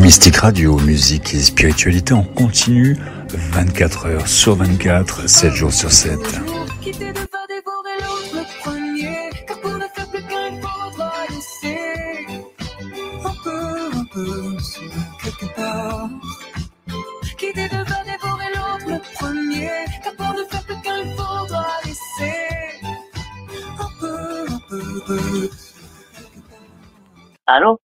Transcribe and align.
Mystique 0.00 0.38
Radio, 0.38 0.78
musique 0.78 1.34
et 1.34 1.40
spiritualité 1.40 2.14
en 2.14 2.22
continu, 2.22 2.96
24 3.52 4.06
heures 4.06 4.26
sur 4.26 4.56
24, 4.56 5.28
7 5.28 5.52
jours 5.52 5.72
sur 5.72 5.92
7. 5.92 6.18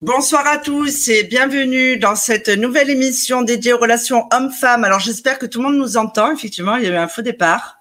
Bonsoir 0.01 0.46
à 0.46 0.59
tous 0.59 1.09
et 1.09 1.25
bienvenue 1.25 1.98
dans 1.98 2.15
cette 2.15 2.48
nouvelle 2.48 2.89
émission 2.89 3.43
dédiée 3.43 3.73
aux 3.73 3.79
relations 3.79 4.29
hommes-femmes. 4.33 4.84
Alors 4.84 5.01
j'espère 5.01 5.41
que 5.41 5.47
tout 5.47 5.61
le 5.61 5.65
monde 5.65 5.77
nous 5.77 5.97
entend. 5.97 6.33
Effectivement, 6.33 6.77
il 6.77 6.84
y 6.84 6.87
a 6.87 6.91
eu 6.91 6.97
un 6.97 7.09
faux 7.09 7.23
départ. 7.23 7.79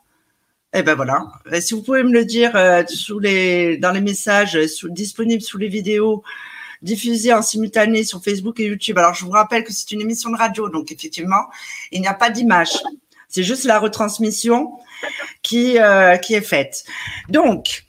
Et 0.73 0.79
eh 0.79 0.83
ben 0.83 0.95
voilà. 0.95 1.27
si 1.61 1.75
vous 1.75 1.83
pouvez 1.83 2.01
me 2.01 2.11
le 2.11 2.25
dire 2.25 2.55
euh, 2.55 2.83
dans 3.79 3.91
les 3.91 4.01
messages 4.01 4.57
disponibles 4.85 5.43
sous 5.43 5.59
les 5.59 5.67
vidéos 5.67 6.23
diffusées 6.81 7.33
en 7.33 7.43
simultané 7.43 8.03
sur 8.03 8.21
Facebook 8.23 8.59
et 8.59 8.65
YouTube. 8.65 8.97
Alors 8.97 9.13
je 9.13 9.23
vous 9.23 9.31
rappelle 9.31 9.63
que 9.63 9.71
c'est 9.71 9.91
une 9.91 10.01
émission 10.01 10.31
de 10.31 10.37
radio, 10.37 10.69
donc 10.69 10.91
effectivement, 10.91 11.45
il 11.91 12.01
n'y 12.01 12.07
a 12.07 12.15
pas 12.15 12.31
d'image. 12.31 12.71
C'est 13.29 13.43
juste 13.43 13.63
la 13.63 13.77
retransmission 13.77 14.71
qui, 15.43 15.77
euh, 15.77 16.17
qui 16.17 16.33
est 16.33 16.41
faite. 16.41 16.83
Donc, 17.29 17.85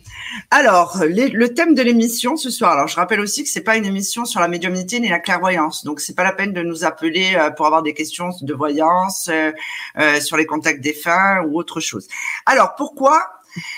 alors, 0.50 0.98
le 1.02 1.46
thème 1.48 1.74
de 1.74 1.82
l'émission 1.82 2.36
ce 2.36 2.50
soir. 2.50 2.72
Alors, 2.72 2.88
je 2.88 2.96
rappelle 2.96 3.20
aussi 3.20 3.42
que 3.42 3.48
c'est 3.48 3.62
pas 3.62 3.76
une 3.76 3.84
émission 3.84 4.24
sur 4.24 4.40
la 4.40 4.48
médiumnité 4.48 5.00
ni 5.00 5.08
la 5.08 5.18
clairvoyance. 5.18 5.84
Donc, 5.84 6.00
c'est 6.00 6.14
pas 6.14 6.24
la 6.24 6.32
peine 6.32 6.52
de 6.52 6.62
nous 6.62 6.84
appeler 6.84 7.34
euh, 7.36 7.50
pour 7.50 7.66
avoir 7.66 7.82
des 7.82 7.94
questions 7.94 8.30
de 8.40 8.54
voyance 8.54 9.28
euh, 9.28 9.52
euh, 9.98 10.20
sur 10.20 10.36
les 10.36 10.46
contacts 10.46 10.80
défunts 10.80 11.42
ou 11.46 11.59
autre 11.59 11.80
chose. 11.80 12.09
Alors, 12.45 12.74
pourquoi 12.76 13.23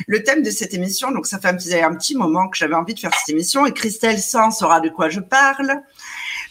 le 0.06 0.22
thème 0.22 0.42
de 0.42 0.50
cette 0.50 0.74
émission 0.74 1.12
Donc, 1.12 1.26
ça 1.26 1.38
fait 1.38 1.48
un 1.48 1.56
petit, 1.56 1.74
un 1.74 1.94
petit 1.94 2.16
moment 2.16 2.48
que 2.48 2.56
j'avais 2.56 2.74
envie 2.74 2.94
de 2.94 3.00
faire 3.00 3.14
cette 3.14 3.28
émission 3.28 3.64
et 3.66 3.72
Christelle 3.72 4.18
Sans 4.18 4.50
saura 4.50 4.80
de 4.80 4.88
quoi 4.88 5.08
je 5.08 5.20
parle 5.20 5.82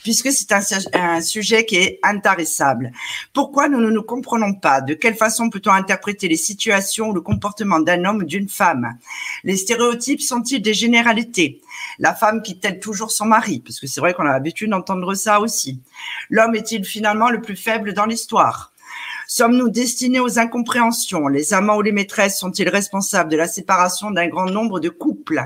puisque 0.07 0.31
c'est 0.31 0.53
un, 0.93 1.19
sujet 1.19 1.65
qui 1.65 1.75
est 1.75 1.99
intarissable. 2.01 2.93
Pourquoi 3.33 3.67
nous 3.67 3.81
ne 3.81 3.89
nous 3.89 4.03
comprenons 4.03 4.53
pas? 4.53 4.79
De 4.79 4.93
quelle 4.93 5.17
façon 5.17 5.49
peut-on 5.49 5.71
interpréter 5.71 6.29
les 6.29 6.37
situations 6.37 7.09
ou 7.09 7.13
le 7.13 7.19
comportement 7.19 7.81
d'un 7.81 8.05
homme 8.05 8.19
ou 8.19 8.23
d'une 8.23 8.47
femme? 8.47 8.97
Les 9.43 9.57
stéréotypes 9.57 10.21
sont-ils 10.21 10.61
des 10.61 10.73
généralités? 10.73 11.61
La 11.99 12.15
femme 12.15 12.41
quitte-t-elle 12.41 12.79
toujours 12.79 13.11
son 13.11 13.25
mari? 13.25 13.59
Parce 13.59 13.81
que 13.81 13.87
c'est 13.87 13.99
vrai 13.99 14.13
qu'on 14.13 14.25
a 14.25 14.31
l'habitude 14.31 14.69
d'entendre 14.69 15.13
ça 15.13 15.41
aussi. 15.41 15.81
L'homme 16.29 16.55
est-il 16.55 16.85
finalement 16.85 17.29
le 17.29 17.41
plus 17.41 17.57
faible 17.57 17.93
dans 17.93 18.05
l'histoire? 18.05 18.71
Sommes-nous 19.27 19.67
destinés 19.67 20.21
aux 20.21 20.39
incompréhensions? 20.39 21.27
Les 21.27 21.53
amants 21.53 21.75
ou 21.75 21.81
les 21.81 21.91
maîtresses 21.91 22.39
sont-ils 22.39 22.69
responsables 22.69 23.29
de 23.29 23.35
la 23.35 23.49
séparation 23.49 24.09
d'un 24.09 24.29
grand 24.29 24.45
nombre 24.45 24.79
de 24.79 24.87
couples? 24.87 25.43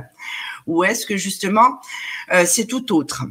Ou 0.68 0.84
est-ce 0.84 1.08
que 1.08 1.18
justement 1.18 1.82
euh, 2.32 2.46
c'est 2.46 2.68
tout 2.68 2.94
autre? 2.96 3.26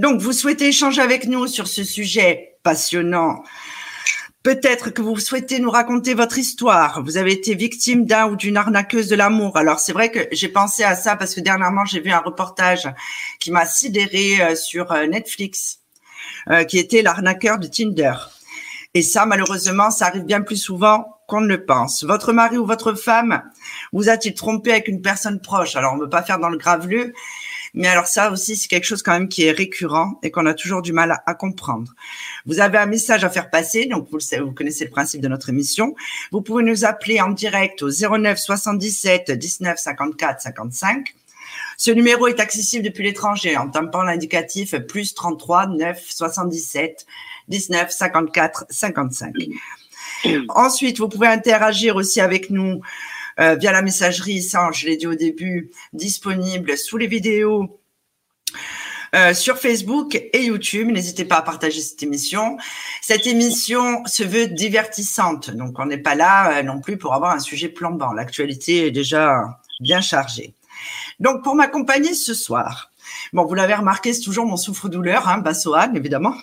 Donc, 0.00 0.22
vous 0.22 0.32
souhaitez 0.32 0.68
échanger 0.68 1.02
avec 1.02 1.26
nous 1.26 1.46
sur 1.46 1.68
ce 1.68 1.84
sujet 1.84 2.56
passionnant. 2.62 3.42
Peut-être 4.42 4.88
que 4.88 5.02
vous 5.02 5.18
souhaitez 5.18 5.58
nous 5.58 5.70
raconter 5.70 6.14
votre 6.14 6.38
histoire. 6.38 7.04
Vous 7.04 7.18
avez 7.18 7.32
été 7.32 7.54
victime 7.54 8.06
d'un 8.06 8.26
ou 8.28 8.34
d'une 8.36 8.56
arnaqueuse 8.56 9.08
de 9.08 9.14
l'amour. 9.14 9.58
Alors 9.58 9.78
c'est 9.78 9.92
vrai 9.92 10.10
que 10.10 10.20
j'ai 10.32 10.48
pensé 10.48 10.84
à 10.84 10.96
ça 10.96 11.16
parce 11.16 11.34
que 11.34 11.42
dernièrement 11.42 11.84
j'ai 11.84 12.00
vu 12.00 12.10
un 12.10 12.20
reportage 12.20 12.88
qui 13.40 13.50
m'a 13.50 13.66
sidéré 13.66 14.40
euh, 14.40 14.54
sur 14.54 14.90
euh, 14.92 15.04
Netflix, 15.04 15.80
euh, 16.48 16.64
qui 16.64 16.78
était 16.78 17.02
l'arnaqueur 17.02 17.58
de 17.58 17.66
Tinder. 17.66 18.14
Et 18.94 19.02
ça, 19.02 19.26
malheureusement, 19.26 19.90
ça 19.90 20.06
arrive 20.06 20.24
bien 20.24 20.40
plus 20.40 20.56
souvent 20.56 21.18
qu'on 21.28 21.42
ne 21.42 21.46
le 21.46 21.66
pense. 21.66 22.04
Votre 22.04 22.32
mari 22.32 22.56
ou 22.56 22.64
votre 22.64 22.94
femme 22.94 23.42
vous 23.92 24.08
a-t-il 24.08 24.34
trompé 24.34 24.72
avec 24.72 24.88
une 24.88 25.02
personne 25.02 25.42
proche? 25.42 25.76
Alors 25.76 25.92
on 25.92 25.96
ne 25.96 26.04
veut 26.04 26.08
pas 26.08 26.22
faire 26.22 26.38
dans 26.38 26.48
le 26.48 26.56
graveleux, 26.56 27.12
mais 27.74 27.88
alors 27.88 28.06
ça 28.06 28.30
aussi, 28.30 28.56
c'est 28.56 28.68
quelque 28.68 28.84
chose 28.84 29.02
quand 29.02 29.12
même 29.12 29.28
qui 29.28 29.44
est 29.44 29.52
récurrent 29.52 30.18
et 30.22 30.30
qu'on 30.30 30.46
a 30.46 30.54
toujours 30.54 30.82
du 30.82 30.92
mal 30.92 31.22
à, 31.26 31.34
comprendre. 31.34 31.94
Vous 32.46 32.60
avez 32.60 32.78
un 32.78 32.86
message 32.86 33.24
à 33.24 33.30
faire 33.30 33.50
passer, 33.50 33.86
donc 33.86 34.08
vous, 34.10 34.16
le 34.16 34.22
savez, 34.22 34.42
vous 34.42 34.52
connaissez 34.52 34.84
le 34.84 34.90
principe 34.90 35.20
de 35.20 35.28
notre 35.28 35.48
émission. 35.48 35.94
Vous 36.32 36.42
pouvez 36.42 36.62
nous 36.62 36.84
appeler 36.84 37.20
en 37.20 37.30
direct 37.30 37.82
au 37.82 37.90
09 37.90 38.38
77 38.38 39.30
19 39.30 39.78
54 39.78 40.40
55. 40.40 41.14
Ce 41.76 41.90
numéro 41.90 42.26
est 42.28 42.40
accessible 42.40 42.84
depuis 42.84 43.04
l'étranger 43.04 43.56
en 43.56 43.68
tapant 43.68 44.02
l'indicatif 44.02 44.76
plus 44.86 45.14
33 45.14 45.68
9 45.68 46.04
77 46.08 47.06
19 47.48 47.90
54 47.90 48.66
55. 48.68 49.34
Ensuite, 50.50 50.98
vous 50.98 51.08
pouvez 51.08 51.28
interagir 51.28 51.96
aussi 51.96 52.20
avec 52.20 52.50
nous 52.50 52.82
euh, 53.40 53.54
via 53.54 53.72
la 53.72 53.82
messagerie, 53.82 54.42
ça 54.42 54.70
je 54.72 54.86
l'ai 54.86 54.96
dit 54.96 55.06
au 55.06 55.14
début, 55.14 55.70
disponible 55.92 56.76
sous 56.76 56.96
les 56.96 57.06
vidéos. 57.06 57.80
Euh, 59.12 59.34
sur 59.34 59.58
Facebook 59.58 60.14
et 60.14 60.44
YouTube. 60.44 60.88
N'hésitez 60.88 61.24
pas 61.24 61.38
à 61.38 61.42
partager 61.42 61.80
cette 61.80 62.00
émission. 62.04 62.58
Cette 63.02 63.26
émission 63.26 64.04
se 64.06 64.22
veut 64.22 64.46
divertissante, 64.46 65.50
donc 65.50 65.80
on 65.80 65.86
n'est 65.86 65.98
pas 65.98 66.14
là 66.14 66.58
euh, 66.58 66.62
non 66.62 66.80
plus 66.80 66.96
pour 66.96 67.12
avoir 67.12 67.32
un 67.32 67.40
sujet 67.40 67.68
plombant. 67.68 68.12
L'actualité 68.12 68.86
est 68.86 68.90
déjà 68.92 69.58
bien 69.80 70.00
chargée. 70.00 70.54
Donc 71.18 71.42
pour 71.42 71.56
m'accompagner 71.56 72.14
ce 72.14 72.34
soir, 72.34 72.92
bon, 73.32 73.44
vous 73.44 73.54
l'avez 73.54 73.74
remarqué, 73.74 74.12
c'est 74.12 74.20
toujours 74.22 74.46
mon 74.46 74.56
souffre-douleur, 74.56 75.28
hein, 75.28 75.38
Bassoane, 75.38 75.96
évidemment. 75.96 76.36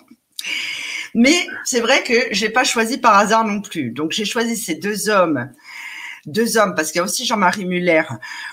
Mais 1.14 1.46
c'est 1.64 1.80
vrai 1.80 2.02
que 2.02 2.12
j'ai 2.32 2.50
pas 2.50 2.64
choisi 2.64 2.98
par 2.98 3.16
hasard 3.16 3.44
non 3.44 3.62
plus. 3.62 3.92
Donc 3.92 4.12
j'ai 4.12 4.26
choisi 4.26 4.58
ces 4.58 4.74
deux 4.74 5.08
hommes 5.08 5.50
deux 6.28 6.58
hommes, 6.58 6.74
parce 6.74 6.92
qu'il 6.92 6.98
y 6.98 7.02
a 7.02 7.04
aussi 7.04 7.24
Jean-Marie 7.24 7.64
Muller, 7.64 8.02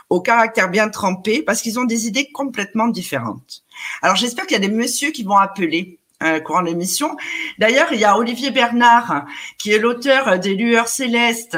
au 0.09 0.21
caractère 0.21 0.69
bien 0.69 0.89
trempé, 0.89 1.41
parce 1.41 1.61
qu'ils 1.61 1.79
ont 1.79 1.85
des 1.85 2.07
idées 2.07 2.31
complètement 2.31 2.87
différentes. 2.87 3.63
Alors 4.01 4.15
j'espère 4.15 4.45
qu'il 4.45 4.53
y 4.53 4.63
a 4.63 4.67
des 4.67 4.73
messieurs 4.73 5.11
qui 5.11 5.23
vont 5.23 5.37
appeler 5.37 5.99
euh, 6.23 6.39
courant 6.39 6.61
l'émission. 6.61 7.17
D'ailleurs, 7.59 7.91
il 7.91 7.99
y 7.99 8.05
a 8.05 8.17
Olivier 8.17 8.49
Bernard, 8.49 9.25
qui 9.57 9.73
est 9.73 9.79
l'auteur 9.79 10.39
des 10.39 10.55
Lueurs 10.55 10.87
célestes 10.87 11.57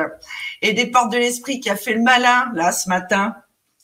et 0.64 0.74
des 0.74 0.88
Portes 0.88 1.12
de 1.12 1.18
l'Esprit, 1.18 1.60
qui 1.60 1.70
a 1.70 1.76
fait 1.76 1.94
le 1.94 2.02
malin, 2.02 2.52
là, 2.56 2.72
ce 2.72 2.90
matin, 2.90 3.36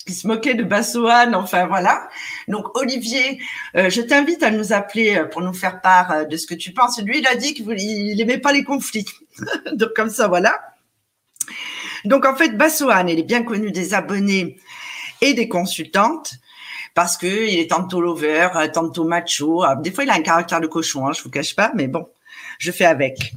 qui 0.08 0.14
se 0.14 0.26
moquait 0.26 0.56
de 0.56 0.64
Bassoane, 0.64 1.36
enfin 1.36 1.68
voilà. 1.68 2.10
Donc 2.48 2.76
Olivier, 2.76 3.40
euh, 3.76 3.92
je 3.92 4.02
t'invite 4.02 4.42
à 4.42 4.50
nous 4.50 4.74
appeler 4.74 5.16
euh, 5.16 5.26
pour 5.26 5.42
nous 5.42 5.54
faire 5.54 5.80
part 5.80 6.28
de 6.28 6.38
ce 6.38 6.48
que 6.48 6.56
tu 6.56 6.74
penses. 6.74 7.00
Lui, 7.02 7.20
il 7.20 7.28
a 7.28 7.36
dit 7.36 7.54
qu'il 7.54 8.16
n'aimait 8.18 8.40
pas 8.40 8.52
les 8.52 8.64
conflits. 8.64 9.06
Donc 9.74 9.90
comme 9.96 10.10
ça, 10.10 10.28
voilà. 10.28 10.60
Donc 12.06 12.26
en 12.26 12.36
fait, 12.36 12.58
Bassoane, 12.58 13.10
il 13.10 13.20
est 13.20 13.24
bien 13.24 13.44
connu 13.44 13.72
des 13.72 13.94
abonnés 13.94 14.58
et 15.22 15.34
des 15.34 15.48
consultantes 15.48 16.34
parce 16.96 17.18
que 17.18 17.48
il 17.48 17.60
est 17.60 17.70
tantôt 17.70 18.02
lover, 18.02 18.50
tantôt 18.74 19.06
macho. 19.06 19.64
Des 19.82 19.92
fois, 19.92 20.04
il 20.04 20.10
a 20.10 20.14
un 20.14 20.22
caractère 20.22 20.62
de 20.62 20.68
cochon, 20.68 21.08
hein, 21.08 21.14
je 21.14 21.24
vous 21.24 21.30
cache 21.30 21.56
pas, 21.56 21.72
mais 21.76 21.88
bon, 21.88 22.08
je 22.60 22.72
fais 22.72 22.86
avec. 22.86 23.34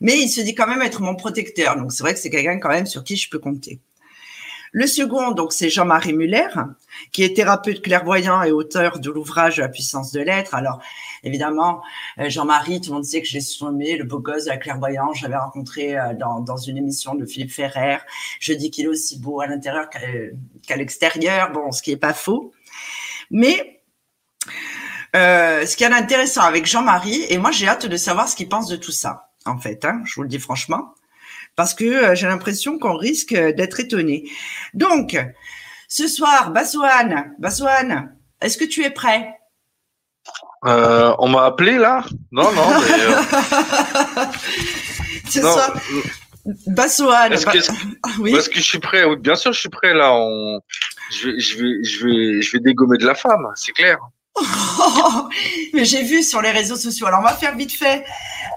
Mais 0.00 0.18
il 0.18 0.28
se 0.28 0.40
dit 0.40 0.54
quand 0.54 0.66
même 0.66 0.82
être 0.82 1.02
mon 1.02 1.14
protecteur, 1.14 1.76
donc 1.76 1.92
c'est 1.92 2.02
vrai 2.02 2.14
que 2.14 2.20
c'est 2.20 2.30
quelqu'un 2.30 2.58
quand 2.58 2.70
même 2.70 2.86
sur 2.86 3.04
qui 3.04 3.16
je 3.16 3.28
peux 3.28 3.38
compter. 3.38 3.80
Le 4.72 4.88
second, 4.88 5.30
donc, 5.30 5.52
c'est 5.52 5.70
Jean-Marie 5.70 6.14
Muller, 6.14 6.48
qui 7.12 7.22
est 7.22 7.34
thérapeute 7.34 7.82
clairvoyant 7.82 8.42
et 8.42 8.52
auteur 8.52 8.98
de 8.98 9.10
l'ouvrage 9.10 9.58
La 9.58 9.68
puissance 9.68 10.12
de 10.12 10.20
l'être. 10.20 10.54
Alors, 10.54 10.80
évidemment, 11.22 11.82
euh, 12.18 12.28
Jean-Marie, 12.28 12.80
tout 12.80 12.90
le 12.90 12.96
monde 12.96 13.04
sait 13.04 13.20
que 13.20 13.28
je 13.28 13.34
l'ai 13.34 13.40
surnommé 13.40 13.96
le 13.96 14.04
beau 14.04 14.18
gosse 14.18 14.44
de 14.44 14.50
la 14.50 14.56
clairvoyance. 14.56 15.18
J'avais 15.18 15.36
rencontré 15.36 15.98
euh, 15.98 16.14
dans, 16.14 16.40
dans, 16.40 16.56
une 16.56 16.76
émission 16.76 17.14
de 17.14 17.26
Philippe 17.26 17.52
Ferrer. 17.52 17.98
Je 18.40 18.52
dis 18.52 18.70
qu'il 18.70 18.86
est 18.86 18.88
aussi 18.88 19.18
beau 19.18 19.40
à 19.40 19.46
l'intérieur 19.46 19.88
qu'à 19.90 20.76
l'extérieur. 20.76 21.52
Bon, 21.52 21.72
ce 21.72 21.82
qui 21.82 21.92
est 21.92 21.96
pas 21.96 22.14
faux. 22.14 22.52
Mais 23.30 23.82
euh, 25.16 25.64
ce 25.64 25.76
qui 25.76 25.84
est 25.84 25.92
intéressant 25.92 26.42
avec 26.42 26.66
Jean-Marie, 26.66 27.24
et 27.28 27.38
moi 27.38 27.52
j'ai 27.52 27.68
hâte 27.68 27.86
de 27.86 27.96
savoir 27.96 28.28
ce 28.28 28.34
qu'il 28.34 28.48
pense 28.48 28.68
de 28.68 28.76
tout 28.76 28.92
ça, 28.92 29.30
en 29.46 29.58
fait, 29.58 29.84
hein, 29.84 30.02
je 30.04 30.14
vous 30.16 30.22
le 30.22 30.28
dis 30.28 30.38
franchement 30.38 30.94
parce 31.56 31.74
que 31.74 31.84
euh, 31.84 32.14
j'ai 32.14 32.26
l'impression 32.26 32.78
qu'on 32.78 32.96
risque 32.96 33.32
d'être 33.32 33.78
étonné. 33.78 34.28
Donc, 34.74 35.16
ce 35.94 36.08
soir, 36.08 36.50
Bassoane, 36.50 37.36
Bassoane, 37.38 38.16
est-ce 38.40 38.58
que 38.58 38.64
tu 38.64 38.82
es 38.82 38.90
prêt? 38.90 39.32
Euh, 40.66 41.14
On 41.20 41.28
m'a 41.28 41.44
appelé 41.44 41.78
là? 41.78 42.04
Non, 42.32 42.50
non. 42.50 42.66
Mais, 42.80 43.00
euh, 43.00 43.22
ce 45.30 45.40
soir, 45.40 45.72
Bassoane. 46.66 47.32
Est-ce 47.32 47.46
que, 47.46 47.58
oui. 48.20 48.34
est 48.34 48.48
que 48.48 48.56
je 48.56 48.64
suis 48.64 48.80
prêt? 48.80 49.04
Bien 49.18 49.36
sûr, 49.36 49.52
je 49.52 49.60
suis 49.60 49.68
prêt 49.68 49.94
là. 49.94 50.12
On... 50.14 50.58
Je, 51.12 51.28
vais, 51.28 51.38
je, 51.38 51.58
vais, 51.58 51.84
je, 51.84 52.04
vais, 52.04 52.42
je 52.42 52.52
vais 52.52 52.58
dégommer 52.58 52.98
de 52.98 53.06
la 53.06 53.14
femme, 53.14 53.46
c'est 53.54 53.70
clair. 53.70 53.98
mais 55.74 55.84
j'ai 55.84 56.02
vu 56.02 56.24
sur 56.24 56.42
les 56.42 56.50
réseaux 56.50 56.74
sociaux. 56.74 57.06
Alors, 57.06 57.20
on 57.20 57.22
va 57.22 57.34
faire 57.34 57.56
vite 57.56 57.72
fait 57.72 58.04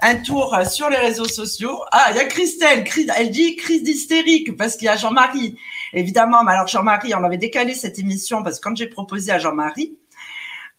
un 0.02 0.16
tour 0.16 0.58
sur 0.68 0.90
les 0.90 0.96
réseaux 0.96 1.28
sociaux. 1.28 1.84
Ah, 1.92 2.08
il 2.10 2.16
y 2.16 2.18
a 2.18 2.24
Christelle. 2.24 2.84
Elle 3.16 3.30
dit 3.30 3.54
crise 3.54 3.84
d'hystérique 3.84 4.56
parce 4.56 4.74
qu'il 4.74 4.86
y 4.86 4.88
a 4.88 4.96
Jean-Marie. 4.96 5.56
Évidemment, 5.92 6.44
mais 6.44 6.52
alors 6.52 6.66
Jean-Marie, 6.66 7.14
on 7.14 7.24
avait 7.24 7.38
décalé 7.38 7.74
cette 7.74 7.98
émission 7.98 8.42
parce 8.42 8.58
que 8.58 8.68
quand 8.68 8.76
j'ai 8.76 8.88
proposé 8.88 9.32
à 9.32 9.38
Jean-Marie, 9.38 9.96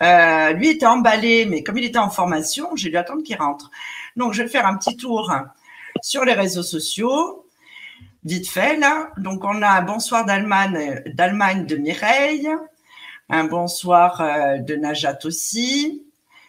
Euh, 0.01 0.53
lui 0.53 0.69
était 0.69 0.85
emballé, 0.85 1.45
mais 1.45 1.61
comme 1.61 1.77
il 1.77 1.83
était 1.83 1.99
en 1.99 2.09
formation, 2.09 2.69
j'ai 2.75 2.89
dû 2.89 2.95
attendre 2.95 3.21
qu'il 3.21 3.35
rentre. 3.35 3.69
Donc, 4.15 4.33
je 4.33 4.43
vais 4.43 4.47
faire 4.47 4.65
un 4.65 4.77
petit 4.77 4.95
tour 4.95 5.29
sur 6.01 6.23
les 6.23 6.33
réseaux 6.33 6.63
sociaux, 6.63 7.45
vite 8.23 8.47
fait 8.49 8.77
là. 8.77 9.09
Donc, 9.17 9.43
on 9.43 9.61
a 9.61 9.67
un 9.67 9.81
bonsoir 9.81 10.23
d'Allemagne, 10.25 11.01
d'Allemagne 11.13 11.65
de 11.65 11.75
Mireille, 11.75 12.49
un 13.29 13.43
bonsoir 13.43 14.21
euh, 14.21 14.57
de 14.59 14.75
Najat 14.75 15.19
aussi. 15.25 16.05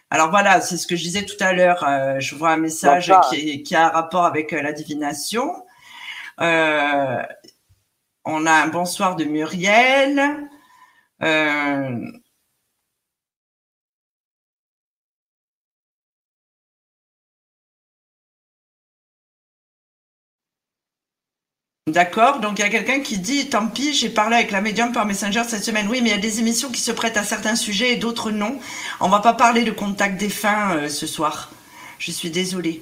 Alors 0.09 0.29
voilà, 0.29 0.61
c'est 0.61 0.77
ce 0.77 0.87
que 0.87 0.95
je 0.95 1.03
disais 1.03 1.25
tout 1.25 1.41
à 1.41 1.51
l'heure. 1.51 1.83
Euh, 1.87 2.19
je 2.19 2.35
vois 2.35 2.51
un 2.51 2.57
message 2.57 3.13
qui, 3.29 3.63
qui, 3.63 3.75
a 3.75 3.87
un 3.87 3.89
rapport 3.89 4.25
avec 4.25 4.53
euh, 4.53 4.61
la 4.61 4.71
divination. 4.71 5.65
Euh, 6.39 7.21
on 8.25 8.45
a 8.45 8.51
un 8.51 8.67
bonsoir 8.67 9.15
de 9.15 9.25
Muriel. 9.25 10.49
Euh, 11.23 12.11
D'accord, 21.87 22.39
donc 22.39 22.57
il 22.57 22.61
y 22.61 22.65
a 22.65 22.69
quelqu'un 22.69 23.01
qui 23.01 23.17
dit 23.19 23.49
tant 23.49 23.67
pis, 23.67 23.93
j'ai 23.93 24.09
parlé 24.09 24.35
avec 24.35 24.51
la 24.51 24.61
médium 24.61 24.91
par 24.91 25.05
Messenger 25.05 25.43
cette 25.47 25.63
semaine. 25.63 25.87
Oui, 25.89 25.99
mais 26.01 26.09
il 26.09 26.11
y 26.11 26.17
a 26.17 26.21
des 26.21 26.39
émissions 26.39 26.69
qui 26.71 26.79
se 26.81 26.91
prêtent 26.91 27.17
à 27.17 27.23
certains 27.23 27.55
sujets 27.55 27.93
et 27.93 27.97
d'autres 27.97 28.31
non. 28.31 28.57
On 28.99 29.09
va 29.09 29.19
pas 29.19 29.33
parler 29.33 29.63
de 29.63 29.71
contact 29.71 30.17
défunt 30.19 30.75
euh, 30.75 30.89
ce 30.89 31.05
soir. 31.07 31.51
Je 31.99 32.11
suis 32.11 32.29
désolée. 32.31 32.81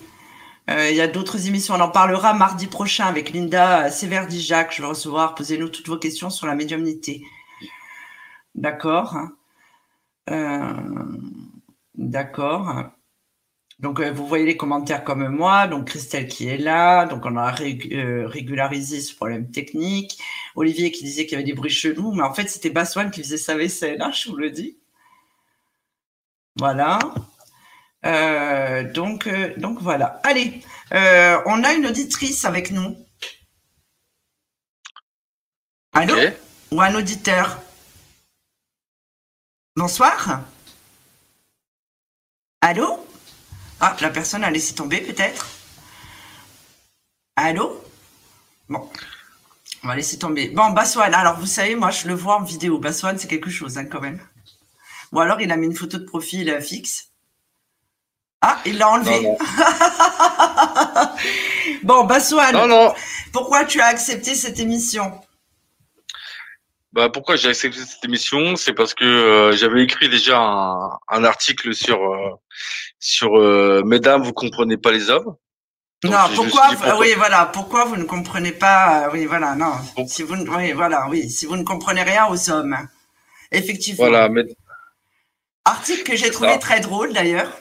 Euh, 0.69 0.89
il 0.89 0.95
y 0.95 1.01
a 1.01 1.07
d'autres 1.07 1.48
émissions. 1.48 1.74
On 1.75 1.80
en 1.80 1.89
parlera 1.89 2.33
mardi 2.33 2.68
prochain 2.68 3.06
avec 3.06 3.31
Linda 3.31 3.89
Séverdi-Jacques. 3.89 4.74
Je 4.75 4.81
vais 4.81 4.88
recevoir. 4.88 5.36
Posez-nous 5.36 5.69
toutes 5.69 5.88
vos 5.88 5.98
questions 5.98 6.30
sur 6.30 6.48
la 6.48 6.56
médiumnité. 6.56 7.24
D'accord. 8.56 9.18
Euh, 10.30 10.74
d'accord. 11.95 12.92
Donc, 13.80 14.01
euh, 14.01 14.12
vous 14.12 14.27
voyez 14.27 14.45
les 14.45 14.57
commentaires 14.57 15.04
comme 15.04 15.27
moi. 15.30 15.68
Donc, 15.68 15.88
Christelle 15.88 16.27
qui 16.27 16.48
est 16.48 16.57
là. 16.57 17.06
Donc, 17.06 17.25
on 17.25 17.38
a 17.38 17.56
euh, 17.62 18.27
régularisé 18.27 19.00
ce 19.00 19.16
problème 19.16 19.50
technique. 19.51 20.19
Olivier 20.56 20.92
qui 20.92 21.04
disait 21.04 21.25
qu'il 21.25 21.33
y 21.33 21.36
avait 21.36 21.45
des 21.45 21.54
bruits 21.54 21.71
chelous. 21.71 22.12
Mais 22.12 22.24
en 22.24 22.33
fait, 22.33 22.48
c'était 22.50 22.69
Baswan 22.69 23.10
qui 23.10 23.24
faisait 23.24 23.38
sa 23.38 23.56
vaisselle, 23.56 24.01
hein, 24.01 24.12
je 24.12 24.30
vous 24.30 24.36
le 24.36 24.51
dis. 24.51 24.77
Voilà. 26.57 27.00
Euh, 28.05 28.83
donc, 28.91 29.29
donc, 29.57 29.79
voilà. 29.81 30.19
Allez, 30.23 30.61
on 30.91 31.63
a 31.63 31.73
une 31.73 31.87
auditrice 31.87 32.45
avec 32.45 32.71
nous. 32.71 32.97
Allô 35.93 36.15
Ou 36.71 36.81
un 36.81 36.95
auditeur 36.95 37.59
Bonsoir 39.75 40.41
Allô 42.61 43.05
ah, 43.81 43.95
la 44.01 44.09
personne 44.09 44.43
a 44.43 44.51
laissé 44.51 44.75
tomber 44.75 44.99
peut-être 44.99 45.47
Allô 47.37 47.81
Bon, 48.67 48.89
on 49.83 49.87
va 49.87 49.95
laisser 49.95 50.19
tomber. 50.19 50.49
Bon, 50.49 50.71
Baswan, 50.71 51.13
alors 51.13 51.39
vous 51.39 51.45
savez, 51.45 51.75
moi 51.75 51.89
je 51.89 52.07
le 52.07 52.13
vois 52.13 52.35
en 52.35 52.43
vidéo. 52.43 52.77
Baswan, 52.77 53.17
c'est 53.17 53.27
quelque 53.27 53.49
chose 53.49 53.77
hein, 53.77 53.85
quand 53.85 54.01
même. 54.01 54.19
Ou 55.11 55.19
alors 55.21 55.39
il 55.39 55.51
a 55.51 55.57
mis 55.57 55.67
une 55.67 55.75
photo 55.75 55.97
de 55.97 56.03
profil 56.03 56.49
euh, 56.49 56.61
fixe. 56.61 57.08
Ah, 58.41 58.59
il 58.65 58.77
l'a 58.77 58.89
enlevé. 58.89 59.21
bon, 61.83 62.07
non, 62.53 62.68
non. 62.68 62.94
pourquoi 63.33 63.65
tu 63.65 63.81
as 63.81 63.88
accepté 63.88 64.33
cette 64.33 64.59
émission? 64.59 65.12
Bah, 66.94 67.09
pourquoi 67.09 67.36
j'ai 67.36 67.50
accepté 67.50 67.80
cette 67.80 68.03
émission? 68.03 68.56
C'est 68.56 68.74
parce 68.74 68.94
que 68.94 69.03
euh, 69.03 69.51
j'avais 69.51 69.83
écrit 69.83 70.09
déjà 70.09 70.39
un, 70.39 71.24
article 71.24 71.75
sur 71.75 72.01
euh, 72.01 72.31
sur 73.00 73.38
euh, 73.38 73.83
Mesdames, 73.86 74.24
vous 74.24 74.33
comprenez 74.33 74.77
pas 74.77 74.92
les 74.92 75.09
hommes. 75.09 75.35
non, 76.03 76.18
pourquoi, 76.33 76.69
Oui, 76.97 77.13
voilà. 77.18 77.45
Pourquoi 77.45 77.85
vous 77.85 77.97
ne 77.97 78.06
comprenez 78.06 78.53
pas 78.53 79.09
Oui, 79.12 79.25
voilà. 79.25 79.56
Non. 79.56 79.74
Si 80.07 80.24
vous, 80.24 80.35
oui, 80.35 80.71
voilà. 80.71 81.07
Oui, 81.09 81.30
si 81.30 81.45
vous 81.45 81.57
ne 81.57 81.63
comprenez 81.63 82.03
rien 82.03 82.27
aux 82.27 82.50
hommes, 82.50 82.77
effectivement. 83.51 84.06
Voilà. 84.06 84.30
Mais... 84.30 84.45
Article 85.65 86.03
que 86.03 86.15
j'ai 86.15 86.31
trouvé 86.31 86.57
très 86.57 86.80
drôle 86.80 87.13
d'ailleurs. 87.13 87.51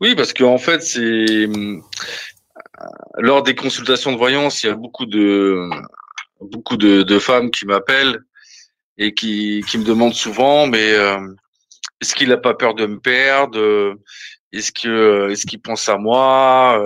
Oui, 0.00 0.14
parce 0.14 0.32
qu'en 0.32 0.54
en 0.54 0.58
fait, 0.58 0.82
c'est 0.82 1.48
lors 3.18 3.42
des 3.42 3.54
consultations 3.54 4.12
de 4.12 4.18
voyance, 4.18 4.62
il 4.62 4.66
y 4.66 4.70
a 4.70 4.74
beaucoup 4.74 5.06
de 5.06 5.68
beaucoup 6.40 6.76
de, 6.76 7.02
de 7.02 7.18
femmes 7.18 7.50
qui 7.50 7.64
m'appellent 7.66 8.20
et 8.98 9.14
qui, 9.14 9.64
qui 9.68 9.78
me 9.78 9.84
demandent 9.84 10.14
souvent, 10.14 10.66
mais 10.66 10.92
euh, 10.92 11.18
est-ce 12.00 12.14
qu'il 12.14 12.28
n'a 12.28 12.36
pas 12.36 12.54
peur 12.54 12.74
de 12.74 12.86
me 12.86 12.98
perdre? 12.98 13.96
Est-ce 14.52 14.70
que 14.72 15.30
est-ce 15.30 15.44
qu'il 15.44 15.60
pense 15.60 15.88
à 15.88 15.96
moi? 15.96 16.80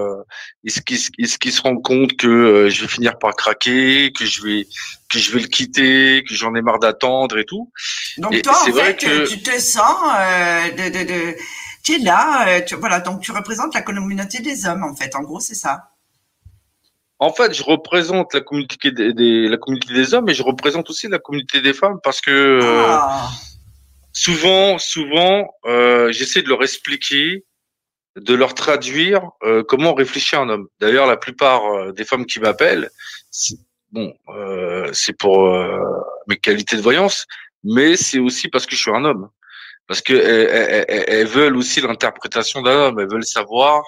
Est-ce 0.64 0.80
qu'il 0.80 0.98
est-ce 1.18 1.38
qu'il 1.38 1.52
se 1.52 1.60
rend 1.62 1.76
compte 1.76 2.16
que 2.16 2.26
euh, 2.26 2.70
je 2.70 2.82
vais 2.82 2.88
finir 2.88 3.18
par 3.18 3.34
craquer, 3.36 4.12
que 4.12 4.24
je 4.24 4.42
vais 4.42 4.66
que 5.08 5.18
je 5.18 5.32
vais 5.32 5.40
le 5.40 5.46
quitter, 5.46 6.24
que 6.26 6.34
j'en 6.34 6.54
ai 6.54 6.62
marre 6.62 6.78
d'attendre 6.78 7.38
et 7.38 7.44
tout? 7.44 7.70
Donc 8.18 8.40
toi, 8.42 8.62
en 8.62 8.72
fait, 8.72 8.96
que... 8.96 9.28
tu 9.28 9.42
te 9.42 9.60
sens 9.60 9.96
euh, 10.04 10.70
de, 10.70 10.98
de, 10.98 11.04
de, 11.04 11.36
tu 11.82 11.94
es 11.94 11.98
là, 11.98 12.60
tu, 12.62 12.74
voilà, 12.76 13.00
donc 13.00 13.20
tu 13.20 13.32
représentes 13.32 13.74
la 13.74 13.82
communauté 13.82 14.40
des 14.40 14.66
hommes, 14.66 14.84
en 14.84 14.94
fait. 14.94 15.14
En 15.14 15.22
gros, 15.22 15.40
c'est 15.40 15.54
ça. 15.54 15.90
En 17.22 17.34
fait, 17.34 17.52
je 17.52 17.62
représente 17.62 18.32
la 18.32 18.40
communauté 18.40 18.90
des, 18.90 19.46
la 19.46 19.58
communauté 19.58 19.92
des 19.92 20.14
hommes 20.14 20.30
et 20.30 20.34
je 20.34 20.42
représente 20.42 20.88
aussi 20.88 21.06
la 21.06 21.18
communauté 21.18 21.60
des 21.60 21.74
femmes 21.74 21.98
parce 22.02 22.22
que 22.22 22.30
euh, 22.30 22.86
ah. 22.88 23.28
souvent, 24.14 24.78
souvent, 24.78 25.54
euh, 25.66 26.10
j'essaie 26.12 26.40
de 26.40 26.48
leur 26.48 26.62
expliquer, 26.62 27.44
de 28.16 28.34
leur 28.34 28.54
traduire 28.54 29.20
euh, 29.42 29.62
comment 29.62 29.92
réfléchit 29.92 30.34
un 30.36 30.48
homme. 30.48 30.68
D'ailleurs, 30.80 31.06
la 31.06 31.18
plupart 31.18 31.92
des 31.92 32.06
femmes 32.06 32.24
qui 32.24 32.40
m'appellent, 32.40 32.88
bon, 33.92 34.14
c'est 34.94 35.16
pour 35.18 35.54
mes 36.26 36.38
qualités 36.38 36.76
de 36.76 36.82
voyance, 36.82 37.26
mais 37.64 37.96
c'est 37.96 38.18
aussi 38.18 38.48
parce 38.48 38.64
que 38.64 38.74
je 38.74 38.80
suis 38.80 38.90
un 38.92 39.04
homme, 39.04 39.28
parce 39.90 40.02
que 40.02 40.14
elles 40.14 41.26
veulent 41.26 41.56
aussi 41.56 41.80
l'interprétation 41.80 42.62
d'un 42.62 42.76
homme, 42.76 43.00
elles 43.00 43.10
veulent 43.10 43.26
savoir 43.26 43.82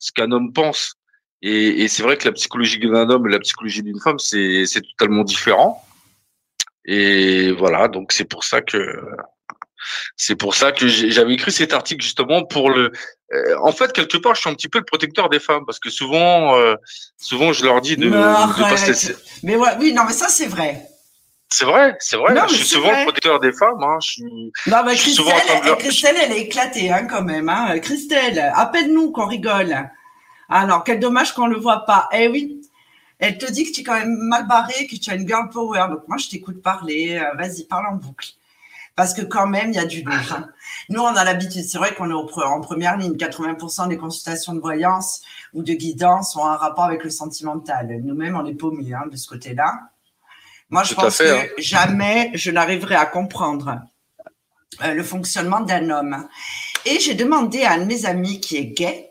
ce 0.00 0.10
qu'un 0.10 0.32
homme 0.32 0.52
pense. 0.52 0.94
Et, 1.40 1.84
et 1.84 1.88
c'est 1.88 2.02
vrai 2.02 2.16
que 2.16 2.24
la 2.24 2.32
psychologie 2.32 2.80
d'un 2.80 3.08
homme 3.10 3.28
et 3.28 3.30
la 3.30 3.38
psychologie 3.38 3.84
d'une 3.84 4.00
femme, 4.00 4.18
c'est 4.18 4.66
totalement 4.98 5.22
différent. 5.22 5.86
Et 6.84 7.52
voilà, 7.52 7.86
donc 7.86 8.10
c'est 8.10 8.24
pour 8.24 8.42
ça 8.42 8.60
que 8.60 9.00
c'est 10.16 10.34
pour 10.34 10.56
ça 10.56 10.72
que 10.72 10.88
j'avais 10.88 11.34
écrit 11.34 11.52
cet 11.52 11.72
article 11.72 12.02
justement 12.02 12.44
pour 12.44 12.68
le. 12.68 12.90
Euh, 13.32 13.56
en 13.62 13.70
fait, 13.70 13.92
quelque 13.92 14.16
part, 14.16 14.34
je 14.34 14.40
suis 14.40 14.50
un 14.50 14.54
petit 14.54 14.68
peu 14.68 14.80
le 14.80 14.84
protecteur 14.84 15.28
des 15.28 15.38
femmes 15.38 15.64
parce 15.64 15.78
que 15.78 15.90
souvent, 15.90 16.58
euh, 16.58 16.74
souvent, 17.18 17.52
je 17.52 17.64
leur 17.64 17.80
dis 17.80 17.96
de, 17.96 18.06
de 18.06 18.10
pas 18.10 18.76
se 18.76 19.12
Mais 19.44 19.54
ouais, 19.54 19.76
oui, 19.78 19.92
non, 19.92 20.02
mais 20.08 20.12
ça 20.12 20.26
c'est 20.26 20.48
vrai. 20.48 20.88
C'est 21.48 21.64
vrai, 21.64 21.96
c'est 22.00 22.16
vrai. 22.16 22.34
je 22.48 22.54
suis 22.54 22.66
souvent 22.66 22.90
le 22.90 23.04
protecteur 23.04 23.38
des 23.40 23.52
femmes. 23.52 23.82
Hein. 23.82 23.98
Je 24.00 24.08
suis, 24.08 24.52
non, 24.66 24.82
mais 24.84 24.96
Christelle, 24.96 25.76
Christelle, 25.78 26.16
elle 26.20 26.32
est 26.32 26.40
éclatée 26.40 26.90
hein, 26.90 27.06
quand 27.06 27.22
même. 27.22 27.48
Hein. 27.48 27.78
Christelle, 27.78 28.52
appelle-nous 28.54 29.12
qu'on 29.12 29.26
rigole. 29.26 29.88
Alors, 30.48 30.84
quel 30.84 31.00
dommage 31.00 31.32
qu'on 31.34 31.46
le 31.46 31.58
voit 31.58 31.86
pas. 31.86 32.08
Eh 32.12 32.28
oui, 32.28 32.60
elle 33.18 33.38
te 33.38 33.50
dit 33.50 33.64
que 33.64 33.72
tu 33.72 33.80
es 33.80 33.84
quand 33.84 33.94
même 33.98 34.16
mal 34.16 34.46
barré, 34.46 34.86
que 34.86 34.96
tu 34.96 35.10
as 35.10 35.14
une 35.14 35.26
girl 35.26 35.48
power. 35.50 35.86
Donc, 35.88 36.06
moi, 36.08 36.16
je 36.18 36.28
t'écoute 36.28 36.62
parler. 36.62 37.18
Euh, 37.18 37.36
vas-y, 37.36 37.64
parle 37.64 37.86
en 37.86 37.96
boucle. 37.96 38.30
Parce 38.96 39.14
que 39.14 39.22
quand 39.22 39.46
même, 39.46 39.70
il 39.70 39.76
y 39.76 39.78
a 39.78 39.84
du 39.84 40.02
lourd. 40.02 40.14
Hein. 40.32 40.48
Nous, 40.88 41.00
on 41.00 41.14
a 41.14 41.24
l'habitude. 41.24 41.64
C'est 41.64 41.78
vrai 41.78 41.94
qu'on 41.94 42.10
est 42.10 42.42
en 42.42 42.60
première 42.60 42.96
ligne. 42.96 43.14
80% 43.14 43.88
des 43.88 43.98
consultations 43.98 44.52
de 44.52 44.60
voyance 44.60 45.22
ou 45.54 45.62
de 45.62 45.72
guidance 45.74 46.34
ont 46.36 46.46
un 46.46 46.56
rapport 46.56 46.84
avec 46.84 47.04
le 47.04 47.10
sentimental. 47.10 48.00
Nous-mêmes, 48.02 48.36
on 48.36 48.46
est 48.46 48.54
paumés 48.54 48.94
hein, 48.94 49.04
de 49.10 49.16
ce 49.16 49.28
côté-là. 49.28 49.90
Moi, 50.70 50.82
je 50.82 50.94
pense 50.94 51.18
que 51.18 51.24
hein. 51.24 51.46
jamais 51.58 52.30
je 52.34 52.50
n'arriverai 52.50 52.96
à 52.96 53.06
comprendre 53.06 53.80
euh, 54.82 54.94
le 54.94 55.02
fonctionnement 55.02 55.60
d'un 55.60 55.90
homme. 55.90 56.28
Et 56.84 56.98
j'ai 56.98 57.14
demandé 57.14 57.62
à 57.62 57.72
un 57.72 57.78
de 57.78 57.84
mes 57.84 58.04
amis 58.04 58.40
qui 58.40 58.56
est 58.56 58.66
gay, 58.66 59.10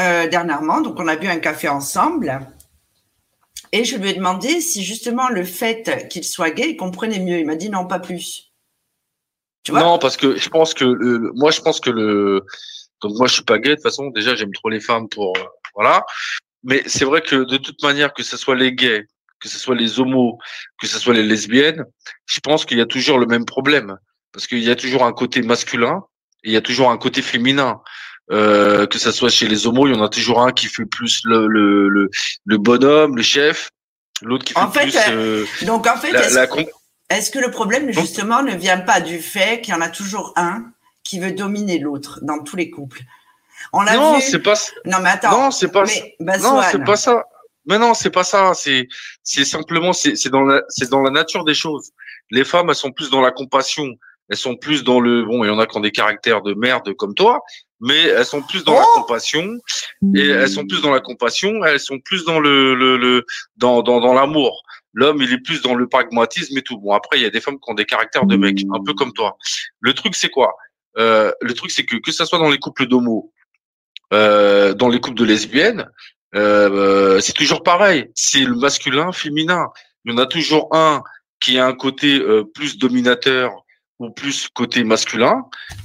euh, 0.00 0.28
dernièrement. 0.28 0.80
Donc, 0.80 0.98
on 0.98 1.08
a 1.08 1.16
bu 1.16 1.28
un 1.28 1.38
café 1.38 1.68
ensemble. 1.68 2.40
Et 3.72 3.84
je 3.84 3.96
lui 3.96 4.10
ai 4.10 4.14
demandé 4.14 4.60
si 4.60 4.84
justement 4.84 5.28
le 5.28 5.44
fait 5.44 6.08
qu'il 6.08 6.24
soit 6.24 6.50
gay, 6.50 6.70
il 6.70 6.76
comprenait 6.76 7.18
mieux. 7.18 7.38
Il 7.38 7.46
m'a 7.46 7.56
dit 7.56 7.68
non, 7.68 7.86
pas 7.86 7.98
plus. 7.98 8.52
Tu 9.62 9.72
vois? 9.72 9.80
Non, 9.80 9.98
parce 9.98 10.16
que 10.16 10.36
je 10.36 10.48
pense 10.48 10.74
que 10.74 10.84
le, 10.84 11.32
moi, 11.34 11.50
je 11.50 11.60
pense 11.60 11.80
que 11.80 11.90
le. 11.90 12.44
Donc 13.02 13.16
moi, 13.16 13.26
je 13.26 13.34
suis 13.34 13.44
pas 13.44 13.58
gay 13.58 13.70
de 13.70 13.74
toute 13.74 13.82
façon. 13.82 14.08
Déjà, 14.10 14.34
j'aime 14.34 14.52
trop 14.52 14.70
les 14.70 14.80
femmes 14.80 15.08
pour 15.08 15.36
euh, 15.36 15.42
voilà. 15.74 16.04
Mais 16.62 16.82
c'est 16.86 17.04
vrai 17.04 17.20
que 17.20 17.36
de 17.36 17.56
toute 17.56 17.82
manière, 17.82 18.14
que 18.14 18.22
ce 18.22 18.36
soit 18.36 18.54
les 18.54 18.72
gays, 18.72 19.06
que 19.40 19.48
ce 19.48 19.58
soit 19.58 19.74
les 19.74 20.00
homos, 20.00 20.38
que 20.80 20.86
ce 20.86 20.98
soit 20.98 21.14
les 21.14 21.22
lesbiennes, 21.22 21.84
je 22.26 22.40
pense 22.40 22.64
qu'il 22.64 22.78
y 22.78 22.80
a 22.80 22.86
toujours 22.86 23.18
le 23.18 23.26
même 23.26 23.44
problème 23.44 23.96
parce 24.32 24.46
qu'il 24.46 24.62
y 24.62 24.70
a 24.70 24.76
toujours 24.76 25.04
un 25.04 25.12
côté 25.12 25.42
masculin 25.42 26.02
et 26.44 26.50
il 26.50 26.52
y 26.52 26.56
a 26.56 26.60
toujours 26.60 26.90
un 26.90 26.98
côté 26.98 27.22
féminin. 27.22 27.80
Euh, 28.32 28.88
que 28.88 28.98
ça 28.98 29.12
soit 29.12 29.28
chez 29.28 29.46
les 29.46 29.68
homos, 29.68 29.86
il 29.86 29.94
y 29.94 29.96
en 29.96 30.02
a 30.02 30.08
toujours 30.08 30.42
un 30.42 30.50
qui 30.50 30.66
fait 30.66 30.84
plus 30.84 31.20
le, 31.24 31.46
le, 31.46 32.10
le, 32.44 32.58
bonhomme, 32.58 33.14
le 33.16 33.22
chef, 33.22 33.70
l'autre 34.20 34.44
qui 34.44 34.52
fait 34.52 34.80
plus 34.80 34.96
euh, 35.10 35.44
donc 35.62 35.86
en 35.86 35.96
fait, 35.96 36.10
la, 36.10 36.48
Est-ce 37.08 37.30
que 37.30 37.38
le 37.38 37.52
problème, 37.52 37.92
justement, 37.92 38.42
ne 38.42 38.52
vient 38.56 38.80
pas 38.80 39.00
du 39.00 39.20
fait 39.20 39.60
qu'il 39.60 39.74
y 39.74 39.76
en 39.76 39.80
a 39.80 39.88
toujours 39.88 40.32
un 40.34 40.64
qui 41.04 41.20
veut 41.20 41.30
dominer 41.30 41.78
l'autre 41.78 42.18
dans 42.22 42.40
tous 42.40 42.56
les 42.56 42.68
couples? 42.68 43.02
On 43.72 43.82
l'a 43.82 43.94
Non, 43.94 44.18
c'est 44.20 44.40
pas. 44.40 44.54
Non, 44.84 44.98
mais 45.00 45.10
attends. 45.10 45.30
Non, 45.30 45.50
c'est 45.52 45.70
pas. 45.70 45.84
non, 46.20 46.62
c'est 46.68 46.84
pas 46.84 46.96
ça. 46.96 47.24
Mais 47.66 47.78
non, 47.78 47.94
c'est 47.94 48.10
pas 48.10 48.24
ça. 48.24 48.52
C'est, 48.54 48.88
c'est 49.22 49.44
simplement, 49.44 49.92
c'est, 49.92 50.28
dans 50.28 50.42
la, 50.42 50.62
c'est 50.68 50.90
dans 50.90 51.02
la 51.02 51.10
nature 51.10 51.44
des 51.44 51.54
choses. 51.54 51.90
Les 52.30 52.44
femmes, 52.44 52.68
elles 52.70 52.76
sont 52.76 52.92
plus 52.92 53.10
dans 53.10 53.20
la 53.20 53.30
compassion. 53.32 53.86
Elles 54.28 54.36
sont 54.36 54.56
plus 54.56 54.82
dans 54.82 54.98
le, 54.98 55.24
bon, 55.24 55.44
il 55.44 55.48
y 55.48 55.50
en 55.50 55.58
a 55.58 55.66
qui 55.66 55.76
ont 55.76 55.80
des 55.80 55.92
caractères 55.92 56.42
de 56.42 56.52
merde 56.54 56.92
comme 56.94 57.14
toi, 57.14 57.42
mais 57.80 58.02
elles 58.06 58.24
sont 58.24 58.42
plus 58.42 58.64
dans 58.64 58.74
la 58.74 58.84
oh 58.84 59.00
compassion 59.00 59.56
et 60.16 60.26
elles 60.26 60.48
sont 60.48 60.66
plus 60.66 60.82
dans 60.82 60.90
la 60.90 60.98
compassion. 60.98 61.64
Elles 61.64 61.78
sont 61.78 62.00
plus 62.00 62.24
dans 62.24 62.40
le, 62.40 62.74
le, 62.74 62.96
le 62.96 63.24
dans, 63.56 63.82
dans, 63.82 64.00
dans 64.00 64.14
l'amour. 64.14 64.62
L'homme, 64.94 65.22
il 65.22 65.32
est 65.32 65.38
plus 65.38 65.62
dans 65.62 65.74
le 65.74 65.86
pragmatisme 65.86 66.58
et 66.58 66.62
tout. 66.62 66.78
Bon, 66.78 66.92
après, 66.92 67.18
il 67.18 67.22
y 67.22 67.26
a 67.26 67.30
des 67.30 67.40
femmes 67.40 67.60
qui 67.60 67.70
ont 67.70 67.74
des 67.74 67.84
caractères 67.84 68.26
de 68.26 68.36
mec, 68.36 68.64
un 68.74 68.82
peu 68.82 68.94
comme 68.94 69.12
toi. 69.12 69.36
Le 69.80 69.92
truc, 69.92 70.16
c'est 70.16 70.30
quoi? 70.30 70.56
Euh, 70.98 71.30
Le 71.40 71.52
truc, 71.54 71.70
c'est 71.70 71.84
que 71.84 71.96
que 71.96 72.10
ça 72.10 72.26
soit 72.26 72.38
dans 72.38 72.48
les 72.48 72.58
couples 72.58 72.86
d'homo, 72.86 73.32
euh, 74.12 74.74
dans 74.74 74.88
les 74.88 74.98
couples 74.98 75.18
de 75.18 75.24
lesbiennes, 75.24 75.88
euh, 76.34 77.20
c'est 77.20 77.32
toujours 77.32 77.62
pareil. 77.62 78.10
C'est 78.14 78.44
le 78.44 78.54
masculin, 78.54 79.12
féminin. 79.12 79.68
Il 80.04 80.12
y 80.12 80.14
en 80.14 80.18
a 80.18 80.26
toujours 80.26 80.68
un 80.72 81.02
qui 81.40 81.58
a 81.58 81.66
un 81.66 81.74
côté 81.74 82.18
euh, 82.18 82.44
plus 82.44 82.78
dominateur 82.78 83.52
ou 83.98 84.10
plus 84.10 84.48
côté 84.48 84.84
masculin, 84.84 85.44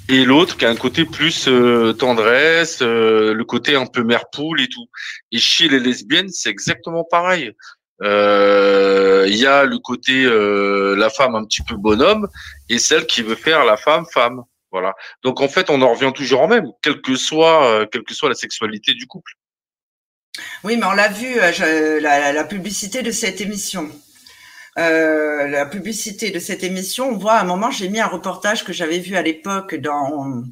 et 0.10 0.26
l'autre 0.26 0.58
qui 0.58 0.66
a 0.66 0.70
un 0.70 0.76
côté 0.76 1.06
plus 1.06 1.48
euh, 1.48 1.94
tendresse, 1.94 2.82
euh, 2.82 3.34
le 3.34 3.46
côté 3.46 3.76
un 3.76 3.86
peu 3.86 4.04
mère 4.04 4.26
poule 4.30 4.60
et 4.60 4.68
tout. 4.68 4.86
Et 5.32 5.38
chez 5.38 5.70
les 5.70 5.80
lesbiennes, 5.80 6.30
c'est 6.30 6.50
exactement 6.50 7.06
pareil. 7.10 7.54
Il 8.02 9.38
y 9.38 9.46
a 9.46 9.64
le 9.64 9.78
côté 9.78 10.24
la 10.26 11.10
femme 11.10 11.36
un 11.36 11.46
petit 11.46 11.62
peu 11.62 11.76
bonhomme 11.78 12.28
et 12.68 12.80
celle 12.80 13.06
qui 13.06 13.22
veut 13.22 13.36
faire 13.36 13.64
la 13.64 13.78
femme 13.78 14.06
femme. 14.12 14.42
Voilà. 14.72 14.96
Donc 15.24 15.40
en 15.40 15.48
fait, 15.48 15.70
on 15.70 15.82
en 15.84 15.94
revient 15.94 16.12
toujours 16.14 16.42
en 16.42 16.48
même, 16.48 16.66
quelle 16.82 17.02
que 17.02 17.16
soit 17.16 17.86
quelle 17.92 18.04
que 18.04 18.16
soit 18.16 18.30
la 18.30 18.36
sexualité 18.36 18.96
du 18.96 19.06
couple. 19.06 19.34
Oui, 20.64 20.78
mais 20.78 20.86
on 20.86 20.92
l'a 20.92 21.10
vu, 21.10 21.40
euh, 21.40 22.00
la, 22.00 22.44
publicité 22.44 23.02
de 23.02 23.12
cette 23.12 23.42
émission. 23.42 23.90
Euh, 24.78 25.48
la 25.48 25.66
publicité 25.66 26.32
de 26.32 26.40
cette 26.40 26.64
émission, 26.64 27.10
on 27.10 27.18
voit 27.18 27.34
à 27.34 27.42
un 27.42 27.46
moment, 27.46 27.72
j'ai 27.72 27.90
mis 27.90 28.00
un 28.00 28.08
reportage 28.08 28.64
que 28.64 28.72
j'avais 28.72 29.00
vu 29.00 29.16
à 29.16 29.22
l'époque 29.22 29.76
dans, 29.76 30.44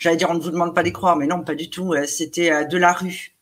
j'allais 0.00 0.16
dire, 0.16 0.30
on 0.30 0.34
ne 0.34 0.40
vous 0.40 0.50
demande 0.50 0.74
pas 0.74 0.82
d'y 0.82 0.92
croire, 0.92 1.16
mais 1.16 1.26
non, 1.26 1.42
pas 1.42 1.54
du 1.54 1.70
tout. 1.70 1.92
Euh, 1.92 2.06
c'était 2.06 2.66
de 2.66 2.78
la 2.78 2.92
rue. 2.92 3.32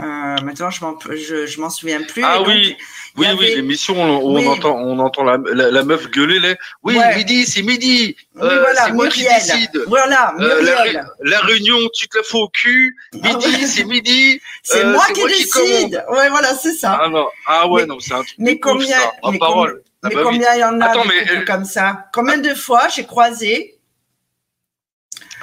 Euh, 0.00 0.04
maintenant, 0.42 0.70
je 0.70 0.82
m'en, 0.82 0.98
je, 1.00 1.60
m'en 1.60 1.68
souviens 1.68 2.02
plus. 2.02 2.24
Ah 2.24 2.40
oui, 2.40 2.74
oui, 3.18 3.26
oui, 3.38 3.54
l'émission 3.56 3.94
où 3.94 4.38
on 4.38 4.46
entend, 4.46 4.74
on 4.78 4.98
entend 4.98 5.22
la, 5.22 5.36
la, 5.36 5.82
meuf 5.84 6.10
gueuler 6.10 6.38
là. 6.38 6.54
Oui, 6.82 6.98
midi, 7.14 7.44
c'est 7.44 7.60
midi. 7.60 8.16
Oui, 8.34 8.40
euh, 8.42 8.60
voilà, 8.60 8.86
c'est 8.86 8.92
moi 8.92 9.08
qui 9.08 9.22
décide. 9.22 9.84
Voilà, 9.88 10.34
euh, 10.40 10.62
la, 10.62 11.04
la, 11.20 11.40
réunion, 11.40 11.76
tu 11.92 12.08
te 12.08 12.16
la 12.16 12.24
fous 12.24 12.38
au 12.38 12.48
cul. 12.48 12.96
Ah 13.22 13.34
midi, 13.34 13.66
c'est 13.66 13.84
midi. 13.84 14.40
C'est 14.62 14.84
moi 14.84 15.04
qui 15.12 15.24
décide. 15.24 16.02
ouais, 16.08 16.28
voilà, 16.30 16.54
c'est 16.54 16.72
ça. 16.72 17.00
Ah 17.02 17.08
non, 17.08 17.26
ah 17.46 17.68
ouais, 17.68 17.84
non, 17.84 17.98
c'est 17.98 18.14
un 18.14 18.22
truc. 18.22 18.34
Mais 18.38 18.58
combien, 18.60 18.96
mais, 19.28 19.38
parole. 19.38 19.82
Ah 20.02 20.08
mais 20.08 20.14
bah 20.14 20.22
combien 20.24 20.54
il 20.54 20.60
y 20.60 20.64
en 20.64 20.80
a 20.80 20.86
Attends, 20.86 21.04
mais, 21.04 21.44
comme 21.44 21.64
ça? 21.64 22.06
Combien 22.14 22.38
de 22.38 22.54
fois 22.54 22.88
j'ai 22.88 23.04
croisé? 23.04 23.78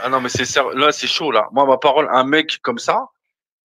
Ah 0.01 0.10
non, 0.10 0.22
mais 0.22 0.29
c'est 0.29 0.48
là, 0.74 0.91
c'est 0.91 1.08
chaud 1.08 1.32
là. 1.32 1.50
Moi, 1.51 1.65
ma 1.65 1.77
parole, 1.77 2.08
un 2.12 2.24
mec 2.24 2.60
comme 2.62 2.79
ça 2.79 3.10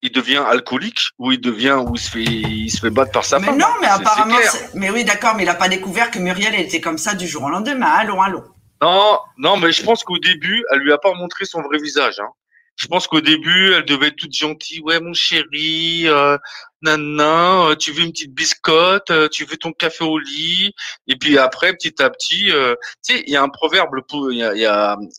il 0.04 0.12
devient 0.12 0.44
alcoolique 0.46 1.00
ou 1.18 1.32
il 1.32 1.40
devient 1.40 1.78
ou 1.80 1.94
il 1.94 1.98
se 1.98 2.10
fait 2.10 2.22
il 2.22 2.70
se 2.70 2.78
fait 2.78 2.90
battre 2.90 3.10
par 3.10 3.24
sa 3.24 3.38
mais 3.38 3.56
non 3.56 3.66
mais 3.80 3.86
apparemment 3.86 4.36
mais 4.74 4.90
oui 4.90 5.02
d'accord 5.02 5.34
mais 5.34 5.44
il 5.44 5.48
a 5.48 5.54
pas 5.54 5.70
découvert 5.70 6.10
que 6.10 6.18
Muriel 6.18 6.54
était 6.54 6.80
comme 6.80 6.98
ça 6.98 7.14
du 7.14 7.26
jour 7.26 7.44
au 7.44 7.48
lendemain. 7.48 7.86
Allons 7.86 8.20
allons. 8.20 8.44
Non 8.82 9.18
non 9.38 9.56
mais 9.56 9.72
je 9.72 9.82
pense 9.82 10.04
qu'au 10.04 10.18
début 10.18 10.62
elle 10.70 10.80
lui 10.80 10.92
a 10.92 10.98
pas 10.98 11.14
montré 11.14 11.46
son 11.46 11.62
vrai 11.62 11.78
visage 11.78 12.20
hein. 12.20 12.28
je 12.76 12.86
pense 12.86 13.06
qu'au 13.06 13.22
début 13.22 13.72
elle 13.72 13.86
devait 13.86 14.08
être 14.08 14.16
toute 14.16 14.34
gentille. 14.34 14.82
Ouais 14.82 15.00
mon 15.00 15.14
chéri 15.14 16.02
euh, 16.04 16.36
nana 16.82 17.70
euh, 17.70 17.74
tu 17.74 17.90
veux 17.92 18.02
une 18.02 18.12
petite 18.12 18.34
biscotte 18.34 19.10
euh, 19.10 19.28
tu 19.28 19.46
veux 19.46 19.56
ton 19.56 19.72
café 19.72 20.04
au 20.04 20.18
lit. 20.18 20.74
Et 21.08 21.16
puis 21.16 21.38
après 21.38 21.72
petit 21.72 22.02
à 22.02 22.10
petit 22.10 22.52
euh, 22.52 22.74
tu 23.02 23.14
sais 23.14 23.24
il 23.26 23.32
y 23.32 23.36
a 23.36 23.42
un 23.42 23.48
proverbe 23.48 23.88
il 24.30 24.36
y 24.36 24.44
a, 24.44 24.54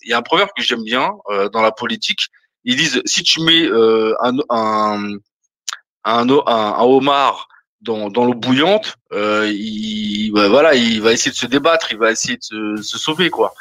y 0.03 0.13
a 0.13 0.17
un 0.17 0.21
proverbe 0.21 0.49
que 0.55 0.61
j'aime 0.61 0.83
bien 0.83 1.09
dans 1.53 1.63
la 1.63 1.71
politique 1.71 2.29
ils 2.65 2.75
disent 2.75 3.01
si 3.05 3.23
tu 3.23 3.41
mets 3.41 3.65
euh, 3.65 4.13
un, 4.21 4.37
un, 4.49 5.17
un, 6.03 6.29
un, 6.29 6.83
homard 6.83 7.47
dans, 7.81 8.09
dans 8.09 8.25
l'eau 8.25 8.33
bouillante, 8.33 8.95
euh, 9.13 9.49
il, 9.53 10.31
voilà, 10.31 10.75
il 10.75 11.01
va 11.01 11.13
essayer 11.13 11.31
de 11.31 11.37
se 11.37 11.45
débattre, 11.45 11.91
il 11.91 11.97
va 11.97 12.11
essayer 12.11 12.37
de 12.37 12.43
se, 12.43 12.81
se, 12.81 12.97
sauver 12.97 13.29
quoi. 13.29 13.53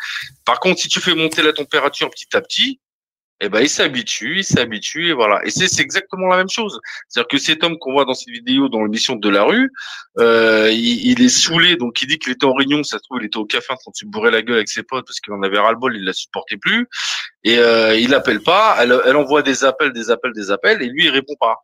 Par 0.44 0.58
contre, 0.61 0.80
si 0.80 0.88
tu 0.88 1.00
fais 1.00 1.14
monter 1.14 1.42
la 1.42 1.52
température 1.52 2.11
petit 2.11 2.34
à 2.34 2.40
petit, 2.40 2.80
eh 3.40 3.48
ben 3.48 3.60
il 3.60 3.68
s'habitue, 3.68 4.38
il 4.38 4.44
s'habitue 4.44 5.08
et 5.08 5.12
voilà. 5.12 5.44
Et 5.44 5.50
c'est 5.50 5.82
exactement 5.82 6.28
la 6.28 6.36
même 6.36 6.48
chose. 6.48 6.80
C'est-à-dire 7.08 7.28
que 7.28 7.38
cet 7.38 7.64
homme 7.64 7.78
qu'on 7.78 7.92
voit 7.92 8.04
dans 8.04 8.14
cette 8.14 8.32
vidéo 8.32 8.68
dans 8.68 8.82
l'émission 8.82 9.16
de 9.16 9.28
la 9.28 9.42
rue, 9.42 9.72
euh, 10.18 10.70
il, 10.70 11.20
est 11.20 11.28
saoulé, 11.28 11.76
donc 11.76 12.00
il 12.00 12.08
dit 12.08 12.18
qu'il 12.18 12.32
était 12.32 12.46
en 12.46 12.54
réunion, 12.54 12.82
ça 12.84 12.98
se 12.98 13.02
trouve 13.02 13.18
il 13.20 13.26
était 13.26 13.36
au 13.36 13.44
café 13.44 13.72
en 13.72 13.76
train 13.76 13.90
de 13.90 13.96
se 13.96 14.06
bourrer 14.06 14.30
la 14.30 14.42
gueule 14.42 14.56
avec 14.56 14.68
ses 14.68 14.84
potes 14.84 15.06
parce 15.06 15.20
qu'il 15.20 15.32
en 15.32 15.42
avait 15.42 15.58
ras 15.58 15.72
le 15.72 15.78
bol, 15.78 15.96
il 15.96 16.04
la 16.04 16.12
supportait 16.12 16.56
plus. 16.56 16.86
Et 17.42 17.58
euh, 17.58 17.96
il 17.96 18.14
appelle 18.14 18.40
pas, 18.40 18.76
elle, 18.80 18.98
elle 19.04 19.16
envoie 19.16 19.42
des 19.42 19.64
appels, 19.64 19.92
des 19.92 20.10
appels, 20.10 20.32
des 20.32 20.50
appels, 20.50 20.80
et 20.80 20.86
lui 20.86 21.04
il 21.04 21.10
répond 21.10 21.34
pas. 21.40 21.56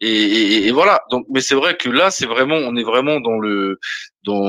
Et, 0.00 0.66
et, 0.66 0.70
voilà. 0.72 1.02
Donc, 1.10 1.26
mais 1.30 1.40
c'est 1.40 1.54
vrai 1.54 1.76
que 1.76 1.88
là, 1.88 2.10
c'est 2.10 2.26
vraiment, 2.26 2.56
on 2.56 2.74
est 2.74 2.82
vraiment 2.82 3.20
dans 3.20 3.38
le 3.38 3.78
dans 4.24 4.48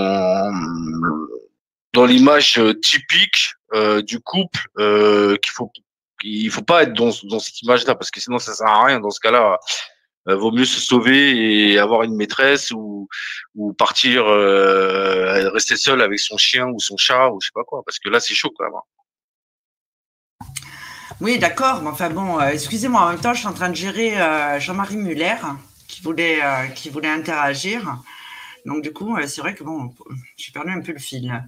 dans 1.94 2.06
l'image 2.06 2.60
typique 2.82 3.54
euh, 3.74 4.02
du 4.02 4.20
couple 4.20 4.68
euh, 4.78 5.36
qu'il 5.38 5.52
faut 5.52 5.72
il 6.24 6.50
faut 6.50 6.62
pas 6.62 6.84
être 6.84 6.94
dans, 6.94 7.12
cette 7.12 7.62
image-là 7.62 7.96
parce 7.96 8.12
que 8.12 8.20
sinon 8.20 8.40
ça 8.40 8.54
sert 8.54 8.68
à 8.68 8.86
rien. 8.86 9.00
Dans 9.00 9.12
ce 9.12 9.20
cas-là, 9.20 9.60
euh, 10.30 10.36
vaut 10.36 10.52
mieux 10.52 10.66
se 10.66 10.80
sauver 10.80 11.72
et 11.72 11.80
avoir 11.80 12.04
une 12.04 12.16
maîtresse 12.16 12.72
ou 12.72 13.08
ou 13.56 13.74
partir 13.74 14.26
euh, 14.26 15.50
rester 15.50 15.76
seul 15.76 16.02
avec 16.02 16.20
son 16.20 16.38
chien 16.38 16.68
ou 16.68 16.80
son 16.80 16.98
chat 16.98 17.30
ou 17.30 17.40
je 17.42 17.48
sais 17.48 17.52
pas 17.54 17.64
quoi 17.64 17.84
parce 17.86 18.00
que 18.00 18.10
là 18.10 18.20
c'est 18.20 18.34
chaud 18.34 18.52
quand 18.58 18.66
même. 18.66 18.74
Hein. 18.76 20.46
Oui, 21.22 21.38
d'accord. 21.38 21.82
Mais 21.82 21.90
enfin 21.90 22.10
bon, 22.10 22.40
euh, 22.40 22.50
excusez-moi. 22.50 23.02
En 23.02 23.10
même 23.10 23.20
temps, 23.20 23.34
je 23.34 23.40
suis 23.40 23.48
en 23.48 23.54
train 23.54 23.70
de 23.70 23.76
gérer 23.76 24.20
euh, 24.20 24.60
Jean-Marie 24.60 24.98
Muller 24.98 25.36
qui 25.88 26.02
voulait 26.02 26.40
qui 26.76 26.90
voulait 26.90 27.10
interagir. 27.10 27.98
Donc 28.66 28.82
du 28.82 28.94
coup, 28.94 29.18
c'est 29.28 29.42
vrai 29.42 29.54
que 29.54 29.64
bon, 29.64 29.94
j'ai 30.38 30.52
perdu 30.52 30.72
un 30.72 30.82
peu 30.82 30.94
le 30.94 31.00
fil. 31.00 31.44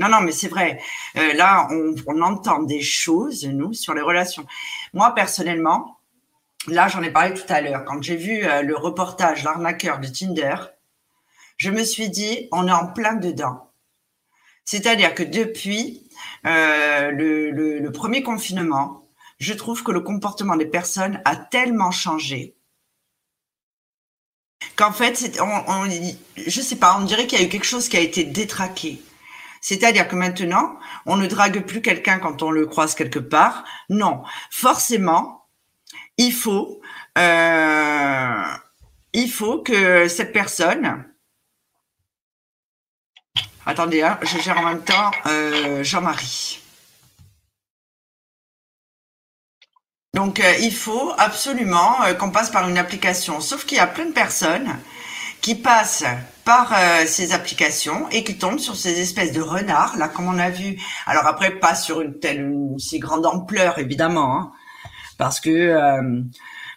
Non, 0.00 0.08
non, 0.08 0.22
mais 0.22 0.32
c'est 0.32 0.48
vrai. 0.48 0.80
Euh, 1.18 1.34
là, 1.34 1.68
on, 2.06 2.22
entend 2.22 2.62
des 2.62 2.80
choses, 2.80 3.44
nous, 3.44 3.74
sur 3.74 3.92
les 3.92 4.00
relations. 4.00 4.46
Moi, 4.94 5.14
personnellement, 5.14 5.98
là, 6.68 6.88
j'en 6.88 7.02
ai 7.02 7.10
parlé 7.10 7.34
tout 7.34 7.44
à 7.52 7.60
l'heure. 7.60 7.84
Quand 7.84 8.02
j'ai 8.02 8.16
vu 8.16 8.42
euh, 8.42 8.62
le 8.62 8.74
reportage 8.74 9.44
L'arnaqueur 9.44 10.00
de 10.00 10.06
Tinder, 10.06 10.56
je 11.58 11.70
me 11.70 11.84
suis 11.84 12.08
dit, 12.08 12.48
on 12.50 12.66
est 12.66 12.72
en 12.72 12.86
plein 12.86 13.12
dedans. 13.12 13.70
C'est-à-dire 14.64 15.14
que 15.14 15.22
depuis 15.22 16.08
euh, 16.46 17.10
le, 17.10 17.90
premier 17.90 18.22
confinement, 18.22 19.06
je 19.38 19.52
trouve 19.52 19.82
que 19.82 19.92
le 19.92 20.00
comportement 20.00 20.56
des 20.56 20.64
personnes 20.64 21.20
a 21.26 21.36
tellement 21.36 21.90
changé 21.90 22.56
qu'en 24.76 24.92
fait, 24.92 25.38
on, 25.42 25.72
on, 25.72 25.88
je 26.38 26.60
sais 26.62 26.76
pas, 26.76 26.96
on 26.98 27.04
dirait 27.04 27.26
qu'il 27.26 27.38
y 27.38 27.42
a 27.42 27.44
eu 27.44 27.50
quelque 27.50 27.66
chose 27.66 27.90
qui 27.90 27.98
a 27.98 28.00
été 28.00 28.24
détraqué. 28.24 29.02
C'est-à-dire 29.60 30.08
que 30.08 30.16
maintenant, 30.16 30.78
on 31.06 31.16
ne 31.16 31.26
drague 31.26 31.64
plus 31.66 31.82
quelqu'un 31.82 32.18
quand 32.18 32.42
on 32.42 32.50
le 32.50 32.66
croise 32.66 32.94
quelque 32.94 33.18
part. 33.18 33.64
Non, 33.88 34.22
forcément, 34.50 35.48
il 36.16 36.32
faut, 36.32 36.80
euh, 37.18 38.44
il 39.12 39.30
faut 39.30 39.62
que 39.62 40.08
cette 40.08 40.32
personne. 40.32 41.04
Attendez, 43.66 44.02
hein, 44.02 44.18
je 44.22 44.38
gère 44.38 44.58
en 44.58 44.64
même 44.64 44.82
temps 44.82 45.10
euh, 45.26 45.84
Jean-Marie. 45.84 46.60
Donc, 50.14 50.40
euh, 50.40 50.54
il 50.60 50.74
faut 50.74 51.12
absolument 51.18 51.98
qu'on 52.18 52.30
passe 52.30 52.50
par 52.50 52.68
une 52.68 52.78
application. 52.78 53.40
Sauf 53.40 53.64
qu'il 53.64 53.78
y 53.78 53.80
a 53.80 53.86
plein 53.86 54.06
de 54.06 54.12
personnes 54.12 54.76
qui 55.40 55.54
passent 55.54 56.04
par 56.44 56.72
euh, 56.72 57.06
ces 57.06 57.32
applications 57.32 58.08
et 58.10 58.24
qui 58.24 58.36
tombent 58.36 58.58
sur 58.58 58.76
ces 58.76 59.00
espèces 59.00 59.32
de 59.32 59.40
renards, 59.40 59.96
là, 59.96 60.08
comme 60.08 60.26
on 60.28 60.38
a 60.38 60.50
vu. 60.50 60.78
Alors 61.06 61.26
après, 61.26 61.58
pas 61.58 61.74
sur 61.74 62.00
une 62.00 62.18
telle, 62.18 62.40
une 62.40 62.78
si 62.78 62.98
grande 62.98 63.26
ampleur, 63.26 63.78
évidemment, 63.78 64.36
hein, 64.36 64.52
parce 65.18 65.40
que 65.40 65.50
euh, 65.50 66.22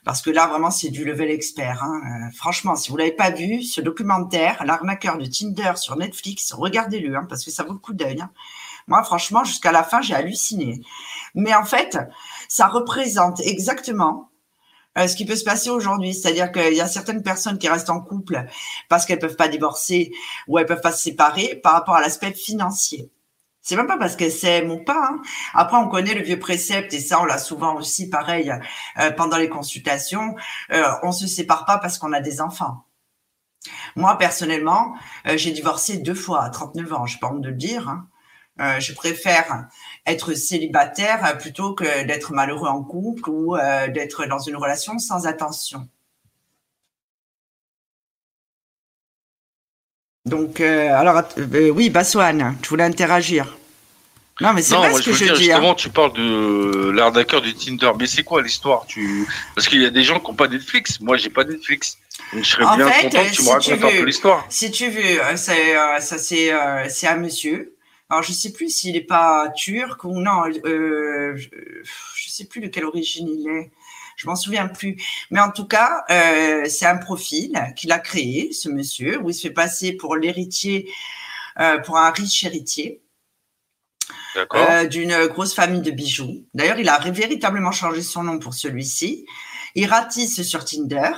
parce 0.05 0.22
que 0.22 0.29
là, 0.29 0.48
vraiment, 0.48 0.70
c'est 0.70 0.89
du 0.89 1.05
level 1.05 1.29
expert. 1.32 1.82
Hein. 1.84 2.01
Euh, 2.05 2.32
franchement, 2.36 2.75
si 2.75 2.91
vous 2.91 2.98
l'avez 2.98 3.13
pas 3.13 3.32
vu, 3.32 3.63
ce 3.63 3.79
documentaire, 3.79 4.63
l'arnaqueur 4.65 5.17
de 5.17 5.25
Tinder 5.25 5.74
sur 5.75 5.96
Netflix, 5.96 6.51
regardez-le, 6.51 7.15
hein, 7.15 7.25
parce 7.29 7.46
que 7.46 7.51
ça 7.51 7.63
vaut 7.63 7.74
le 7.74 7.79
coup 7.79 7.93
d'œil. 7.93 8.22
Hein. 8.22 8.29
Moi, 8.88 9.01
franchement, 9.03 9.46
jusqu'à 9.46 9.72
la 9.72 9.84
fin, 9.84 10.01
j'ai 10.01 10.13
halluciné. 10.13 10.82
Mais 11.36 11.55
en 11.55 11.63
fait, 11.63 11.98
ça 12.50 12.67
représente 12.67 13.39
exactement 13.39 14.29
euh, 14.97 15.07
ce 15.07 15.15
qui 15.15 15.25
peut 15.25 15.35
se 15.35 15.43
passer 15.43 15.69
aujourd'hui. 15.69 16.13
C'est-à-dire 16.13 16.51
qu'il 16.51 16.73
y 16.73 16.81
a 16.81 16.88
certaines 16.88 17.23
personnes 17.23 17.57
qui 17.57 17.67
restent 17.67 17.89
en 17.89 18.01
couple 18.01 18.45
parce 18.89 19.05
qu'elles 19.05 19.19
peuvent 19.19 19.35
pas 19.35 19.47
divorcer 19.47 20.12
ou 20.47 20.59
elles 20.59 20.65
peuvent 20.65 20.81
pas 20.81 20.91
se 20.91 21.01
séparer 21.03 21.59
par 21.63 21.73
rapport 21.73 21.95
à 21.95 22.01
l'aspect 22.01 22.33
financier. 22.33 23.09
C'est 23.62 23.77
même 23.77 23.88
pas 23.88 23.97
parce 23.97 24.17
qu'elles 24.17 24.31
s'aiment 24.31 24.71
ou 24.71 24.83
pas. 24.83 25.09
Hein. 25.09 25.21
Après, 25.53 25.77
on 25.77 25.88
connaît 25.88 26.13
le 26.13 26.21
vieux 26.21 26.38
précepte 26.38 26.93
et 26.93 27.00
ça, 27.00 27.21
on 27.21 27.25
l'a 27.25 27.38
souvent 27.38 27.75
aussi 27.75 28.09
pareil 28.09 28.53
euh, 29.00 29.12
pendant 29.12 29.38
les 29.38 29.47
consultations. 29.47 30.35
Euh, 30.71 30.83
on 31.01 31.13
se 31.13 31.27
sépare 31.27 31.65
pas 31.65 31.77
parce 31.77 31.97
qu'on 31.97 32.12
a 32.12 32.19
des 32.19 32.41
enfants. 32.41 32.85
Moi, 33.95 34.17
personnellement, 34.17 34.95
euh, 35.27 35.38
j'ai 35.38 35.51
divorcé 35.51 35.97
deux 35.97 36.13
fois 36.13 36.43
à 36.43 36.50
39 36.50 36.93
ans. 36.93 37.05
Je 37.05 37.17
pas 37.19 37.27
honte 37.29 37.41
de 37.41 37.50
le 37.50 37.55
dire. 37.55 37.88
Hein. 37.88 38.07
Euh, 38.59 38.79
je 38.79 38.93
préfère 38.93 39.67
être 40.05 40.33
célibataire 40.33 41.38
plutôt 41.38 41.74
que 41.74 42.05
d'être 42.05 42.33
malheureux 42.33 42.67
en 42.67 42.83
couple 42.83 43.29
ou 43.29 43.55
euh, 43.55 43.88
d'être 43.88 44.25
dans 44.25 44.39
une 44.39 44.57
relation 44.57 45.00
sans 45.00 45.27
attention. 45.27 45.88
Donc, 50.25 50.62
euh, 50.62 50.93
alors, 50.93 51.24
oui, 51.74 51.89
Bassoane, 51.89 52.57
tu 52.62 52.69
voulais 52.69 52.86
interagir. 52.86 53.57
Non, 54.41 54.53
mais 54.53 54.62
c'est 54.62 54.75
vrai 54.75 54.93
ce 54.93 55.01
que 55.03 55.12
je, 55.12 55.25
dis. 55.25 55.29
Hein. 55.29 55.36
Justement, 55.36 55.75
tu 55.75 55.89
parles 55.89 56.13
de 56.13 56.89
l'arnaqueur 56.89 57.41
du 57.41 57.53
Tinder. 57.53 57.91
Mais 58.00 58.07
c'est 58.07 58.24
quoi 58.24 58.41
l'histoire? 58.41 58.86
Tu... 58.88 59.27
Parce 59.53 59.67
qu'il 59.67 59.81
y 59.81 59.86
a 59.86 59.89
des 59.89 60.03
gens 60.03 60.19
qui 60.19 60.27
n'ont 60.27 60.36
pas 60.36 60.48
Netflix. 60.48 61.00
Moi, 61.01 61.17
j'ai 61.17 61.29
pas 61.29 61.43
Netflix. 61.43 61.98
Donc, 62.33 62.43
je 62.43 62.50
serais 62.50 62.77
bien 62.77 62.89
content 62.89 63.24
que 63.24 63.36
tu 63.36 63.43
me 63.43 63.50
racontes 63.50 63.83
un 63.83 63.98
peu 64.00 64.03
l'histoire. 64.03 64.45
Si 64.50 64.72
tu 64.72 64.89
veux, 64.89 65.36
ça, 65.36 66.17
c'est 66.17 67.07
un 67.07 67.17
monsieur 67.17 67.73
alors, 68.13 68.22
je 68.22 68.32
sais 68.32 68.51
plus 68.51 68.70
s'il 68.70 68.93
n'est 68.93 69.01
pas 69.01 69.50
turc 69.55 70.03
ou 70.03 70.20
non. 70.22 70.43
Euh, 70.65 71.36
je 71.36 72.29
sais 72.29 72.46
plus 72.46 72.62
de 72.62 72.67
quelle 72.67 72.86
origine 72.86 73.27
il 73.27 73.50
est. 73.50 73.72
Je 74.17 74.27
m'en 74.27 74.36
souviens 74.36 74.67
plus. 74.67 75.03
Mais 75.32 75.39
en 75.39 75.50
tout 75.50 75.65
cas, 75.65 76.03
euh, 76.12 76.65
c'est 76.70 76.86
un 76.86 76.98
profil 76.98 77.60
qu'il 77.75 77.91
a 77.91 77.98
créé, 77.98 78.53
ce 78.53 78.70
monsieur, 78.70 79.20
où 79.20 79.32
il 79.32 79.34
se 79.34 79.48
fait 79.48 79.53
passer 79.53 79.93
pour 79.93 80.15
l'héritier, 80.15 80.93
euh, 81.60 81.79
pour 81.79 81.98
un 81.98 82.12
riche 82.12 82.43
héritier. 82.43 83.01
D'une 84.91 85.25
grosse 85.25 85.55
famille 85.55 85.82
de 85.82 85.89
bijoux. 85.89 86.46
D'ailleurs, 86.53 86.77
il 86.77 86.89
a 86.89 87.00
véritablement 87.00 87.72
changé 87.72 88.03
son 88.03 88.22
nom 88.22 88.38
pour 88.38 88.53
celui-ci. 88.53 89.25
Il 89.74 89.88
ratisse 89.88 90.43
sur 90.43 90.65
Tinder. 90.65 91.13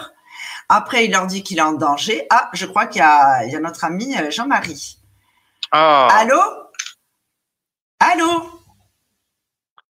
Après, 0.70 1.04
il 1.04 1.12
leur 1.12 1.28
dit 1.28 1.44
qu'il 1.44 1.58
est 1.58 1.62
en 1.62 1.74
danger. 1.74 2.25
Ah, 2.30 2.50
je 2.54 2.66
crois 2.66 2.86
qu'il 2.86 3.02
y, 3.02 3.52
y, 3.52 3.56
a 3.56 3.60
notre 3.60 3.84
ami 3.84 4.16
Jean-Marie. 4.30 4.98
Ah. 5.72 6.08
Allô? 6.10 6.40
Allô 8.15 8.50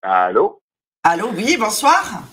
Allô 0.02 0.62
Allô, 1.04 1.30
oui, 1.36 1.58
bonsoir. 1.60 2.24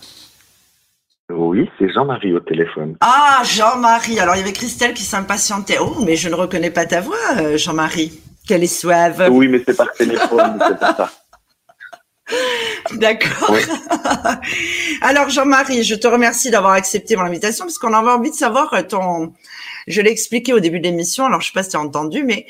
Oui, 1.31 1.69
c'est 1.79 1.93
Jean-Marie 1.93 2.33
au 2.33 2.41
téléphone. 2.41 2.97
Ah, 3.01 3.43
Jean-Marie. 3.45 4.19
Alors, 4.19 4.35
il 4.35 4.39
y 4.39 4.43
avait 4.43 4.55
Christelle 4.55 4.95
qui 4.95 5.03
s'impatientait. 5.03 5.77
Oh, 5.79 5.97
mais 6.03 6.17
je 6.17 6.31
ne 6.31 6.35
reconnais 6.35 6.71
pas 6.71 6.87
ta 6.87 7.03
voix, 7.03 7.19
euh, 7.37 7.59
Jean-Marie. 7.59 8.23
Quelle 8.49 8.65
est 8.65 8.75
suave. 8.75 9.29
Oui, 9.31 9.49
mais 9.49 9.63
c'est 9.67 9.77
par 9.77 9.93
téléphone, 9.93 10.59
c'est 10.67 10.81
pas 10.81 10.95
ça. 10.95 11.13
D'accord. 12.93 13.55
Alors, 15.03 15.29
Jean-Marie, 15.29 15.83
je 15.83 15.95
te 15.95 16.07
remercie 16.07 16.51
d'avoir 16.51 16.73
accepté 16.73 17.17
mon 17.17 17.25
invitation 17.25 17.67
parce 17.67 17.77
qu'on 17.77 17.93
avait 17.93 18.13
envie 18.13 18.31
de 18.31 18.37
savoir 18.37 18.87
ton. 18.89 19.35
Je 19.87 20.01
l'ai 20.01 20.11
expliqué 20.11 20.55
au 20.55 20.61
début 20.61 20.81
de 20.81 20.85
l'émission, 20.85 21.27
alors 21.27 21.43
je 21.43 21.49
ne 21.49 21.51
sais 21.51 21.55
pas 21.55 21.63
si 21.65 21.71
tu 21.71 21.77
as 21.77 21.81
entendu, 21.81 22.25
mais 22.25 22.47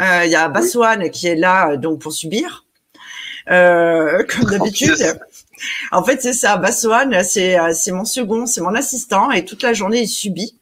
euh, 0.00 0.22
il 0.26 0.30
y 0.30 0.36
a 0.36 0.48
Bassoane 0.48 1.10
qui 1.10 1.26
est 1.26 1.36
là 1.36 1.70
euh, 1.70 1.76
donc 1.78 2.00
pour 2.00 2.12
subir, 2.12 2.65
euh, 3.50 4.24
comme 4.24 4.50
d'habitude. 4.50 5.18
En 5.92 6.04
fait, 6.04 6.20
c'est 6.20 6.32
ça. 6.32 6.56
Bassoane, 6.56 7.22
c'est 7.22 7.56
c'est 7.72 7.92
mon 7.92 8.04
second, 8.04 8.46
c'est 8.46 8.60
mon 8.60 8.74
assistant, 8.74 9.30
et 9.30 9.44
toute 9.44 9.62
la 9.62 9.72
journée 9.72 10.00
il 10.02 10.08
subit. 10.08 10.58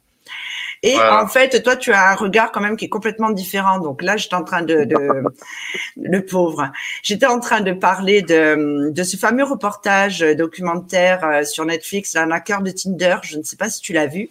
Et 0.83 0.95
en 0.99 1.27
fait, 1.27 1.63
toi, 1.63 1.75
tu 1.75 1.91
as 1.93 2.11
un 2.11 2.15
regard 2.15 2.51
quand 2.51 2.61
même 2.61 2.77
qui 2.77 2.85
est 2.85 2.89
complètement 2.89 3.31
différent. 3.31 3.79
Donc 3.79 4.03
là, 4.03 4.17
j'étais 4.17 4.35
en 4.35 4.43
train 4.43 4.61
de, 4.61 4.83
de 4.83 4.95
le 5.97 6.25
pauvre, 6.25 6.71
j'étais 7.01 7.25
en 7.25 7.39
train 7.39 7.61
de 7.61 7.71
parler 7.71 8.21
de, 8.21 8.91
de 8.91 9.03
ce 9.03 9.17
fameux 9.17 9.45
reportage 9.45 10.19
documentaire 10.19 11.41
sur 11.45 11.65
Netflix, 11.65 12.15
un 12.15 12.29
hacker 12.29 12.61
de 12.61 12.71
Tinder. 12.71 13.17
Je 13.23 13.37
ne 13.37 13.43
sais 13.43 13.57
pas 13.57 13.69
si 13.69 13.81
tu 13.81 13.93
l'as 13.93 14.05
vu. 14.05 14.29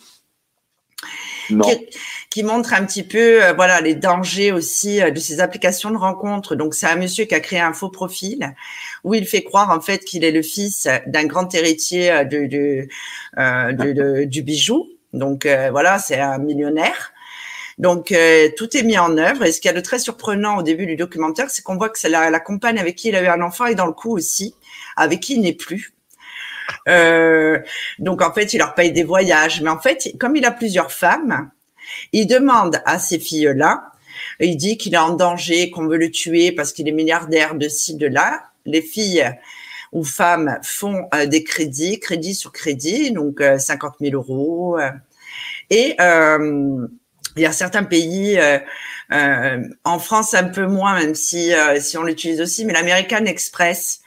Qui, 1.49 1.89
qui, 2.35 2.43
montre 2.43 2.75
un 2.75 2.85
petit 2.85 3.03
peu, 3.03 3.45
euh, 3.45 3.53
voilà, 3.53 3.81
les 3.81 3.95
dangers 3.95 4.53
aussi 4.53 5.01
euh, 5.01 5.11
de 5.11 5.21
ces 5.21 5.41
applications 5.41 5.91
de 5.91 5.97
rencontres. 5.97 6.57
Donc, 6.57 6.75
c'est 6.75 6.87
un 6.87 6.97
monsieur 6.97 7.25
qui 7.25 7.35
a 7.35 7.41
créé 7.41 7.61
un 7.61 7.73
faux 7.73 7.91
profil 7.91 8.55
où 9.05 9.15
il 9.15 9.27
fait 9.27 9.43
croire 9.43 9.71
en 9.71 9.81
fait 9.81 10.05
qu'il 10.05 10.25
est 10.25 10.33
le 10.33 10.43
fils 10.43 10.89
d'un 11.07 11.27
grand 11.27 11.55
héritier 11.55 12.11
euh, 12.11 12.25
de, 12.25 12.47
de, 13.93 14.25
du 14.25 14.43
bijou. 14.43 14.89
Donc, 15.13 15.47
voilà, 15.47 15.99
c'est 15.99 16.19
un 16.19 16.39
millionnaire. 16.39 17.13
Donc 17.79 18.13
tout 18.57 18.77
est 18.77 18.83
mis 18.83 18.99
en 18.99 19.17
œuvre. 19.17 19.45
Et 19.45 19.53
ce 19.53 19.61
qui 19.61 19.69
est 19.69 19.73
de 19.73 19.81
très 19.81 20.01
surprenant 20.01 20.59
au 20.59 20.63
début 20.63 20.87
du 20.87 20.97
documentaire, 20.97 21.51
c'est 21.51 21.63
qu'on 21.63 21.77
voit 21.77 21.89
que 21.89 21.99
c'est 21.99 22.09
la, 22.09 22.31
la, 22.31 22.41
compagne 22.41 22.79
avec 22.79 22.97
qui 22.97 23.09
il 23.09 23.17
a 23.17 23.23
eu 23.23 23.27
un 23.27 23.41
enfant 23.43 23.67
et 23.67 23.77
dans 23.77 23.87
le 23.87 23.93
coup 23.93 24.13
aussi, 24.13 24.55
avec 24.97 25.21
qui 25.21 25.35
il 25.35 25.43
n'est 25.43 25.53
plus. 25.53 25.95
Euh, 26.89 27.59
donc 27.99 28.23
en 28.23 28.33
fait, 28.33 28.55
il 28.55 28.59
leur 28.59 28.75
paye 28.75 28.93
des 28.93 29.05
voyages. 29.05 29.61
Mais 29.63 29.71
en 29.71 29.79
fait, 29.79 30.13
comme 30.19 30.37
il 30.37 30.45
a 30.45 30.51
plusieurs 30.51 30.93
femmes, 30.93 31.51
il 32.13 32.27
demande 32.27 32.81
à 32.85 32.99
ces 32.99 33.19
filles-là, 33.19 33.93
il 34.41 34.57
dit 34.57 34.77
qu'il 34.77 34.95
est 34.95 34.99
en 34.99 35.15
danger, 35.15 35.71
qu'on 35.71 35.87
veut 35.87 35.97
le 35.97 36.11
tuer 36.11 36.53
parce 36.53 36.73
qu'il 36.73 36.89
est 36.89 36.93
milliardaire 36.93 37.55
de 37.55 37.69
ci, 37.69 37.97
de 37.97 38.07
là. 38.07 38.45
Les 38.65 38.83
filles 38.83 39.31
ou 39.93 40.05
femmes 40.05 40.59
font 40.63 41.09
euh, 41.15 41.27
des 41.27 41.45
crédits, 41.45 42.01
crédit 42.01 42.35
sur 42.35 42.53
crédit, 42.53 43.13
donc 43.13 43.41
50 43.41 43.95
euh, 44.01 44.11
000 44.11 44.17
euros. 44.17 44.79
et 45.71 45.97
il 47.37 47.43
y 47.43 47.47
a 47.47 47.53
certains 47.53 47.83
pays, 47.83 48.39
en 49.11 49.99
France 49.99 50.35
un 50.35 50.45
peu 50.45 50.67
moins, 50.67 50.99
même 51.01 51.15
si 51.15 51.53
si 51.81 51.99
on 51.99 52.05
l'utilise 52.05 52.41
aussi, 52.41 52.65
mais 52.65 52.73
l'American 52.73 53.25
Express 53.25 54.04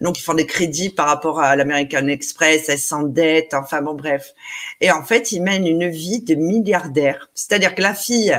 donc, 0.00 0.18
ils 0.18 0.22
font 0.22 0.34
des 0.34 0.46
crédits 0.46 0.90
par 0.90 1.06
rapport 1.06 1.40
à 1.40 1.56
l'American 1.56 2.06
Express, 2.06 2.68
elles 2.68 2.78
s'endettent, 2.78 3.54
enfin 3.54 3.82
bon, 3.82 3.94
bref. 3.94 4.32
Et 4.80 4.90
en 4.90 5.04
fait, 5.04 5.32
ils 5.32 5.42
mènent 5.42 5.66
une 5.66 5.88
vie 5.88 6.22
de 6.22 6.34
milliardaire. 6.34 7.28
C'est-à-dire 7.34 7.74
que 7.74 7.82
la 7.82 7.94
fille 7.94 8.36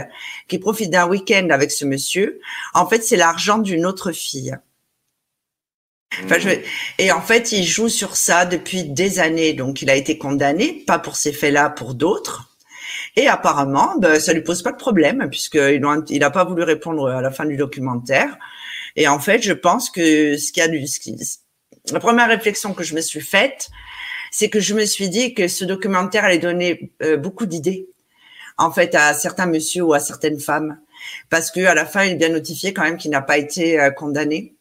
qui 0.48 0.58
profite 0.60 0.90
d'un 0.90 1.08
week-end 1.08 1.50
avec 1.52 1.72
ce 1.72 1.86
monsieur, 1.86 2.40
en 2.74 2.88
fait, 2.88 3.04
c'est 3.04 3.18
l'argent 3.18 3.58
d'une 3.58 3.86
autre 3.86 4.12
fille. 4.12 4.56
Enfin, 6.24 6.40
je... 6.40 6.50
Et 6.98 7.12
en 7.12 7.22
fait, 7.22 7.52
il 7.52 7.64
joue 7.64 7.90
sur 7.90 8.16
ça 8.16 8.46
depuis 8.46 8.84
des 8.84 9.20
années. 9.20 9.54
Donc, 9.54 9.82
il 9.82 9.90
a 9.90 9.96
été 9.96 10.18
condamné, 10.18 10.84
pas 10.88 11.00
pour 11.00 11.16
ces 11.16 11.34
faits-là, 11.34 11.70
pour 11.70 11.94
d'autres. 11.94 12.50
Et 13.16 13.28
apparemment, 13.28 13.96
ben, 14.00 14.20
ça 14.20 14.34
lui 14.34 14.42
pose 14.42 14.64
pas 14.64 14.72
de 14.72 14.78
problème 14.78 15.28
puisqu'il 15.30 15.82
n'a 16.20 16.32
pas 16.32 16.46
voulu 16.46 16.64
répondre 16.64 17.08
à 17.10 17.22
la 17.22 17.32
fin 17.32 17.46
du 17.46 17.58
documentaire. 17.58 18.38
Et 18.96 19.08
en 19.08 19.20
fait, 19.20 19.42
je 19.42 19.54
pense 19.54 19.90
que 19.90 20.38
ce 20.38 20.52
qu'il 20.52 20.62
y 20.62 20.66
a 20.66 20.68
du, 20.68 20.86
la 21.92 22.00
première 22.00 22.28
réflexion 22.28 22.74
que 22.74 22.84
je 22.84 22.96
me 22.96 23.02
suis 23.02 23.22
faite, 23.22 23.70
c'est 24.32 24.50
que 24.50 24.60
je 24.60 24.74
me 24.74 24.86
suis 24.86 25.10
dit 25.10 25.34
que 25.34 25.48
ce 25.48 25.66
documentaire 25.66 26.26
allait 26.26 26.38
donner 26.38 26.92
euh, 27.02 27.18
beaucoup 27.18 27.46
d'idées, 27.46 27.90
en 28.58 28.72
fait, 28.72 28.96
à 28.96 29.14
certains 29.14 29.46
messieurs 29.46 29.84
ou 29.84 29.94
à 29.94 30.00
certaines 30.00 30.40
femmes, 30.40 30.80
parce 31.30 31.52
que 31.52 31.62
à 31.62 31.74
la 31.74 31.86
fin, 31.86 32.04
il 32.04 32.14
est 32.14 32.16
bien 32.16 32.30
notifié 32.30 32.74
quand 32.74 32.84
même 32.84 32.98
qu'il 32.98 33.12
n'a 33.12 33.22
pas 33.22 33.38
été 33.38 33.80
euh, 33.80 33.90
condamné, 33.90 34.56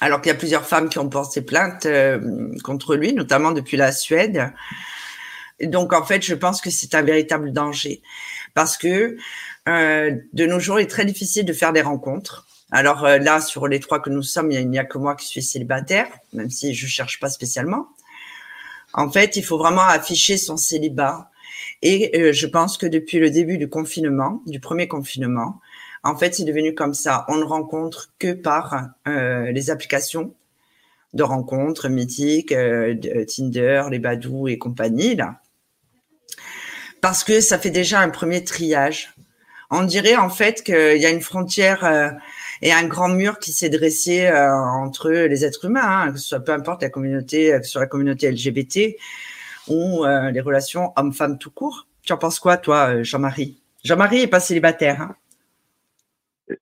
alors 0.00 0.20
qu'il 0.20 0.30
y 0.30 0.34
a 0.34 0.38
plusieurs 0.38 0.66
femmes 0.66 0.88
qui 0.88 0.98
ont 0.98 1.08
porté 1.08 1.40
plainte 1.40 1.86
euh, 1.86 2.52
contre 2.62 2.96
lui, 2.96 3.12
notamment 3.12 3.52
depuis 3.52 3.76
la 3.76 3.92
Suède. 3.92 4.52
donc, 5.62 5.92
en 5.92 6.04
fait, 6.04 6.22
je 6.22 6.34
pense 6.34 6.60
que 6.60 6.70
c'est 6.70 6.94
un 6.94 7.02
véritable 7.02 7.52
danger, 7.52 8.02
parce 8.54 8.76
que 8.76 9.16
de 9.66 10.46
nos 10.46 10.60
jours, 10.60 10.78
il 10.78 10.82
est 10.82 10.90
très 10.90 11.06
difficile 11.06 11.46
de 11.46 11.52
faire 11.54 11.72
des 11.72 11.80
rencontres. 11.80 12.46
Alors 12.74 13.04
euh, 13.04 13.18
là, 13.18 13.40
sur 13.40 13.68
les 13.68 13.78
trois 13.78 14.00
que 14.00 14.10
nous 14.10 14.24
sommes, 14.24 14.50
il 14.50 14.68
n'y 14.68 14.80
a, 14.80 14.84
que 14.84 14.98
moi 14.98 15.14
qui 15.14 15.28
suis 15.28 15.44
célibataire, 15.44 16.08
même 16.32 16.50
si 16.50 16.74
je 16.74 16.88
cherche 16.88 17.20
pas 17.20 17.28
spécialement. 17.28 17.86
En 18.92 19.08
fait, 19.08 19.36
il 19.36 19.44
faut 19.44 19.58
vraiment 19.58 19.86
afficher 19.86 20.36
son 20.36 20.56
célibat. 20.56 21.30
Et 21.82 22.10
euh, 22.20 22.32
je 22.32 22.48
pense 22.48 22.76
que 22.76 22.86
depuis 22.86 23.20
le 23.20 23.30
début 23.30 23.58
du 23.58 23.68
confinement, 23.68 24.42
du 24.46 24.58
premier 24.58 24.88
confinement, 24.88 25.60
en 26.02 26.16
fait, 26.16 26.34
c'est 26.34 26.42
devenu 26.42 26.74
comme 26.74 26.94
ça. 26.94 27.24
On 27.28 27.36
ne 27.36 27.44
rencontre 27.44 28.10
que 28.18 28.32
par 28.32 28.88
euh, 29.06 29.52
les 29.52 29.70
applications 29.70 30.34
de 31.12 31.22
rencontres 31.22 31.88
mythiques, 31.88 32.52
de 32.52 33.22
Tinder, 33.22 33.84
les 33.88 34.00
Badou 34.00 34.48
et 34.48 34.58
compagnie, 34.58 35.14
là. 35.14 35.40
Parce 37.00 37.22
que 37.22 37.40
ça 37.40 37.56
fait 37.56 37.70
déjà 37.70 38.00
un 38.00 38.10
premier 38.10 38.42
triage. 38.42 39.14
On 39.70 39.84
dirait 39.84 40.16
en 40.16 40.28
fait 40.28 40.64
qu'il 40.64 41.00
y 41.00 41.06
a 41.06 41.10
une 41.10 41.20
frontière 41.20 42.18
et 42.62 42.72
un 42.72 42.86
grand 42.86 43.08
mur 43.08 43.38
qui 43.38 43.52
s'est 43.52 43.68
dressé 43.68 44.26
euh, 44.26 44.52
entre 44.52 45.10
les 45.10 45.44
êtres 45.44 45.64
humains, 45.64 45.82
hein, 45.84 46.12
que 46.12 46.18
ce 46.18 46.28
soit 46.28 46.40
peu 46.40 46.52
importe 46.52 46.82
la 46.82 46.90
communauté, 46.90 47.56
que 47.58 47.64
ce 47.64 47.72
soit 47.72 47.82
la 47.82 47.86
communauté 47.86 48.30
LGBT 48.30 48.96
ou 49.68 50.04
euh, 50.04 50.30
les 50.30 50.40
relations 50.40 50.92
hommes-femmes 50.96 51.38
tout 51.38 51.50
court. 51.50 51.86
Tu 52.02 52.12
en 52.12 52.18
penses 52.18 52.38
quoi, 52.38 52.56
toi, 52.56 52.94
euh, 52.94 53.04
Jean-Marie? 53.04 53.58
Jean-Marie 53.82 54.22
est 54.22 54.28
pas 54.28 54.40
célibataire. 54.40 55.00
Hein? 55.00 56.56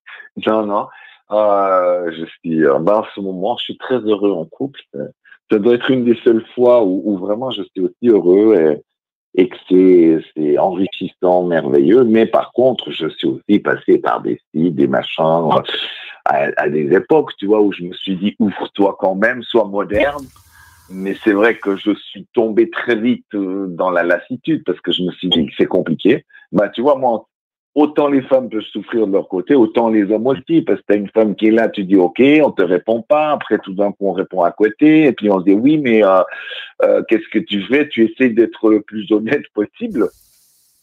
Non, 0.47 0.67
non. 0.67 0.89
Euh, 1.31 2.13
je 2.13 2.25
suis, 2.27 2.61
ben, 2.63 2.95
en 2.95 3.05
ce 3.15 3.21
moment, 3.21 3.57
je 3.59 3.65
suis 3.65 3.79
très 3.79 3.99
heureux 3.99 4.33
en 4.33 4.45
couple. 4.45 4.81
ça 5.51 5.59
doit 5.59 5.75
être 5.75 5.91
une 5.91 6.05
des 6.05 6.19
seules 6.23 6.45
fois 6.55 6.85
où, 6.85 7.03
où 7.05 7.19
vraiment 7.19 7.51
je 7.51 7.63
suis 7.63 7.81
aussi 7.81 8.09
heureux 8.09 8.55
et, 8.57 8.83
et 9.35 9.49
que 9.49 9.57
c'est 10.35 10.59
enrichissant, 10.59 11.45
merveilleux. 11.45 12.05
Mais 12.05 12.27
par 12.27 12.53
contre, 12.53 12.91
je 12.91 13.09
suis 13.09 13.29
aussi 13.29 13.59
passé 13.59 13.99
par 13.99 14.21
des 14.21 14.41
sites, 14.55 14.75
des 14.75 14.87
machins, 14.87 15.49
à, 16.25 16.47
à, 16.57 16.69
des 16.69 16.95
époques, 16.95 17.33
tu 17.39 17.47
vois, 17.47 17.61
où 17.61 17.73
je 17.73 17.85
me 17.85 17.95
suis 17.95 18.17
dit, 18.17 18.37
ouvre-toi 18.39 18.97
quand 18.99 19.15
même, 19.15 19.43
sois 19.43 19.65
moderne. 19.65 20.25
Mais 20.91 21.17
c'est 21.25 21.33
vrai 21.33 21.57
que 21.57 21.77
je 21.77 21.95
suis 21.95 22.27
tombé 22.35 22.69
très 22.69 22.97
vite 22.97 23.25
euh, 23.35 23.67
dans 23.69 23.91
la 23.91 24.03
lassitude 24.03 24.63
parce 24.65 24.81
que 24.81 24.93
je 24.93 25.03
me 25.03 25.13
suis 25.13 25.29
dit 25.29 25.47
que 25.47 25.53
c'est 25.57 25.67
compliqué. 25.67 26.25
Bah, 26.51 26.69
tu 26.69 26.83
vois, 26.83 26.97
moi, 26.97 27.27
autant 27.75 28.09
les 28.09 28.23
femmes 28.23 28.51
peuvent 28.51 28.63
souffrir 28.63 29.07
de 29.07 29.13
leur 29.13 29.29
côté, 29.29 29.55
autant 29.55 29.89
les 29.89 30.11
hommes 30.11 30.27
aussi, 30.27 30.63
parce 30.63 30.81
que 30.81 30.85
t'as 30.89 30.97
une 30.97 31.09
femme 31.09 31.35
qui 31.35 31.49
est 31.49 31.53
là, 31.53 31.69
tu 31.69 31.85
dis 31.85 31.97
ok, 31.97 32.21
on 32.45 32.51
te 32.51 32.63
répond 32.63 33.03
pas, 33.03 33.31
après 33.31 33.59
tout 33.59 33.73
d'un 33.73 33.93
coup 33.93 34.09
on 34.09 34.13
répond 34.13 34.43
à 34.43 34.53
côté, 34.53 35.05
et 35.05 35.13
puis 35.13 35.31
on 35.31 35.41
se 35.41 35.45
dit 35.45 35.55
oui, 35.55 35.79
mais 35.79 36.05
euh, 36.05 36.23
euh, 36.83 37.03
qu'est-ce 37.09 37.29
que 37.29 37.39
tu 37.39 37.63
fais? 37.63 37.89
Tu 37.89 38.05
essaies 38.05 38.31
d'être 38.31 38.69
le 38.69 38.83
plus 38.83 39.11
honnête 39.11 39.45
possible, 39.55 40.09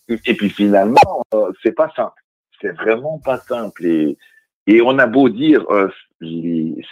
et 0.08 0.34
puis 0.34 0.50
finalement 0.50 1.24
euh, 1.36 1.52
c'est 1.62 1.76
pas 1.76 1.92
simple, 1.96 2.22
c'est 2.62 2.76
vraiment 2.76 3.20
pas 3.24 3.38
simple, 3.38 3.86
et, 3.86 4.18
et 4.66 4.82
on 4.82 4.98
a 4.98 5.06
beau 5.06 5.30
dire 5.30 5.64
euh, 5.70 5.90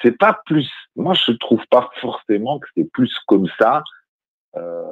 c'est 0.03 0.17
pas 0.17 0.39
plus, 0.45 0.69
moi 0.95 1.15
je 1.15 1.31
trouve 1.33 1.65
pas 1.71 1.89
forcément 1.99 2.60
que 2.60 2.67
c'est 2.75 2.89
plus 2.91 3.13
comme 3.25 3.47
ça 3.60 3.83
euh, 4.55 4.83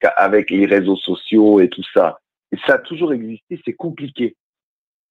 qu'avec 0.00 0.50
les 0.50 0.66
réseaux 0.66 0.96
sociaux 0.96 1.60
et 1.60 1.68
tout 1.68 1.84
ça 1.92 2.18
ça 2.66 2.74
a 2.74 2.78
toujours 2.78 3.12
existé, 3.12 3.60
c'est 3.64 3.74
compliqué. 3.74 4.36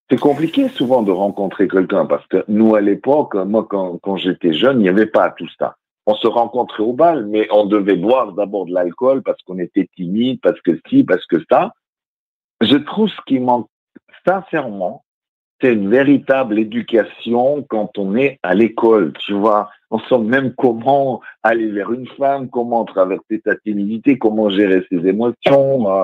C'est 0.10 0.19
compliqué 0.19 0.69
souvent 0.69 1.02
de 1.02 1.12
rencontrer 1.12 1.67
quelqu'un 1.67 2.06
parce 2.06 2.26
que 2.28 2.43
nous, 2.48 2.76
à 2.76 2.82
l'époque, 2.82 3.34
moi, 3.36 3.67
quand, 3.67 4.17
j'étais 4.17 4.54
jeune, 4.54 4.80
il 4.80 4.84
n'y 4.84 4.89
avait 4.89 5.08
pas 5.08 5.32
tout 5.32 5.50
ça. 5.58 5.76
On 6.06 6.13
se 6.13 6.28
rencontrait 6.28 6.84
au 6.84 6.93
bal, 6.93 7.26
mais 7.26 7.48
on 7.52 7.65
devait 7.65 7.95
boire 7.95 8.34
d'abord 8.34 8.67
de 8.67 8.74
l'alcool 8.74 9.24
parce 9.24 9.41
qu'on 9.41 9.58
était 9.58 9.89
timide, 9.95 10.39
parce 10.41 10.62
que 10.62 10.80
si, 10.88 11.04
parce 11.04 11.26
que 11.26 11.38
ça. 11.50 11.74
Je 12.62 12.76
trouve 12.76 13.10
ce 13.10 13.21
qui 13.26 13.39
manque 13.39 13.67
sincèrement, 14.26 15.04
c'est 15.62 15.74
une 15.74 15.89
véritable 15.89 16.60
éducation 16.60 17.65
quand 17.69 17.98
on 17.98 18.15
est 18.15 18.39
à 18.43 18.54
l'école, 18.54 19.13
tu 19.26 19.34
vois. 19.34 19.69
On 19.89 20.00
sait 20.00 20.17
même 20.19 20.54
comment 20.54 21.21
aller 21.41 21.71
vers 21.71 21.91
une 21.91 22.08
femme, 22.10 22.50
comment 22.50 22.86
traverser 22.86 23.41
sa 23.43 23.56
timidité, 23.56 24.19
comment 24.19 24.50
gérer 24.50 24.86
ses 24.91 25.08
émotions. 25.08 25.89
Euh, 25.89 26.04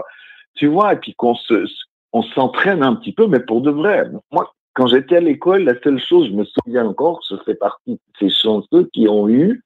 tu 0.56 0.68
vois, 0.68 0.94
et 0.94 0.98
puis 0.98 1.14
qu'on 1.16 1.36
se, 1.36 1.66
on 2.14 2.24
s'entraîne 2.24 2.84
un 2.84 2.96
petit 2.96 3.14
peu, 3.14 3.28
mais 3.28 3.40
pour 3.40 3.62
de 3.62 3.72
vrai. 3.72 4.10
Moi, 4.32 4.52
quand 4.74 4.88
j'étais 4.88 5.18
à 5.18 5.22
l'école, 5.22 5.64
la 5.64 5.80
seule 5.82 6.00
chose, 6.00 6.28
je 6.28 6.34
me 6.34 6.46
souviens 6.46 6.86
encore, 6.86 7.22
je 7.30 7.36
fais 7.46 7.56
partie 7.56 7.94
de 7.94 8.00
ces 8.20 8.30
chanceux 8.30 8.90
qui 8.94 9.08
ont 9.08 9.28
eu, 9.28 9.64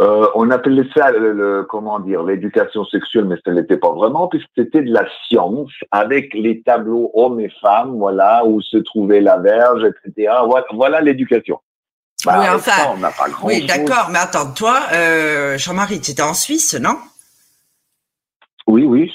euh, 0.00 0.26
on 0.34 0.50
appelait 0.50 0.88
ça, 0.96 1.12
le, 1.12 1.64
comment 1.68 2.00
dire, 2.00 2.24
l'éducation 2.24 2.84
sexuelle, 2.84 3.26
mais 3.26 3.36
ce 3.44 3.50
n'était 3.50 3.76
pas 3.76 3.92
vraiment, 3.92 4.26
puisque 4.26 4.48
c'était 4.56 4.82
de 4.82 4.92
la 4.92 5.06
science, 5.26 5.70
avec 5.92 6.34
les 6.34 6.62
tableaux 6.62 7.12
hommes 7.14 7.38
et 7.38 7.50
femmes, 7.60 7.96
voilà, 7.96 8.44
où 8.44 8.60
se 8.60 8.78
trouvait 8.78 9.20
la 9.20 9.38
verge, 9.38 9.84
etc. 9.84 10.32
Voilà, 10.46 10.66
voilà 10.72 11.00
l'éducation. 11.00 11.60
Bah, 12.24 12.40
oui, 12.40 12.46
enfin, 12.54 12.92
on 12.94 12.98
n'a 12.98 13.10
pas 13.10 13.28
grand 13.28 13.46
oui, 13.46 13.66
d'accord, 13.66 14.08
mais 14.10 14.18
attends, 14.18 14.52
toi, 14.52 14.80
euh, 14.94 15.58
Jean-Marie, 15.58 16.00
tu 16.00 16.10
étais 16.10 16.22
en 16.22 16.34
Suisse, 16.34 16.74
non? 16.74 16.96
Oui, 18.66 18.84
oui, 18.84 19.12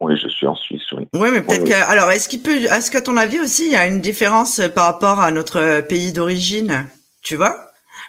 oui, 0.00 0.14
je 0.22 0.28
suis 0.28 0.46
en 0.46 0.54
Suisse, 0.54 0.82
oui. 0.92 1.08
Oui, 1.14 1.28
mais 1.32 1.42
peut-être 1.42 1.64
que. 1.64 1.90
Alors, 1.90 2.10
est-ce 2.10 2.28
qu'il 2.28 2.42
peut. 2.42 2.56
Est-ce 2.56 2.90
qu'à 2.90 3.00
ton 3.00 3.16
avis 3.16 3.40
aussi, 3.40 3.66
il 3.66 3.72
y 3.72 3.76
a 3.76 3.86
une 3.86 4.00
différence 4.00 4.60
par 4.74 4.84
rapport 4.84 5.20
à 5.20 5.30
notre 5.30 5.80
pays 5.80 6.12
d'origine 6.12 6.86
Tu 7.22 7.36
vois? 7.36 7.56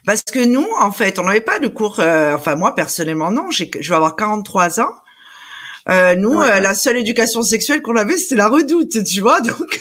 Parce 0.06 0.22
que 0.22 0.44
nous, 0.44 0.68
en 0.80 0.92
fait, 0.92 1.18
on 1.20 1.24
n'avait 1.24 1.42
pas 1.42 1.60
de 1.60 1.68
cours. 1.68 2.00
Euh, 2.00 2.36
enfin, 2.36 2.56
moi, 2.56 2.76
personnellement, 2.76 3.32
non. 3.32 3.52
Je 3.52 3.66
vais 3.66 3.96
avoir 3.96 4.16
43 4.16 4.82
ans. 4.82 4.92
Euh, 5.90 6.16
nous, 6.16 6.42
euh, 6.42 6.60
la 6.60 6.74
seule 6.74 6.98
éducation 6.98 7.42
sexuelle 7.42 7.82
qu'on 7.82 7.96
avait, 7.96 8.18
c'était 8.18 8.36
la 8.36 8.50
redoute, 8.50 9.04
tu 9.06 9.22
vois? 9.22 9.40
Donc, 9.42 9.80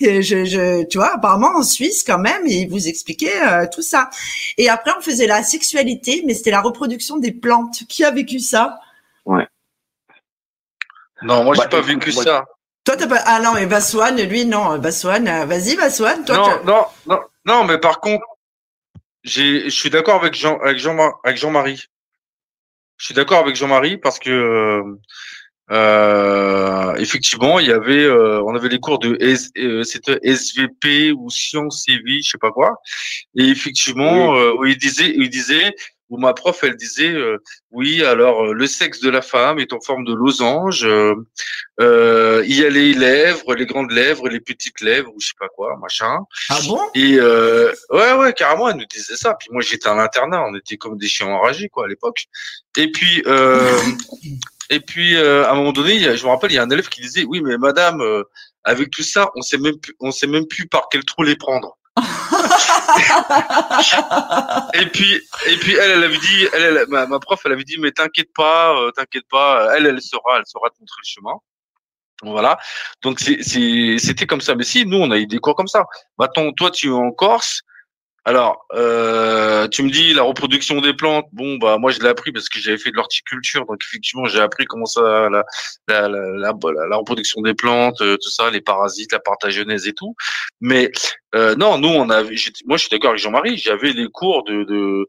je, 0.00 0.20
je, 0.20 0.84
tu 0.84 0.98
vois, 0.98 1.14
apparemment 1.14 1.56
en 1.56 1.62
Suisse, 1.62 2.04
quand 2.06 2.18
même, 2.18 2.46
ils 2.46 2.68
vous 2.68 2.88
expliquaient 2.88 3.42
euh, 3.42 3.66
tout 3.72 3.82
ça. 3.82 4.10
Et 4.58 4.68
après, 4.68 4.92
on 4.98 5.00
faisait 5.00 5.26
la 5.26 5.42
sexualité, 5.42 6.22
mais 6.26 6.34
c'était 6.34 6.50
la 6.50 6.60
reproduction 6.60 7.16
des 7.16 7.32
plantes. 7.32 7.84
Qui 7.88 8.04
a 8.04 8.10
vécu 8.10 8.38
ça? 8.38 8.78
Ouais. 9.24 9.46
Non, 11.22 11.44
moi, 11.44 11.54
j'ai 11.54 11.62
bah, 11.62 11.68
pas 11.68 11.80
vécu 11.80 12.12
ça. 12.12 12.44
Toi, 12.84 12.96
t'as 12.96 13.06
pas. 13.06 13.22
Ah 13.26 13.40
non, 13.40 13.54
mais 13.54 13.66
Baswan, 13.66 14.20
lui, 14.20 14.46
non. 14.46 14.78
Baswan, 14.78 15.26
euh, 15.28 15.44
vas-y, 15.44 15.76
Baswan. 15.76 16.24
Toi, 16.24 16.36
non, 16.36 16.64
non, 16.64 16.86
non, 17.06 17.20
non, 17.44 17.64
mais 17.64 17.78
par 17.78 18.00
contre, 18.00 18.24
j'ai, 19.22 19.64
je 19.64 19.74
suis 19.74 19.90
d'accord 19.90 20.16
avec 20.16 20.34
Jean, 20.34 20.58
avec 20.60 20.78
Jean, 20.78 20.96
avec 21.22 21.36
Jean-Marie. 21.36 21.84
Je 22.96 23.06
suis 23.06 23.14
d'accord 23.14 23.38
avec 23.38 23.56
Jean-Marie 23.56 23.98
parce 23.98 24.18
que 24.18 24.30
euh, 24.30 24.82
euh 25.70 26.94
effectivement, 26.96 27.58
il 27.58 27.68
y 27.68 27.72
avait, 27.72 28.04
euh, 28.04 28.42
on 28.44 28.54
avait 28.54 28.68
les 28.68 28.80
cours 28.80 28.98
de 28.98 29.16
S, 29.20 29.50
c'était 29.84 30.18
SVP 30.22 31.12
ou 31.12 31.30
sciences 31.30 31.84
et 31.88 31.98
vie, 31.98 32.22
je 32.22 32.30
sais 32.30 32.38
pas 32.38 32.50
quoi, 32.50 32.80
et 33.36 33.44
effectivement, 33.44 34.32
où 34.58 34.64
il 34.66 34.76
disait, 34.76 35.14
il 35.16 35.30
disait, 35.30 35.74
où 36.10 36.18
ma 36.18 36.34
prof, 36.34 36.58
elle 36.64 36.76
disait, 36.76 37.12
euh, 37.12 37.38
oui, 37.70 38.04
alors 38.04 38.44
euh, 38.44 38.52
le 38.52 38.66
sexe 38.66 39.00
de 39.00 39.08
la 39.08 39.22
femme 39.22 39.60
est 39.60 39.72
en 39.72 39.80
forme 39.80 40.04
de 40.04 40.12
losange. 40.12 40.84
Euh, 40.84 41.14
euh, 41.80 42.42
il 42.46 42.56
y 42.56 42.64
a 42.64 42.68
les 42.68 42.92
lèvres, 42.92 43.54
les 43.54 43.64
grandes 43.64 43.92
lèvres, 43.92 44.28
les 44.28 44.40
petites 44.40 44.80
lèvres, 44.80 45.10
ou 45.14 45.20
je 45.20 45.28
sais 45.28 45.34
pas 45.38 45.48
quoi, 45.48 45.76
machin. 45.80 46.18
Ah 46.48 46.58
bon? 46.66 46.80
Et 46.96 47.16
euh, 47.18 47.72
ouais, 47.90 48.12
ouais, 48.14 48.32
carrément, 48.32 48.68
elle 48.68 48.76
nous 48.76 48.86
disait 48.86 49.16
ça. 49.16 49.34
Puis 49.34 49.48
moi, 49.52 49.62
j'étais 49.62 49.88
à 49.88 49.94
l'internat, 49.94 50.44
on 50.48 50.54
était 50.56 50.76
comme 50.76 50.98
des 50.98 51.08
chiens 51.08 51.28
enragés, 51.28 51.68
quoi, 51.68 51.84
à 51.84 51.88
l'époque. 51.88 52.26
Et 52.76 52.90
puis, 52.90 53.22
et 54.70 54.80
puis, 54.80 55.16
à 55.16 55.52
un 55.52 55.54
moment 55.54 55.72
donné, 55.72 56.16
je 56.16 56.24
me 56.24 56.30
rappelle, 56.30 56.50
il 56.50 56.56
y 56.56 56.58
a 56.58 56.64
un 56.64 56.70
élève 56.70 56.88
qui 56.88 57.00
disait, 57.00 57.24
oui, 57.24 57.40
mais 57.40 57.56
madame, 57.56 58.02
avec 58.64 58.90
tout 58.90 59.04
ça, 59.04 59.30
on 59.36 59.42
sait 59.42 59.58
même 59.58 59.78
plus, 59.78 59.94
on 60.00 60.10
sait 60.10 60.26
même 60.26 60.46
plus 60.46 60.66
par 60.66 60.88
quel 60.90 61.04
trou 61.04 61.22
les 61.22 61.36
prendre. 61.36 61.78
et 64.74 64.86
puis, 64.86 65.22
et 65.48 65.56
puis 65.56 65.74
elle, 65.74 65.90
elle 65.92 66.04
avait 66.04 66.18
dit, 66.18 66.48
elle, 66.52 66.84
ma, 66.88 67.06
ma, 67.06 67.18
prof, 67.18 67.40
elle 67.44 67.52
avait 67.52 67.64
dit, 67.64 67.78
mais 67.78 67.92
t'inquiète 67.92 68.32
pas, 68.34 68.76
euh, 68.76 68.90
t'inquiète 68.90 69.26
pas, 69.30 69.76
elle, 69.76 69.86
elle 69.86 70.00
saura, 70.00 70.38
elle 70.38 70.46
saura 70.46 70.70
te 70.70 70.80
montrer 70.80 71.00
le 71.02 71.06
chemin. 71.06 71.34
Voilà. 72.22 72.58
Donc 73.02 73.20
c'était 73.20 74.26
comme 74.26 74.40
ça. 74.40 74.54
Mais 74.54 74.64
si, 74.64 74.84
nous, 74.84 74.98
on 74.98 75.10
a 75.10 75.18
eu 75.18 75.26
des 75.26 75.38
cours 75.38 75.54
comme 75.54 75.68
ça. 75.68 75.86
Maintenant, 76.18 76.52
toi, 76.52 76.70
tu 76.70 76.88
es 76.88 76.92
en 76.92 77.12
Corse. 77.12 77.62
Alors, 78.24 78.66
euh, 78.74 79.66
tu 79.68 79.82
me 79.82 79.90
dis 79.90 80.12
la 80.12 80.22
reproduction 80.22 80.80
des 80.80 80.92
plantes. 80.94 81.26
Bon, 81.32 81.56
bah 81.56 81.78
moi 81.78 81.90
je 81.90 82.00
l'ai 82.00 82.08
appris 82.08 82.32
parce 82.32 82.48
que 82.48 82.58
j'avais 82.60 82.76
fait 82.76 82.90
de 82.90 82.96
l'horticulture, 82.96 83.64
donc 83.66 83.82
effectivement 83.82 84.26
j'ai 84.26 84.40
appris 84.40 84.66
comment 84.66 84.86
ça 84.86 85.28
la 85.30 85.44
la, 85.88 86.08
la, 86.08 86.96
reproduction 86.96 87.40
des 87.40 87.54
plantes, 87.54 88.00
euh, 88.02 88.16
tout 88.22 88.30
ça, 88.30 88.50
les 88.50 88.60
parasites, 88.60 89.12
la 89.12 89.20
partagionèse 89.20 89.86
et 89.86 89.94
tout. 89.94 90.14
Mais 90.60 90.90
euh, 91.34 91.54
non, 91.54 91.78
nous 91.78 91.88
on 91.88 92.10
a, 92.10 92.22
moi 92.22 92.76
je 92.76 92.76
suis 92.76 92.88
d'accord 92.90 93.10
avec 93.10 93.22
Jean-Marie, 93.22 93.56
j'avais 93.56 93.94
des 93.94 94.08
cours 94.08 94.44
de 94.44 95.06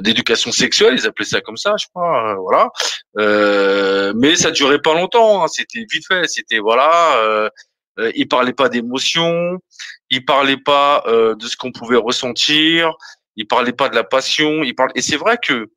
d'éducation 0.00 0.52
sexuelle, 0.52 0.94
ils 0.96 1.06
appelaient 1.06 1.24
ça 1.24 1.40
comme 1.40 1.56
ça, 1.56 1.74
je 1.80 1.86
crois, 1.92 2.32
euh, 2.32 2.34
voilà. 2.36 2.68
Euh, 3.18 4.12
mais 4.16 4.36
ça 4.36 4.50
durait 4.50 4.80
pas 4.80 4.94
longtemps, 4.94 5.44
hein, 5.44 5.48
c'était 5.48 5.86
vite 5.90 6.06
fait, 6.06 6.26
c'était 6.28 6.58
voilà. 6.58 7.16
Euh, 7.98 8.12
il 8.14 8.28
parlait 8.28 8.52
pas 8.52 8.68
d'émotion, 8.68 9.58
il 10.10 10.24
parlait 10.24 10.56
pas 10.56 11.04
euh, 11.06 11.34
de 11.34 11.46
ce 11.46 11.56
qu'on 11.56 11.72
pouvait 11.72 11.96
ressentir, 11.96 12.92
il 13.36 13.46
parlait 13.46 13.72
pas 13.72 13.88
de 13.88 13.94
la 13.94 14.04
passion, 14.04 14.62
il 14.62 14.74
parle 14.74 14.90
et 14.94 15.02
c'est 15.02 15.16
vrai 15.16 15.38
que 15.42 15.70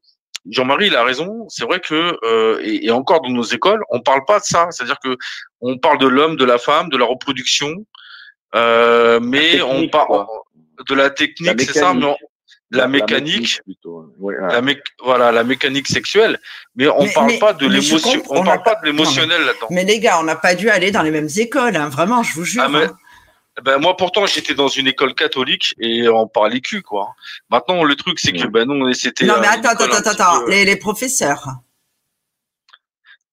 Jean-Marie 0.49 0.87
il 0.87 0.95
a 0.95 1.03
raison, 1.03 1.45
c'est 1.49 1.63
vrai 1.63 1.79
que 1.79 2.17
euh, 2.25 2.59
et, 2.63 2.91
encore 2.91 3.21
dans 3.21 3.29
nos 3.29 3.43
écoles, 3.43 3.83
on 3.89 4.01
parle 4.01 4.25
pas 4.25 4.39
de 4.39 4.43
ça, 4.43 4.67
c'est-à-dire 4.71 4.99
que 5.01 5.17
on 5.61 5.77
parle 5.77 5.99
de 5.99 6.07
l'homme, 6.07 6.35
de 6.35 6.45
la 6.45 6.57
femme, 6.57 6.89
de 6.89 6.97
la 6.97 7.05
reproduction, 7.05 7.73
euh, 8.55 9.19
mais 9.21 9.61
on 9.61 9.87
parle 9.87 10.25
de 10.87 10.95
la 10.95 11.09
technique, 11.09 11.61
c'est 11.61 11.79
ça, 11.79 11.93
mais 11.93 12.13
la, 12.71 12.87
mécanique, 12.87 13.61
la 14.25 14.61
voilà, 15.01 15.31
la 15.31 15.43
mécanique 15.43 15.87
sexuelle, 15.87 16.39
mais 16.75 16.87
on 16.89 17.03
ne 17.03 17.13
parle 17.13 17.37
pas 17.39 17.53
de 17.53 17.67
l'émotion, 17.67 18.21
on, 18.29 18.43
parle 18.43 18.63
pas 18.63 18.75
de 18.81 18.87
l'émotionnel 18.87 19.43
là-dedans. 19.43 19.67
Mais 19.69 19.85
les 19.85 19.99
gars, 19.99 20.19
on 20.19 20.23
n'a 20.23 20.35
pas 20.35 20.55
dû 20.55 20.69
aller 20.69 20.91
dans 20.91 21.03
les 21.03 21.11
mêmes 21.11 21.29
écoles, 21.37 21.75
hein, 21.75 21.89
vraiment, 21.89 22.23
je 22.23 22.33
vous 22.33 22.43
jure. 22.43 22.63
Ah, 22.65 22.71
hein. 22.73 22.91
Ben 23.61 23.77
moi 23.77 23.95
pourtant 23.95 24.25
j'étais 24.25 24.55
dans 24.55 24.67
une 24.67 24.87
école 24.87 25.13
catholique 25.13 25.75
et 25.79 26.09
on 26.09 26.27
parlait 26.27 26.59
cul 26.59 26.81
quoi. 26.81 27.15
Maintenant 27.51 27.83
le 27.83 27.95
truc 27.95 28.19
c'est 28.19 28.31
que 28.31 28.47
ben 28.47 28.67
non 28.67 28.91
c'était. 28.93 29.25
Non 29.25 29.35
mais 29.39 29.47
attends 29.47 29.69
attends 29.69 29.93
attends 29.93 30.09
attends 30.09 30.45
les, 30.47 30.65
les 30.65 30.75
professeurs. 30.75 31.47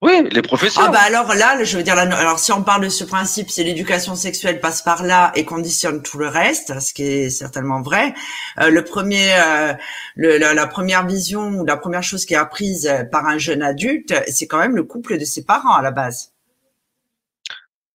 Oui, 0.02 0.26
les 0.30 0.40
professeurs. 0.40 0.84
Ah 0.86 0.90
bah 0.90 1.00
alors 1.00 1.34
là, 1.34 1.62
je 1.62 1.76
veux 1.76 1.82
dire, 1.82 1.98
alors 1.98 2.38
si 2.38 2.52
on 2.52 2.62
parle 2.62 2.84
de 2.84 2.88
ce 2.88 3.04
principe, 3.04 3.50
c'est 3.50 3.64
l'éducation 3.64 4.14
sexuelle 4.14 4.58
passe 4.58 4.80
par 4.80 5.02
là 5.02 5.30
et 5.34 5.44
conditionne 5.44 6.02
tout 6.02 6.16
le 6.16 6.26
reste, 6.26 6.80
ce 6.80 6.94
qui 6.94 7.02
est 7.02 7.30
certainement 7.30 7.82
vrai. 7.82 8.14
Euh, 8.60 8.70
le 8.70 8.82
premier, 8.82 9.34
euh, 9.34 9.74
le, 10.14 10.38
la, 10.38 10.54
la, 10.54 10.66
première 10.66 11.06
vision 11.06 11.48
ou 11.48 11.66
la 11.66 11.76
première 11.76 12.02
chose 12.02 12.24
qui 12.24 12.32
est 12.32 12.38
apprise 12.38 12.90
par 13.12 13.26
un 13.26 13.36
jeune 13.36 13.60
adulte, 13.60 14.14
c'est 14.28 14.46
quand 14.46 14.58
même 14.58 14.74
le 14.74 14.84
couple 14.84 15.18
de 15.18 15.24
ses 15.26 15.44
parents 15.44 15.74
à 15.74 15.82
la 15.82 15.90
base. 15.90 16.32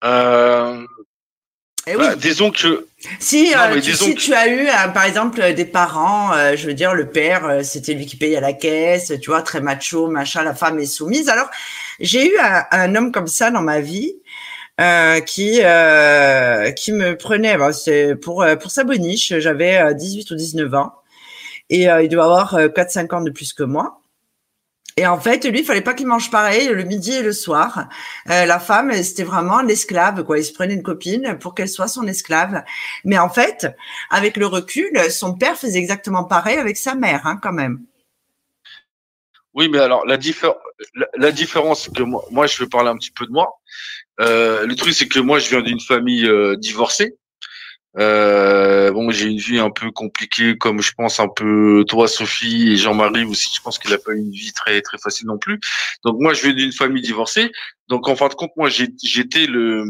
Euh, 0.03 0.85
Eh 1.87 1.95
bah, 1.95 2.15
disons 2.15 2.51
que 2.51 2.87
si, 3.19 3.53
euh, 3.55 3.79
tu, 3.79 3.93
si 3.93 4.15
tu 4.15 4.33
as 4.33 4.47
eu, 4.47 4.67
par 4.93 5.03
exemple, 5.03 5.53
des 5.53 5.65
parents, 5.65 6.31
je 6.55 6.65
veux 6.65 6.73
dire, 6.73 6.95
le 6.95 7.09
père, 7.09 7.59
c'était 7.63 7.93
lui 7.93 8.07
qui 8.07 8.15
payait 8.15 8.41
la 8.41 8.53
caisse, 8.53 9.13
tu 9.21 9.29
vois, 9.29 9.43
très 9.43 9.61
macho, 9.61 10.07
machin, 10.07 10.41
la 10.43 10.55
femme 10.55 10.79
est 10.79 10.87
soumise. 10.87 11.29
Alors, 11.29 11.49
j'ai 11.99 12.27
eu 12.27 12.37
un, 12.39 12.63
un, 12.71 12.95
homme 12.95 13.11
comme 13.11 13.27
ça 13.27 13.51
dans 13.51 13.61
ma 13.61 13.81
vie 13.81 14.15
euh, 14.81 15.21
qui 15.21 15.61
euh, 15.63 16.71
qui 16.71 16.91
me 16.91 17.15
prenait. 17.15 17.57
Bah, 17.57 17.71
c'est 17.71 18.15
pour 18.15 18.43
euh, 18.43 18.57
pour 18.57 18.71
sa 18.71 18.83
boniche 18.83 19.33
j'avais 19.39 19.93
18 19.95 20.31
ou 20.31 20.35
19 20.35 20.73
ans. 20.73 20.93
Et 21.69 21.85
il 21.85 22.09
doit 22.09 22.25
avoir 22.25 22.59
4 22.75 22.91
5 22.91 23.13
ans 23.13 23.21
de 23.21 23.31
plus 23.31 23.53
que 23.53 23.63
moi 23.63 24.01
et 24.97 25.05
en 25.07 25.19
fait, 25.19 25.45
lui, 25.45 25.59
il 25.59 25.65
fallait 25.65 25.81
pas 25.81 25.93
qu'il 25.93 26.07
mange 26.07 26.31
pareil 26.31 26.67
le 26.67 26.83
midi 26.83 27.11
et 27.11 27.21
le 27.21 27.33
soir. 27.33 27.89
la 28.27 28.59
femme, 28.59 28.93
c'était 29.03 29.23
vraiment 29.23 29.61
l'esclave, 29.61 30.23
quoi. 30.23 30.39
Il 30.39 30.45
se 30.45 30.53
prenait 30.53 30.73
une 30.73 30.83
copine 30.83 31.37
pour 31.39 31.53
qu'elle 31.53 31.69
soit 31.69 31.87
son 31.87 32.07
esclave. 32.07 32.63
Mais 33.03 33.17
en 33.17 33.29
fait, 33.29 33.67
avec 34.09 34.37
le 34.37 34.47
recul, 34.47 34.97
son 35.11 35.33
père 35.33 35.57
faisait 35.57 35.79
exactement 35.79 36.23
pareil 36.23 36.57
avec 36.57 36.77
sa 36.77 36.95
mère, 36.95 37.27
hein, 37.27 37.37
quand 37.41 37.51
même. 37.51 37.85
Oui, 39.55 39.69
mais 39.69 39.79
alors 39.79 40.05
la, 40.05 40.17
la, 41.15 41.31
différence, 41.31 41.85
c'est 41.85 41.95
que 41.95 42.03
moi, 42.03 42.25
moi, 42.29 42.45
je 42.45 42.61
vais 42.61 42.67
parler 42.67 42.89
un 42.89 42.97
petit 42.97 43.11
peu 43.11 43.25
de 43.25 43.31
moi. 43.31 43.61
Euh, 44.19 44.65
le 44.65 44.75
truc, 44.75 44.93
c'est 44.93 45.07
que 45.07 45.19
moi, 45.19 45.39
je 45.39 45.49
viens 45.49 45.61
d'une 45.61 45.79
famille 45.79 46.27
euh, 46.27 46.57
divorcée. 46.57 47.15
Euh, 47.97 48.91
bon, 48.91 49.11
j'ai 49.11 49.27
une 49.27 49.37
vie 49.37 49.59
un 49.59 49.69
peu 49.69 49.91
compliquée, 49.91 50.57
comme 50.57 50.81
je 50.81 50.91
pense 50.93 51.19
un 51.19 51.29
peu 51.29 51.85
toi, 51.87 52.07
Sophie 52.07 52.73
et 52.73 52.77
Jean-Marie 52.77 53.23
aussi. 53.23 53.49
Je 53.55 53.61
pense 53.61 53.79
qu'il 53.79 53.91
n'a 53.91 53.97
pas 53.97 54.13
une 54.13 54.31
vie 54.31 54.51
très 54.53 54.81
très 54.81 54.97
facile 54.97 55.27
non 55.27 55.37
plus. 55.37 55.59
Donc 56.03 56.17
moi, 56.19 56.33
je 56.33 56.43
viens 56.43 56.53
d'une 56.53 56.73
famille 56.73 57.01
divorcée. 57.01 57.51
Donc 57.87 58.07
en 58.07 58.15
fin 58.15 58.27
de 58.27 58.33
compte, 58.33 58.51
moi, 58.57 58.69
j'étais 58.69 59.45
le 59.47 59.85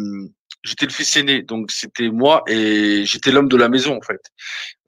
j'étais 0.65 0.85
le 0.85 0.91
fils 0.91 1.15
aîné. 1.15 1.41
Donc 1.43 1.71
c'était 1.71 2.09
moi 2.09 2.43
et 2.47 3.05
j'étais 3.05 3.31
l'homme 3.31 3.47
de 3.47 3.57
la 3.57 3.69
maison 3.69 3.97
en 3.97 4.01
fait. 4.01 4.21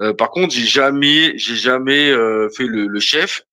Euh, 0.01 0.13
par 0.13 0.29
contre, 0.31 0.53
j'ai 0.53 0.65
jamais 0.65 1.37
j'ai 1.37 1.55
jamais 1.55 2.09
euh, 2.09 2.49
fait 2.55 2.65
le, 2.65 2.87
le, 2.87 2.99
chef 2.99 3.43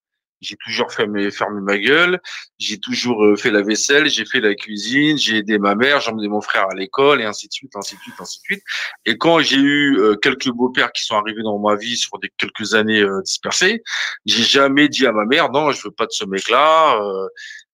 j'ai 0.44 0.56
toujours 0.64 0.92
fermé, 0.92 1.30
fermé 1.30 1.60
ma 1.60 1.78
gueule, 1.78 2.20
j'ai 2.58 2.78
toujours 2.78 3.24
euh, 3.24 3.36
fait 3.36 3.50
la 3.50 3.62
vaisselle, 3.62 4.08
j'ai 4.08 4.24
fait 4.24 4.40
la 4.40 4.54
cuisine, 4.54 5.18
j'ai 5.18 5.38
aidé 5.38 5.58
ma 5.58 5.74
mère, 5.74 6.00
j'ai 6.00 6.10
emmené 6.10 6.28
mon 6.28 6.40
frère 6.40 6.66
à 6.70 6.74
l'école 6.74 7.20
et 7.20 7.24
ainsi 7.24 7.48
de 7.48 7.52
suite, 7.52 7.74
ainsi 7.74 7.96
de 7.96 8.00
suite, 8.00 8.14
ainsi 8.18 8.38
de 8.40 8.44
suite. 8.44 8.62
Et 9.06 9.18
quand 9.18 9.40
j'ai 9.40 9.56
eu 9.56 9.98
euh, 9.98 10.16
quelques 10.16 10.50
beaux-pères 10.50 10.92
qui 10.92 11.04
sont 11.04 11.16
arrivés 11.16 11.42
dans 11.42 11.58
ma 11.58 11.76
vie 11.76 11.96
sur 11.96 12.18
des 12.18 12.30
quelques 12.36 12.74
années 12.74 13.00
euh, 13.00 13.22
dispersées, 13.22 13.82
j'ai 14.26 14.42
jamais 14.42 14.88
dit 14.88 15.06
à 15.06 15.12
ma 15.12 15.24
mère 15.24 15.50
non, 15.50 15.72
je 15.72 15.82
veux 15.82 15.90
pas 15.92 16.06
de 16.06 16.12
ce 16.12 16.24
mec-là. 16.24 17.00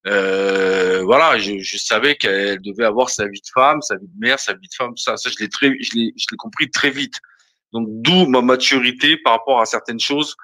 Euh, 0.07 1.03
voilà, 1.05 1.39
je, 1.39 1.59
je 1.59 1.77
savais 1.77 2.17
qu'elle 2.17 2.61
devait 2.63 2.85
avoir 2.85 3.11
sa 3.11 3.27
vie 3.27 3.41
de 3.41 3.49
femme, 3.53 3.83
sa 3.83 3.97
vie 3.97 4.09
de 4.09 4.19
mère, 4.19 4.39
sa 4.39 4.55
vie 4.55 4.69
de 4.69 4.75
femme, 4.75 4.97
ça, 4.97 5.17
ça 5.17 5.29
je 5.31 5.37
l'ai 5.43 5.49
très, 5.49 5.69
je 5.81 5.95
l'ai, 5.95 6.15
je 6.17 6.27
l'ai 6.31 6.37
compris 6.39 6.71
très 6.71 6.91
vite. 6.91 7.17
Donc 7.73 7.87
d'où 7.89 8.27
ma 8.27 8.43
maturité 8.43 9.17
par 9.17 9.35
rapport 9.35 9.61
à 9.61 9.67
certaines 9.67 10.01
choses 10.01 10.37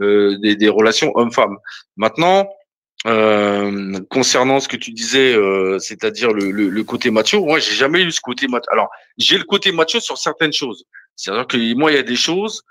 euh, 0.00 0.36
des, 0.38 0.56
des, 0.56 0.68
relations 0.68 1.12
homme-femme. 1.14 1.56
Maintenant, 1.96 2.48
euh, 3.06 3.98
concernant 4.10 4.60
ce 4.60 4.68
que 4.68 4.76
tu 4.76 4.92
disais, 4.92 5.34
euh, 5.34 5.78
c'est-à-dire 5.78 6.32
le, 6.32 6.50
le, 6.50 6.68
le, 6.68 6.84
côté 6.84 7.10
macho, 7.10 7.44
moi 7.44 7.58
j'ai 7.58 7.74
jamais 7.74 8.02
eu 8.02 8.12
ce 8.12 8.20
côté 8.20 8.46
macho. 8.46 8.66
Alors 8.70 8.88
j'ai 9.18 9.38
le 9.38 9.44
côté 9.44 9.72
macho 9.72 10.00
sur 10.00 10.18
certaines 10.18 10.52
choses. 10.52 10.84
C'est-à-dire 11.16 11.46
que 11.46 11.74
moi 11.74 11.90
il 11.90 11.96
y 11.96 11.98
a 11.98 12.04
des 12.04 12.16
choses. 12.16 12.62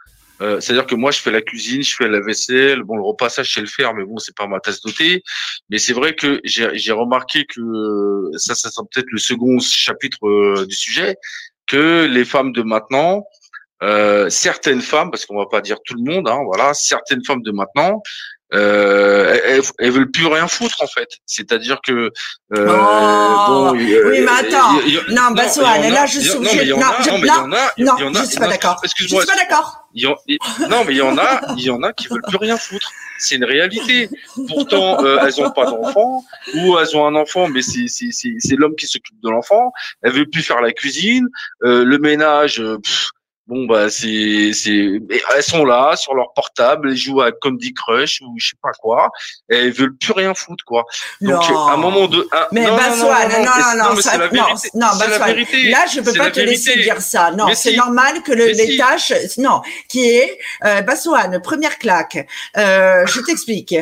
Euh, 0.41 0.59
c'est-à-dire 0.59 0.87
que 0.87 0.95
moi 0.95 1.11
je 1.11 1.19
fais 1.19 1.29
la 1.29 1.41
cuisine, 1.41 1.83
je 1.83 1.95
fais 1.95 2.07
la 2.07 2.19
vaisselle, 2.19 2.81
bon 2.81 2.95
le 2.95 3.03
repassage 3.03 3.49
je 3.49 3.53
sais 3.55 3.61
le 3.61 3.67
faire, 3.67 3.93
mais 3.93 4.03
bon 4.03 4.17
c'est 4.17 4.35
pas 4.35 4.47
ma 4.47 4.59
tasse 4.59 4.81
thé. 4.97 5.21
Mais 5.69 5.77
c'est 5.77 5.93
vrai 5.93 6.15
que 6.15 6.41
j'ai 6.43 6.91
remarqué 6.91 7.45
que 7.45 7.61
ça, 8.37 8.55
ça 8.55 8.71
sera 8.71 8.85
peut-être 8.91 9.11
le 9.11 9.19
second 9.19 9.59
chapitre 9.59 10.25
euh, 10.27 10.65
du 10.65 10.75
sujet, 10.75 11.17
que 11.67 12.07
les 12.09 12.25
femmes 12.25 12.53
de 12.53 12.63
maintenant, 12.63 13.23
euh, 13.83 14.29
certaines 14.29 14.81
femmes, 14.81 15.11
parce 15.11 15.25
qu'on 15.25 15.37
va 15.37 15.47
pas 15.47 15.61
dire 15.61 15.77
tout 15.85 15.95
le 15.95 16.03
monde, 16.03 16.27
hein, 16.29 16.39
voilà, 16.45 16.73
certaines 16.73 17.23
femmes 17.25 17.41
de 17.41 17.51
maintenant, 17.51 18.01
euh, 18.53 19.39
elles, 19.45 19.61
elles, 19.79 19.91
veulent 19.91 20.11
plus 20.11 20.27
rien 20.27 20.47
foutre 20.47 20.81
en 20.81 20.87
fait. 20.87 21.07
C'est-à-dire 21.25 21.79
que 21.85 22.11
euh, 22.53 22.65
bon, 22.65 23.71
oui, 23.71 23.95
mais 23.95 24.27
attends, 24.27 24.73
non, 25.09 25.31
Bassoane, 25.31 25.89
là 25.89 26.05
je 26.05 26.19
suis 26.19 26.33
non, 26.37 26.41
mais 26.53 26.63
il 26.63 26.67
y 26.67 26.73
en 26.73 26.81
a, 26.81 26.99
non, 27.07 27.17
mais 27.17 27.27
il 27.77 27.85
y 27.85 27.89
en 27.89 28.03
a, 28.03 28.09
non, 28.09 28.19
je 28.19 28.25
suis 28.25 28.37
pas 28.37 28.47
d'accord. 28.47 28.81
Excuse-moi, 28.83 29.21
je 29.21 29.27
suis 29.27 29.37
pas 29.37 29.41
d'accord. 29.41 29.87
Non, 30.69 30.83
mais 30.85 30.93
il 30.93 30.97
y 30.97 31.01
en 31.01 31.17
a, 31.17 31.41
il 31.55 31.63
y 31.63 31.69
en 31.69 31.81
a 31.81 31.93
qui 31.93 32.07
veulent 32.07 32.23
plus 32.27 32.37
rien 32.37 32.57
foutre. 32.57 32.91
C'est 33.19 33.35
une 33.35 33.45
réalité. 33.45 34.09
Pourtant, 34.47 35.01
euh, 35.05 35.19
elles 35.25 35.39
ont 35.39 35.51
pas 35.51 35.65
d'enfant, 35.65 36.25
ou 36.55 36.77
elles 36.77 36.97
ont 36.97 37.05
un 37.05 37.15
enfant, 37.15 37.47
mais 37.47 37.61
c'est 37.61 37.87
c'est 37.87 38.09
c'est 38.11 38.55
l'homme 38.55 38.75
qui 38.75 38.87
s'occupe 38.87 39.21
de 39.23 39.29
l'enfant. 39.29 39.71
Elles 40.01 40.11
veulent 40.11 40.29
plus 40.29 40.43
faire 40.43 40.59
la 40.59 40.73
cuisine, 40.73 41.27
euh, 41.63 41.85
le 41.85 41.99
ménage. 41.99 42.61
Pff, 42.83 43.11
Bon 43.47 43.65
bah 43.65 43.89
c'est 43.89 44.51
c'est 44.53 45.01
elles 45.35 45.43
sont 45.43 45.65
là 45.65 45.95
sur 45.95 46.13
leur 46.13 46.31
portable, 46.33 46.91
elles 46.91 46.95
jouent 46.95 47.21
à 47.21 47.31
Candy 47.31 47.73
Crush 47.73 48.21
ou 48.21 48.35
je 48.37 48.49
sais 48.49 48.57
pas 48.61 48.71
quoi, 48.79 49.09
et 49.49 49.55
elles 49.55 49.71
veulent 49.71 49.97
plus 49.97 50.13
rien 50.13 50.35
foutre 50.35 50.63
quoi. 50.63 50.85
Donc 51.21 51.43
à 51.49 51.73
un 51.73 51.77
moment 51.77 52.07
de 52.07 52.27
Mais 52.51 52.61
non, 52.61 52.77
non, 52.77 52.77
non, 52.77 53.07
non, 53.75 53.95
non, 54.75 54.89
Là 55.71 55.85
je 55.91 56.01
peux 56.01 56.13
pas 56.13 56.29
te 56.29 56.39
laisser 56.39 56.81
dire 56.81 57.01
ça. 57.01 57.31
Non, 57.31 57.47
c'est 57.55 57.75
normal 57.75 58.21
que 58.21 58.31
le, 58.31 58.45
les 58.45 58.77
tâches 58.77 59.11
non, 59.39 59.61
qui 59.89 60.07
est 60.07 60.37
euh, 60.63 60.83
première 61.43 61.79
claque. 61.79 62.27
Euh, 62.57 63.05
je 63.07 63.21
t'explique. 63.21 63.75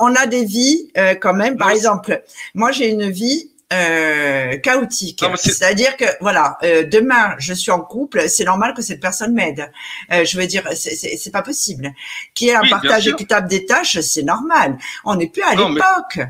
On 0.00 0.14
a 0.14 0.26
des 0.26 0.44
vies 0.44 0.90
euh, 0.96 1.14
quand 1.14 1.34
même 1.34 1.58
par 1.58 1.70
exemple, 1.70 2.22
moi 2.54 2.72
j'ai 2.72 2.88
une 2.88 3.10
vie 3.10 3.50
euh, 3.72 4.56
chaotique. 4.58 5.22
C'est-à-dire 5.36 5.96
que 5.96 6.06
voilà, 6.20 6.56
euh, 6.62 6.84
demain 6.84 7.34
je 7.38 7.52
suis 7.52 7.70
en 7.70 7.80
couple, 7.80 8.28
c'est 8.28 8.44
normal 8.44 8.74
que 8.74 8.82
cette 8.82 9.00
personne 9.00 9.34
m'aide. 9.34 9.70
Euh, 10.10 10.24
je 10.24 10.38
veux 10.38 10.46
dire, 10.46 10.66
c'est 10.74 11.30
pas 11.32 11.42
possible. 11.42 11.92
Qui 12.34 12.48
ait 12.48 12.54
un 12.54 12.68
partage 12.68 13.08
équitable 13.08 13.48
des 13.48 13.66
tâches, 13.66 14.00
c'est 14.00 14.22
normal. 14.22 14.78
On 15.04 15.16
n'est 15.16 15.28
plus 15.28 15.42
à 15.42 15.54
l'époque. 15.54 16.20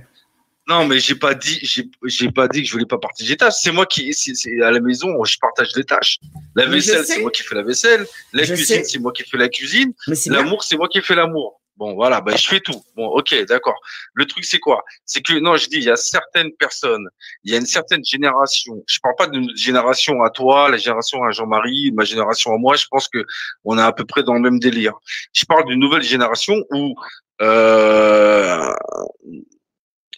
Non, 0.69 0.85
mais 0.85 0.99
j'ai 1.01 1.15
pas 1.15 1.35
dit, 1.35 1.59
j'ai 1.63 2.31
pas 2.31 2.47
dit 2.47 2.61
que 2.61 2.69
je 2.69 2.73
voulais 2.73 2.85
pas 2.85 2.99
partager 2.99 3.31
les 3.31 3.37
tâches. 3.39 3.55
C'est 3.63 3.73
moi 3.73 3.87
qui, 3.87 4.13
c'est 4.13 4.61
à 4.63 4.71
la 4.71 4.81
maison, 4.81 5.25
je 5.25 5.39
partage 5.39 5.69
les 5.77 5.85
tâches. 5.85 6.19
La 6.55 6.67
vaisselle, 6.67 7.07
c'est 7.07 7.21
moi 7.21 7.31
qui 7.31 7.43
fais 7.43 7.55
la 7.55 7.63
vaisselle. 7.63 8.07
La 8.35 8.45
cuisine, 8.45 8.85
c'est 8.85 8.99
moi 8.99 9.13
qui 9.13 9.23
fais 9.23 9.39
la 9.39 9.49
cuisine. 9.49 9.93
L'amour, 10.27 10.65
c'est 10.65 10.77
moi 10.77 10.89
qui 10.89 11.01
fais 11.01 11.15
l'amour. 11.15 11.58
Bon, 11.79 11.95
voilà, 11.95 12.21
ben, 12.21 12.37
je 12.37 12.49
fais 12.49 12.59
tout. 12.59 12.83
Bon, 12.97 13.07
ok, 13.07 13.33
d'accord. 13.47 13.79
Le 14.15 14.27
truc, 14.27 14.45
c'est 14.45 14.59
quoi? 14.59 14.85
C'est 15.07 15.23
que, 15.23 15.39
non, 15.39 15.57
je 15.57 15.69
dis, 15.69 15.77
il 15.77 15.85
y 15.85 15.91
a 15.91 15.97
certaines 15.97 16.53
personnes, 16.55 17.09
il 17.45 17.53
y 17.53 17.55
a 17.55 17.59
une 17.59 17.67
certaine 17.67 18.05
génération. 18.05 18.83
Je 18.89 18.99
parle 19.01 19.15
pas 19.17 19.29
notre 19.29 19.57
génération 19.57 20.21
à 20.25 20.31
toi, 20.31 20.69
la 20.71 20.77
génération 20.77 21.23
à 21.23 21.31
Jean-Marie, 21.31 21.93
ma 21.93 22.03
génération 22.03 22.53
à 22.53 22.59
moi. 22.59 22.75
Je 22.75 22.87
pense 22.91 23.07
que 23.07 23.25
on 23.65 23.79
est 23.79 23.83
à 23.83 23.93
peu 23.93 24.05
près 24.05 24.25
dans 24.25 24.35
le 24.35 24.41
même 24.41 24.59
délire. 24.59 24.95
Je 25.33 25.45
parle 25.45 25.67
d'une 25.67 25.79
nouvelle 25.79 26.03
génération 26.03 26.57
où 26.73 26.97
euh, 27.43 28.75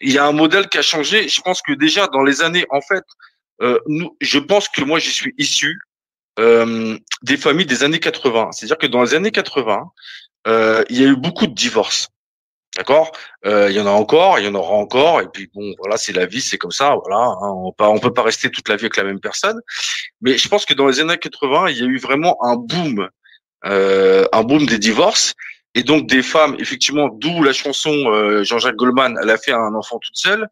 il 0.01 0.13
y 0.13 0.17
a 0.17 0.27
un 0.27 0.33
modèle 0.33 0.67
qui 0.71 0.79
a 0.79 0.83
changé. 0.83 1.29
Je 1.29 1.43
pense 1.43 1.61
que 1.61 1.75
déjà 1.75 2.07
dans 2.07 2.23
les 2.23 2.41
années, 2.43 2.65
en 2.71 2.81
fait, 2.81 3.05
euh, 3.61 3.79
nous, 3.87 4.17
je 4.23 4.39
pense 4.39 4.67
que 4.71 4.83
moi, 4.83 4.99
j'y 4.99 5.11
suis 5.11 5.35
issu 5.37 5.79
euh, 6.39 6.97
des 7.23 7.37
familles 7.37 7.67
des 7.67 7.85
années 7.85 8.01
80. 8.01 8.53
C'est-à-dire 8.53 8.79
que 8.79 8.87
dans 8.87 9.03
les 9.03 9.13
années 9.13 9.31
80, 9.31 9.93
euh, 10.47 10.85
il 10.89 11.01
y 11.01 11.05
a 11.05 11.09
eu 11.09 11.17
beaucoup 11.17 11.47
de 11.47 11.55
divorces. 11.55 12.09
D'accord? 12.77 13.11
Euh, 13.47 13.69
Il 13.71 13.77
y 13.77 13.81
en 13.81 13.87
a 13.87 13.91
encore, 13.91 14.39
il 14.39 14.45
y 14.45 14.49
en 14.49 14.55
aura 14.55 14.75
encore, 14.75 15.21
et 15.21 15.27
puis 15.29 15.51
bon, 15.53 15.75
voilà, 15.79 15.97
c'est 15.97 16.13
la 16.13 16.27
vie, 16.27 16.41
c'est 16.41 16.57
comme 16.57 16.71
ça, 16.71 16.95
voilà. 16.95 17.19
Hein, 17.19 17.53
on 17.65 17.73
peut, 17.73 17.85
on 17.85 17.99
peut 17.99 18.13
pas 18.13 18.23
rester 18.23 18.51
toute 18.51 18.69
la 18.69 18.77
vie 18.77 18.85
avec 18.85 18.97
la 18.97 19.05
même 19.05 19.21
personne. 19.21 19.61
Mais 20.21 20.39
je 20.39 20.49
pense 20.49 20.65
que 20.65 20.75
dans 20.75 20.87
les 20.87 21.01
années 21.01 21.19
80, 21.19 21.71
il 21.71 21.79
y 21.79 21.83
a 21.83 21.87
eu 21.87 21.99
vraiment 21.99 22.37
un 22.45 22.57
boom, 22.57 23.09
euh, 23.67 24.25
un 24.33 24.43
boom 24.45 24.67
des 24.67 24.79
divorces, 24.79 25.35
et 25.75 25.83
donc 25.83 26.09
des 26.09 26.23
femmes, 26.23 26.57
effectivement, 26.59 27.09
d'où 27.09 27.43
la 27.43 27.53
chanson 27.53 27.91
euh, 27.91 28.45
Jean-Jacques 28.45 28.77
Goldman, 28.77 29.19
elle 29.21 29.31
a 29.31 29.39
fait 29.39 29.53
un 29.53 29.75
enfant 29.75 29.99
toute 29.99 30.17
seule, 30.17 30.49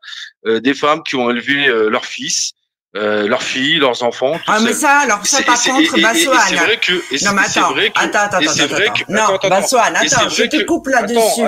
euh, 0.47 0.61
des 0.61 0.75
femmes 0.75 1.03
qui 1.05 1.17
ont 1.17 1.31
élevé 1.31 1.67
leur 1.89 2.05
fils, 2.05 2.53
euh, 2.97 3.29
leurs 3.29 3.43
filles, 3.43 3.79
leurs 3.79 4.03
enfants. 4.03 4.39
ah, 4.47 4.61
mais 4.63 4.73
ça, 4.73 5.01
alors 5.01 5.25
ça, 5.27 5.43
par 5.43 5.63
contre, 5.63 6.01
Bassoane. 6.01 6.39
C'est 6.49 6.57
vrai 6.57 6.79
que. 6.79 7.25
non, 7.25 7.33
mais 7.35 7.43
attends, 7.43 7.73
vrai 7.73 7.91
que, 7.91 7.99
attends, 7.99 8.19
attends, 8.19 8.39
attends. 8.39 8.93
Que, 8.95 9.13
non, 9.13 9.35
attends, 9.35 9.49
Bassoane, 9.49 9.97
attends, 9.97 10.29
je 10.29 10.45
te 10.45 10.65
coupe 10.65 10.87
là-dessus. 10.87 11.43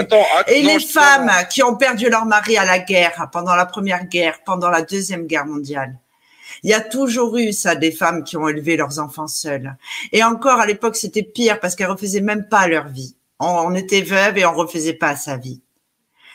Et 0.48 0.62
les 0.62 0.80
femmes 0.80 1.32
qui 1.50 1.62
ont 1.62 1.76
perdu 1.76 2.10
leur 2.10 2.26
mari 2.26 2.58
à 2.58 2.66
la 2.66 2.78
guerre, 2.78 3.28
pendant 3.32 3.56
la 3.56 3.64
première 3.64 4.04
guerre, 4.04 4.40
pendant 4.44 4.68
la 4.68 4.82
deuxième 4.82 5.26
guerre 5.26 5.46
mondiale. 5.46 5.96
Il 6.62 6.70
y 6.70 6.74
a 6.74 6.80
toujours 6.80 7.36
eu 7.38 7.52
ça, 7.52 7.74
des 7.74 7.92
femmes 7.92 8.22
qui 8.22 8.36
ont 8.36 8.48
élevé 8.48 8.76
leurs 8.76 8.98
enfants 8.98 9.28
seules. 9.28 9.76
Et 10.12 10.22
encore, 10.22 10.60
à 10.60 10.66
l'époque, 10.66 10.96
c'était 10.96 11.22
pire 11.22 11.58
parce 11.58 11.74
qu'elles 11.74 11.90
refaisaient 11.90 12.20
même 12.20 12.48
pas 12.48 12.66
leur 12.66 12.88
vie. 12.88 13.16
On, 13.38 13.74
était 13.74 14.02
veuve 14.02 14.36
et 14.36 14.44
on 14.44 14.52
refaisait 14.52 14.92
pas 14.92 15.16
sa 15.16 15.38
vie. 15.38 15.62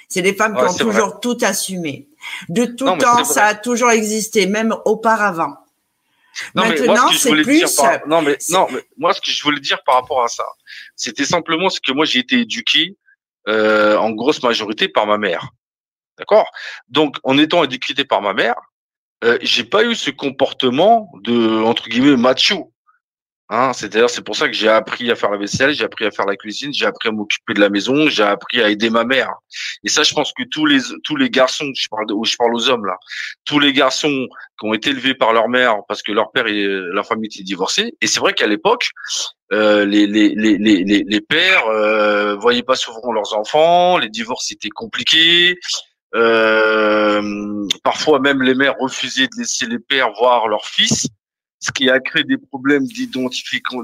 C'est 0.10 0.24
des 0.24 0.34
femmes 0.34 0.56
qui 0.56 0.63
ont 0.63 0.74
toujours 0.74 1.20
tout 1.20 1.38
assumé. 1.41 2.08
De 2.50 2.66
tout 2.66 2.86
temps, 2.98 3.24
ça 3.24 3.46
a 3.46 3.56
toujours 3.56 3.92
existé, 3.92 4.48
même 4.48 4.76
auparavant. 4.86 5.56
Non, 6.54 6.66
Maintenant, 6.66 7.10
c'est 7.12 7.32
plus. 7.32 7.64
Non, 8.08 8.22
mais 8.22 8.38
non, 8.50 8.68
mais 8.72 8.86
moi, 8.98 9.14
ce 9.14 9.22
que 9.22 9.32
je 9.32 9.42
voulais 9.44 9.62
dire 9.62 9.82
par 9.86 9.96
rapport 9.96 10.24
à 10.24 10.28
ça, 10.28 10.46
c'était 10.96 11.26
simplement 11.26 11.70
ce 11.70 11.80
que 11.80 11.94
moi 11.94 12.06
j'ai 12.06 12.20
été 12.20 12.40
éduqué 12.40 12.98
euh, 13.48 13.96
en 13.98 14.12
grosse 14.12 14.44
majorité 14.44 14.90
par 14.90 15.08
ma 15.08 15.18
mère. 15.18 15.50
D'accord? 16.18 16.50
Donc, 16.90 17.18
en 17.24 17.38
étant 17.38 17.64
éduqué 17.64 17.94
par 18.04 18.22
ma 18.22 18.34
mère, 18.34 18.56
euh, 19.24 19.38
j'ai 19.42 19.64
pas 19.64 19.84
eu 19.86 19.96
ce 19.96 20.12
comportement 20.12 21.10
de 21.24 21.62
entre 21.64 21.88
guillemets 21.88 22.18
macho. 22.18 22.74
Hein, 23.50 23.74
c'est-à-dire, 23.74 24.10
c'est 24.10 24.24
pour 24.24 24.36
ça 24.36 24.48
que 24.48 24.54
j'ai 24.54 24.70
appris 24.70 25.12
à 25.12 25.16
faire 25.16 25.30
la 25.30 25.38
vaisselle, 25.38 25.72
j'ai 25.72 25.84
appris 25.84 26.06
à 26.06 26.10
faire 26.12 26.26
la 26.26 26.36
cuisine, 26.36 26.74
j'ai 26.74 26.88
appris 26.88 27.10
à 27.10 27.12
m'occuper 27.12 27.54
de 27.54 27.60
la 27.60 27.70
maison, 27.70 28.10
j'ai 28.10 28.24
appris 28.24 28.60
à 28.60 28.70
aider 28.70 28.90
ma 28.90 29.04
mère. 29.04 29.30
Et 29.84 29.90
ça, 29.90 30.02
je 30.02 30.16
pense 30.16 30.34
que 30.34 30.42
tous 30.50 30.66
les 30.66 30.80
tous 31.04 31.16
les 31.16 31.30
garçons, 31.30 31.72
je 31.76 31.88
parle 31.88 32.08
je 32.08 32.36
parle 32.38 32.56
aux 32.56 32.70
hommes 32.70 32.88
là, 32.88 32.98
tous 33.46 33.60
les 33.60 33.72
garçons 33.72 34.28
qui 34.60 34.66
ont 34.66 34.74
été 34.74 34.90
élevés 34.90 35.14
par 35.14 35.32
leur 35.32 35.48
mère 35.48 35.76
parce 35.88 36.02
que 36.02 36.12
leur 36.12 36.32
père 36.32 36.48
et 36.48 36.66
la 36.92 37.04
famille 37.04 37.28
était 37.28 37.44
divorcée. 37.44 37.94
Et 38.02 38.08
c'est 38.08 38.20
vrai 38.20 38.34
qu'à 38.34 38.48
l'époque, 38.48 38.90
euh, 39.54 39.86
les, 39.86 40.08
les, 40.08 40.30
les, 40.30 40.58
les, 40.58 40.84
les 40.84 41.22
pères 41.22 41.68
euh, 41.68 42.36
voyaient 42.38 42.64
pas 42.64 42.76
souvent 42.76 43.12
leurs 43.12 43.38
enfants, 43.38 44.00
les 44.00 44.10
divorces 44.10 44.52
étaient 44.52 44.70
compliqués. 44.70 45.60
Euh, 46.16 47.68
parfois 47.84 48.20
même 48.20 48.42
les 48.42 48.56
mères 48.56 48.76
refusaient 48.80 49.28
de 49.28 49.38
laisser 49.38 49.68
les 49.68 49.80
pères 49.80 50.14
voir 50.14 50.48
leurs 50.48 50.66
fils 50.66 51.10
ce 51.65 51.71
qui 51.71 51.89
a 51.89 51.99
créé 51.99 52.23
des 52.23 52.38
problèmes 52.38 52.86
d'identification 52.86 53.82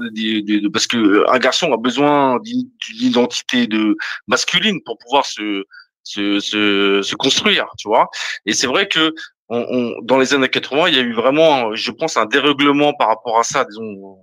parce 0.72 0.86
que 0.86 1.28
un 1.28 1.38
garçon 1.38 1.72
a 1.72 1.76
besoin 1.76 2.38
d'une 2.40 2.70
identité 3.00 3.66
de 3.66 3.96
masculine 4.26 4.80
pour 4.84 4.98
pouvoir 4.98 5.26
se 5.26 5.64
se, 6.04 6.40
se, 6.40 7.14
construire, 7.14 7.66
tu 7.78 7.88
vois. 7.88 8.08
Et 8.44 8.52
c'est 8.54 8.66
vrai 8.66 8.88
que 8.88 9.14
on, 9.48 9.94
dans 10.02 10.18
les 10.18 10.34
années 10.34 10.48
80, 10.48 10.88
il 10.88 10.96
y 10.96 10.98
a 10.98 11.02
eu 11.02 11.12
vraiment, 11.12 11.74
je 11.74 11.90
pense, 11.90 12.16
un 12.16 12.26
dérèglement 12.26 12.94
par 12.94 13.08
rapport 13.08 13.38
à 13.38 13.44
ça, 13.44 13.64
disons, 13.64 14.18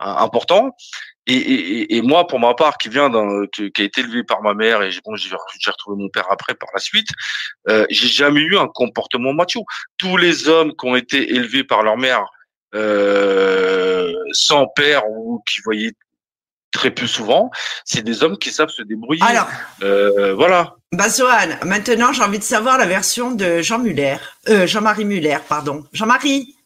important. 0.00 0.70
Et, 1.26 1.34
et, 1.34 1.96
et, 1.96 2.02
moi, 2.02 2.26
pour 2.26 2.38
ma 2.38 2.54
part, 2.54 2.76
qui 2.78 2.88
vient 2.88 3.08
d'un, 3.08 3.46
qui, 3.52 3.70
a 3.78 3.84
été 3.84 4.00
élevé 4.00 4.24
par 4.24 4.42
ma 4.42 4.54
mère 4.54 4.82
et 4.82 4.90
bon, 5.04 5.16
j'ai 5.16 5.30
retrouvé 5.70 6.02
mon 6.02 6.08
père 6.08 6.26
après 6.30 6.54
par 6.54 6.68
la 6.74 6.80
suite, 6.80 7.08
euh, 7.68 7.86
j'ai 7.90 8.08
jamais 8.08 8.40
eu 8.40 8.58
un 8.58 8.68
comportement 8.68 9.32
macho. 9.32 9.64
Tous 9.96 10.16
les 10.16 10.48
hommes 10.48 10.72
qui 10.76 10.86
ont 10.86 10.96
été 10.96 11.34
élevés 11.34 11.64
par 11.64 11.82
leur 11.82 11.96
mère 11.96 12.24
euh, 12.74 14.12
sans 14.32 14.66
père 14.66 15.08
ou 15.08 15.42
qui 15.46 15.60
voyaient 15.62 15.92
très 16.74 16.90
peu 16.90 17.06
souvent, 17.06 17.50
c'est 17.84 18.02
des 18.02 18.22
hommes 18.22 18.36
qui 18.36 18.50
savent 18.50 18.68
se 18.68 18.82
débrouiller. 18.82 19.22
Alors, 19.22 19.48
euh, 19.82 20.34
voilà. 20.34 20.74
Bah, 20.92 21.06
maintenant 21.64 22.12
j'ai 22.12 22.22
envie 22.22 22.38
de 22.38 22.44
savoir 22.44 22.76
la 22.78 22.86
version 22.86 23.30
de 23.30 23.62
Jean 23.62 23.78
Muller, 23.78 24.16
euh, 24.48 24.66
Jean-Marie 24.66 25.04
Muller, 25.04 25.38
pardon. 25.48 25.84
Jean-Marie, 25.92 26.56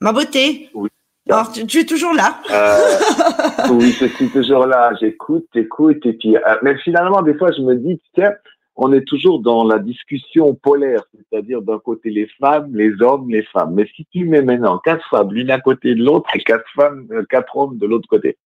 ma 0.00 0.12
beauté. 0.12 0.70
Oui. 0.72 0.88
Alors, 1.28 1.50
tu, 1.52 1.80
es 1.80 1.84
toujours 1.86 2.12
là 2.12 2.38
euh, 2.50 2.98
Oui, 3.70 3.96
je 3.98 4.06
suis 4.06 4.28
toujours 4.28 4.66
là. 4.66 4.92
J'écoute, 5.00 5.48
écoute, 5.54 6.04
et 6.04 6.12
puis, 6.12 6.36
mais 6.62 6.76
finalement, 6.78 7.22
des 7.22 7.32
fois, 7.34 7.50
je 7.50 7.62
me 7.62 7.76
dis, 7.76 7.98
tiens, 8.14 8.34
on 8.76 8.92
est 8.92 9.06
toujours 9.06 9.40
dans 9.40 9.64
la 9.64 9.78
discussion 9.78 10.54
polaire, 10.54 11.02
c'est-à-dire 11.14 11.62
d'un 11.62 11.78
côté 11.78 12.10
les 12.10 12.26
femmes, 12.40 12.74
les 12.74 13.00
hommes, 13.00 13.30
les 13.30 13.44
femmes. 13.44 13.74
Mais 13.74 13.86
si 13.94 14.04
tu 14.10 14.24
mets 14.24 14.42
maintenant 14.42 14.78
quatre 14.78 15.06
femmes 15.08 15.32
l'une 15.32 15.50
à 15.50 15.60
côté 15.60 15.94
de 15.94 16.02
l'autre 16.02 16.28
et 16.34 16.40
quatre 16.40 16.68
femmes, 16.74 17.06
euh, 17.12 17.24
quatre 17.28 17.56
hommes 17.56 17.78
de 17.78 17.86
l'autre 17.86 18.08
côté, 18.08 18.36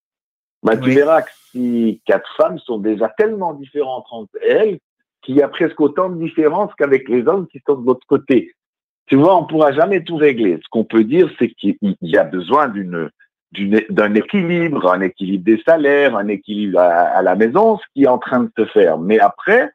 bah, 0.63 0.77
tu 0.77 0.91
verras 0.91 1.23
que 1.23 1.31
si 1.51 2.03
quatre 2.05 2.29
femmes 2.37 2.59
sont 2.59 2.79
déjà 2.79 3.09
tellement 3.09 3.55
différentes 3.55 4.07
entre 4.11 4.37
elles 4.43 4.79
qu'il 5.23 5.37
y 5.37 5.43
a 5.43 5.49
presque 5.49 5.81
autant 5.81 6.11
de 6.11 6.23
différences 6.23 6.73
qu'avec 6.77 7.09
les 7.09 7.27
hommes 7.27 7.47
qui 7.49 7.61
sont 7.67 7.77
de 7.77 7.87
l'autre 7.87 8.07
côté. 8.07 8.53
Tu 9.07 9.17
vois, 9.17 9.37
on 9.37 9.47
pourra 9.47 9.73
jamais 9.73 10.05
tout 10.05 10.17
régler. 10.17 10.59
Ce 10.63 10.69
qu'on 10.71 10.85
peut 10.85 11.05
dire, 11.05 11.31
c'est 11.39 11.49
qu'il 11.49 11.77
y 12.03 12.17
a 12.17 12.25
besoin 12.25 12.69
d'une 12.69 13.11
d'un 13.89 14.15
équilibre, 14.15 14.93
un 14.93 15.01
équilibre 15.01 15.43
des 15.43 15.63
salaires, 15.67 16.15
un 16.15 16.29
équilibre 16.29 16.79
à, 16.79 16.91
à, 16.91 17.23
la 17.23 17.35
maison, 17.35 17.79
ce 17.79 17.85
qui 17.95 18.03
est 18.03 18.09
en 18.09 18.19
train 18.19 18.41
de 18.41 18.53
se 18.59 18.67
faire. 18.67 18.99
Mais 18.99 19.19
après, 19.19 19.73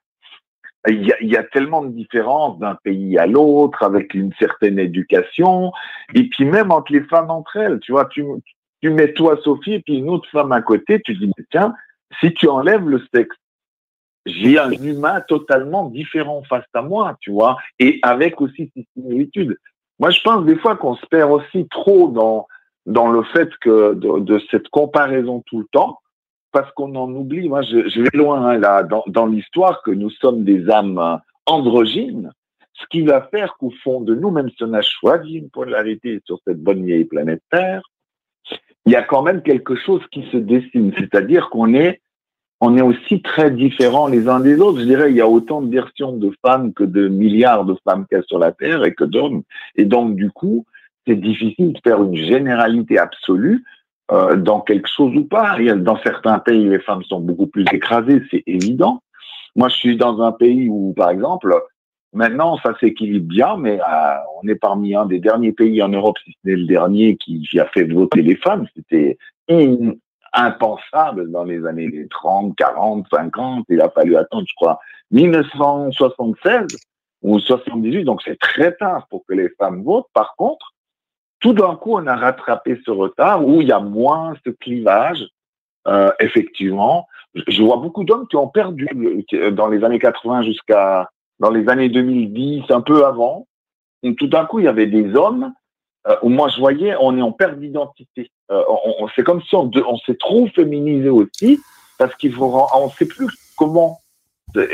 il 0.88 1.06
y, 1.06 1.14
a, 1.14 1.22
il 1.22 1.30
y 1.30 1.38
a, 1.38 1.44
tellement 1.44 1.84
de 1.84 1.92
différences 1.92 2.60
d'un 2.60 2.76
pays 2.84 3.18
à 3.18 3.26
l'autre, 3.26 3.84
avec 3.84 4.14
une 4.14 4.34
certaine 4.38 4.80
éducation, 4.80 5.72
et 6.14 6.28
puis 6.28 6.46
même 6.46 6.72
entre 6.72 6.92
les 6.92 7.04
femmes 7.04 7.32
entre 7.32 7.56
elles. 7.58 7.80
Tu 7.80 7.94
vois, 7.94 8.06
tu, 8.06 8.26
tu 8.82 8.90
mets 8.90 9.14
toi, 9.14 9.40
Sophie, 9.44 9.76
et 9.76 9.80
puis 9.80 9.98
une 9.98 10.10
autre 10.10 10.30
femme 10.30 10.52
à 10.52 10.62
côté, 10.62 11.02
tu 11.02 11.16
dis, 11.16 11.32
tiens, 11.52 11.74
si 12.20 12.34
tu 12.34 12.48
enlèves 12.48 12.88
le 12.88 13.02
sexe, 13.14 13.36
j'ai 14.26 14.60
un 14.60 14.72
humain 14.72 15.22
totalement 15.22 15.90
différent 15.90 16.44
face 16.44 16.66
à 16.74 16.82
moi, 16.82 17.18
tu 17.20 17.32
vois, 17.32 17.58
et 17.80 18.00
avec 18.04 18.42
aussi 18.42 18.72
ces 18.76 18.86
similitudes. 18.94 19.58
Moi, 20.00 20.10
je 20.10 20.22
pense 20.22 20.46
des 20.46 20.58
fois 20.58 20.76
qu'on 20.76 20.96
se 20.96 21.06
perd 21.06 21.32
aussi 21.32 21.68
trop 21.70 22.10
dans, 22.10 22.48
dans 22.86 23.08
le 23.08 23.24
fait 23.24 23.50
que 23.62 23.94
de, 23.94 24.20
de 24.20 24.42
cette 24.52 24.68
comparaison 24.70 25.44
tout 25.46 25.60
le 25.60 25.68
temps, 25.72 26.00
parce 26.54 26.72
qu'on 26.72 26.96
en 26.96 27.12
oublie. 27.12 27.50
Moi, 27.50 27.64
je, 27.64 28.02
vais 28.02 28.10
loin 28.18 28.46
hein, 28.46 28.58
là 28.58 28.84
dans, 28.84 29.04
dans 29.08 29.26
l'histoire 29.26 29.82
que 29.84 29.92
nous 29.92 30.12
sommes 30.12 30.46
des 30.46 30.70
âmes 30.70 31.20
androgynes. 31.46 32.32
Ce 32.74 32.86
qui 32.90 33.02
va 33.02 33.22
faire 33.24 33.56
qu'au 33.58 33.74
fond 33.84 34.02
de 34.02 34.16
nous, 34.16 34.32
même 34.32 34.50
si 34.50 34.64
on 34.64 34.74
a 34.74 34.82
choisi 34.82 35.34
une 35.34 35.50
polarité 35.50 36.22
sur 36.26 36.40
cette 36.48 36.62
bonne 36.62 36.86
vieille 36.86 37.06
planète 37.06 37.42
Terre, 37.52 37.82
il 38.86 38.92
y 38.92 38.96
a 38.96 39.02
quand 39.02 39.22
même 39.22 39.42
quelque 39.42 39.76
chose 39.76 40.02
qui 40.12 40.26
se 40.32 40.38
dessine. 40.38 40.94
C'est-à-dire 40.98 41.50
qu'on 41.50 41.74
est, 41.74 42.02
on 42.62 42.78
est 42.78 42.82
aussi 42.82 43.22
très 43.22 43.52
différents 43.52 44.08
les 44.08 44.28
uns 44.28 44.40
des 44.40 44.60
autres. 44.60 44.80
Je 44.80 44.86
dirais, 44.86 45.12
il 45.12 45.18
y 45.18 45.22
a 45.22 45.28
autant 45.28 45.62
de 45.62 45.72
versions 45.72 46.14
de 46.14 46.32
femmes 46.46 46.74
que 46.74 46.84
de 46.84 47.08
milliards 47.08 47.66
de 47.66 47.76
femmes 47.84 48.06
qu'il 48.08 48.18
y 48.18 48.22
a 48.22 48.24
sur 48.24 48.40
la 48.40 48.52
Terre 48.52 48.84
et 48.84 48.94
que 48.94 49.04
d'hommes. 49.04 49.44
Et 49.76 49.86
donc, 49.86 50.16
du 50.16 50.32
coup, 50.32 50.66
c'est 51.08 51.16
difficile 51.16 51.74
de 51.74 51.80
faire 51.84 52.02
une 52.04 52.16
généralité 52.16 52.98
absolue 52.98 53.64
euh, 54.14 54.36
dans 54.36 54.62
quelque 54.62 54.88
chose 54.88 55.16
ou 55.16 55.26
pas. 55.26 55.58
Dans 55.76 55.98
certains 56.04 56.38
pays, 56.38 56.70
les 56.70 56.80
femmes 56.80 57.04
sont 57.04 57.20
beaucoup 57.20 57.48
plus 57.48 57.66
écrasées, 57.74 58.22
c'est 58.30 58.44
évident. 58.46 59.02
Moi, 59.56 59.70
je 59.70 59.76
suis 59.76 59.98
dans 59.98 60.22
un 60.22 60.32
pays 60.32 60.70
où, 60.70 60.94
par 60.96 61.10
exemple, 61.10 61.52
maintenant, 62.14 62.58
ça 62.58 62.76
s'équilibre 62.80 63.28
bien, 63.28 63.58
mais 63.58 63.80
euh, 63.80 64.14
on 64.40 64.48
est 64.48 64.56
parmi 64.56 64.94
un 64.94 65.08
des 65.08 65.20
derniers 65.20 65.52
pays 65.52 65.82
en 65.82 65.90
Europe, 65.90 66.18
si 66.24 66.32
ce 66.32 66.38
n'est 66.48 66.58
le 66.58 66.68
dernier, 66.68 67.18
qui, 67.18 67.60
a 67.60 67.66
fait 67.66 67.86
voter 67.86 68.22
les 68.22 68.36
femmes. 68.36 68.68
C'était 68.76 69.18
impensable 70.34 71.32
dans 71.32 71.44
les 71.44 71.66
années 71.66 72.08
30, 72.10 72.56
40, 72.56 73.08
50. 73.12 73.66
Il 73.70 73.82
a 73.82 73.90
fallu 73.90 74.16
attendre, 74.16 74.46
je 74.48 74.56
crois, 74.56 74.80
1976 75.10 76.68
ou 77.24 77.40
78. 77.40 78.04
Donc, 78.04 78.22
c'est 78.24 78.40
très 78.40 78.76
tard 78.76 79.08
pour 79.10 79.26
que 79.26 79.34
les 79.34 79.50
femmes 79.58 79.82
votent. 79.84 80.10
Par 80.14 80.36
contre, 80.36 80.73
tout 81.44 81.52
d'un 81.52 81.76
coup, 81.76 81.98
on 81.98 82.08
a 82.08 82.16
rattrapé 82.16 82.80
ce 82.86 82.90
retard 82.90 83.46
où 83.46 83.62
il 83.62 83.68
y 83.68 83.74
a 83.74 83.82
moins 83.82 84.34
ce 84.46 84.50
clivage. 84.50 85.28
Euh, 85.88 86.10
effectivement, 86.22 87.06
je 87.36 87.62
vois 87.62 87.76
beaucoup 87.76 88.06
d'hommes 88.06 88.28
qui 88.30 88.38
ont 88.38 88.48
perdu 88.48 88.88
euh, 89.34 89.52
dans 89.52 89.68
les 89.68 89.84
années 89.84 90.00
80 90.00 90.44
jusqu'à 90.44 91.10
dans 91.40 91.52
les 91.52 91.68
années 91.68 91.90
2010, 91.90 92.64
un 92.70 92.80
peu 92.80 93.06
avant. 93.06 93.46
tout 94.18 94.28
d'un 94.28 94.46
coup, 94.46 94.60
il 94.60 94.66
y 94.66 94.70
avait 94.70 94.88
des 94.88 95.14
hommes 95.16 95.52
euh, 96.08 96.16
où 96.22 96.30
moi 96.30 96.48
je 96.48 96.60
voyais, 96.60 96.96
on 97.02 97.18
est 97.18 97.22
en 97.22 97.34
perte 97.34 97.60
d'identité. 97.60 98.32
Euh, 98.50 98.64
on, 98.70 99.10
c'est 99.14 99.24
comme 99.24 99.42
si 99.42 99.54
on, 99.56 99.70
on 99.86 99.98
s'est 99.98 100.16
trop 100.16 100.48
féminisé 100.48 101.10
aussi 101.10 101.60
parce 102.00 102.16
qu'il 102.16 102.34
faut, 102.34 102.66
on 102.74 102.90
sait 102.90 103.06
plus 103.06 103.28
comment. 103.58 104.00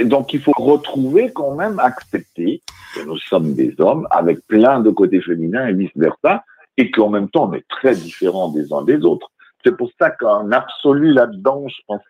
Donc 0.03 0.33
il 0.33 0.41
faut 0.41 0.53
retrouver 0.55 1.31
quand 1.33 1.55
même 1.55 1.79
accepter 1.79 2.61
que 2.93 3.01
nous 3.05 3.17
sommes 3.17 3.55
des 3.55 3.73
hommes 3.79 4.07
avec 4.11 4.45
plein 4.45 4.81
de 4.81 4.91
côtés 4.91 5.21
féminins 5.21 5.67
et 5.67 5.73
vice 5.73 5.91
versa 5.95 6.43
et 6.79 6.91
qu'en 6.91 7.09
même 7.09 7.29
temps, 7.29 7.49
on 7.49 7.53
est 7.53 7.67
très 7.67 7.93
différents 7.93 8.49
des 8.49 8.71
uns 8.71 8.83
des 8.83 9.03
autres. 9.03 9.29
C'est 9.65 9.75
pour 9.75 9.89
ça 9.99 10.09
qu'en 10.11 10.49
absolu 10.51 11.11
là-dedans, 11.11 11.67
je 11.67 11.75
pense 11.85 12.01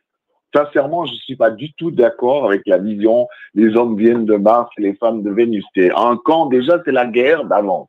sincèrement, 0.53 1.05
je 1.05 1.13
suis 1.15 1.36
pas 1.36 1.51
du 1.51 1.73
tout 1.73 1.91
d'accord 1.91 2.45
avec 2.45 2.63
la 2.65 2.77
vision 2.77 3.27
les 3.53 3.75
hommes 3.75 3.97
viennent 3.97 4.25
de 4.25 4.36
Mars 4.36 4.69
et 4.77 4.82
les 4.82 4.93
femmes 4.95 5.23
de 5.23 5.32
Vénus. 5.32 5.65
C'est 5.75 5.91
un 5.95 6.17
camp, 6.17 6.47
déjà, 6.47 6.82
c'est 6.86 6.91
la 6.91 7.05
guerre 7.05 7.45
d'avance. 7.45 7.88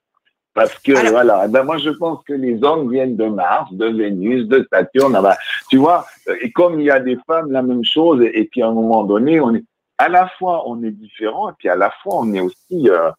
Parce 0.53 0.79
que, 0.79 1.11
voilà, 1.11 1.45
eh 1.47 1.49
ben 1.49 1.63
moi, 1.63 1.79
je 1.79 1.91
pense 1.91 2.19
que 2.25 2.33
les 2.33 2.63
hommes 2.65 2.91
viennent 2.91 3.17
de 3.17 3.27
Mars, 3.27 3.73
de 3.73 3.87
Vénus, 3.87 4.47
de 4.49 4.67
Saturne. 4.73 5.15
Ah 5.17 5.23
ben, 5.23 5.35
tu 5.71 5.77
vois, 5.77 6.07
et 6.43 6.51
comme 6.51 6.81
il 6.81 6.87
y 6.87 6.91
a 6.91 6.99
des 6.99 7.19
femmes, 7.27 7.53
la 7.53 7.63
même 7.63 7.85
chose, 7.85 8.21
et, 8.23 8.49
puis 8.51 8.63
à 8.63 8.69
un 8.69 8.73
moment 8.73 9.05
donné, 9.05 9.41
on 9.41 9.55
est, 9.55 9.65
à 9.99 10.09
la 10.09 10.29
fois, 10.39 10.65
on 10.67 10.83
est 10.83 10.91
différent, 10.91 11.51
et 11.51 11.53
puis 11.59 11.69
à 11.69 11.77
la 11.77 11.91
fois, 12.03 12.17
on 12.17 12.35
est 12.35 12.41
aussi, 12.41 12.89
euh, 12.89 13.11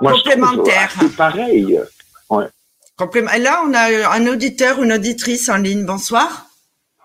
moi, 0.00 0.12
complémentaire. 0.12 0.90
C'est 0.98 1.16
pareil. 1.16 1.78
Ouais. 2.30 2.46
Là, 3.38 3.62
on 3.66 3.74
a 3.74 4.16
un 4.16 4.26
auditeur 4.26 4.78
ou 4.78 4.84
une 4.84 4.92
auditrice 4.92 5.48
en 5.48 5.58
ligne. 5.58 5.84
Bonsoir. 5.84 6.46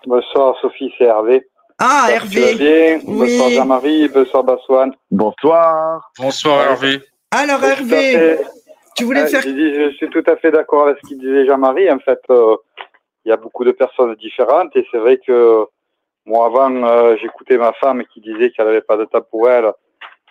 Bonsoir, 0.06 0.56
Sophie, 0.60 0.92
c'est 0.98 1.04
Hervé. 1.04 1.46
Ah, 1.78 2.08
Hervé. 2.10 2.54
Bien. 2.54 3.00
Bonsoir, 3.04 3.50
Jean-Marie. 3.50 4.08
Bonsoir, 4.08 4.44
Baswan. 4.44 4.92
Bonsoir. 5.10 6.10
Bonsoir, 6.18 6.62
Hervé. 6.62 7.00
Alors, 7.30 7.62
Hervé, 7.62 8.38
tu 8.96 9.04
voulais 9.04 9.22
euh, 9.22 9.26
faire. 9.26 9.42
Je, 9.42 9.92
suis 9.96 10.08
tout 10.10 10.24
à 10.26 10.36
fait 10.36 10.50
d'accord 10.50 10.84
avec 10.84 10.98
ce 11.02 11.08
qu'il 11.08 11.18
disait 11.18 11.46
Jean-Marie. 11.46 11.90
En 11.90 11.98
fait, 11.98 12.20
euh, 12.30 12.56
il 13.24 13.30
y 13.30 13.32
a 13.32 13.36
beaucoup 13.36 13.64
de 13.64 13.72
personnes 13.72 14.14
différentes 14.16 14.74
et 14.76 14.86
c'est 14.90 14.98
vrai 14.98 15.18
que 15.18 15.66
moi, 16.26 16.46
avant, 16.46 16.74
euh, 16.84 17.16
j'écoutais 17.20 17.58
ma 17.58 17.72
femme 17.74 18.02
qui 18.12 18.20
disait 18.20 18.50
qu'elle 18.50 18.66
n'avait 18.66 18.80
pas 18.80 18.96
de 18.96 19.04
temps 19.04 19.22
pour 19.30 19.48
elle 19.48 19.72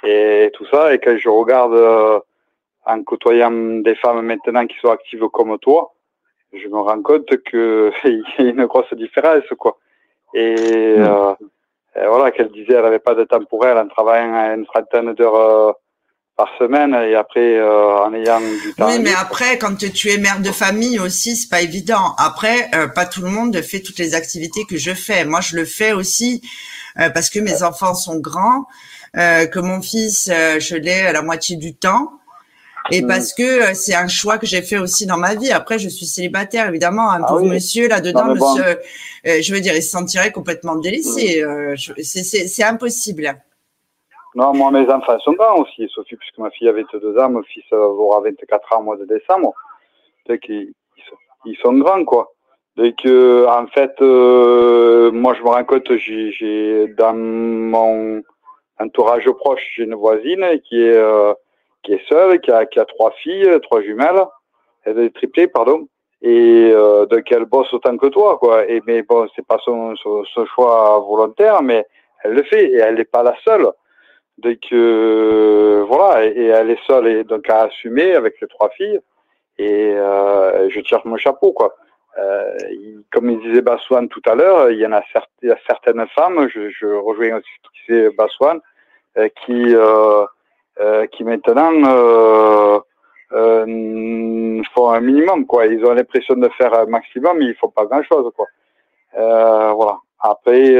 et 0.03 0.51
tout 0.53 0.65
ça. 0.71 0.93
Et 0.93 0.99
quand 0.99 1.17
je 1.17 1.29
regarde 1.29 2.23
en 2.85 3.03
côtoyant 3.03 3.51
des 3.51 3.95
femmes 3.95 4.21
maintenant 4.21 4.65
qui 4.67 4.77
sont 4.79 4.89
actives 4.89 5.27
comme 5.31 5.57
toi, 5.59 5.93
je 6.53 6.67
me 6.67 6.79
rends 6.79 7.01
compte 7.01 7.29
qu'il 7.43 7.91
y 8.39 8.41
a 8.41 8.49
une 8.49 8.65
grosse 8.65 8.93
différence, 8.93 9.43
quoi. 9.57 9.77
Et, 10.33 10.95
mm. 10.97 11.03
euh, 11.03 11.33
voilà, 12.07 12.31
qu'elle 12.31 12.51
disait 12.51 12.67
qu'elle 12.67 12.81
n'avait 12.83 12.99
pas 12.99 13.15
de 13.15 13.23
temps 13.23 13.43
pour 13.45 13.65
elle 13.65 13.77
en 13.77 13.87
travaillant 13.87 14.55
une 14.55 14.65
trentaine 14.65 15.13
d'heures 15.13 15.35
euh, 15.35 15.71
par 16.41 16.49
semaine 16.57 16.95
et 16.95 17.15
après 17.15 17.57
euh, 17.57 17.99
en 17.99 18.13
ayant 18.13 18.39
du 18.39 18.73
temps. 18.73 18.87
Oui, 18.87 18.99
mais 18.99 19.13
après, 19.13 19.57
quand 19.57 19.75
tu 19.75 20.09
es 20.09 20.17
mère 20.17 20.39
de 20.39 20.51
famille 20.51 20.99
aussi, 20.99 21.35
c'est 21.35 21.49
pas 21.49 21.61
évident. 21.61 22.15
Après, 22.17 22.69
euh, 22.73 22.87
pas 22.87 23.05
tout 23.05 23.21
le 23.21 23.29
monde 23.29 23.61
fait 23.61 23.81
toutes 23.81 23.99
les 23.99 24.15
activités 24.15 24.65
que 24.65 24.77
je 24.77 24.93
fais. 24.93 25.25
Moi, 25.25 25.41
je 25.41 25.55
le 25.55 25.65
fais 25.65 25.93
aussi 25.93 26.41
euh, 26.99 27.09
parce 27.09 27.29
que 27.29 27.39
mes 27.39 27.63
enfants 27.63 27.93
sont 27.93 28.19
grands, 28.19 28.65
que 29.13 29.59
mon 29.59 29.81
fils, 29.81 30.29
je 30.29 30.75
l'ai 30.75 31.01
à 31.01 31.11
la 31.11 31.21
moitié 31.21 31.57
du 31.57 31.75
temps. 31.75 32.13
Et 32.89 33.01
mm. 33.01 33.07
parce 33.07 33.33
que 33.33 33.73
c'est 33.73 33.93
un 33.93 34.07
choix 34.07 34.37
que 34.37 34.45
j'ai 34.45 34.61
fait 34.61 34.77
aussi 34.77 35.05
dans 35.05 35.17
ma 35.17 35.35
vie. 35.35 35.51
Après, 35.51 35.77
je 35.77 35.89
suis 35.89 36.05
célibataire, 36.05 36.67
évidemment. 36.67 37.11
Un 37.11 37.21
ah 37.23 37.27
pauvre 37.27 37.45
monsieur 37.45 37.87
là-dedans, 37.87 38.33
monsieur, 38.33 38.79
je 39.23 39.53
veux 39.53 39.59
dire, 39.59 39.75
il 39.75 39.83
se 39.83 39.91
sentirait 39.91 40.31
complètement 40.31 40.75
délaissé. 40.75 41.43
Mm. 41.43 41.75
c'est 42.01 42.63
impossible. 42.63 43.39
Non, 44.33 44.53
moi, 44.53 44.71
mes 44.71 44.89
enfants 44.89 45.19
sont 45.19 45.33
grands 45.33 45.57
aussi, 45.57 45.89
Sophie, 45.93 46.15
puisque 46.15 46.37
ma 46.37 46.49
fille 46.51 46.69
avait 46.69 46.85
deux 46.93 47.17
ans, 47.17 47.29
mon 47.29 47.43
fils 47.43 47.65
aura 47.71 48.21
24 48.21 48.73
ans 48.73 48.79
au 48.79 48.83
mois 48.83 48.97
de 48.97 49.05
décembre. 49.05 49.53
Donc, 50.27 50.39
ils, 50.47 50.73
ils 51.45 51.57
sont 51.57 51.73
grands, 51.73 52.05
quoi. 52.05 52.31
Donc, 52.77 53.05
euh, 53.05 53.47
en 53.47 53.67
fait, 53.67 53.93
euh, 54.01 55.11
moi, 55.11 55.33
je 55.33 55.41
me 55.41 55.49
rends 55.49 55.63
compte, 55.65 55.91
j'ai 55.97 56.87
dans 56.97 57.13
mon 57.13 58.21
entourage 58.79 59.29
proche, 59.31 59.61
j'ai 59.75 59.83
une 59.83 59.95
voisine 59.95 60.45
qui 60.63 60.81
est 60.81 60.95
euh, 60.95 61.33
qui 61.83 61.93
est 61.93 62.07
seule, 62.07 62.39
qui 62.41 62.51
a, 62.51 62.65
qui 62.65 62.79
a 62.79 62.85
trois 62.85 63.11
filles, 63.11 63.59
trois 63.63 63.81
jumelles, 63.81 64.23
elle 64.83 64.99
est 64.99 65.15
triplée, 65.15 65.47
pardon, 65.47 65.87
et 66.21 66.71
euh, 66.73 67.05
donc 67.05 67.31
elle 67.31 67.45
bosse 67.45 67.73
autant 67.73 67.97
que 67.97 68.07
toi, 68.07 68.37
quoi. 68.37 68.67
Et 68.67 68.81
mais 68.85 69.01
bon, 69.01 69.27
c'est 69.35 69.45
pas 69.45 69.57
son, 69.63 69.95
son, 69.95 70.23
son, 70.25 70.45
choix 70.45 70.99
volontaire, 70.99 71.61
mais 71.63 71.85
elle 72.23 72.33
le 72.33 72.43
fait 72.43 72.65
et 72.65 72.77
elle 72.77 72.95
n'est 72.95 73.05
pas 73.05 73.23
la 73.23 73.35
seule. 73.43 73.67
Donc 74.37 74.59
euh, 74.71 75.83
voilà, 75.87 76.25
et, 76.25 76.45
elle 76.45 76.71
est 76.71 76.83
seule 76.87 77.07
et 77.07 77.23
donc 77.23 77.49
à 77.49 77.63
assumer 77.63 78.13
avec 78.13 78.39
les 78.41 78.47
trois 78.47 78.69
filles. 78.69 78.99
Et 79.57 79.93
euh, 79.95 80.69
je 80.69 80.79
tire 80.81 81.01
mon 81.05 81.17
chapeau 81.17 81.51
quoi. 81.51 81.75
Euh, 82.17 82.57
comme 83.11 83.29
il 83.29 83.39
disait 83.39 83.61
Baswan 83.61 84.07
tout 84.09 84.21
à 84.25 84.35
l'heure, 84.35 84.69
il 84.69 84.79
y 84.79 84.85
en 84.85 84.91
a, 84.91 85.01
certaines 85.65 86.05
femmes, 86.09 86.49
je, 86.53 86.69
je 86.69 86.85
rejoins 86.85 87.37
aussi 87.37 87.49
ce 87.63 87.85
qu'il 87.85 87.95
disait 87.95 88.09
Baswan, 88.15 88.59
euh, 89.17 89.29
qui 89.45 89.75
euh, 89.75 90.25
qui 91.11 91.23
maintenant 91.23 91.71
font 93.31 94.89
un 94.89 94.99
minimum 95.01 95.45
quoi. 95.45 95.65
Ils 95.67 95.83
ont 95.85 95.93
l'impression 95.93 96.35
de 96.35 96.49
faire 96.57 96.73
un 96.73 96.85
maximum, 96.85 97.37
mais 97.39 97.45
ils 97.45 97.55
font 97.55 97.69
pas 97.69 97.85
grand 97.85 98.03
chose 98.03 98.31
quoi. 98.35 98.47
voilà. 99.13 99.97
Après. 100.19 100.77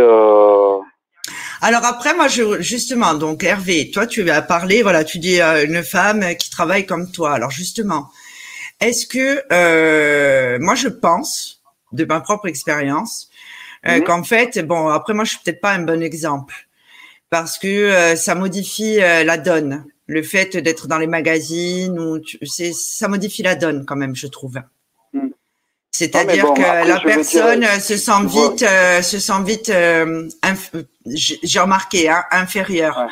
Alors 1.63 1.85
après, 1.85 2.15
moi, 2.15 2.27
je, 2.27 2.59
justement, 2.59 3.13
donc 3.13 3.43
Hervé, 3.43 3.91
toi, 3.91 4.07
tu 4.07 4.27
as 4.31 4.41
parlé, 4.41 4.81
voilà, 4.81 5.03
tu 5.03 5.19
dis 5.19 5.39
euh, 5.39 5.63
une 5.63 5.83
femme 5.83 6.35
qui 6.35 6.49
travaille 6.49 6.87
comme 6.87 7.11
toi. 7.11 7.33
Alors 7.33 7.51
justement, 7.51 8.09
est-ce 8.79 9.05
que 9.05 9.43
euh, 9.51 10.57
moi, 10.59 10.73
je 10.73 10.87
pense, 10.87 11.61
de 11.91 12.03
ma 12.03 12.19
propre 12.19 12.47
expérience, 12.47 13.29
euh, 13.87 13.97
mhm. 13.97 14.03
qu'en 14.05 14.23
fait, 14.23 14.65
bon, 14.65 14.87
après, 14.87 15.13
moi, 15.13 15.23
je 15.23 15.31
suis 15.31 15.39
peut-être 15.45 15.61
pas 15.61 15.73
un 15.73 15.83
bon 15.83 16.01
exemple 16.01 16.67
parce 17.29 17.59
que 17.59 18.15
ça 18.17 18.35
modifie 18.35 18.97
la 18.97 19.37
donne. 19.37 19.85
Le 20.11 20.23
fait 20.23 20.57
d'être 20.57 20.87
dans 20.87 20.97
les 20.97 21.07
magazines, 21.07 21.97
ou 21.97 22.19
ça 22.73 23.07
modifie 23.07 23.43
la 23.43 23.55
donne 23.55 23.85
quand 23.85 23.95
même, 23.95 24.13
je 24.13 24.27
trouve. 24.27 24.59
C'est-à-dire 25.91 26.53
que 26.53 26.61
la 26.61 26.99
personne 26.99 27.65
se 27.79 27.95
sent 27.95 28.25
vite, 28.25 28.63
euh, 28.63 29.01
se 29.01 29.19
sent 29.19 29.43
vite, 29.45 29.69
euh, 29.69 30.27
j'ai 31.05 31.59
remarqué, 31.61 32.09
hein, 32.09 32.23
inférieure. 32.31 33.07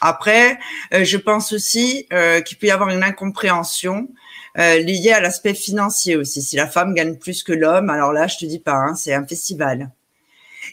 Après, 0.00 0.58
euh, 0.94 1.02
je 1.02 1.16
pense 1.16 1.52
aussi 1.52 2.06
qu'il 2.44 2.58
peut 2.58 2.68
y 2.68 2.70
avoir 2.70 2.90
une 2.90 3.02
incompréhension 3.02 4.08
liée 4.56 5.12
à 5.12 5.20
l'aspect 5.20 5.54
financier 5.54 6.14
aussi. 6.14 6.42
Si 6.42 6.54
la 6.54 6.68
femme 6.68 6.94
gagne 6.94 7.16
plus 7.16 7.42
que 7.42 7.52
l'homme, 7.52 7.90
alors 7.90 8.12
là, 8.12 8.28
je 8.28 8.38
te 8.38 8.46
dis 8.46 8.60
pas, 8.60 8.74
hein, 8.74 8.94
c'est 8.94 9.14
un 9.14 9.26
festival. 9.26 9.90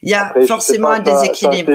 Il 0.01 0.09
y 0.09 0.13
a 0.13 0.33
forcément 0.47 0.89
un 0.89 0.99
déséquilibre. 0.99 1.71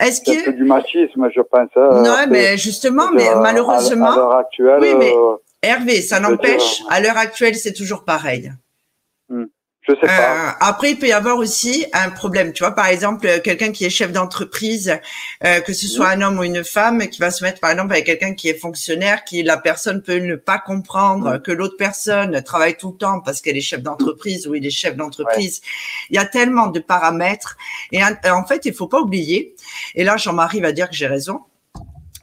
Est-ce 0.00 0.20
que 0.20 0.50
du 0.50 0.64
machisme, 0.64 1.28
je 1.34 1.40
pense. 1.40 1.68
Hein, 1.76 2.02
non, 2.02 2.16
mais 2.28 2.56
justement, 2.56 3.10
mais 3.12 3.34
malheureusement, 3.36 4.12
à 4.12 4.16
l'heure 4.16 4.36
actuelle, 4.36 4.78
oui, 4.80 4.94
mais 4.98 5.12
Hervé, 5.62 6.02
ça 6.02 6.20
n'empêche. 6.20 6.82
À 6.90 7.00
l'heure 7.00 7.16
actuelle, 7.16 7.54
c'est 7.54 7.72
toujours 7.72 8.04
pareil. 8.04 8.52
Je 9.86 9.92
sais 9.94 10.06
pas. 10.06 10.48
Euh, 10.48 10.50
après, 10.60 10.92
il 10.92 10.98
peut 10.98 11.08
y 11.08 11.12
avoir 11.12 11.36
aussi 11.36 11.84
un 11.92 12.08
problème. 12.08 12.54
Tu 12.54 12.62
vois, 12.62 12.74
par 12.74 12.86
exemple, 12.86 13.40
quelqu'un 13.40 13.70
qui 13.70 13.84
est 13.84 13.90
chef 13.90 14.12
d'entreprise, 14.12 14.98
euh, 15.44 15.60
que 15.60 15.74
ce 15.74 15.86
soit 15.86 16.08
un 16.08 16.22
homme 16.22 16.38
ou 16.38 16.42
une 16.42 16.64
femme, 16.64 17.06
qui 17.08 17.20
va 17.20 17.30
se 17.30 17.44
mettre, 17.44 17.60
par 17.60 17.70
exemple, 17.70 17.92
avec 17.92 18.06
quelqu'un 18.06 18.34
qui 18.34 18.48
est 18.48 18.58
fonctionnaire, 18.58 19.24
qui 19.24 19.42
la 19.42 19.58
personne 19.58 20.00
peut 20.00 20.16
ne 20.16 20.36
pas 20.36 20.58
comprendre 20.58 21.36
que 21.36 21.52
l'autre 21.52 21.76
personne 21.76 22.42
travaille 22.42 22.78
tout 22.78 22.92
le 22.92 22.96
temps 22.96 23.20
parce 23.20 23.42
qu'elle 23.42 23.58
est 23.58 23.62
chef 23.62 23.82
d'entreprise 23.82 24.46
ou 24.46 24.54
il 24.54 24.64
est 24.64 24.70
chef 24.70 24.96
d'entreprise. 24.96 25.60
Il 26.08 26.16
y 26.16 26.18
a 26.18 26.24
tellement 26.24 26.68
de 26.68 26.80
paramètres. 26.80 27.58
Et 27.92 28.02
en 28.02 28.44
fait, 28.46 28.64
il 28.64 28.72
faut 28.72 28.88
pas 28.88 29.00
oublier. 29.00 29.54
Et 29.94 30.04
là, 30.04 30.16
Jean-Marie 30.16 30.60
va 30.60 30.72
dire 30.72 30.88
que 30.88 30.96
j'ai 30.96 31.06
raison. 31.06 31.40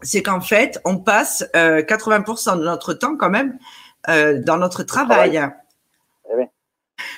C'est 0.02 0.24
qu'en 0.24 0.42
fait, 0.42 0.82
on 0.84 0.98
passe 0.98 1.46
80% 1.54 2.50
euh, 2.50 2.56
de 2.56 2.64
notre 2.64 2.96
temps 2.96 3.16
quand 3.16 3.30
même 3.30 3.60
dans 4.08 4.58
notre 4.58 4.82
travail. 4.82 5.40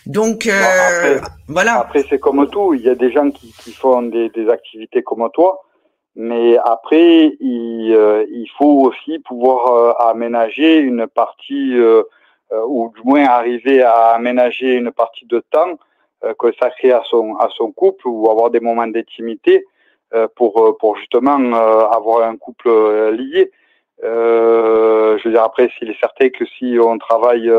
Donc 0.05 0.47
euh, 0.47 1.19
voilà. 1.47 1.79
Après 1.79 2.03
c'est 2.09 2.19
comme 2.19 2.49
tout, 2.49 2.73
il 2.73 2.81
y 2.81 2.89
a 2.89 2.95
des 2.95 3.11
gens 3.11 3.31
qui, 3.31 3.53
qui 3.53 3.71
font 3.71 4.01
des, 4.01 4.29
des, 4.29 4.49
activités 4.49 5.01
comme 5.01 5.29
toi, 5.33 5.61
mais 6.15 6.57
après 6.57 7.35
il, 7.39 7.93
euh, 7.93 8.25
il 8.29 8.47
faut 8.57 8.81
aussi 8.81 9.19
pouvoir 9.19 9.73
euh, 9.73 10.09
aménager 10.09 10.77
une 10.77 11.07
partie 11.07 11.75
ou 12.67 12.93
du 12.95 13.01
moins 13.03 13.25
arriver 13.25 13.81
à 13.81 14.09
aménager 14.09 14.73
une 14.73 14.91
partie 14.91 15.25
de 15.25 15.43
temps 15.49 15.79
consacré 16.37 16.91
à 16.91 17.01
son 17.09 17.35
à 17.37 17.49
son 17.57 17.71
couple 17.71 18.07
ou 18.07 18.29
avoir 18.29 18.51
des 18.51 18.59
moments 18.59 18.85
d'intimité 18.85 19.65
pour 20.35 20.77
pour 20.79 20.95
justement 20.97 21.39
avoir 21.91 22.29
un 22.29 22.37
couple 22.37 22.69
lié. 23.17 23.51
je 24.03 25.23
veux 25.23 25.31
dire 25.31 25.43
après 25.43 25.69
s'il 25.77 25.89
est 25.89 25.99
certain 25.99 26.29
que 26.29 26.45
si 26.45 26.77
on 26.79 26.99
travaille 26.99 27.49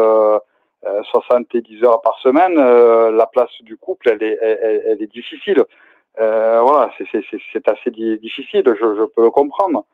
70 1.11 1.85
heures 1.85 2.01
par 2.03 2.19
semaine, 2.19 2.59
euh, 2.59 3.11
la 3.11 3.27
place 3.27 3.51
du 3.61 3.77
couple, 3.77 4.11
elle 4.11 4.23
est, 4.23 4.39
elle, 4.41 5.03
est 5.03 5.13
difficile. 5.13 5.65
Euh, 6.21 6.61
voilà, 6.63 6.93
c'est 6.99 7.69
assez 7.69 7.91
difficile, 7.91 8.63
je, 8.67 8.97
je, 8.97 9.05
peux 9.05 9.23
le 9.23 9.31
comprendre. 9.31 9.85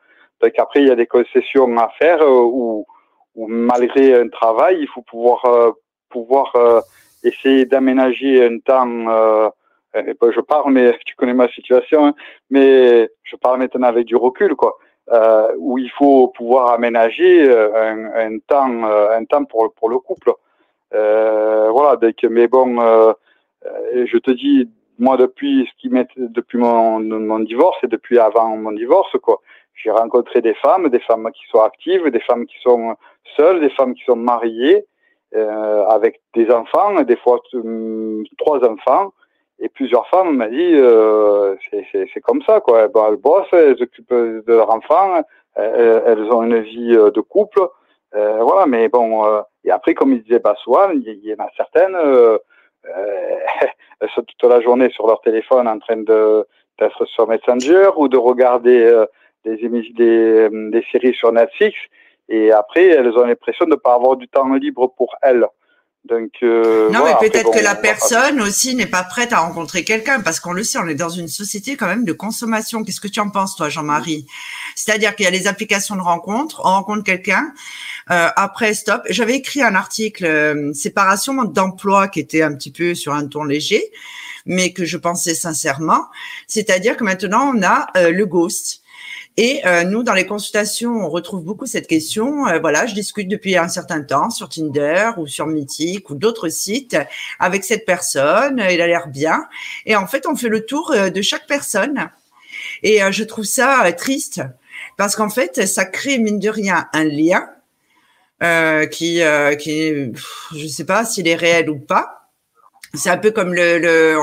Donc 0.40 0.52
après, 0.58 0.82
il 0.82 0.88
y 0.88 0.90
a 0.90 0.96
des 0.96 1.06
concessions 1.06 1.76
à 1.78 1.88
faire 1.98 2.22
euh, 2.22 2.42
où, 2.42 2.86
où 3.34 3.46
malgré 3.46 4.14
un 4.14 4.28
travail, 4.28 4.78
il 4.80 4.88
faut 4.88 5.02
pouvoir 5.02 5.42
pouvoir 6.08 6.52
essayer 7.22 7.64
d'aménager 7.66 8.44
un 8.44 8.58
temps. 8.58 9.06
je 9.94 10.40
parle, 10.40 10.72
mais 10.72 10.98
tu 11.06 11.14
connais 11.14 11.34
ma 11.34 11.48
situation, 11.48 12.06
hein, 12.06 12.14
mais 12.50 13.08
je 13.22 13.36
parle 13.36 13.60
maintenant 13.60 13.88
avec 13.88 14.06
du 14.06 14.16
recul, 14.16 14.56
quoi. 14.56 14.76
Euh, 15.12 15.52
où 15.58 15.76
il 15.78 15.90
faut 15.90 16.28
pouvoir 16.28 16.72
aménager 16.72 17.50
un, 17.50 18.12
un 18.14 18.38
temps, 18.46 18.84
un 18.84 19.24
temps 19.24 19.44
pour 19.44 19.72
pour 19.74 19.88
le 19.88 19.98
couple. 19.98 20.32
Euh, 20.94 21.70
voilà, 21.70 21.96
donc, 21.96 22.16
mais 22.28 22.48
bon, 22.48 22.80
euh, 22.80 23.12
euh, 23.66 24.06
je 24.06 24.18
te 24.18 24.30
dis, 24.30 24.68
moi 24.98 25.16
depuis 25.16 25.66
ce 25.70 25.80
qui 25.80 25.88
m'est 25.88 26.08
depuis 26.16 26.58
mon, 26.58 27.40
divorce 27.40 27.78
et 27.82 27.86
depuis 27.86 28.18
avant 28.18 28.56
mon 28.56 28.72
divorce, 28.72 29.16
quoi, 29.22 29.40
j'ai 29.74 29.90
rencontré 29.90 30.40
des 30.40 30.54
femmes, 30.54 30.88
des 30.88 31.00
femmes 31.00 31.30
qui 31.32 31.42
sont 31.50 31.60
actives, 31.60 32.10
des 32.10 32.20
femmes 32.20 32.46
qui 32.46 32.56
sont 32.62 32.96
seules, 33.36 33.60
des 33.60 33.70
femmes 33.70 33.94
qui 33.94 34.04
sont 34.04 34.16
mariées, 34.16 34.84
euh, 35.34 35.86
avec 35.86 36.20
des 36.34 36.50
enfants, 36.50 37.00
des 37.02 37.16
fois 37.16 37.40
trois 38.38 38.64
enfants, 38.68 39.12
et 39.60 39.68
plusieurs 39.68 40.08
femmes 40.08 40.36
m'ont 40.36 40.48
dit 40.48 40.74
euh, 40.74 41.54
c'est 41.70 42.20
comme 42.22 42.42
ça 42.42 42.60
quoi. 42.60 42.88
Bon, 42.88 43.06
elles 43.08 43.16
bossent, 43.16 43.52
elles 43.52 43.78
s'occupent 43.78 44.12
de 44.12 44.42
leurs 44.46 44.70
enfants, 44.70 45.22
elles, 45.54 46.02
elles, 46.06 46.32
ont 46.32 46.42
une 46.42 46.60
vie 46.60 46.92
de 46.92 47.20
couple, 47.20 47.60
voilà, 48.12 48.66
mais 48.66 48.88
bon, 48.88 49.24
euh, 49.24 49.42
et 49.64 49.70
après, 49.70 49.94
comme 49.94 50.12
il 50.12 50.22
disait 50.22 50.38
Bassoine, 50.38 51.02
il 51.04 51.24
y, 51.24 51.34
en 51.34 51.44
a 51.44 51.48
certaines, 51.56 51.96
euh, 51.96 52.38
elles 54.00 54.10
sont 54.14 54.22
toute 54.22 54.50
la 54.50 54.60
journée 54.60 54.90
sur 54.90 55.06
leur 55.06 55.20
téléphone 55.20 55.68
en 55.68 55.78
train 55.78 55.98
de 55.98 56.46
d'être 56.78 57.04
sur 57.04 57.28
Messenger 57.28 57.90
ou 57.96 58.08
de 58.08 58.16
regarder 58.16 59.04
des, 59.44 59.56
des, 59.58 60.48
des 60.50 60.86
séries 60.90 61.14
sur 61.14 61.30
Netflix, 61.30 61.76
et 62.30 62.52
après, 62.52 62.86
elles 62.86 63.10
ont 63.18 63.26
l'impression 63.26 63.66
de 63.66 63.72
ne 63.72 63.76
pas 63.76 63.94
avoir 63.94 64.16
du 64.16 64.26
temps 64.28 64.54
libre 64.54 64.86
pour 64.96 65.14
elles. 65.20 65.46
Donc, 66.06 66.30
euh, 66.42 66.88
non, 66.90 67.04
mais 67.04 67.28
peut-être 67.28 67.50
que 67.52 67.62
la 67.62 67.74
personne 67.74 68.40
aussi 68.40 68.74
n'est 68.74 68.86
pas 68.86 69.04
prête 69.04 69.34
à 69.34 69.40
rencontrer 69.40 69.84
quelqu'un, 69.84 70.20
parce 70.20 70.40
qu'on 70.40 70.52
le 70.52 70.64
sait, 70.64 70.78
on 70.78 70.88
est 70.88 70.94
dans 70.94 71.10
une 71.10 71.28
société 71.28 71.76
quand 71.76 71.86
même 71.86 72.04
de 72.04 72.12
consommation. 72.12 72.82
Qu'est-ce 72.82 73.02
que 73.02 73.08
tu 73.08 73.20
en 73.20 73.28
penses, 73.28 73.54
toi, 73.54 73.68
Jean-Marie? 73.68 74.26
C'est-à-dire 74.74 75.14
qu'il 75.14 75.24
y 75.24 75.28
a 75.28 75.30
les 75.30 75.46
applications 75.46 75.96
de 75.96 76.00
rencontre, 76.00 76.62
on 76.64 76.70
rencontre 76.70 77.04
quelqu'un, 77.04 77.52
euh, 78.10 78.28
après 78.34 78.72
stop. 78.72 79.02
J'avais 79.10 79.36
écrit 79.36 79.62
un 79.62 79.74
article 79.74 80.24
euh, 80.24 80.72
séparation 80.72 81.44
d'emploi 81.44 82.08
qui 82.08 82.20
était 82.20 82.42
un 82.42 82.54
petit 82.54 82.72
peu 82.72 82.94
sur 82.94 83.12
un 83.12 83.26
ton 83.26 83.44
léger, 83.44 83.92
mais 84.46 84.72
que 84.72 84.86
je 84.86 84.96
pensais 84.96 85.34
sincèrement. 85.34 86.06
C'est-à-dire 86.46 86.96
que 86.96 87.04
maintenant 87.04 87.52
on 87.54 87.62
a 87.62 87.86
euh, 87.96 88.10
le 88.10 88.26
ghost. 88.26 88.79
Et 89.42 89.62
euh, 89.64 89.84
nous, 89.84 90.02
dans 90.02 90.12
les 90.12 90.26
consultations, 90.26 90.92
on 90.92 91.08
retrouve 91.08 91.42
beaucoup 91.42 91.64
cette 91.64 91.86
question. 91.86 92.46
Euh, 92.46 92.58
voilà, 92.58 92.84
je 92.84 92.92
discute 92.92 93.26
depuis 93.26 93.56
un 93.56 93.68
certain 93.68 94.02
temps 94.02 94.28
sur 94.28 94.50
Tinder 94.50 95.12
ou 95.16 95.26
sur 95.26 95.46
Mythic 95.46 96.10
ou 96.10 96.14
d'autres 96.14 96.50
sites 96.50 96.98
avec 97.38 97.64
cette 97.64 97.86
personne. 97.86 98.62
Il 98.70 98.82
a 98.82 98.86
l'air 98.86 99.08
bien. 99.08 99.46
Et 99.86 99.96
en 99.96 100.06
fait, 100.06 100.26
on 100.26 100.36
fait 100.36 100.50
le 100.50 100.66
tour 100.66 100.94
de 100.94 101.22
chaque 101.22 101.46
personne. 101.46 102.10
Et 102.82 103.00
je 103.10 103.24
trouve 103.24 103.46
ça 103.46 103.90
triste 103.92 104.42
parce 104.98 105.16
qu'en 105.16 105.30
fait, 105.30 105.66
ça 105.66 105.86
crée 105.86 106.18
mine 106.18 106.38
de 106.38 106.50
rien 106.50 106.88
un 106.92 107.04
lien 107.04 107.48
euh, 108.42 108.86
qui, 108.86 109.22
euh, 109.22 109.54
qui, 109.54 110.12
je 110.56 110.66
sais 110.66 110.84
pas 110.84 111.04
s'il 111.04 111.28
est 111.28 111.34
réel 111.34 111.68
ou 111.68 111.78
pas. 111.78 112.19
C'est 112.94 113.10
un 113.10 113.18
peu 113.18 113.30
comme 113.30 113.54
le, 113.54 113.78
le 113.78 114.18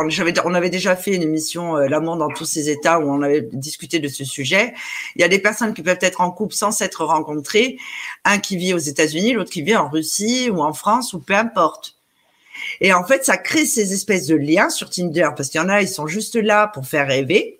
on 0.45 0.53
avait 0.53 0.69
déjà 0.69 0.95
fait 0.95 1.15
une 1.15 1.21
émission 1.21 1.77
euh, 1.77 1.87
L'amour 1.87 2.17
dans 2.17 2.27
tous 2.27 2.45
ses 2.45 2.69
états 2.69 2.99
où 2.99 3.09
on 3.09 3.21
avait 3.21 3.41
discuté 3.41 3.99
de 3.99 4.07
ce 4.07 4.25
sujet. 4.25 4.73
Il 5.15 5.21
y 5.21 5.25
a 5.25 5.29
des 5.29 5.39
personnes 5.39 5.73
qui 5.73 5.83
peuvent 5.83 5.97
être 6.01 6.19
en 6.19 6.31
couple 6.31 6.53
sans 6.53 6.71
s'être 6.71 7.05
rencontrées, 7.05 7.77
un 8.25 8.39
qui 8.39 8.57
vit 8.57 8.73
aux 8.73 8.77
États-Unis, 8.77 9.33
l'autre 9.33 9.51
qui 9.51 9.61
vit 9.61 9.77
en 9.77 9.87
Russie 9.87 10.49
ou 10.51 10.61
en 10.61 10.73
France 10.73 11.13
ou 11.13 11.19
peu 11.19 11.33
importe. 11.33 11.95
Et 12.81 12.91
en 12.93 13.05
fait, 13.05 13.23
ça 13.23 13.37
crée 13.37 13.65
ces 13.65 13.93
espèces 13.93 14.27
de 14.27 14.35
liens 14.35 14.69
sur 14.69 14.89
Tinder 14.89 15.29
parce 15.35 15.49
qu'il 15.49 15.61
y 15.61 15.63
en 15.63 15.69
a, 15.69 15.81
ils 15.81 15.87
sont 15.87 16.07
juste 16.07 16.35
là 16.35 16.67
pour 16.67 16.85
faire 16.85 17.07
rêver 17.07 17.57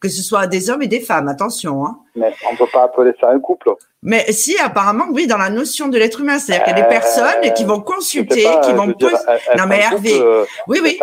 que 0.00 0.08
ce 0.08 0.22
soit 0.22 0.46
des 0.46 0.70
hommes 0.70 0.82
et 0.82 0.88
des 0.88 1.00
femmes, 1.00 1.28
attention. 1.28 1.86
Hein. 1.86 1.98
Mais 2.14 2.32
on 2.48 2.52
ne 2.52 2.58
peut 2.58 2.66
pas 2.72 2.84
appeler 2.84 3.12
ça 3.20 3.30
un 3.30 3.40
couple. 3.40 3.70
Mais 4.02 4.30
si, 4.32 4.56
apparemment, 4.58 5.06
oui, 5.10 5.26
dans 5.26 5.38
la 5.38 5.50
notion 5.50 5.88
de 5.88 5.98
l'être 5.98 6.20
humain, 6.20 6.38
c'est-à-dire 6.38 6.64
qu'il 6.64 6.76
y 6.76 6.80
a 6.80 6.82
des 6.82 6.86
euh, 6.86 6.90
personnes 6.90 7.54
qui 7.56 7.64
vont 7.64 7.80
consulter, 7.80 8.46
qui 8.64 8.72
vont 8.72 8.92
poser. 8.92 9.16
Non, 9.56 9.66
mais 9.66 9.80
Hervé, 9.80 10.20
euh, 10.20 10.44
oui, 10.68 10.80
oui. 10.82 11.00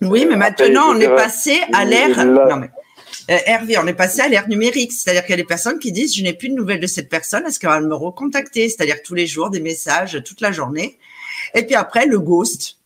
Oui, 0.00 0.26
mais 0.28 0.36
maintenant, 0.36 0.86
on 0.90 1.00
est 1.00 1.14
passé 1.14 1.60
à 1.72 1.84
l'ère. 1.84 2.24
Non, 2.24 2.56
mais. 2.56 2.70
Euh, 3.30 3.38
Hervé, 3.46 3.78
on 3.78 3.86
est 3.86 3.94
passé 3.94 4.20
à 4.20 4.28
l'ère 4.28 4.48
numérique, 4.48 4.92
c'est-à-dire 4.92 5.22
qu'il 5.22 5.30
y 5.30 5.34
a 5.34 5.36
des 5.38 5.44
personnes 5.44 5.78
qui 5.78 5.92
disent 5.92 6.14
je 6.16 6.22
n'ai 6.22 6.34
plus 6.34 6.48
de 6.48 6.54
nouvelles 6.54 6.80
de 6.80 6.86
cette 6.86 7.08
personne, 7.08 7.46
est-ce 7.46 7.58
qu'elle 7.58 7.70
va 7.70 7.80
me 7.80 7.94
recontacter? 7.94 8.68
C'est-à-dire 8.68 9.02
tous 9.02 9.14
les 9.14 9.26
jours 9.26 9.50
des 9.50 9.60
messages, 9.60 10.20
toute 10.24 10.40
la 10.40 10.52
journée. 10.52 10.98
Et 11.54 11.64
puis 11.64 11.74
après 11.74 12.06
le 12.06 12.18
ghost. 12.18 12.78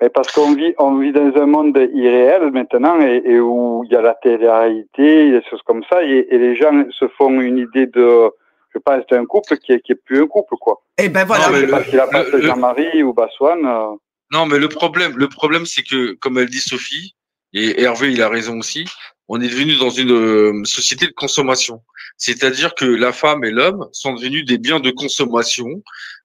Mais 0.00 0.08
parce 0.08 0.32
qu'on 0.32 0.54
vit, 0.54 0.74
on 0.78 0.98
vit 0.98 1.12
dans 1.12 1.32
un 1.36 1.46
monde 1.46 1.76
irréel 1.94 2.50
maintenant 2.50 3.00
et, 3.00 3.38
où 3.38 3.84
il 3.84 3.92
y 3.92 3.96
a 3.96 4.02
la 4.02 4.14
télé-réalité, 4.14 5.30
des 5.30 5.42
choses 5.48 5.62
comme 5.64 5.84
ça, 5.88 6.02
et, 6.02 6.26
les 6.30 6.56
gens 6.56 6.84
se 6.90 7.06
font 7.16 7.40
une 7.40 7.58
idée 7.58 7.86
de, 7.86 8.30
je 8.74 8.78
pense, 8.84 9.06
d'un 9.10 9.24
couple 9.24 9.56
qui 9.58 9.72
est, 9.72 9.80
qui 9.80 9.92
est 9.92 10.00
plus 10.04 10.22
un 10.22 10.26
couple, 10.26 10.56
quoi. 10.60 10.82
Et 10.98 11.04
eh 11.04 11.08
ben 11.08 11.24
voilà. 11.24 11.48
Non, 11.48 11.68
parce 11.70 11.88
qu'il 11.88 12.00
a 12.00 12.06
pas 12.06 12.24
Jean-Marie 12.40 13.02
ou 13.02 13.14
Bassoine. 13.14 13.64
Euh. 13.64 13.94
Non, 14.32 14.46
mais 14.46 14.58
le 14.58 14.68
problème, 14.68 15.16
le 15.16 15.28
problème, 15.28 15.64
c'est 15.64 15.82
que, 15.82 16.14
comme 16.14 16.38
elle 16.38 16.48
dit 16.48 16.60
Sophie, 16.60 17.14
et 17.52 17.80
Hervé, 17.82 18.12
il 18.12 18.20
a 18.20 18.28
raison 18.28 18.58
aussi, 18.58 18.84
on 19.28 19.40
est 19.40 19.48
devenu 19.48 19.76
dans 19.76 19.90
une 19.90 20.10
euh, 20.10 20.64
société 20.64 21.06
de 21.06 21.12
consommation. 21.12 21.82
C'est-à-dire 22.16 22.74
que 22.74 22.84
la 22.84 23.12
femme 23.12 23.44
et 23.44 23.50
l'homme 23.50 23.88
sont 23.92 24.14
devenus 24.14 24.44
des 24.44 24.58
biens 24.58 24.80
de 24.80 24.90
consommation, 24.90 25.82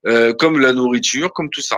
euh, 0.08 0.34
comme 0.34 0.60
la 0.60 0.74
nourriture, 0.74 1.32
comme 1.34 1.50
tout 1.50 1.62
ça. 1.62 1.78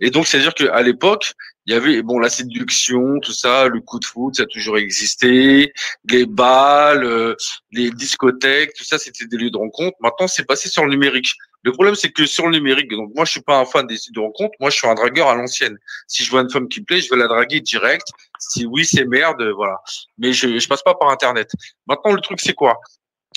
Et 0.00 0.10
donc, 0.10 0.26
c'est-à-dire 0.26 0.54
qu'à 0.54 0.82
l'époque, 0.82 1.32
il 1.66 1.74
y 1.74 1.76
avait 1.76 2.02
bon 2.02 2.18
la 2.18 2.28
séduction, 2.28 3.18
tout 3.20 3.32
ça, 3.32 3.66
le 3.66 3.80
coup 3.80 3.98
de 3.98 4.04
foot, 4.04 4.36
ça 4.36 4.44
a 4.44 4.46
toujours 4.46 4.78
existé, 4.78 5.72
les 6.08 6.26
balles, 6.26 7.04
euh, 7.04 7.34
les 7.72 7.90
discothèques, 7.90 8.72
tout 8.74 8.84
ça, 8.84 8.98
c'était 8.98 9.26
des 9.26 9.36
lieux 9.36 9.50
de 9.50 9.56
rencontre. 9.56 9.96
Maintenant, 10.00 10.28
c'est 10.28 10.44
passé 10.44 10.68
sur 10.68 10.84
le 10.84 10.90
numérique. 10.90 11.32
Le 11.62 11.72
problème, 11.72 11.96
c'est 11.96 12.10
que 12.10 12.26
sur 12.26 12.46
le 12.46 12.56
numérique, 12.56 12.90
donc 12.90 13.10
moi, 13.16 13.24
je 13.24 13.32
suis 13.32 13.40
pas 13.40 13.58
un 13.58 13.64
fan 13.64 13.86
des 13.86 13.96
sites 13.96 14.14
de 14.14 14.20
rencontre. 14.20 14.52
Moi, 14.60 14.70
je 14.70 14.76
suis 14.76 14.86
un 14.86 14.94
dragueur 14.94 15.28
à 15.28 15.34
l'ancienne. 15.34 15.76
Si 16.06 16.22
je 16.22 16.30
vois 16.30 16.42
une 16.42 16.50
femme 16.50 16.68
qui 16.68 16.80
me 16.80 16.84
plaît, 16.84 17.00
je 17.00 17.10
vais 17.10 17.16
la 17.16 17.26
draguer 17.26 17.60
direct. 17.60 18.06
Si 18.38 18.66
oui, 18.66 18.84
c'est 18.84 19.04
merde, 19.04 19.42
voilà. 19.56 19.78
Mais 20.18 20.32
je, 20.32 20.58
je 20.58 20.68
passe 20.68 20.82
pas 20.82 20.94
par 20.94 21.10
Internet. 21.10 21.50
Maintenant, 21.88 22.12
le 22.12 22.20
truc, 22.20 22.40
c'est 22.40 22.54
quoi? 22.54 22.78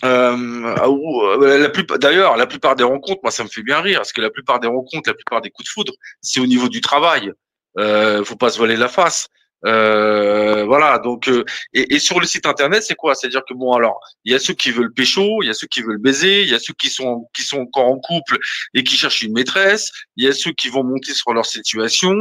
Euh, 0.04 0.76
euh, 0.78 1.98
d'ailleurs, 1.98 2.38
la 2.38 2.48
plupart 2.48 2.76
des 2.76 2.84
rencontres, 2.84 3.20
moi, 3.24 3.32
ça 3.32 3.44
me 3.44 3.50
fait 3.50 3.64
bien 3.64 3.82
rire, 3.82 4.00
parce 4.00 4.14
que 4.14 4.22
la 4.22 4.30
plupart 4.30 4.60
des 4.60 4.68
rencontres, 4.68 5.10
la 5.10 5.14
plupart 5.14 5.42
des 5.42 5.50
coups 5.50 5.68
de 5.68 5.72
foudre, 5.72 5.94
c'est 6.22 6.40
au 6.40 6.46
niveau 6.46 6.70
du 6.70 6.82
travail. 6.82 7.32
Euh, 7.78 8.24
faut 8.24 8.36
pas 8.36 8.50
se 8.50 8.58
voiler 8.58 8.78
la 8.78 8.88
face. 8.88 9.28
Euh, 9.66 10.64
voilà. 10.66 11.00
Donc, 11.00 11.28
euh, 11.28 11.44
et, 11.74 11.96
et, 11.96 12.00
sur 12.00 12.20
le 12.20 12.26
site 12.26 12.46
internet, 12.46 12.84
c'est 12.84 12.96
quoi? 12.96 13.14
C'est-à-dire 13.16 13.44
que 13.48 13.54
bon, 13.54 13.74
alors, 13.74 14.00
il 14.24 14.32
y 14.32 14.36
a 14.36 14.40
ceux 14.40 14.54
qui 14.54 14.72
veulent 14.72 14.94
pécho, 14.94 15.42
il 15.44 15.48
y 15.48 15.50
a 15.50 15.54
ceux 15.54 15.68
qui 15.68 15.82
veulent 15.82 15.98
baiser, 15.98 16.44
il 16.44 16.50
y 16.50 16.56
a 16.56 16.60
ceux 16.60 16.74
qui 16.74 16.90
sont 16.90 17.30
qui 17.34 17.44
sont 17.44 17.60
encore 17.60 17.88
en 17.88 18.00
couple 18.00 18.38
et 18.74 18.84
qui 18.84 18.96
cherchent 18.96 19.22
une 19.22 19.34
maîtresse, 19.34 19.92
il 20.16 20.26
y 20.26 20.28
a 20.28 20.34
ceux 20.34 20.52
qui 20.52 20.70
vont 20.70 20.84
monter 20.84 21.14
sur 21.14 21.34
leur 21.34 21.46
situation, 21.46 22.16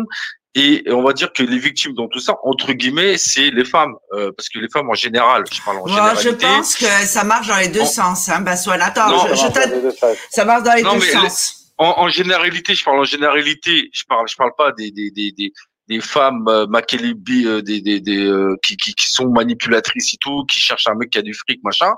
et 0.58 0.92
on 0.92 1.02
va 1.02 1.12
dire 1.12 1.32
que 1.32 1.44
les 1.44 1.58
victimes 1.58 1.94
dans 1.94 2.08
tout 2.08 2.18
ça, 2.18 2.34
entre 2.42 2.72
guillemets, 2.72 3.16
c'est 3.16 3.50
les 3.50 3.64
femmes, 3.64 3.94
euh, 4.12 4.32
parce 4.36 4.48
que 4.48 4.58
les 4.58 4.68
femmes 4.68 4.90
en 4.90 4.94
général, 4.94 5.44
je 5.52 5.62
parle 5.62 5.78
en 5.78 5.88
Moi, 5.88 6.14
Je 6.20 6.30
pense 6.30 6.74
que 6.74 6.84
ça 6.84 7.22
marche 7.22 7.46
dans 7.46 7.58
les 7.58 7.68
deux 7.68 7.84
sens, 7.84 8.28
hein, 8.28 8.40
Bassoine. 8.40 8.82
Attends, 8.82 9.28
je, 9.28 9.34
je 9.34 10.14
ça 10.30 10.44
marche 10.44 10.64
dans 10.64 10.74
les 10.74 10.82
deux 10.82 11.00
sens. 11.00 11.72
en, 11.78 11.94
en, 11.98 12.08
généralité, 12.08 12.74
je 12.74 12.84
parle 12.84 12.98
en 12.98 13.04
généralité, 13.04 13.88
je 13.92 14.02
parle, 14.08 14.26
je 14.28 14.34
parle 14.36 14.52
pas 14.58 14.72
des 14.72 14.90
des 14.90 15.12
des 15.12 15.30
des, 15.30 15.52
des 15.88 16.00
femmes 16.00 16.48
euh, 16.48 16.66
euh 16.66 17.62
des 17.62 17.80
des, 17.80 18.00
des 18.00 18.24
euh, 18.26 18.56
qui, 18.64 18.76
qui 18.76 18.94
qui 18.94 19.08
sont 19.08 19.28
manipulatrices 19.28 20.14
et 20.14 20.18
tout, 20.20 20.44
qui 20.50 20.58
cherchent 20.58 20.88
un 20.88 20.96
mec 20.96 21.10
qui 21.10 21.18
a 21.18 21.22
du 21.22 21.34
fric, 21.34 21.60
machin. 21.62 21.92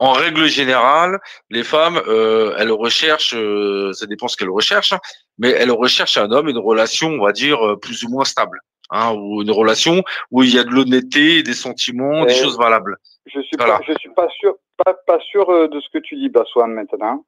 En 0.00 0.12
règle 0.12 0.46
générale, 0.48 1.20
les 1.50 1.62
femmes, 1.62 2.00
euh, 2.08 2.54
elles 2.58 2.72
recherchent, 2.72 3.34
euh, 3.34 3.92
ça 3.92 4.06
dépend 4.06 4.26
ce 4.26 4.36
qu'elles 4.36 4.50
recherchent, 4.50 4.94
mais 5.38 5.50
elles 5.50 5.70
recherchent 5.70 6.16
un 6.16 6.30
homme, 6.30 6.48
une 6.48 6.58
relation, 6.58 7.08
on 7.08 7.24
va 7.24 7.32
dire, 7.32 7.64
euh, 7.64 7.76
plus 7.76 8.04
ou 8.04 8.08
moins 8.08 8.24
stable, 8.24 8.60
hein, 8.90 9.12
ou 9.14 9.42
une 9.42 9.50
relation 9.50 10.02
où 10.30 10.42
il 10.42 10.54
y 10.54 10.58
a 10.58 10.64
de 10.64 10.70
l'honnêteté, 10.70 11.42
des 11.42 11.54
sentiments, 11.54 12.24
des 12.24 12.34
choses 12.34 12.58
valables. 12.58 12.96
Je 13.26 13.40
suis 13.40 13.56
pas, 13.56 13.80
je 13.86 13.94
suis 13.98 14.10
pas 14.10 14.28
sûr, 14.38 14.54
pas, 14.84 14.94
pas 15.06 15.18
sûr 15.20 15.68
de 15.68 15.80
ce 15.80 15.88
que 15.92 15.98
tu 15.98 16.16
dis, 16.16 16.28
Baswan, 16.28 16.72
maintenant. 16.72 17.24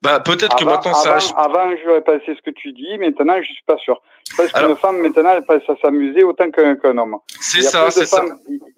Bah, 0.00 0.20
peut-être 0.20 0.56
que 0.56 0.64
maintenant 0.64 0.94
ça. 0.94 1.16
Avant, 1.36 1.58
avant 1.60 1.76
j'aurais 1.84 2.02
passé 2.02 2.34
ce 2.36 2.42
que 2.42 2.50
tu 2.50 2.72
dis, 2.72 2.98
maintenant 2.98 3.36
je 3.40 3.52
suis 3.52 3.64
pas 3.66 3.76
sûr. 3.78 4.00
Parce 4.36 4.52
qu'une 4.52 4.76
femme 4.76 4.98
maintenant 4.98 5.30
elle 5.36 5.44
passe 5.44 5.62
à 5.68 5.76
s'amuser 5.76 6.24
autant 6.24 6.50
qu'un 6.50 6.98
homme. 6.98 7.16
C'est 7.40 7.62
ça, 7.62 7.90
c'est 7.90 8.06
ça. 8.06 8.24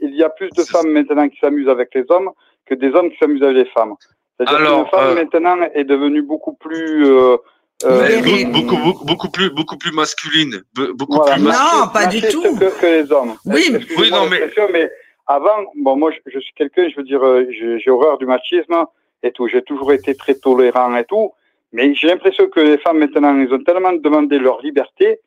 Il 0.00 0.14
y 0.14 0.22
a 0.22 0.30
plus 0.30 0.50
de 0.50 0.62
femmes 0.62 0.90
maintenant 0.90 1.28
qui 1.28 1.38
s'amusent 1.38 1.68
avec 1.68 1.94
les 1.94 2.04
hommes 2.08 2.30
que 2.66 2.74
des 2.74 2.90
hommes 2.94 3.10
qui 3.10 3.18
s'amusent 3.18 3.42
avec 3.42 3.56
les 3.56 3.70
femmes. 3.72 3.94
C'est-à-dire 4.38 4.58
qu'une 4.58 4.86
femme 4.86 5.10
euh, 5.10 5.14
maintenant 5.14 5.58
est 5.74 5.84
devenue 5.84 6.22
beaucoup 6.22 6.54
plus 6.54 7.06
euh, 7.06 7.36
euh, 7.84 8.44
beaucoup, 8.46 8.76
beaucoup, 8.76 9.04
beaucoup, 9.04 9.28
plus, 9.30 9.50
beaucoup 9.50 9.76
plus 9.76 9.92
masculine, 9.92 10.62
beaucoup 10.94 11.20
plus 11.20 11.42
masculine. 11.42 11.80
Non, 11.80 11.88
pas 11.92 12.06
du 12.06 12.20
tout. 12.22 12.56
Que, 12.56 12.80
que, 12.80 12.86
les 12.86 13.12
hommes. 13.12 13.34
Oui, 13.44 13.76
oui, 13.98 14.10
non, 14.10 14.28
mais... 14.30 14.50
mais 14.72 14.90
avant, 15.26 15.64
bon, 15.76 15.96
moi, 15.96 16.10
je, 16.12 16.30
je 16.30 16.38
suis 16.38 16.52
quelqu'un, 16.54 16.88
je 16.88 16.96
veux 16.96 17.02
dire, 17.02 17.24
euh, 17.24 17.46
j'ai 17.50 17.90
horreur 17.90 18.18
du 18.18 18.26
machisme 18.26 18.74
et 19.22 19.32
tout. 19.32 19.48
J'ai 19.48 19.62
toujours 19.62 19.92
été 19.92 20.14
très 20.14 20.34
tolérant 20.34 20.94
et 20.96 21.04
tout. 21.04 21.32
Mais 21.72 21.94
j'ai 21.94 22.08
l'impression 22.08 22.48
que 22.48 22.60
les 22.60 22.78
femmes 22.78 22.98
maintenant, 22.98 23.36
ils 23.38 23.52
ont 23.52 23.62
tellement 23.62 23.92
demandé 23.92 24.38
leur 24.38 24.60
liberté 24.62 25.18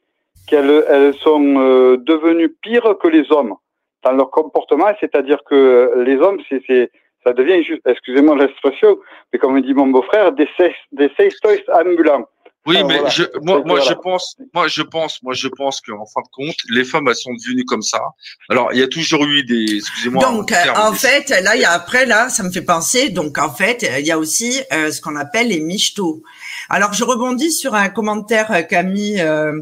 qu'elles 0.47 0.85
elles 0.87 1.13
sont 1.15 1.55
euh, 1.57 1.97
devenues 1.97 2.55
pires 2.61 2.95
que 3.01 3.07
les 3.07 3.31
hommes 3.31 3.55
dans 4.03 4.13
leur 4.13 4.31
comportement. 4.31 4.91
C'est-à-dire 4.99 5.43
que 5.43 6.03
les 6.05 6.15
hommes, 6.17 6.39
c'est 6.47 6.89
ça 7.27 7.33
devient 7.33 7.61
juste, 7.61 7.81
excusez-moi 7.85 8.37
l'expression, 8.37 8.97
mais 9.31 9.39
comme 9.39 9.59
dit 9.61 9.73
mon 9.73 9.87
beau-frère, 9.87 10.31
des 10.31 10.47
des 10.93 11.11
sex 11.17 11.39
toys 11.41 11.65
ambulants. 11.73 12.25
Oui, 12.67 12.83
mais 12.83 12.99
je, 13.09 13.23
moi, 13.41 13.61
moi 13.65 13.79
je 13.79 13.93
pense, 13.93 14.35
moi, 14.53 14.67
je 14.67 14.81
pense, 14.81 15.23
moi, 15.23 15.33
je 15.33 15.47
pense 15.47 15.79
qu'en 15.79 16.05
fin 16.05 16.21
de 16.21 16.27
compte, 16.33 16.55
les 16.69 16.83
femmes, 16.83 17.07
elles 17.07 17.15
sont 17.15 17.33
devenues 17.33 17.63
comme 17.63 17.81
ça. 17.81 18.01
Alors, 18.49 18.73
il 18.73 18.79
y 18.79 18.83
a 18.83 18.87
toujours 18.87 19.23
eu 19.23 19.43
des, 19.43 19.77
excusez-moi. 19.77 20.21
Donc, 20.21 20.53
en 20.75 20.91
fait, 20.91 21.29
là, 21.29 21.55
il 21.55 21.61
y 21.61 21.65
a 21.65 21.71
après, 21.71 22.05
là, 22.05 22.27
ça 22.27 22.43
me 22.43 22.51
fait 22.51 22.61
penser. 22.61 23.09
Donc, 23.09 23.37
en 23.37 23.53
fait, 23.53 23.89
il 23.97 24.05
y 24.05 24.11
a 24.11 24.19
aussi 24.19 24.61
euh, 24.73 24.91
ce 24.91 24.99
qu'on 24.99 25.15
appelle 25.15 25.47
les 25.47 25.61
michtos. 25.61 26.21
Alors, 26.69 26.91
je 26.91 27.05
rebondis 27.05 27.53
sur 27.53 27.73
un 27.73 27.87
commentaire 27.87 28.67
qu'a 28.67 28.83
mis 28.83 29.21
euh, 29.21 29.53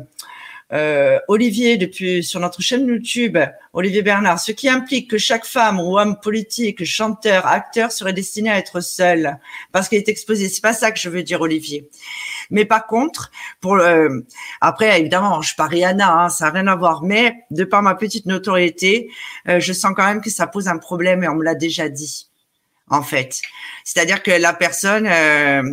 euh, 0.73 1.19
Olivier 1.27 1.77
depuis 1.77 2.23
sur 2.23 2.39
notre 2.39 2.61
chaîne 2.61 2.87
YouTube, 2.87 3.37
Olivier 3.73 4.01
Bernard, 4.01 4.39
ce 4.39 4.51
qui 4.51 4.67
implique 4.67 5.09
que 5.09 5.17
chaque 5.17 5.45
femme 5.45 5.79
ou 5.79 5.99
homme 5.99 6.19
politique, 6.19 6.83
chanteur, 6.83 7.45
acteur 7.45 7.91
serait 7.91 8.13
destiné 8.13 8.49
à 8.49 8.57
être 8.57 8.81
seul 8.81 9.37
parce 9.71 9.89
qu'il 9.89 9.99
est 9.99 10.09
exposé. 10.09 10.49
C'est 10.49 10.61
pas 10.61 10.73
ça 10.73 10.91
que 10.91 10.99
je 10.99 11.09
veux 11.09 11.21
dire, 11.21 11.41
Olivier. 11.41 11.87
Mais 12.49 12.65
par 12.65 12.87
contre, 12.87 13.31
pour 13.61 13.75
le, 13.75 14.25
après 14.59 14.99
évidemment, 14.99 15.41
je 15.41 15.47
suis 15.47 15.55
pas 15.55 15.67
Rihanna, 15.67 16.11
hein, 16.11 16.29
ça 16.29 16.45
n'a 16.45 16.51
rien 16.51 16.67
à 16.67 16.75
voir. 16.75 17.03
Mais 17.03 17.45
de 17.51 17.63
par 17.63 17.83
ma 17.83 17.93
petite 17.95 18.25
notoriété, 18.25 19.09
euh, 19.47 19.59
je 19.59 19.71
sens 19.71 19.93
quand 19.95 20.05
même 20.05 20.21
que 20.21 20.31
ça 20.31 20.47
pose 20.47 20.67
un 20.67 20.77
problème 20.77 21.23
et 21.23 21.27
on 21.27 21.35
me 21.35 21.43
l'a 21.43 21.55
déjà 21.55 21.89
dit. 21.89 22.27
En 22.89 23.01
fait, 23.01 23.41
c'est-à-dire 23.83 24.21
que 24.21 24.29
la 24.29 24.53
personne 24.53 25.07
euh, 25.07 25.63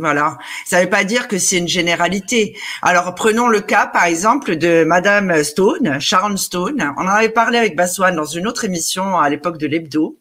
voilà. 0.00 0.38
Ça 0.64 0.78
ne 0.78 0.84
veut 0.84 0.90
pas 0.90 1.04
dire 1.04 1.28
que 1.28 1.38
c'est 1.38 1.58
une 1.58 1.68
généralité. 1.68 2.56
Alors 2.82 3.14
prenons 3.14 3.48
le 3.48 3.60
cas, 3.60 3.86
par 3.86 4.04
exemple, 4.04 4.56
de 4.56 4.84
Madame 4.84 5.42
Stone, 5.44 6.00
Sharon 6.00 6.36
Stone. 6.36 6.92
On 6.96 7.02
en 7.02 7.08
avait 7.08 7.28
parlé 7.28 7.58
avec 7.58 7.76
Baswan 7.76 8.14
dans 8.14 8.24
une 8.24 8.46
autre 8.46 8.64
émission 8.64 9.18
à 9.18 9.28
l'époque 9.28 9.58
de 9.58 9.66
l'hebdo. 9.66 10.18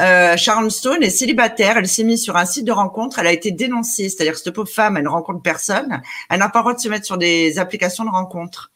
Euh, 0.00 0.36
Sharon 0.36 0.70
Stone 0.70 1.02
est 1.02 1.10
célibataire, 1.10 1.76
elle 1.76 1.86
s'est 1.86 2.02
mise 2.02 2.22
sur 2.22 2.36
un 2.36 2.46
site 2.46 2.64
de 2.64 2.72
rencontre, 2.72 3.20
elle 3.20 3.28
a 3.28 3.32
été 3.32 3.52
dénoncée, 3.52 4.08
c'est-à-dire 4.08 4.32
que 4.32 4.40
cette 4.40 4.52
pauvre 4.52 4.68
femme, 4.68 4.96
elle 4.96 5.04
ne 5.04 5.08
rencontre 5.08 5.40
personne, 5.40 6.02
elle 6.28 6.40
n'a 6.40 6.48
pas 6.48 6.58
le 6.60 6.62
droit 6.64 6.74
de 6.74 6.80
se 6.80 6.88
mettre 6.88 7.06
sur 7.06 7.16
des 7.16 7.60
applications 7.60 8.04
de 8.04 8.10
rencontre. 8.10 8.72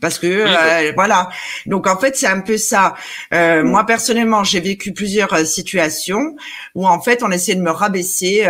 Parce 0.00 0.18
que 0.18 0.26
euh, 0.26 0.92
voilà. 0.94 1.28
Donc 1.66 1.86
en 1.86 1.98
fait, 1.98 2.16
c'est 2.16 2.26
un 2.26 2.40
peu 2.40 2.56
ça. 2.56 2.94
Euh, 3.32 3.62
mm. 3.62 3.66
Moi 3.66 3.84
personnellement, 3.86 4.44
j'ai 4.44 4.60
vécu 4.60 4.92
plusieurs 4.92 5.32
euh, 5.32 5.44
situations 5.44 6.36
où 6.74 6.86
en 6.86 7.00
fait, 7.00 7.22
on 7.22 7.30
essayait 7.30 7.56
de 7.56 7.62
me 7.62 7.70
rabaisser. 7.70 8.44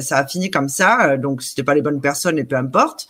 ça 0.00 0.18
a 0.18 0.26
fini 0.26 0.50
comme 0.50 0.68
ça. 0.68 1.16
donc 1.16 1.42
c'était 1.42 1.62
pas 1.62 1.74
les 1.74 1.82
bonnes 1.82 2.00
personnes 2.00 2.38
et 2.38 2.44
peu 2.44 2.56
importe. 2.56 3.06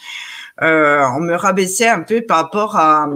on 0.60 1.20
me 1.20 1.34
rabaissait 1.34 1.88
un 1.88 2.00
peu 2.00 2.22
par 2.22 2.38
rapport 2.38 2.76
à 2.76 3.08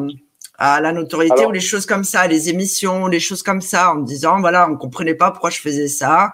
à 0.58 0.80
la 0.80 0.92
notoriété 0.92 1.44
ou 1.44 1.50
les 1.50 1.60
choses 1.60 1.84
comme 1.84 2.04
ça, 2.04 2.26
les 2.26 2.48
émissions, 2.48 3.08
les 3.08 3.20
choses 3.20 3.42
comme 3.42 3.60
ça, 3.60 3.92
en 3.92 3.96
me 3.96 4.06
disant 4.06 4.40
voilà, 4.40 4.68
on 4.70 4.76
comprenait 4.76 5.14
pas 5.14 5.30
pourquoi 5.30 5.50
je 5.50 5.58
faisais 5.58 5.88
ça, 5.88 6.32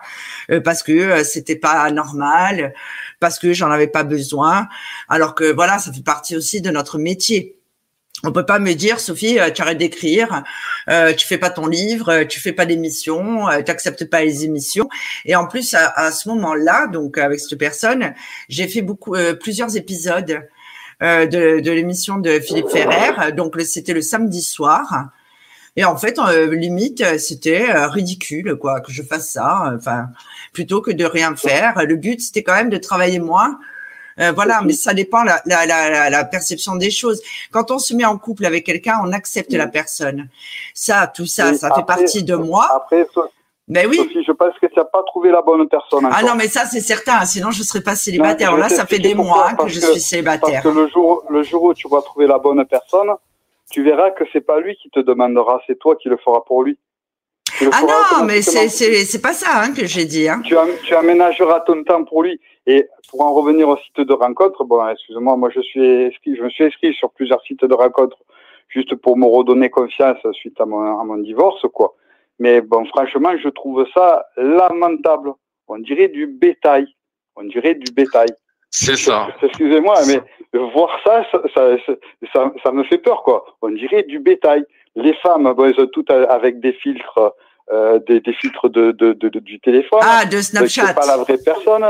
parce 0.64 0.83
que 0.83 1.25
c'était 1.25 1.57
pas 1.57 1.91
normal, 1.91 2.73
parce 3.20 3.39
que 3.39 3.53
j'en 3.53 3.70
avais 3.70 3.89
pas 3.89 4.05
besoin, 4.05 4.68
alors 5.09 5.35
que 5.35 5.53
voilà, 5.53 5.79
ça 5.79 5.93
fait 5.93 6.05
partie 6.05 6.37
aussi 6.37 6.61
de 6.61 6.70
notre 6.70 6.99
métier. 6.99 7.57
On 8.25 8.31
peut 8.31 8.47
pas 8.47 8.61
me 8.61 8.73
dire, 8.75 9.01
Sophie, 9.01 9.41
euh, 9.41 9.51
tu 9.51 9.62
arrêtes 9.62 9.79
d'écrire, 9.79 10.45
euh, 10.89 11.12
tu 11.12 11.27
fais 11.27 11.39
pas 11.39 11.51
ton 11.51 11.66
livre, 11.66 12.09
euh, 12.09 12.25
tu 12.25 12.39
fais 12.41 12.53
pas 12.53 12.66
d'émissions, 12.66 13.49
euh, 13.49 13.62
tu 13.62 13.70
acceptes 13.70 14.09
pas 14.09 14.23
les 14.23 14.45
émissions. 14.45 14.89
Et 15.25 15.35
en 15.35 15.49
plus, 15.49 15.75
à, 15.75 16.12
ce 16.12 16.29
moment-là, 16.29 16.87
donc 16.87 17.18
avec 17.18 17.41
cette 17.41 17.59
personne, 17.59 18.14
j'ai 18.49 18.68
fait 18.68 18.83
beaucoup, 18.83 19.16
plusieurs 19.41 19.77
épisodes 19.77 20.49
de, 21.01 21.61
de 21.61 21.70
l'émission 21.73 22.18
de 22.18 22.39
Philippe 22.39 22.68
Ferrer. 22.68 23.33
Donc 23.33 23.61
c'était 23.62 23.93
le 23.93 24.03
samedi 24.03 24.43
soir. 24.43 25.09
Et 25.77 25.85
en 25.85 25.97
fait, 25.97 26.18
limite, 26.51 27.18
c'était 27.18 27.73
ridicule, 27.87 28.57
quoi, 28.57 28.81
que 28.81 28.93
je 28.93 29.03
fasse 29.03 29.31
ça. 29.31 29.73
Enfin, 29.77 30.09
plutôt 30.53 30.81
que 30.81 30.91
de 30.91 31.05
rien 31.05 31.35
faire. 31.35 31.85
Le 31.87 31.97
but, 31.97 32.20
c'était 32.20 32.43
quand 32.43 32.55
même 32.55 32.70
de 32.70 32.77
travailler 32.77 33.18
moins 33.18 33.59
euh, 34.18 34.32
voilà, 34.32 34.60
mais 34.64 34.72
ça 34.72 34.94
dépend 34.94 35.22
la, 35.22 35.40
la, 35.46 35.66
la, 35.66 36.10
la, 36.10 36.24
perception 36.24 36.76
des 36.76 36.90
choses. 36.90 37.22
Quand 37.50 37.70
on 37.70 37.78
se 37.78 37.94
met 37.94 38.04
en 38.04 38.18
couple 38.18 38.44
avec 38.46 38.64
quelqu'un, 38.64 39.00
on 39.04 39.12
accepte 39.12 39.52
la 39.52 39.66
personne. 39.66 40.28
Ça, 40.74 41.06
tout 41.06 41.26
ça, 41.26 41.54
ça 41.54 41.74
fait 41.74 41.86
partie 41.86 42.22
de 42.22 42.34
moi. 42.34 42.68
Après, 42.74 43.06
ben 43.68 43.86
oui. 43.88 43.96
Sophie, 43.96 44.24
je 44.24 44.32
pense 44.32 44.58
que 44.58 44.66
tu 44.66 44.74
n'as 44.76 44.84
pas 44.84 45.02
trouvé 45.04 45.30
la 45.30 45.40
bonne 45.40 45.68
personne. 45.68 46.08
Ah 46.10 46.22
non, 46.22 46.34
mais 46.36 46.48
ça 46.48 46.64
c'est 46.66 46.80
certain. 46.80 47.24
Sinon, 47.24 47.50
je 47.52 47.60
ne 47.60 47.64
serais 47.64 47.80
pas 47.80 47.94
célibataire. 47.94 48.56
Là, 48.56 48.68
ça 48.68 48.86
fait 48.86 48.98
des 48.98 49.14
mois 49.14 49.52
que 49.54 49.68
je 49.68 49.80
suis 49.80 50.00
célibataire. 50.00 50.62
Parce 50.62 50.74
que 50.74 50.80
le 50.80 50.88
jour, 50.88 51.24
le 51.30 51.42
jour 51.42 51.62
où 51.62 51.74
tu 51.74 51.88
vas 51.88 52.02
trouver 52.02 52.26
la 52.26 52.38
bonne 52.38 52.64
personne, 52.66 53.08
tu 53.70 53.82
verras 53.82 54.10
que 54.10 54.24
c'est 54.32 54.40
pas 54.40 54.60
lui 54.60 54.76
qui 54.76 54.90
te 54.90 55.00
demandera, 55.00 55.60
c'est 55.66 55.78
toi 55.78 55.96
qui 55.96 56.08
le 56.08 56.18
feras 56.18 56.42
pour 56.46 56.62
lui. 56.64 56.78
Ah 57.72 57.82
non, 57.82 58.24
mais 58.24 58.42
c'est 58.42 58.68
c'est 58.68 59.22
pas 59.22 59.32
ça 59.32 59.62
hein, 59.62 59.72
que 59.72 59.86
j'ai 59.86 60.04
dit. 60.04 60.28
Hein. 60.28 60.40
Tu, 60.44 60.54
tu 60.84 60.94
aménageras 60.94 61.60
ton 61.60 61.82
temps 61.84 62.04
pour 62.04 62.22
lui. 62.22 62.40
Et 62.66 62.86
pour 63.10 63.22
en 63.22 63.34
revenir 63.34 63.68
au 63.68 63.76
site 63.76 64.00
de 64.00 64.12
rencontre, 64.12 64.64
bon, 64.64 64.86
excuse-moi, 64.88 65.36
moi 65.36 65.50
je 65.54 65.60
suis 65.60 66.04
inscrit, 66.06 66.36
je 66.36 66.42
me 66.42 66.50
suis 66.50 66.64
inscrit 66.64 66.94
sur 66.94 67.10
plusieurs 67.10 67.42
sites 67.42 67.64
de 67.64 67.74
rencontre 67.74 68.16
juste 68.68 68.94
pour 68.96 69.16
me 69.16 69.26
redonner 69.26 69.70
confiance 69.70 70.18
suite 70.32 70.60
à 70.60 70.66
mon, 70.66 71.00
à 71.00 71.04
mon 71.04 71.18
divorce, 71.18 71.64
quoi. 71.72 71.94
Mais 72.38 72.60
bon, 72.60 72.84
franchement, 72.86 73.32
je 73.42 73.48
trouve 73.48 73.86
ça 73.94 74.26
lamentable. 74.36 75.32
On 75.68 75.78
dirait 75.78 76.08
du 76.08 76.26
bétail. 76.26 76.86
On 77.36 77.44
dirait 77.44 77.74
du 77.74 77.92
bétail. 77.92 78.28
C'est 78.70 78.96
ça. 78.96 79.28
Excusez-moi, 79.42 79.94
mais 80.06 80.20
voir 80.72 80.98
ça 81.04 81.24
ça, 81.30 81.76
ça, 82.32 82.52
ça, 82.62 82.72
me 82.72 82.84
fait 82.84 82.98
peur, 82.98 83.22
quoi. 83.22 83.44
On 83.60 83.70
dirait 83.70 84.02
du 84.02 84.18
bétail. 84.18 84.64
Les 84.96 85.14
femmes, 85.14 85.52
bon, 85.52 85.66
elles 85.66 85.74
sont 85.74 85.86
toutes 85.86 86.10
avec 86.10 86.60
des 86.60 86.72
filtres, 86.72 87.34
euh, 87.70 87.98
des, 88.00 88.20
des, 88.20 88.32
filtres 88.32 88.68
de, 88.68 88.92
de, 88.92 89.12
de, 89.12 89.38
du 89.38 89.60
téléphone. 89.60 90.00
Ah, 90.02 90.24
de 90.24 90.40
Snapchat. 90.40 90.86
C'est 90.86 90.94
pas 90.94 91.06
la 91.06 91.18
vraie 91.18 91.38
personne. 91.38 91.84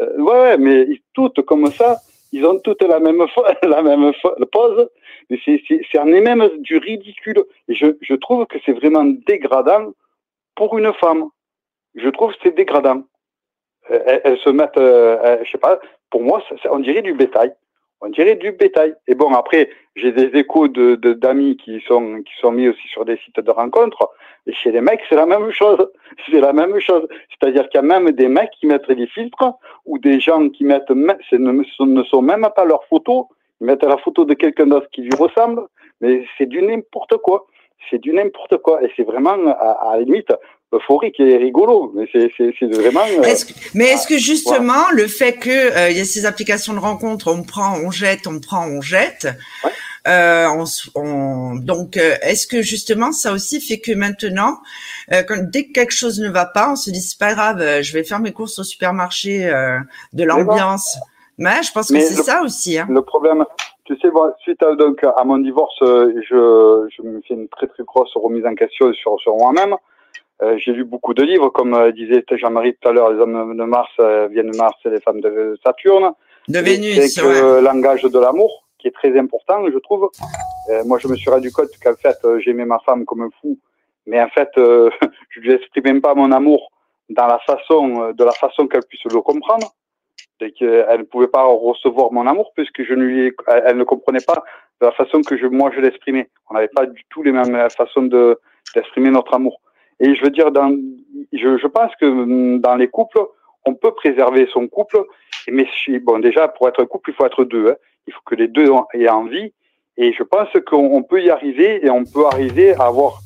Euh, 0.00 0.16
ouais, 0.18 0.40
ouais, 0.40 0.58
mais 0.58 0.86
toutes 1.14 1.42
comme 1.42 1.70
ça, 1.72 1.96
ils 2.32 2.44
ont 2.44 2.58
toutes 2.58 2.82
la 2.82 3.00
même 3.00 3.24
la 3.62 3.82
même 3.82 4.12
pose. 4.52 4.88
C'est 5.44 5.98
un 5.98 6.04
même 6.04 6.48
du 6.58 6.78
ridicule. 6.78 7.42
Et 7.68 7.74
je, 7.74 7.86
je 8.00 8.14
trouve 8.14 8.46
que 8.46 8.58
c'est 8.64 8.72
vraiment 8.72 9.04
dégradant 9.04 9.92
pour 10.54 10.78
une 10.78 10.92
femme. 10.94 11.24
Je 11.94 12.08
trouve 12.10 12.32
que 12.32 12.38
c'est 12.42 12.56
dégradant. 12.56 13.02
Euh, 13.90 14.20
elles, 14.24 14.38
se 14.38 14.50
mettent, 14.50 14.76
euh, 14.76 15.38
je 15.44 15.50
sais 15.50 15.58
pas, 15.58 15.78
pour 16.10 16.22
moi, 16.22 16.42
on 16.70 16.80
dirait 16.80 17.02
du 17.02 17.14
bétail 17.14 17.52
on 18.00 18.08
dirait 18.08 18.36
du 18.36 18.52
bétail. 18.52 18.94
Et 19.06 19.14
bon, 19.14 19.32
après, 19.32 19.70
j'ai 19.94 20.12
des 20.12 20.38
échos 20.38 20.68
de 20.68 20.94
d'amis 20.94 21.56
qui 21.56 21.80
sont 21.86 22.22
qui 22.22 22.32
sont 22.40 22.52
mis 22.52 22.68
aussi 22.68 22.86
sur 22.88 23.04
des 23.04 23.16
sites 23.18 23.40
de 23.40 23.50
rencontres. 23.50 24.10
Et 24.46 24.52
chez 24.52 24.70
les 24.70 24.80
mecs, 24.80 25.00
c'est 25.08 25.16
la 25.16 25.26
même 25.26 25.50
chose. 25.50 25.88
C'est 26.30 26.40
la 26.40 26.52
même 26.52 26.78
chose. 26.80 27.06
C'est-à-dire 27.30 27.68
qu'il 27.68 27.80
y 27.80 27.84
a 27.84 27.86
même 27.86 28.10
des 28.12 28.28
mecs 28.28 28.50
qui 28.58 28.66
mettent 28.66 28.90
des 28.90 29.06
filtres 29.08 29.52
ou 29.84 29.98
des 29.98 30.20
gens 30.20 30.48
qui 30.48 30.64
mettent 30.64 30.88
ce 30.88 31.36
ne 31.36 32.02
sont 32.04 32.22
même 32.22 32.48
pas 32.54 32.64
leurs 32.64 32.84
photos. 32.84 33.24
Ils 33.60 33.66
mettent 33.66 33.82
la 33.82 33.98
photo 33.98 34.24
de 34.24 34.34
quelqu'un 34.34 34.66
d'autre 34.66 34.88
qui 34.92 35.02
lui 35.02 35.14
ressemble. 35.18 35.62
Mais 36.00 36.24
c'est 36.36 36.46
du 36.46 36.62
n'importe 36.62 37.16
quoi. 37.18 37.46
C'est 37.90 37.98
du 37.98 38.12
n'importe 38.12 38.58
quoi. 38.58 38.82
Et 38.82 38.90
c'est 38.96 39.04
vraiment 39.04 39.36
à, 39.48 39.90
à 39.90 39.96
la 39.96 40.02
limite 40.04 40.32
euphorique 40.72 41.20
et 41.20 41.36
rigolo. 41.36 41.92
Mais 41.94 42.08
c'est 42.12 42.66
vraiment. 42.66 43.00
Euh, 43.00 43.34
mais 43.74 43.86
est-ce 43.86 44.06
que 44.06 44.18
justement 44.18 44.90
le 44.92 45.06
fait 45.06 45.34
que 45.34 45.50
euh, 45.50 45.90
il 45.90 45.96
y 45.96 46.00
a 46.00 46.04
ces 46.04 46.26
applications 46.26 46.74
de 46.74 46.78
rencontres, 46.78 47.28
on 47.28 47.42
prend, 47.42 47.78
on 47.78 47.90
jette, 47.90 48.26
on 48.26 48.40
prend, 48.40 48.66
on 48.66 48.80
jette. 48.80 49.28
Euh, 50.08 50.46
on, 50.94 51.56
donc, 51.56 51.96
euh, 51.96 52.14
est-ce 52.22 52.46
que 52.46 52.62
justement 52.62 53.10
ça 53.10 53.32
aussi 53.32 53.60
fait 53.60 53.80
que 53.80 53.90
maintenant, 53.92 54.58
quand, 55.10 55.50
dès 55.50 55.66
que 55.66 55.72
quelque 55.72 55.94
chose 55.94 56.20
ne 56.20 56.28
va 56.28 56.46
pas, 56.46 56.70
on 56.72 56.76
se 56.76 56.90
dit 56.90 57.00
c'est 57.00 57.18
pas 57.18 57.34
grave, 57.34 57.82
je 57.82 57.92
vais 57.92 58.04
faire 58.04 58.20
mes 58.20 58.32
courses 58.32 58.58
au 58.58 58.64
supermarché 58.64 59.50
de 60.12 60.24
l'ambiance. 60.24 60.98
Mais 61.38 61.62
je 61.62 61.70
pense 61.72 61.88
que 61.88 62.00
c'est 62.00 62.22
ça 62.22 62.42
aussi. 62.42 62.78
Hein. 62.78 62.86
Le 62.88 63.02
problème, 63.02 63.44
tu 63.84 63.94
sais, 63.98 64.08
suite 64.40 64.62
à, 64.62 64.74
donc 64.74 65.04
à 65.04 65.22
mon 65.24 65.38
divorce, 65.38 65.76
je, 65.80 66.88
je 66.96 67.02
me 67.02 67.20
fais 67.26 67.34
une 67.34 67.48
très 67.48 67.66
très 67.66 67.82
grosse 67.84 68.12
remise 68.14 68.46
en 68.46 68.54
question 68.54 68.92
sur 68.94 69.20
sur 69.20 69.36
moi-même. 69.36 69.76
Euh, 70.42 70.58
j'ai 70.58 70.72
lu 70.72 70.84
beaucoup 70.84 71.14
de 71.14 71.22
livres, 71.22 71.48
comme 71.48 71.74
euh, 71.74 71.92
disait 71.92 72.24
Jean-Marie 72.30 72.76
tout 72.80 72.88
à 72.88 72.92
l'heure, 72.92 73.10
les 73.10 73.18
hommes 73.18 73.56
de 73.56 73.64
Mars 73.64 73.90
euh, 74.00 74.28
viennent 74.28 74.50
de 74.50 74.56
Mars 74.56 74.76
et 74.84 74.90
les 74.90 75.00
femmes 75.00 75.20
de 75.20 75.58
Saturne. 75.64 76.12
De 76.48 76.58
Vénus, 76.58 77.14
C'est 77.14 77.22
le 77.22 77.60
langage 77.60 78.02
de 78.02 78.18
l'amour 78.18 78.64
qui 78.78 78.88
est 78.88 78.92
très 78.92 79.18
important, 79.18 79.64
je 79.72 79.78
trouve. 79.78 80.10
moi, 80.84 80.98
je 80.98 81.08
me 81.08 81.16
suis 81.16 81.30
rendu 81.30 81.50
compte 81.50 81.70
qu'en 81.82 81.94
fait, 81.94 82.18
j'aimais 82.40 82.66
ma 82.66 82.78
femme 82.80 83.06
comme 83.06 83.22
un 83.22 83.30
fou, 83.40 83.58
mais 84.06 84.20
en 84.20 84.28
fait, 84.28 84.50
je 84.56 85.40
lui 85.40 85.52
exprimais 85.52 85.94
même 85.94 86.02
pas 86.02 86.14
mon 86.14 86.30
amour 86.30 86.70
dans 87.08 87.26
la 87.26 87.38
façon, 87.38 88.12
de 88.12 88.24
la 88.24 88.32
façon 88.32 88.68
qu'elle 88.68 88.84
puisse 88.84 89.04
le 89.04 89.20
comprendre. 89.22 89.72
Et 90.40 90.52
qu'elle 90.52 90.98
ne 90.98 91.04
pouvait 91.04 91.28
pas 91.28 91.44
recevoir 91.44 92.12
mon 92.12 92.26
amour 92.26 92.52
puisque 92.54 92.84
je 92.84 92.92
ne 92.92 93.04
lui, 93.04 93.32
elle 93.64 93.78
ne 93.78 93.84
comprenait 93.84 94.24
pas 94.26 94.44
de 94.82 94.86
la 94.86 94.92
façon 94.92 95.22
que 95.22 95.38
je, 95.38 95.46
moi 95.46 95.70
je 95.74 95.80
l'exprimais. 95.80 96.28
On 96.50 96.54
n'avait 96.54 96.68
pas 96.68 96.84
du 96.84 97.02
tout 97.08 97.22
les 97.22 97.32
mêmes 97.32 97.70
façons 97.70 98.02
de 98.02 98.38
d'exprimer 98.74 99.10
notre 99.10 99.32
amour. 99.32 99.58
Et 100.00 100.14
je 100.14 100.22
veux 100.22 100.30
dire, 100.30 100.50
dans, 100.50 100.74
je, 101.32 101.58
je 101.58 101.66
pense 101.66 101.94
que 101.96 102.06
mm, 102.06 102.60
dans 102.60 102.76
les 102.76 102.88
couples, 102.88 103.20
on 103.64 103.74
peut 103.74 103.92
préserver 103.92 104.48
son 104.52 104.68
couple. 104.68 105.02
Mais 105.48 105.66
bon, 106.02 106.18
déjà, 106.18 106.48
pour 106.48 106.68
être 106.68 106.84
couple, 106.84 107.10
il 107.10 107.14
faut 107.14 107.26
être 107.26 107.44
deux. 107.44 107.68
Hein. 107.68 107.76
Il 108.06 108.12
faut 108.12 108.20
que 108.24 108.34
les 108.34 108.48
deux 108.48 108.68
aient 108.94 109.08
envie. 109.08 109.52
Et 109.98 110.12
je 110.12 110.22
pense 110.22 110.48
qu'on 110.66 111.02
peut 111.02 111.22
y 111.22 111.30
arriver 111.30 111.84
et 111.84 111.90
on 111.90 112.04
peut 112.04 112.26
arriver 112.26 112.74
à 112.74 112.86
avoir. 112.86 113.20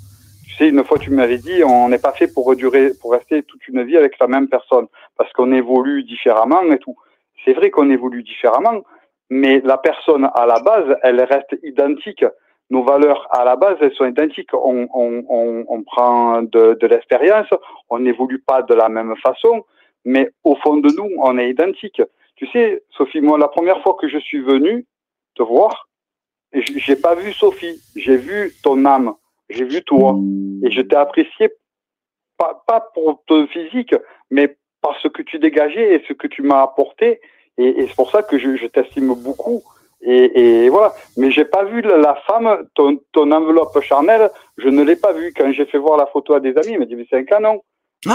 Tu 0.47 0.55
sais, 0.55 0.69
une 0.69 0.85
fois 0.85 0.99
tu 0.99 1.11
m'avais 1.11 1.39
dit, 1.39 1.65
on 1.65 1.89
n'est 1.89 1.99
pas 1.99 2.13
fait 2.13 2.33
pour 2.33 2.55
durer, 2.55 2.93
pour 3.01 3.13
rester 3.13 3.43
toute 3.43 3.67
une 3.69 3.83
vie 3.83 3.97
avec 3.97 4.19
la 4.21 4.29
même 4.29 4.49
personne, 4.49 4.87
parce 5.17 5.33
qu'on 5.33 5.53
évolue 5.53 6.05
différemment 6.05 6.63
et 6.73 6.79
tout. 6.79 6.97
C'est 7.45 7.55
vrai 7.55 7.71
qu'on 7.71 7.91
évolue 7.91 8.23
différemment, 8.23 8.83
mais 9.31 9.61
la 9.65 9.79
personne 9.79 10.29
à 10.35 10.47
la 10.47 10.61
base, 10.61 10.97
elle 11.03 11.21
reste 11.23 11.57
identique 11.63 12.25
nos 12.71 12.85
valeurs 12.85 13.27
à 13.31 13.45
la 13.45 13.57
base, 13.57 13.77
elles 13.81 13.95
sont 13.95 14.07
identiques. 14.07 14.55
On, 14.55 14.89
on, 14.95 15.65
on, 15.69 15.83
prend 15.83 16.43
de, 16.43 16.87
l'expérience, 16.87 17.49
on 17.91 17.99
n'évolue 17.99 18.39
pas 18.39 18.63
de 18.63 18.75
la 18.75 18.89
même 18.89 19.15
façon, 19.17 19.65
mais 20.05 20.31
au 20.45 20.55
fond 20.57 20.77
de 20.77 20.89
nous, 20.91 21.11
on 21.19 21.37
est 21.37 21.51
identiques. 21.51 22.03
Tu 22.37 22.47
sais, 22.49 22.83
Sophie, 22.97 23.21
moi, 23.21 23.39
la 23.39 23.49
première 23.49 23.83
fois 23.83 23.97
que 24.01 24.09
je 24.09 24.19
suis 24.19 24.41
venu 24.41 24.87
te 25.35 25.43
voir, 25.43 25.89
j'ai 26.53 26.97
pas 26.97 27.15
vu 27.15 27.33
Sophie, 27.33 27.81
j'ai 27.97 28.17
vu 28.17 28.53
ton 28.63 28.85
âme, 28.85 29.15
j'ai 29.51 29.65
vu 29.65 29.83
toi, 29.83 30.17
et 30.65 30.71
je 30.71 30.81
t'ai 30.81 30.97
apprécié 30.97 31.51
pas, 32.39 32.63
pas 32.67 32.81
pour 32.95 33.23
ton 33.27 33.47
physique, 33.49 33.95
mais 34.31 34.57
par 34.81 34.99
ce 35.01 35.09
que 35.09 35.23
tu 35.23 35.39
dégageais 35.39 35.95
et 35.95 36.05
ce 36.09 36.13
que 36.13 36.27
tu 36.27 36.43
m'as 36.43 36.63
apporté, 36.63 37.21
et, 37.59 37.87
c'est 37.87 37.95
pour 37.95 38.11
ça 38.11 38.23
que 38.23 38.39
je 38.39 38.67
t'estime 38.67 39.13
beaucoup. 39.15 39.63
Et, 40.03 40.65
et, 40.65 40.69
voilà. 40.69 40.95
Mais 41.17 41.31
j'ai 41.31 41.45
pas 41.45 41.65
vu 41.65 41.83
la 41.83 42.15
femme, 42.27 42.67
ton, 42.75 42.99
ton 43.13 43.31
enveloppe 43.33 43.81
charnelle, 43.83 44.31
je 44.59 44.69
ne 44.69 44.83
l'ai 44.83 44.97
pas 44.97 45.13
vue. 45.13 45.33
Quand 45.37 45.53
j'ai 45.53 45.67
fait 45.67 45.79
voir 45.79 45.99
la 45.99 46.07
photo 46.07 46.35
à 46.35 46.41
des 46.41 46.57
amis, 46.57 46.73
ils 46.73 46.79
m'ont 46.79 46.87
dit, 46.87 46.97
mais 46.97 47.07
c'est 47.09 47.19
un 47.19 47.25
canon. 47.25 47.63
non, 48.07 48.15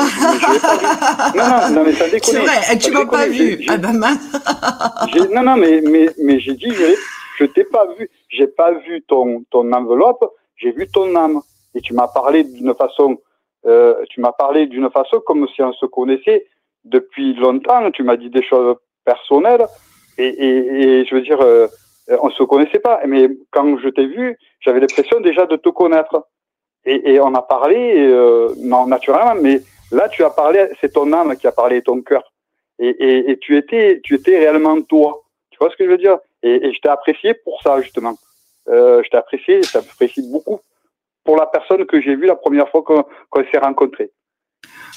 non, 1.36 1.70
non, 1.72 1.84
mais 1.86 1.94
ça 1.94 2.10
déconne. 2.10 2.22
C'est 2.22 2.40
vrai, 2.40 2.78
tu 2.80 2.92
m'as 2.92 3.06
pas 3.06 3.28
vu. 3.28 3.64
Ah 3.70 3.78
ben 3.78 3.94
non, 5.32 5.44
non, 5.44 5.56
mais, 5.58 5.80
mais, 5.82 6.10
mais 6.18 6.40
j'ai 6.40 6.56
dit, 6.56 6.74
je 7.38 7.46
t'ai 7.46 7.66
pas 7.66 7.86
vu. 7.98 8.10
J'ai 8.30 8.48
pas 8.48 8.72
vu 8.72 9.04
ton, 9.08 9.44
ton 9.52 9.72
enveloppe, 9.72 10.26
j'ai 10.56 10.72
vu 10.72 10.88
ton 10.88 11.16
âme. 11.16 11.42
Et 11.76 11.82
tu 11.82 11.94
m'as 11.94 12.08
parlé 12.08 12.44
d'une 12.46 12.74
façon, 12.74 13.18
euh, 13.68 13.94
tu 14.10 14.22
m'as 14.22 14.32
parlé 14.32 14.66
d'une 14.66 14.90
façon 14.90 15.22
comme 15.24 15.48
si 15.54 15.62
on 15.62 15.74
se 15.74 15.86
connaissait 15.86 16.48
depuis 16.84 17.36
longtemps. 17.36 17.92
Tu 17.92 18.02
m'as 18.02 18.18
dit 18.18 18.32
des 18.32 18.44
choses 18.44 18.78
personnelles. 19.04 19.68
Et, 20.18 20.28
et, 20.28 21.00
et 21.00 21.06
je 21.06 21.16
veux 21.16 21.22
dire, 21.22 21.42
euh, 21.42 21.68
on 22.22 22.30
se 22.30 22.44
connaissait 22.44 22.80
pas. 22.80 23.02
Mais 23.06 23.30
quand 23.52 23.78
je 23.78 23.90
t'ai 23.90 24.08
vu, 24.08 24.38
j'avais 24.62 24.80
l'impression 24.80 25.20
déjà 25.20 25.46
de 25.46 25.56
te 25.56 25.70
connaître. 25.70 26.26
Et, 26.86 27.14
et 27.14 27.20
on 27.20 27.34
a 27.34 27.42
parlé, 27.42 27.96
euh, 27.98 28.54
non, 28.58 28.86
naturellement, 28.86 29.36
mais 29.42 29.62
là, 29.92 30.08
tu 30.10 30.24
as 30.24 30.30
parlé, 30.30 30.68
c'est 30.80 30.94
ton 30.94 31.12
âme 31.14 31.36
qui 31.36 31.48
a 31.48 31.52
parlé, 31.52 31.82
ton 31.82 32.02
cœur. 32.02 32.24
Et, 32.78 32.90
et, 32.90 33.32
et, 33.32 33.38
tu 33.40 33.58
étais, 33.58 34.02
tu 34.04 34.16
étais 34.16 34.38
réellement 34.38 34.80
toi. 34.82 35.24
Tu 35.50 35.58
vois 35.60 35.70
ce 35.72 35.76
que 35.78 35.86
je 35.86 35.90
veux 35.90 35.98
dire? 35.98 36.18
Et, 36.44 36.68
et, 36.68 36.74
je 36.74 36.80
t'ai 36.80 36.90
apprécié 36.90 37.34
pour 37.34 37.62
ça, 37.62 37.82
justement. 37.82 38.16
Euh, 38.68 39.02
je 39.04 39.10
t'ai 39.10 39.18
apprécié, 39.18 39.64
je 39.64 39.72
t'apprécie 39.72 40.30
beaucoup 40.32 40.60
pour 41.24 41.38
la 41.38 41.48
personne 41.48 41.86
que 41.86 42.02
j'ai 42.02 42.16
vue 42.16 42.28
la 42.28 42.36
première 42.36 42.70
fois 42.70 42.84
qu'on 42.84 43.44
s'est 43.52 43.58
rencontrés. 43.58 44.12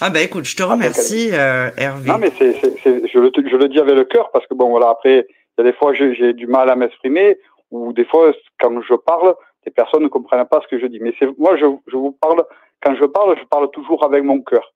Ah 0.00 0.10
ben 0.10 0.20
écoute, 0.24 0.44
je 0.44 0.56
te 0.56 0.62
remercie, 0.62 1.30
euh, 1.32 1.70
Hervé. 1.76 2.08
Non 2.10 2.18
mais 2.18 2.30
c'est, 2.38 2.54
je, 2.84 3.18
le, 3.18 3.30
je 3.34 3.56
le 3.56 3.68
dis 3.68 3.78
avec 3.78 3.94
le 3.94 4.04
cœur 4.04 4.30
parce 4.32 4.46
que 4.46 4.54
bon 4.54 4.70
voilà 4.70 4.90
après 4.90 5.26
il 5.28 5.64
y 5.64 5.66
a 5.66 5.70
des 5.70 5.76
fois 5.76 5.92
j'ai 5.94 6.32
du 6.32 6.46
mal 6.46 6.70
à 6.70 6.76
m'exprimer 6.76 7.38
ou 7.70 7.92
des 7.92 8.04
fois 8.04 8.32
quand 8.60 8.80
je 8.80 8.94
parle 8.94 9.34
les 9.66 9.72
personnes 9.72 10.04
ne 10.04 10.08
comprennent 10.08 10.46
pas 10.46 10.60
ce 10.62 10.68
que 10.68 10.80
je 10.80 10.86
dis. 10.86 11.00
Mais 11.00 11.14
c'est 11.18 11.28
moi 11.38 11.56
je, 11.56 11.66
je 11.88 11.96
vous 11.96 12.12
parle 12.12 12.44
quand 12.82 12.94
je 12.94 13.04
parle 13.04 13.36
je 13.38 13.44
parle 13.44 13.70
toujours 13.70 14.04
avec 14.04 14.22
mon 14.22 14.40
cœur. 14.40 14.72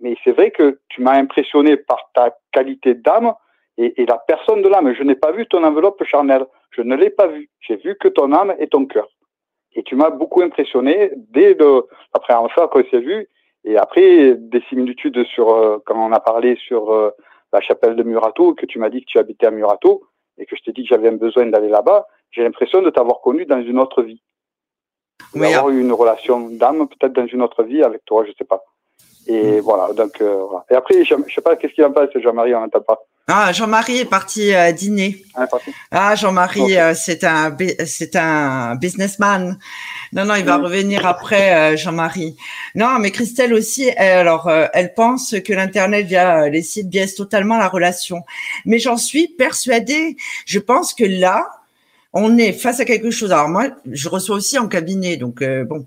Mais 0.00 0.16
c'est 0.24 0.32
vrai 0.32 0.50
que 0.50 0.80
tu 0.88 1.02
m'as 1.02 1.14
impressionné 1.14 1.76
par 1.76 2.10
ta 2.14 2.36
qualité 2.52 2.94
d'âme 2.94 3.32
et, 3.78 4.02
et, 4.02 4.06
la 4.06 4.18
personne 4.18 4.62
de 4.62 4.68
l'âme. 4.68 4.92
Je 4.94 5.02
n'ai 5.02 5.14
pas 5.14 5.32
vu 5.32 5.46
ton 5.46 5.64
enveloppe 5.64 6.02
charnelle. 6.04 6.44
Je 6.70 6.82
ne 6.82 6.94
l'ai 6.94 7.10
pas 7.10 7.26
vu. 7.26 7.48
J'ai 7.60 7.76
vu 7.76 7.96
que 7.98 8.08
ton 8.08 8.32
âme 8.32 8.54
et 8.58 8.66
ton 8.66 8.86
cœur. 8.86 9.08
Et 9.74 9.82
tu 9.82 9.94
m'as 9.94 10.10
beaucoup 10.10 10.42
impressionné 10.42 11.12
dès 11.30 11.54
le, 11.54 11.86
la 12.14 12.20
première 12.20 12.52
fois 12.52 12.68
qu'on 12.68 12.84
s'est 12.90 13.00
vu. 13.00 13.28
Et 13.68 13.76
après, 13.76 14.34
des 14.34 14.62
similitudes 14.70 15.22
sur, 15.24 15.50
euh, 15.50 15.76
quand 15.84 15.94
on 15.94 16.10
a 16.12 16.20
parlé 16.20 16.56
sur 16.56 16.90
euh, 16.90 17.10
la 17.52 17.60
chapelle 17.60 17.96
de 17.96 18.02
Murato, 18.02 18.54
que 18.54 18.64
tu 18.64 18.78
m'as 18.78 18.88
dit 18.88 19.02
que 19.02 19.06
tu 19.06 19.18
habitais 19.18 19.44
à 19.44 19.50
Murato, 19.50 20.04
et 20.38 20.46
que 20.46 20.56
je 20.56 20.62
t'ai 20.62 20.72
dit 20.72 20.84
que 20.84 20.88
j'avais 20.88 21.08
un 21.10 21.16
besoin 21.16 21.44
d'aller 21.44 21.68
là-bas, 21.68 22.06
j'ai 22.30 22.42
l'impression 22.42 22.80
de 22.80 22.88
t'avoir 22.88 23.20
connu 23.20 23.44
dans 23.44 23.60
une 23.60 23.78
autre 23.78 24.02
vie. 24.02 24.22
D'avoir 25.34 25.66
oui, 25.66 25.74
eu 25.74 25.80
une 25.82 25.92
relation 25.92 26.48
d'âme, 26.48 26.88
peut-être 26.88 27.12
dans 27.12 27.26
une 27.26 27.42
autre 27.42 27.62
vie 27.62 27.82
avec 27.82 28.06
toi, 28.06 28.24
je 28.24 28.32
sais 28.38 28.46
pas. 28.46 28.64
Et 29.26 29.58
mm. 29.58 29.60
voilà, 29.60 29.92
donc 29.92 30.18
euh, 30.22 30.44
voilà. 30.44 30.64
Et 30.70 30.74
après, 30.74 31.04
je, 31.04 31.14
je 31.26 31.34
sais 31.34 31.42
pas 31.42 31.56
qu'est-ce 31.56 31.74
qu'il 31.74 31.84
en 31.84 31.92
passe, 31.92 32.08
Jean-Marie, 32.14 32.54
on 32.54 32.60
n'entend 32.60 32.80
pas. 32.80 33.02
Ah, 33.30 33.52
Jean-Marie 33.52 33.98
est 33.98 34.04
parti 34.06 34.54
euh, 34.54 34.72
dîner. 34.72 35.22
Ah, 35.34 35.46
ah 35.90 36.14
Jean-Marie, 36.14 36.62
okay. 36.62 36.80
euh, 36.80 36.94
c'est 36.94 37.24
un 37.24 37.54
c'est 37.84 38.16
un 38.16 38.74
businessman. 38.74 39.58
Non, 40.14 40.24
non, 40.24 40.34
il 40.34 40.46
va 40.46 40.56
mmh. 40.56 40.64
revenir 40.64 41.06
après, 41.06 41.54
euh, 41.54 41.76
Jean-Marie. 41.76 42.36
Non, 42.74 42.98
mais 42.98 43.10
Christelle 43.10 43.52
aussi, 43.52 43.90
elle, 43.98 44.16
alors, 44.16 44.48
euh, 44.48 44.66
elle 44.72 44.94
pense 44.94 45.34
que 45.44 45.52
l'internet 45.52 46.06
via 46.06 46.48
les 46.48 46.62
sites 46.62 46.88
biaise 46.88 47.14
totalement 47.16 47.58
la 47.58 47.68
relation. 47.68 48.22
Mais 48.64 48.78
j'en 48.78 48.96
suis 48.96 49.28
persuadée. 49.28 50.16
Je 50.46 50.58
pense 50.58 50.94
que 50.94 51.04
là, 51.04 51.46
on 52.14 52.38
est 52.38 52.52
face 52.52 52.80
à 52.80 52.86
quelque 52.86 53.10
chose. 53.10 53.32
Alors 53.32 53.50
moi, 53.50 53.68
je 53.90 54.08
reçois 54.08 54.36
aussi 54.36 54.58
en 54.58 54.68
cabinet, 54.68 55.18
donc 55.18 55.42
euh, 55.42 55.64
bon. 55.64 55.86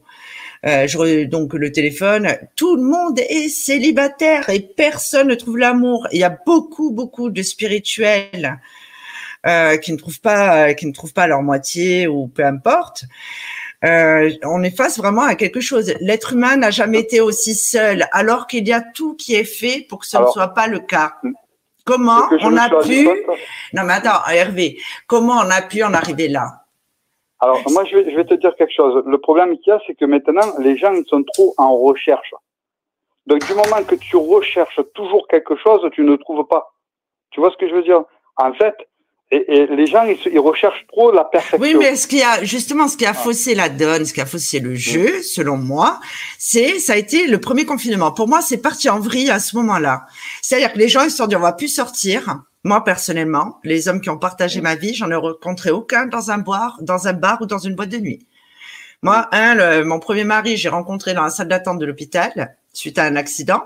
Euh, 0.66 0.88
je, 0.88 1.24
donc 1.26 1.54
le 1.54 1.72
téléphone, 1.72 2.38
tout 2.56 2.76
le 2.76 2.84
monde 2.84 3.20
est 3.20 3.50
célibataire 3.50 4.50
et 4.50 4.60
personne 4.60 5.30
ne 5.30 5.36
trouve 5.36 5.58
l'amour. 5.58 6.08
Il 6.12 6.20
y 6.20 6.24
a 6.24 6.38
beaucoup, 6.46 6.92
beaucoup 6.92 7.30
de 7.30 7.42
spirituels 7.42 8.60
euh, 9.48 9.78
qui 9.78 9.92
ne 9.92 9.98
trouvent 9.98 10.22
pas, 10.22 10.74
qui 10.76 10.86
ne 10.86 10.94
trouvent 10.94 11.14
pas 11.14 11.26
leur 11.26 11.42
moitié 11.42 12.08
ou 12.08 12.28
peu 12.28 12.46
importe. 12.46 13.06
Euh, 13.84 14.32
on 14.44 14.62
est 14.62 14.76
face 14.76 15.00
vraiment 15.00 15.24
à 15.24 15.34
quelque 15.34 15.62
chose. 15.62 15.96
L'être 16.00 16.34
humain 16.34 16.58
n'a 16.58 16.70
jamais 16.70 17.00
été 17.00 17.20
aussi 17.20 17.56
seul, 17.56 18.08
alors 18.12 18.46
qu'il 18.46 18.68
y 18.68 18.74
a 18.74 18.82
tout 18.82 19.16
qui 19.16 19.34
est 19.34 19.44
fait 19.44 19.86
pour 19.90 20.00
que 20.00 20.06
ce 20.06 20.18
alors, 20.18 20.30
ne 20.30 20.34
soit 20.34 20.54
pas 20.54 20.68
le 20.68 20.80
cas. 20.80 21.16
Comment 21.84 22.30
on 22.42 22.56
a 22.58 22.70
pu 22.84 23.10
Non 23.74 23.84
mais 23.84 23.94
attends, 23.94 24.24
Hervé, 24.32 24.78
comment 25.08 25.40
on 25.40 25.50
a 25.50 25.64
pu 25.64 25.82
en 25.82 25.96
arriver 25.96 26.28
là? 26.28 26.61
Alors, 27.42 27.60
moi, 27.72 27.84
je 27.86 27.98
vais, 27.98 28.12
je 28.12 28.16
vais, 28.16 28.24
te 28.24 28.36
dire 28.36 28.56
quelque 28.56 28.74
chose. 28.74 29.04
Le 29.06 29.18
problème 29.18 29.58
qu'il 29.58 29.72
y 29.72 29.72
a, 29.72 29.82
c'est 29.88 29.96
que 29.96 30.06
maintenant, 30.06 30.46
les 30.60 30.78
gens 30.78 30.94
ils 30.94 31.06
sont 31.08 31.24
trop 31.24 31.56
en 31.58 31.76
recherche. 31.76 32.34
Donc, 33.26 33.46
du 33.46 33.54
moment 33.56 33.84
que 33.84 33.96
tu 33.96 34.16
recherches 34.16 34.80
toujours 34.94 35.28
quelque 35.28 35.56
chose, 35.56 35.82
tu 35.92 36.04
ne 36.04 36.16
trouves 36.16 36.46
pas. 36.48 36.72
Tu 37.32 37.40
vois 37.40 37.50
ce 37.52 37.58
que 37.58 37.68
je 37.68 37.74
veux 37.74 37.84
dire? 37.84 38.04
En 38.38 38.54
fait, 38.54 38.76
et, 39.32 39.62
et 39.62 39.68
les 39.68 39.88
gens, 39.88 40.04
ils, 40.04 40.20
ils, 40.32 40.40
recherchent 40.40 40.86
trop 40.92 41.12
la 41.12 41.24
perfection. 41.24 41.60
Oui, 41.60 41.74
mais 41.74 41.96
ce 41.96 42.06
qui 42.06 42.22
a 42.22 42.44
justement, 42.44 42.88
ce 42.88 42.98
qui 42.98 43.06
a 43.06 43.14
faussé 43.14 43.56
la 43.56 43.70
donne, 43.70 44.06
ce 44.06 44.14
qui 44.14 44.22
a 44.22 44.26
faussé 44.26 44.60
le 44.60 44.76
jeu, 44.76 45.20
mmh. 45.20 45.22
selon 45.24 45.58
moi, 45.58 46.00
c'est 46.38 46.78
ça 46.80 46.94
a 46.94 46.98
été 46.98 47.26
le 47.26 47.40
premier 47.40 47.66
confinement. 47.66 48.12
Pour 48.12 48.28
moi, 48.28 48.42
c'est 48.42 48.62
parti 48.62 48.90
en 48.90 49.00
vrille 49.00 49.32
à 49.32 49.40
ce 49.40 49.56
moment-là. 49.56 50.06
C'est-à-dire 50.42 50.74
que 50.74 50.78
les 50.78 50.90
gens 50.90 51.04
ils 51.04 51.12
se 51.12 51.18
sont 51.18 51.28
dit, 51.28 51.36
on 51.36 51.40
va 51.40 51.54
plus 51.54 51.70
sortir. 51.70 52.42
Moi, 52.64 52.84
personnellement, 52.84 53.60
les 53.64 53.88
hommes 53.88 54.02
qui 54.02 54.10
ont 54.10 54.18
partagé 54.18 54.62
ma 54.62 54.76
vie, 54.76 54.94
j'en 54.94 55.10
ai 55.10 55.16
rencontré 55.16 55.72
aucun 55.72 56.06
dans 56.06 56.32
un 56.32 56.38
bar, 56.38 56.78
dans 56.82 57.08
un 57.08 57.14
bar 57.14 57.42
ou 57.42 57.46
dans 57.46 57.58
une 57.58 57.76
boîte 57.76 57.90
de 57.90 57.98
nuit. 57.98 58.28
Moi, 59.02 59.28
un, 59.32 59.56
le, 59.56 59.84
mon 59.84 60.00
premier 60.00 60.24
mari, 60.24 60.58
j'ai 60.58 60.70
rencontré 60.70 61.14
dans 61.14 61.24
la 61.24 61.32
salle 61.32 61.48
d'attente 61.48 61.80
de 61.80 61.86
l'hôpital 61.86 62.56
suite 62.72 63.00
à 63.00 63.04
un 63.04 63.16
accident. 63.16 63.64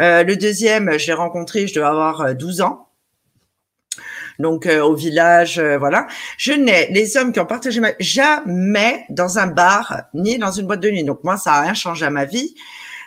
Euh, 0.00 0.24
le 0.24 0.36
deuxième, 0.36 0.98
j'ai 0.98 1.12
rencontré, 1.12 1.68
je 1.68 1.74
devais 1.74 1.86
avoir 1.86 2.34
12 2.34 2.60
euh, 2.60 2.64
ans. 2.64 2.88
Donc 4.38 4.66
euh, 4.66 4.82
au 4.82 4.94
village, 4.94 5.58
euh, 5.58 5.78
voilà. 5.78 6.06
Je 6.38 6.52
n'ai 6.52 6.88
les 6.88 7.16
hommes 7.16 7.32
qui 7.32 7.40
ont 7.40 7.46
partagé 7.46 7.80
ma 7.80 7.90
jamais 8.00 9.04
dans 9.08 9.38
un 9.38 9.46
bar 9.46 10.02
ni 10.12 10.38
dans 10.38 10.50
une 10.50 10.66
boîte 10.66 10.80
de 10.80 10.90
nuit. 10.90 11.04
Donc 11.04 11.22
moi, 11.24 11.36
ça 11.36 11.52
a 11.52 11.62
rien 11.62 11.74
changé 11.74 12.04
à 12.04 12.10
ma 12.10 12.24
vie. 12.24 12.54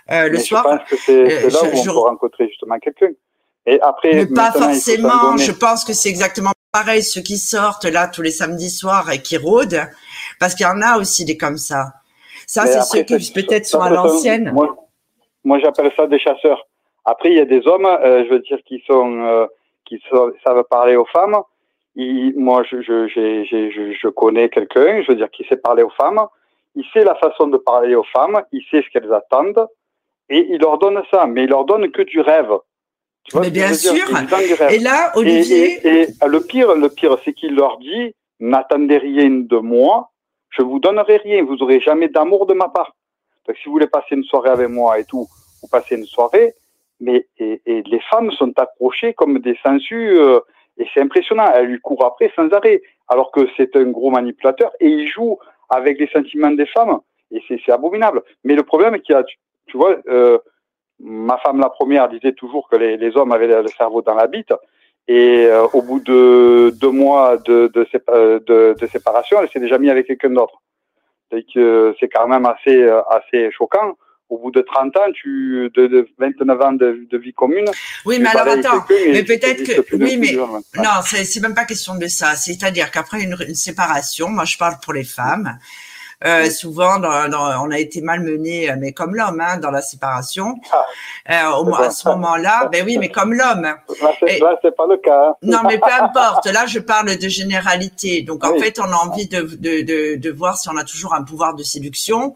Euh, 0.10 0.30
le 0.30 0.40
soir, 0.40 0.64
je 0.66 0.78
pense 0.78 0.90
que 0.90 0.96
c'est 0.98 1.50
là 1.50 1.64
où 1.64 1.84
je, 1.84 1.90
on 1.90 1.94
peut 1.94 2.00
rencontrer 2.00 2.48
justement 2.48 2.80
quelqu'un. 2.80 3.10
Et 3.70 3.82
après, 3.82 4.14
mais 4.14 4.26
pas 4.26 4.54
forcément. 4.54 5.36
Je 5.36 5.52
pense 5.52 5.84
que 5.84 5.92
c'est 5.92 6.10
exactement 6.10 6.54
pareil. 6.72 7.04
Ceux 7.04 7.22
qui 7.22 7.38
sortent 7.38 7.86
là 7.86 8.08
tous 8.08 8.22
les 8.22 8.32
samedis 8.32 8.70
soirs 8.70 9.12
et 9.12 9.22
qui 9.22 9.38
rôdent, 9.38 9.82
parce 10.40 10.56
qu'il 10.56 10.66
y 10.66 10.70
en 10.70 10.82
a 10.82 10.98
aussi 10.98 11.26
des 11.26 11.38
comme 11.38 11.58
ça. 11.58 11.94
Ça, 12.48 12.66
c'est 12.66 12.82
ceux 12.82 13.04
qui 13.04 13.32
peut-être 13.34 13.66
sont 13.66 13.82
à 13.82 13.90
l'ancienne. 13.90 14.52
Moi, 14.54 14.74
moi 15.44 15.60
j'appelle 15.60 15.92
ça 15.98 16.08
des 16.08 16.18
chasseurs. 16.18 16.66
Après, 17.04 17.30
il 17.30 17.38
y 17.38 17.42
a 17.42 17.46
des 17.46 17.68
hommes, 17.68 17.86
euh, 17.86 18.24
je 18.26 18.30
veux 18.30 18.40
dire, 18.40 18.58
qui 18.66 18.82
sont 18.88 19.20
euh, 19.22 19.48
qui 19.86 20.02
savent 20.46 20.64
parler 20.70 20.96
aux 20.96 21.06
femmes. 21.06 21.38
Il, 21.96 22.34
moi, 22.38 22.64
je, 22.70 22.82
je, 22.82 23.08
je, 23.10 23.98
je 24.02 24.08
connais 24.08 24.50
quelqu'un, 24.50 25.02
je 25.02 25.12
veux 25.12 25.18
dire, 25.18 25.30
qui 25.30 25.44
sait 25.50 25.58
parler 25.58 25.84
aux 25.84 25.90
femmes. 25.90 26.26
Il 26.76 26.86
sait 26.94 27.04
la 27.04 27.16
façon 27.16 27.48
de 27.48 27.58
parler 27.58 27.96
aux 27.96 28.06
femmes. 28.14 28.42
Il 28.54 28.62
sait 28.72 28.82
ce 28.82 28.90
qu'elles 28.92 29.12
attendent 29.12 29.68
et 30.30 30.48
il 30.52 30.62
leur 30.62 30.78
donne 30.78 31.02
ça, 31.12 31.26
mais 31.26 31.44
il 31.44 31.50
leur 31.50 31.66
donne 31.66 31.92
que 31.92 32.02
du 32.02 32.22
rêve. 32.22 32.52
Mais 33.36 33.52
bien 33.52 33.74
sûr. 33.74 34.06
Et 34.70 34.80
là, 34.80 35.12
Olivier. 35.16 35.80
Et, 35.84 35.88
et, 35.88 36.02
et, 36.04 36.28
le 36.28 36.42
pire, 36.42 36.76
le 36.76 36.90
pire, 36.90 37.18
c'est 37.26 37.34
qu'il 37.34 37.56
leur 37.56 37.78
dit 37.80 38.14
n'attendez 38.40 38.98
rien 38.98 39.30
de 39.30 39.58
moi, 39.58 40.12
je 40.50 40.62
vous 40.62 40.80
donnerai 40.80 41.18
rien, 41.18 41.44
vous 41.44 41.62
aurez 41.62 41.80
jamais 41.80 42.08
d'amour 42.08 42.46
de 42.46 42.54
ma 42.54 42.70
part. 42.70 42.96
Donc, 43.48 43.58
si 43.58 43.66
vous 43.66 43.72
voulez 43.74 43.88
passer 43.88 44.16
une 44.16 44.24
soirée 44.24 44.50
avec 44.50 44.70
moi 44.70 45.00
et 45.00 45.06
tout, 45.06 45.28
vous 45.62 45.68
passez 45.68 45.96
une 45.96 46.06
soirée, 46.06 46.54
mais 47.00 47.28
et, 47.40 47.62
et 47.66 47.84
les 47.84 48.00
femmes 48.10 48.32
sont 48.32 48.54
accrochées 48.58 49.14
comme 49.14 49.40
des 49.40 49.58
sangsues 49.64 50.20
euh, 50.20 50.40
et 50.78 50.86
c'est 50.94 51.02
impressionnant. 51.02 51.52
Elles 51.54 51.68
lui 51.68 51.80
courent 51.80 52.06
après 52.06 52.32
sans 52.36 52.50
arrêt, 52.50 52.82
alors 53.08 53.32
que 53.32 53.48
c'est 53.56 53.76
un 53.76 53.86
gros 53.86 54.12
manipulateur 54.12 54.72
et 54.80 54.88
il 54.88 55.08
joue 55.08 55.38
avec 55.70 56.00
les 56.00 56.08
sentiments 56.08 56.52
des 56.52 56.66
femmes 56.68 57.00
et 57.32 57.42
c'est 57.48 57.72
abominable. 57.72 58.22
Mais 58.44 58.56
le 58.56 58.64
problème 58.64 59.00
qu'il 59.02 59.14
y 59.14 59.18
a, 59.18 59.24
tu, 59.24 59.38
tu 59.68 59.78
vois. 59.78 59.98
Euh, 60.08 60.38
ma 61.00 61.38
femme 61.38 61.60
la 61.60 61.70
première 61.70 62.10
disait 62.10 62.34
toujours 62.34 62.68
que 62.70 62.76
les, 62.76 62.98
les 62.98 63.16
hommes 63.16 63.32
avaient 63.32 63.48
le 63.48 63.68
cerveau 63.70 64.02
dans 64.02 64.16
la 64.16 64.28
bite. 64.28 64.54
Et 65.08 65.46
euh, 65.46 65.66
au 65.72 65.82
bout 65.82 66.02
de 66.02 66.74
deux 66.82 66.92
mois 66.92 67.38
de, 67.38 67.72
de, 67.74 67.88
de, 68.46 68.76
de 68.78 68.88
séparation, 68.88 69.40
elle 69.42 69.50
s'est 69.50 69.60
déjà 69.60 69.78
mise 69.78 69.92
avec 69.92 70.08
quelqu'un 70.08 70.32
d'autre. 70.32 70.62
C'est 71.32 71.46
que 71.54 71.96
c'est 72.00 72.10
quand 72.10 72.28
même 72.28 72.46
assez, 72.46 72.90
assez 73.10 73.50
choquant. 73.52 73.96
Au 74.30 74.38
bout 74.40 74.52
de 74.52 74.60
30 74.60 74.98
ans, 74.98 75.12
tu, 75.14 75.72
de, 75.74 75.88
de 75.88 76.10
29 76.18 76.62
ans 76.62 76.74
de, 76.74 77.18
vie 77.18 77.34
commune. 77.34 77.66
Oui, 78.06 78.20
mais 78.20 78.28
alors 78.28 78.56
attends, 78.56 78.84
mais 78.90 79.24
peut-être 79.24 79.64
que, 79.64 79.96
oui, 79.96 80.18
mais 80.18 80.34
non, 80.34 80.90
c'est 81.02 81.40
même 81.42 81.56
pas 81.56 81.64
question 81.64 81.96
de 81.96 82.08
ça. 82.08 82.36
C'est-à-dire 82.36 82.92
qu'après 82.92 83.24
une, 83.24 83.38
une, 83.48 83.56
séparation, 83.56 84.28
moi 84.28 84.44
je 84.44 84.58
parle 84.58 84.76
pour 84.84 84.92
les 84.92 85.06
femmes, 85.06 85.58
euh, 86.26 86.50
souvent, 86.50 86.98
dans, 87.00 87.30
dans, 87.30 87.64
on 87.64 87.72
a 87.72 87.78
été 87.78 88.02
malmené, 88.02 88.74
mais 88.80 88.92
comme 88.92 89.16
l'homme, 89.16 89.40
hein, 89.40 89.58
dans 89.58 89.72
la 89.72 89.82
séparation. 89.82 90.56
Ah, 90.72 90.84
euh, 91.30 91.64
au, 91.64 91.76
à 91.76 91.92
ce 91.92 92.08
moment-là, 92.08 92.70
ben 92.72 92.84
oui, 92.86 92.98
mais 92.98 93.10
comme 93.10 93.34
l'homme. 93.34 93.62
Là, 93.62 93.78
c'est 94.62 94.76
pas 94.76 94.88
le 94.88 94.98
cas. 94.98 95.30
Hein. 95.30 95.36
Non, 95.44 95.60
mais 95.68 95.78
peu 95.78 95.92
importe. 96.02 96.46
Là, 96.48 96.66
je 96.66 96.80
parle 96.80 97.18
de 97.18 97.28
généralité. 97.28 98.22
Donc, 98.22 98.44
en 98.46 98.54
oui. 98.54 98.62
fait, 98.62 98.80
on 98.80 98.92
a 98.92 98.96
envie 98.96 99.28
de, 99.28 99.42
de, 99.42 99.82
de, 99.82 100.16
de, 100.16 100.32
voir 100.32 100.58
si 100.58 100.70
on 100.70 100.78
a 100.78 100.84
toujours 100.84 101.14
un 101.14 101.24
pouvoir 101.24 101.54
de 101.54 101.64
séduction. 101.64 102.34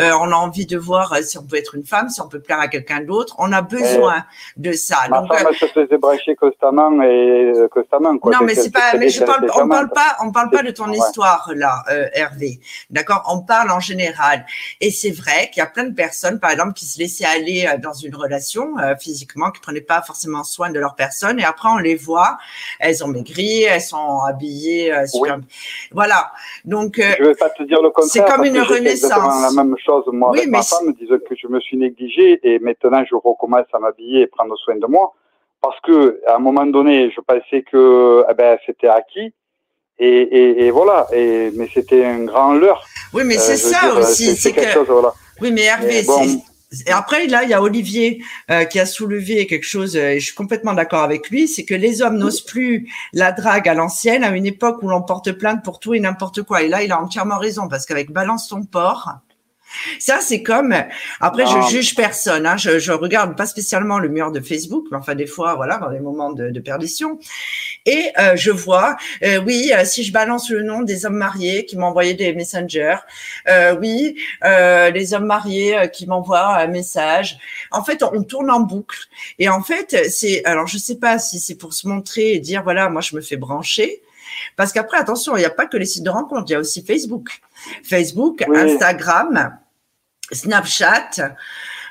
Euh, 0.00 0.10
on 0.20 0.32
a 0.32 0.36
envie 0.36 0.66
de 0.66 0.78
voir 0.78 1.16
si 1.22 1.38
on 1.38 1.44
peut 1.44 1.56
être 1.56 1.74
une 1.74 1.84
femme, 1.84 2.08
si 2.08 2.20
on 2.20 2.28
peut 2.28 2.40
plaire 2.40 2.60
à 2.60 2.68
quelqu'un 2.68 3.00
d'autre. 3.00 3.36
On 3.38 3.52
a 3.52 3.62
besoin 3.62 4.18
et 4.56 4.60
de 4.60 4.72
ça. 4.72 4.96
Ma 5.08 5.20
Donc, 5.20 5.32
femme, 5.32 5.46
elle 5.50 5.56
se 5.56 5.66
faisait 5.66 5.98
brancher 5.98 6.34
constamment 6.34 7.00
et 7.02 7.52
euh, 7.56 7.68
constamment. 7.68 8.18
Quoi. 8.18 8.32
Non, 8.32 8.38
mais 8.44 8.54
c'est 8.54 8.72
pas. 8.72 8.96
Mais 8.98 9.08
je 9.08 9.22
parle. 9.22 9.48
On 9.54 9.68
parle 9.68 9.90
pas. 9.90 10.16
On 10.24 10.32
parle 10.32 10.50
pas 10.50 10.62
de 10.62 10.70
ton 10.70 10.90
histoire 10.90 11.50
là, 11.54 11.84
Hervé. 12.14 12.58
D'accord? 12.90 13.19
On 13.28 13.42
parle 13.42 13.70
en 13.70 13.80
général. 13.80 14.46
Et 14.80 14.90
c'est 14.90 15.10
vrai 15.10 15.50
qu'il 15.50 15.60
y 15.60 15.62
a 15.62 15.66
plein 15.66 15.84
de 15.84 15.94
personnes, 15.94 16.40
par 16.40 16.50
exemple, 16.50 16.72
qui 16.74 16.84
se 16.84 16.98
laissaient 16.98 17.24
aller 17.24 17.66
euh, 17.66 17.78
dans 17.78 17.92
une 17.92 18.14
relation 18.14 18.78
euh, 18.78 18.94
physiquement, 18.96 19.50
qui 19.50 19.60
prenaient 19.60 19.80
pas 19.80 20.02
forcément 20.02 20.44
soin 20.44 20.70
de 20.70 20.78
leur 20.78 20.94
personne, 20.94 21.38
et 21.40 21.44
après 21.44 21.68
on 21.68 21.78
les 21.78 21.96
voit, 21.96 22.38
elles 22.78 23.04
ont 23.04 23.08
maigri, 23.08 23.62
elles 23.62 23.80
sont 23.80 24.20
habillées 24.28 24.92
euh, 24.92 25.06
super... 25.06 25.38
Voilà. 25.92 26.32
Donc, 26.64 26.98
euh, 26.98 27.12
je 27.18 27.24
vais 27.24 27.34
pas 27.34 27.50
te 27.50 27.62
dire 27.62 27.82
le 27.82 27.90
contraire. 27.90 28.10
C'est 28.10 28.24
comme 28.24 28.44
une 28.44 28.60
renaissance. 28.60 29.54
La 29.54 29.62
même 29.62 29.76
chose. 29.84 30.04
Moi, 30.12 30.30
Oui, 30.30 30.38
avec 30.38 30.50
ma 30.50 30.62
femme, 30.62 30.92
disait 30.92 31.18
que 31.18 31.34
je 31.36 31.46
me 31.48 31.60
suis 31.60 31.76
négligé 31.76 32.40
et 32.42 32.58
maintenant 32.58 33.04
je 33.08 33.14
recommence 33.14 33.66
à 33.72 33.78
m'habiller 33.78 34.22
et 34.22 34.26
prendre 34.26 34.56
soin 34.58 34.76
de 34.76 34.86
moi 34.86 35.12
parce 35.60 35.78
que 35.80 36.20
à 36.26 36.36
un 36.36 36.38
moment 36.38 36.66
donné, 36.66 37.10
je 37.10 37.20
pensais 37.20 37.62
que 37.62 38.24
eh 38.28 38.34
ben, 38.34 38.58
c'était 38.66 38.88
acquis. 38.88 39.32
Et, 40.02 40.06
et, 40.06 40.66
et 40.66 40.70
voilà, 40.70 41.06
et, 41.12 41.50
mais 41.54 41.68
c'était 41.74 42.06
un 42.06 42.24
grand 42.24 42.54
leurre. 42.54 42.86
Oui, 43.12 43.22
mais 43.24 43.36
Euh, 43.36 43.40
c'est 43.40 43.56
ça 43.56 43.80
dire, 43.82 43.96
aussi. 43.98 44.36
C'est 44.36 44.52
que 44.52 44.62
chose, 44.70 44.86
voilà. 44.88 45.12
Oui, 45.40 45.50
mais 45.52 45.62
Hervé, 45.62 46.02
bon. 46.02 46.22
c'est- 46.24 46.38
et 46.86 46.92
après, 46.92 47.26
là, 47.26 47.42
il 47.42 47.50
y 47.50 47.54
a 47.54 47.60
Olivier 47.60 48.22
euh, 48.50 48.64
qui 48.64 48.78
a 48.78 48.86
soulevé 48.86 49.46
quelque 49.48 49.64
chose, 49.66 49.96
euh, 49.96 50.10
et 50.12 50.20
je 50.20 50.26
suis 50.26 50.34
complètement 50.36 50.72
d'accord 50.72 51.02
avec 51.02 51.28
lui, 51.28 51.48
c'est 51.48 51.64
que 51.64 51.74
les 51.74 52.00
hommes 52.00 52.16
n'osent 52.16 52.42
plus 52.44 52.88
la 53.12 53.32
drague 53.32 53.68
à 53.68 53.74
l'ancienne, 53.74 54.22
à 54.22 54.28
une 54.36 54.46
époque 54.46 54.80
où 54.82 54.88
l'on 54.88 55.02
porte 55.02 55.32
plainte 55.32 55.64
pour 55.64 55.80
tout 55.80 55.94
et 55.94 56.00
n'importe 56.00 56.42
quoi. 56.42 56.62
Et 56.62 56.68
là, 56.68 56.82
il 56.84 56.92
a 56.92 57.00
entièrement 57.00 57.38
raison, 57.38 57.66
parce 57.68 57.86
qu'avec 57.86 58.12
Balance 58.12 58.46
ton 58.48 58.62
porc, 58.62 59.14
ça, 59.98 60.20
c'est 60.20 60.42
comme. 60.42 60.74
Après, 61.20 61.44
Non. 61.44 61.62
je 61.62 61.76
juge 61.76 61.94
personne. 61.94 62.46
Hein, 62.46 62.56
je, 62.56 62.78
je 62.78 62.92
regarde 62.92 63.36
pas 63.36 63.46
spécialement 63.46 63.98
le 63.98 64.08
mur 64.08 64.32
de 64.32 64.40
Facebook, 64.40 64.86
mais 64.90 64.96
enfin 64.96 65.14
des 65.14 65.26
fois, 65.26 65.54
voilà, 65.54 65.78
dans 65.78 65.90
des 65.90 66.00
moments 66.00 66.32
de, 66.32 66.50
de 66.50 66.60
perdition. 66.60 67.18
Et 67.86 68.10
euh, 68.18 68.36
je 68.36 68.50
vois, 68.50 68.96
euh, 69.22 69.40
oui, 69.44 69.72
euh, 69.74 69.84
si 69.84 70.04
je 70.04 70.12
balance 70.12 70.50
le 70.50 70.62
nom 70.62 70.82
des 70.82 71.06
hommes 71.06 71.16
mariés 71.16 71.64
qui 71.64 71.76
envoyé 71.80 72.14
des 72.14 72.34
messengers, 72.34 72.96
euh, 73.48 73.74
oui, 73.80 74.16
euh, 74.44 74.90
les 74.90 75.14
hommes 75.14 75.26
mariés 75.26 75.78
euh, 75.78 75.86
qui 75.86 76.06
m'envoient 76.06 76.56
un 76.56 76.66
message. 76.66 77.38
En 77.70 77.82
fait, 77.82 78.02
on, 78.02 78.10
on 78.14 78.22
tourne 78.22 78.50
en 78.50 78.60
boucle. 78.60 78.98
Et 79.38 79.48
en 79.48 79.62
fait, 79.62 80.08
c'est. 80.10 80.44
Alors, 80.44 80.66
je 80.66 80.78
sais 80.78 80.96
pas 80.96 81.18
si 81.18 81.40
c'est 81.40 81.54
pour 81.56 81.72
se 81.72 81.88
montrer 81.88 82.32
et 82.34 82.38
dire, 82.40 82.62
voilà, 82.62 82.88
moi, 82.90 83.00
je 83.00 83.16
me 83.16 83.20
fais 83.20 83.36
brancher. 83.36 84.02
Parce 84.56 84.72
qu'après, 84.72 84.98
attention, 84.98 85.36
il 85.36 85.40
n'y 85.40 85.46
a 85.46 85.50
pas 85.50 85.66
que 85.66 85.76
les 85.76 85.86
sites 85.86 86.02
de 86.04 86.10
rencontres, 86.10 86.44
il 86.48 86.52
y 86.52 86.56
a 86.56 86.60
aussi 86.60 86.84
Facebook. 86.84 87.40
Facebook, 87.84 88.44
Oui. 88.48 88.58
Instagram, 88.58 89.56
Snapchat. 90.32 91.10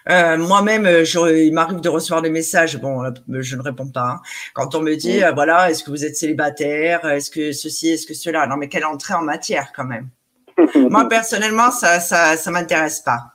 Euh, 0.10 0.38
Moi-même, 0.38 0.86
euh, 0.86 1.04
je- 1.04 1.46
il 1.46 1.54
m'arrive 1.54 1.82
de 1.82 1.90
recevoir 1.90 2.22
des 2.22 2.30
messages. 2.30 2.78
Bon, 2.78 3.04
je 3.30 3.56
ne 3.56 3.62
réponds 3.62 3.90
pas. 3.90 4.08
hein. 4.16 4.22
Quand 4.54 4.74
on 4.76 4.82
me 4.82 4.96
dit, 4.96 5.24
euh, 5.24 5.32
voilà, 5.34 5.70
est-ce 5.70 5.84
que 5.84 5.92
vous 5.92 6.06
êtes 6.06 6.16
célibataire? 6.16 7.06
Est-ce 7.06 7.30
que 7.30 7.52
ceci 7.52 7.90
Est-ce 7.90 8.08
que 8.08 8.14
cela? 8.14 8.48
Non, 8.48 8.56
mais 8.58 8.70
quelle 8.70 8.86
entrée 8.86 9.14
en 9.14 9.22
matière 9.22 9.72
quand 9.76 9.84
même. 9.86 10.08
Moi, 10.76 11.08
personnellement, 11.10 11.70
ça, 11.72 12.00
ça, 12.00 12.38
ça 12.38 12.50
m'intéresse 12.52 13.02
pas. 13.02 13.34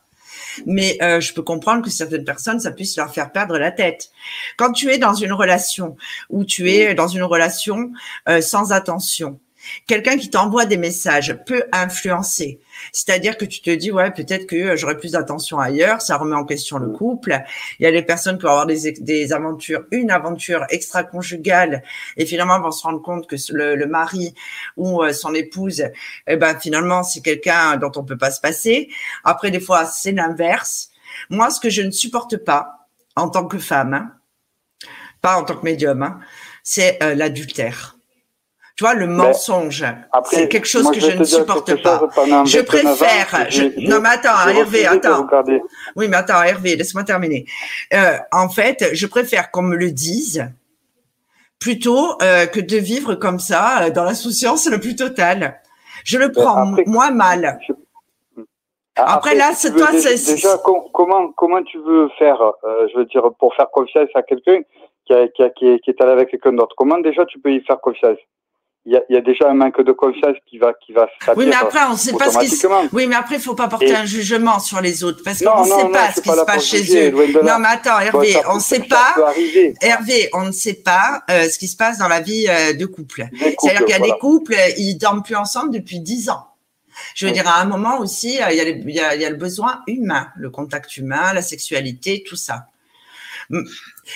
Mais 0.66 0.98
euh, 1.02 1.20
je 1.20 1.32
peux 1.34 1.42
comprendre 1.42 1.82
que 1.82 1.90
certaines 1.90 2.24
personnes, 2.24 2.60
ça 2.60 2.70
puisse 2.70 2.96
leur 2.96 3.12
faire 3.12 3.32
perdre 3.32 3.58
la 3.58 3.70
tête. 3.70 4.10
Quand 4.56 4.72
tu 4.72 4.90
es 4.90 4.98
dans 4.98 5.14
une 5.14 5.32
relation 5.32 5.96
où 6.30 6.44
tu 6.44 6.70
es 6.70 6.94
dans 6.94 7.08
une 7.08 7.22
relation 7.22 7.92
euh, 8.28 8.40
sans 8.40 8.72
attention, 8.72 9.40
quelqu'un 9.86 10.16
qui 10.16 10.30
t'envoie 10.30 10.66
des 10.66 10.76
messages 10.76 11.36
peut 11.46 11.64
influencer. 11.72 12.60
C'est-à-dire 12.92 13.36
que 13.36 13.44
tu 13.44 13.60
te 13.60 13.70
dis, 13.70 13.90
ouais, 13.90 14.10
peut-être 14.10 14.46
que 14.46 14.56
euh, 14.56 14.76
j'aurais 14.76 14.96
plus 14.96 15.12
d'attention 15.12 15.58
ailleurs, 15.58 16.00
ça 16.00 16.16
remet 16.16 16.36
en 16.36 16.44
question 16.44 16.78
le 16.78 16.88
couple. 16.90 17.40
Il 17.78 17.84
y 17.84 17.86
a 17.86 17.92
des 17.92 18.02
personnes 18.02 18.36
qui 18.36 18.44
vont 18.44 18.50
avoir 18.50 18.66
des, 18.66 18.92
des 18.92 19.32
aventures, 19.32 19.84
une 19.90 20.10
aventure 20.10 20.64
extra-conjugale, 20.70 21.82
et 22.16 22.26
finalement 22.26 22.60
vont 22.60 22.70
se 22.70 22.82
rendre 22.82 23.02
compte 23.02 23.26
que 23.26 23.36
le, 23.52 23.76
le 23.76 23.86
mari 23.86 24.34
ou 24.76 25.02
euh, 25.02 25.12
son 25.12 25.34
épouse, 25.34 25.84
eh 26.26 26.36
ben, 26.36 26.58
finalement, 26.58 27.02
c'est 27.02 27.20
quelqu'un 27.20 27.76
dont 27.76 27.92
on 27.96 28.04
peut 28.04 28.18
pas 28.18 28.30
se 28.30 28.40
passer. 28.40 28.88
Après, 29.24 29.50
des 29.50 29.60
fois, 29.60 29.86
c'est 29.86 30.12
l'inverse. 30.12 30.90
Moi, 31.30 31.50
ce 31.50 31.60
que 31.60 31.70
je 31.70 31.82
ne 31.82 31.90
supporte 31.90 32.36
pas, 32.38 32.88
en 33.16 33.28
tant 33.28 33.46
que 33.46 33.58
femme, 33.58 33.94
hein, 33.94 34.12
pas 35.20 35.38
en 35.38 35.44
tant 35.44 35.56
que 35.56 35.64
médium, 35.64 36.02
hein, 36.02 36.20
c'est 36.62 37.02
euh, 37.02 37.14
l'adultère. 37.14 37.93
Tu 38.76 38.82
vois, 38.82 38.94
le 38.94 39.06
mensonge, 39.06 39.84
Après, 40.10 40.36
c'est 40.36 40.48
quelque 40.48 40.66
chose 40.66 40.82
moi, 40.82 40.92
que 40.92 40.98
je 40.98 41.12
ne 41.12 41.22
supporte 41.22 41.80
pas. 41.80 42.00
chose 42.00 42.50
Je 42.50 42.58
29 42.58 42.64
ans, 42.64 42.96
préfère. 42.96 43.46
je- 43.48 43.88
non, 43.88 44.00
mais 44.00 44.08
attends, 44.08 44.48
Hervé, 44.48 44.84
attends. 44.86 45.28
Oui, 45.94 46.08
mais 46.08 46.16
attends, 46.16 46.42
Hervé, 46.42 46.74
laisse-moi 46.74 47.04
terminer. 47.04 47.44
Euh, 47.92 48.16
en 48.32 48.48
fait, 48.48 48.84
je 48.92 49.06
préfère 49.06 49.52
qu'on 49.52 49.62
me 49.62 49.76
le 49.76 49.92
dise 49.92 50.50
plutôt 51.60 52.20
euh, 52.20 52.46
que 52.46 52.58
de 52.58 52.76
vivre 52.76 53.14
comme 53.14 53.38
ça, 53.38 53.84
euh, 53.84 53.90
dans 53.90 54.02
l'insouciance 54.04 54.68
le 54.68 54.80
plus 54.80 54.96
totale. 54.96 55.60
Je 56.04 56.18
le 56.18 56.32
prends 56.32 56.72
après- 56.72 56.82
moins 56.86 57.12
mal. 57.12 57.58
Ah, 58.96 59.14
Après, 59.14 59.34
là, 59.36 59.52
c'est 59.54 59.74
toi, 59.74 59.88
Déjà, 59.92 60.58
com- 60.58 60.82
comment, 60.92 61.32
comment 61.32 61.62
tu 61.62 61.78
veux 61.78 62.08
faire, 62.18 62.40
euh, 62.64 62.88
je 62.92 62.98
veux 62.98 63.04
dire, 63.06 63.22
pour 63.38 63.54
faire 63.54 63.70
confiance 63.70 64.08
à 64.14 64.22
quelqu'un 64.22 64.60
qui, 65.06 65.12
a- 65.12 65.28
qui, 65.28 65.42
a- 65.42 65.50
qui 65.50 65.66
est, 65.68 65.78
qui 65.80 65.90
est 65.90 66.00
allé 66.00 66.12
avec 66.12 66.30
quelqu'un 66.30 66.52
d'autre? 66.52 66.74
Comment 66.76 66.98
déjà 66.98 67.24
tu 67.24 67.38
peux 67.40 67.52
y 67.52 67.60
faire 67.64 67.80
confiance? 67.80 68.18
Il 68.86 68.92
y, 68.92 68.96
a, 68.96 69.02
il 69.08 69.14
y 69.14 69.16
a 69.16 69.22
déjà 69.22 69.48
un 69.48 69.54
manque 69.54 69.80
de 69.82 69.92
confiance 69.92 70.36
qui 70.46 70.58
va, 70.58 70.74
qui 70.74 70.92
va 70.92 71.08
Oui, 71.36 71.46
mais 71.46 71.54
après, 71.54 71.80
on 71.88 71.92
ne 71.92 71.96
sait 71.96 72.12
pas 72.12 72.30
ce 72.30 72.38
qui 72.38 72.48
se... 72.48 72.66
Oui, 72.94 73.06
mais 73.06 73.14
après, 73.16 73.36
il 73.36 73.40
faut 73.40 73.54
pas 73.54 73.66
porter 73.68 73.88
Et- 73.88 73.96
un 73.96 74.04
jugement 74.04 74.58
sur 74.58 74.80
les 74.82 75.02
autres 75.04 75.22
parce 75.24 75.42
qu'on 75.42 75.62
ne 75.62 75.66
sait 75.66 75.84
non, 75.84 75.90
pas 75.90 76.12
ce 76.12 76.20
qui 76.20 76.28
pas 76.28 76.36
se 76.36 76.44
passe 76.44 76.64
chez 76.66 77.08
eux. 77.08 77.10
Non, 77.42 77.58
mais 77.60 77.68
attends, 77.68 77.98
Hervé, 77.98 78.36
on 78.48 78.56
ne 78.56 78.60
sait 78.60 78.80
pas. 78.80 79.14
Hervé, 79.80 80.28
on 80.34 80.42
ne 80.42 80.52
sait 80.52 80.74
pas 80.74 81.22
euh, 81.30 81.48
ce 81.48 81.58
qui 81.58 81.66
se 81.68 81.76
passe 81.76 81.96
dans 81.98 82.08
la 82.08 82.20
vie 82.20 82.46
euh, 82.48 82.74
de 82.74 82.84
couple. 82.84 83.24
Des 83.32 83.38
C'est-à-dire 83.38 83.56
couples, 83.56 83.84
qu'il 83.84 83.90
y 83.90 83.94
a 83.94 83.98
voilà. 83.98 84.12
des 84.14 84.18
couples, 84.18 84.56
ils 84.76 84.96
dorment 84.98 85.22
plus 85.22 85.36
ensemble 85.36 85.70
depuis 85.72 86.00
dix 86.00 86.28
ans. 86.28 86.46
Je 87.14 87.24
veux 87.24 87.32
Oui. 87.32 87.38
dire, 87.38 87.48
à 87.48 87.60
un 87.60 87.64
moment 87.64 87.98
aussi, 88.00 88.40
euh, 88.42 88.50
il 88.50 88.56
y, 88.56 88.60
a, 88.60 88.64
les- 88.64 88.82
il 88.86 88.94
y, 88.94 89.00
a, 89.00 89.14
il 89.16 89.20
y 89.22 89.24
a 89.24 89.30
le 89.30 89.36
besoin 89.36 89.80
humain, 89.86 90.28
le 90.36 90.50
contact 90.50 90.96
humain, 90.98 91.32
la 91.32 91.42
sexualité, 91.42 92.22
tout 92.26 92.36
ça. 92.36 92.66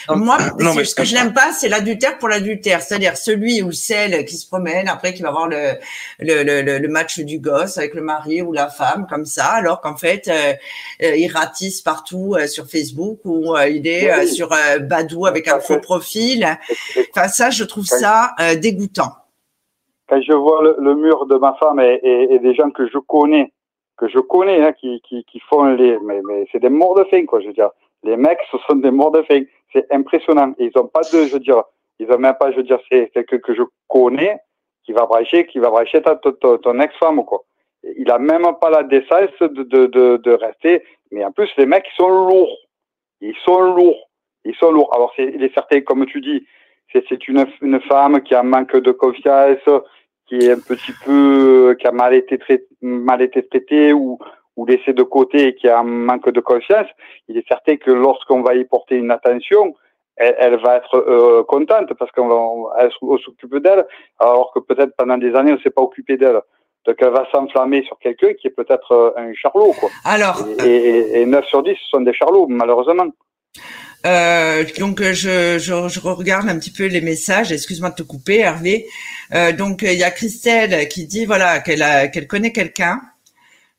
Moi, 0.09 0.39
non, 0.61 0.75
mais- 0.75 0.85
ce 0.85 0.95
que 0.95 1.05
je 1.05 1.15
n'aime 1.15 1.33
pas, 1.33 1.53
c'est 1.53 1.69
l'adultère 1.69 2.19
pour 2.19 2.29
l'adultère, 2.29 2.83
c'est-à-dire 2.83 3.17
celui 3.17 3.63
ou 3.63 3.73
celle 3.73 4.25
qui 4.25 4.37
se 4.37 4.47
promène 4.47 4.89
après 4.89 5.15
qui 5.15 5.23
va 5.23 5.31
voir 5.31 5.49
le, 5.49 5.73
le, 6.21 6.79
le, 6.79 6.89
match 6.89 7.19
du 7.21 7.39
gosse 7.39 7.79
avec 7.79 7.95
le 7.95 8.03
mari 8.03 8.43
ou 8.43 8.53
la 8.53 8.69
femme 8.69 9.07
comme 9.09 9.25
ça, 9.25 9.47
alors 9.47 9.81
qu'en 9.81 9.97
fait, 9.97 10.29
euh, 10.29 10.53
euh, 11.03 11.17
il 11.17 11.31
ratisse 11.31 11.81
partout 11.83 12.35
euh, 12.39 12.47
sur 12.47 12.67
Facebook 12.67 13.21
ou 13.25 13.55
il 13.69 13.87
est 13.87 14.15
Oui. 14.19 14.29
sur 14.29 14.49
Badou 14.81 15.27
avec 15.27 15.49
un 15.49 15.61
faux 15.61 15.79
profil. 15.81 16.47
Enfin, 17.15 17.29
ça, 17.29 17.51
je 17.51 17.65
trouve 17.65 17.85
ça 17.87 18.35
dégoûtant. 18.61 19.13
Quand 20.09 20.21
je 20.23 20.33
vois 20.33 20.63
le, 20.63 20.77
le 20.81 20.95
mur 20.95 21.27
de 21.27 21.37
ma 21.37 21.55
femme 21.61 21.81
et, 21.81 22.01
et, 22.03 22.35
et 22.35 22.39
des 22.39 22.55
gens 22.55 22.71
que 22.71 22.89
je 22.89 22.99
connais, 22.99 23.53
que 23.99 24.09
je 24.09 24.19
connais, 24.19 24.63
hein, 24.65 24.73
qui, 24.73 25.03
qui, 25.07 25.25
qui 25.31 25.41
font 25.51 25.65
les, 25.65 25.99
mais, 26.05 26.21
mais 26.27 26.47
c'est 26.51 26.61
des 26.61 26.71
morts 26.71 26.95
de 26.95 27.05
faim, 27.11 27.27
quoi, 27.27 27.41
je 27.41 27.49
veux 27.49 27.53
dire. 27.53 27.71
Les 28.05 28.17
mecs, 28.17 28.39
ce 28.51 28.59
sont 28.67 28.77
des 28.77 28.91
morts 28.91 29.11
de 29.11 29.23
faim. 29.23 29.43
C'est 29.73 29.91
impressionnant. 29.93 30.55
Ils 30.59 30.71
ont 30.77 30.87
pas 30.87 31.01
de, 31.01 31.27
je 31.27 31.33
veux 31.33 31.41
dire, 31.41 31.63
ils 31.99 32.11
ont 32.11 32.19
même 32.19 32.35
pas, 32.39 32.51
je 32.53 32.57
veux 32.57 32.63
dire, 32.63 32.79
c'est 32.91 33.11
quelqu'un 33.13 33.39
que 33.39 33.55
je 33.55 33.63
connais 33.89 34.39
qui 34.85 34.93
va 34.93 35.05
bracher, 35.07 35.47
qui 35.47 35.59
va 35.59 35.71
bracher 35.71 36.01
ta, 36.01 36.17
ton, 36.17 36.81
ex-femme, 36.81 37.25
quoi. 37.25 37.45
Il 37.97 38.11
a 38.11 38.19
même 38.19 38.47
pas 38.61 38.71
la 38.71 38.83
décence 38.83 39.39
de, 39.41 39.63
de, 39.63 39.87
de, 39.87 40.17
de 40.17 40.31
rester. 40.33 40.83
Mais 41.11 41.25
en 41.25 41.33
plus, 41.33 41.51
les 41.57 41.67
mecs, 41.67 41.87
ils 41.93 41.97
sont 41.97 42.09
lourds. 42.09 42.57
Ils 43.21 43.37
sont 43.45 43.61
lourds. 43.61 44.09
Ils 44.45 44.55
sont 44.55 44.73
lourds. 44.73 44.95
Alors, 44.95 45.13
c'est, 45.17 45.31
il 45.35 45.43
est 45.43 45.53
certain, 45.53 45.81
comme 45.83 46.07
tu 46.07 46.21
dis, 46.21 46.47
c'est, 46.93 47.05
c'est 47.09 47.29
une, 47.29 47.45
une 47.61 47.81
femme 47.83 48.23
qui 48.23 48.35
a 48.35 48.41
un 48.41 48.45
manque 48.45 48.77
de 48.77 48.93
confiance, 48.93 49.59
qui 50.27 50.37
est 50.37 50.53
un 50.53 50.61
petit 50.61 50.93
peu, 51.05 51.77
qui 51.79 51.87
a 51.87 51.93
mal 51.93 52.15
été 52.15 52.39
traité, 52.39 52.67
mal 52.81 53.23
été 53.23 53.47
traité 53.47 53.93
ou, 53.93 54.19
ou 54.59 54.67
laissé 54.67 54.93
de 54.93 55.05
côté 55.05 55.47
et 55.47 55.55
qui 55.55 55.69
a 55.69 55.79
un 55.79 55.85
manque 55.85 56.31
de 56.31 56.41
confiance, 56.41 56.89
il 57.29 57.39
est 57.39 57.47
certain 57.47 57.77
que 57.77 57.93
lorsqu'on 57.93 58.43
va 58.43 58.57
y 58.57 58.65
porter 58.65 58.97
une 58.97 59.13
attention, 59.13 59.75
elle, 60.17 60.35
elle 60.37 60.57
va 60.57 60.77
être 60.77 60.97
euh, 60.97 61.45
contente 61.45 61.95
parce 61.95 62.11
qu'on 62.11 62.67
s'occupe 63.25 63.57
d'elle, 63.59 63.87
alors 64.19 64.51
que 64.53 64.59
peut-être 64.59 64.95
pendant 64.97 65.17
des 65.17 65.33
années, 65.37 65.53
on 65.53 65.57
ne 65.57 65.61
s'est 65.61 65.71
pas 65.71 65.83
occupé 65.83 66.17
d'elle. 66.17 66.41
Donc 66.87 66.97
elle 66.99 67.11
va 67.11 67.25
s'enflammer 67.31 67.85
sur 67.85 67.99
quelqu'un 68.01 68.35
qui 68.35 68.49
est 68.49 68.51
peut-être 68.51 68.91
euh, 68.93 69.11
un 69.17 69.33
charlot, 69.33 69.75
quoi. 69.79 69.91
Alors, 70.05 70.45
Et, 70.65 70.69
et, 70.69 71.21
et 71.21 71.27
9 71.27 71.45
sur 71.47 71.63
10, 71.63 71.71
ce 71.71 71.89
sont 71.91 72.01
des 72.01 72.13
charlots, 72.13 72.49
malheureusement. 72.49 73.07
Euh, 74.07 74.65
donc 74.79 75.03
je, 75.03 75.59
je, 75.59 75.89
je 75.89 76.01
regarde 76.01 76.49
un 76.49 76.59
petit 76.59 76.73
peu 76.73 76.87
les 76.87 77.01
messages. 77.01 77.53
Excuse-moi 77.53 77.91
de 77.91 77.97
te 77.97 78.03
couper, 78.03 78.39
Hervé. 78.39 78.87
Euh, 79.35 79.53
donc 79.53 79.83
il 79.83 79.99
y 79.99 80.05
a 80.05 80.11
Christelle 80.11 80.89
qui 80.89 81.07
dit 81.07 81.27
voilà 81.27 81.61
qu'elle 81.61 81.85
qu'elle 82.13 82.27
connaît 82.27 82.53
quelqu'un 82.53 83.01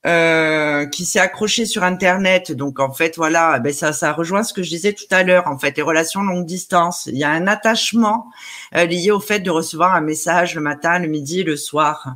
euh, 0.05 0.85
qui 0.85 1.05
s'est 1.05 1.19
accroché 1.19 1.65
sur 1.65 1.83
Internet. 1.83 2.51
Donc 2.51 2.79
en 2.79 2.93
fait 2.93 3.17
voilà, 3.17 3.59
ben 3.59 3.73
ça 3.73 3.91
ça 3.91 4.13
rejoint 4.13 4.43
ce 4.43 4.53
que 4.53 4.63
je 4.63 4.69
disais 4.69 4.93
tout 4.93 5.05
à 5.11 5.23
l'heure. 5.23 5.47
En 5.47 5.57
fait, 5.57 5.75
les 5.75 5.83
relations 5.83 6.21
longue 6.21 6.45
distance. 6.45 7.07
Il 7.07 7.17
y 7.17 7.23
a 7.23 7.29
un 7.31 7.47
attachement 7.47 8.27
euh, 8.75 8.85
lié 8.85 9.11
au 9.11 9.19
fait 9.19 9.39
de 9.39 9.49
recevoir 9.51 9.93
un 9.95 10.01
message 10.01 10.55
le 10.55 10.61
matin, 10.61 10.99
le 10.99 11.07
midi, 11.07 11.43
le 11.43 11.57
soir. 11.57 12.15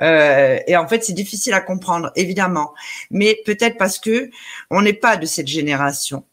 Euh, 0.00 0.58
et 0.66 0.76
en 0.76 0.88
fait, 0.88 1.04
c'est 1.04 1.12
difficile 1.12 1.54
à 1.54 1.60
comprendre, 1.60 2.12
évidemment, 2.16 2.72
mais 3.10 3.38
peut-être 3.44 3.76
parce 3.76 3.98
que 3.98 4.30
on 4.70 4.82
n'est 4.82 4.92
pas 4.92 5.16
de 5.16 5.26
cette 5.26 5.48
génération. 5.48 6.24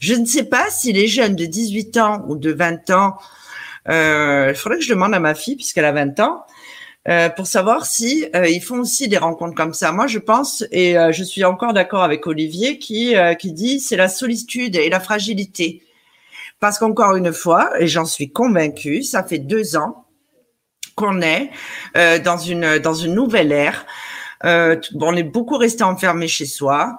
Je 0.00 0.14
ne 0.14 0.24
sais 0.24 0.44
pas 0.44 0.70
si 0.70 0.92
les 0.92 1.06
jeunes 1.06 1.36
de 1.36 1.44
18 1.44 1.96
ans 1.98 2.24
ou 2.28 2.36
de 2.36 2.50
20 2.52 2.90
ans, 2.90 3.18
euh, 3.88 4.48
il 4.50 4.54
faudrait 4.54 4.78
que 4.78 4.84
je 4.84 4.90
demande 4.90 5.14
à 5.14 5.20
ma 5.20 5.34
fille, 5.34 5.56
puisqu'elle 5.56 5.84
a 5.84 5.92
20 5.92 6.20
ans, 6.20 6.44
euh, 7.08 7.28
pour 7.28 7.48
savoir 7.48 7.84
si 7.84 8.26
euh, 8.36 8.46
ils 8.46 8.62
font 8.62 8.78
aussi 8.78 9.08
des 9.08 9.18
rencontres 9.18 9.56
comme 9.56 9.74
ça. 9.74 9.90
Moi, 9.90 10.06
je 10.06 10.20
pense 10.20 10.64
et 10.70 10.96
euh, 10.96 11.10
je 11.10 11.24
suis 11.24 11.42
encore 11.42 11.72
d'accord 11.72 12.04
avec 12.04 12.26
Olivier 12.28 12.78
qui 12.78 13.14
qui 13.38 13.52
dit 13.52 13.80
c'est 13.80 13.96
la 13.96 14.08
solitude 14.08 14.76
et 14.76 14.88
la 14.88 15.00
fragilité. 15.00 15.82
Parce 16.60 16.78
qu'encore 16.78 17.16
une 17.16 17.32
fois, 17.32 17.72
et 17.80 17.88
j'en 17.88 18.04
suis 18.04 18.30
convaincue, 18.30 19.02
ça 19.02 19.24
fait 19.24 19.38
deux 19.38 19.76
ans 19.76 20.06
qu'on 20.94 21.20
est 21.20 21.50
dans 22.20 22.36
une 22.36 22.78
dans 22.78 22.94
une 22.94 23.14
nouvelle 23.14 23.50
ère. 23.50 23.84
on 24.44 25.16
est 25.16 25.22
beaucoup 25.24 25.56
resté 25.56 25.82
enfermé 25.82 26.28
chez 26.28 26.46
soi. 26.46 26.96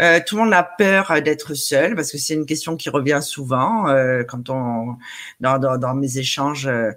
Euh, 0.00 0.20
tout 0.24 0.36
le 0.36 0.44
monde 0.44 0.54
a 0.54 0.62
peur 0.62 1.20
d'être 1.22 1.54
seul 1.54 1.94
parce 1.94 2.10
que 2.10 2.18
c'est 2.18 2.34
une 2.34 2.46
question 2.46 2.76
qui 2.76 2.88
revient 2.88 3.20
souvent 3.22 3.88
euh, 3.88 4.22
quand 4.24 4.50
on 4.50 4.96
dans, 5.40 5.58
dans, 5.58 5.78
dans 5.78 5.94
mes 5.94 6.18
échanges, 6.18 6.66
euh, 6.66 6.90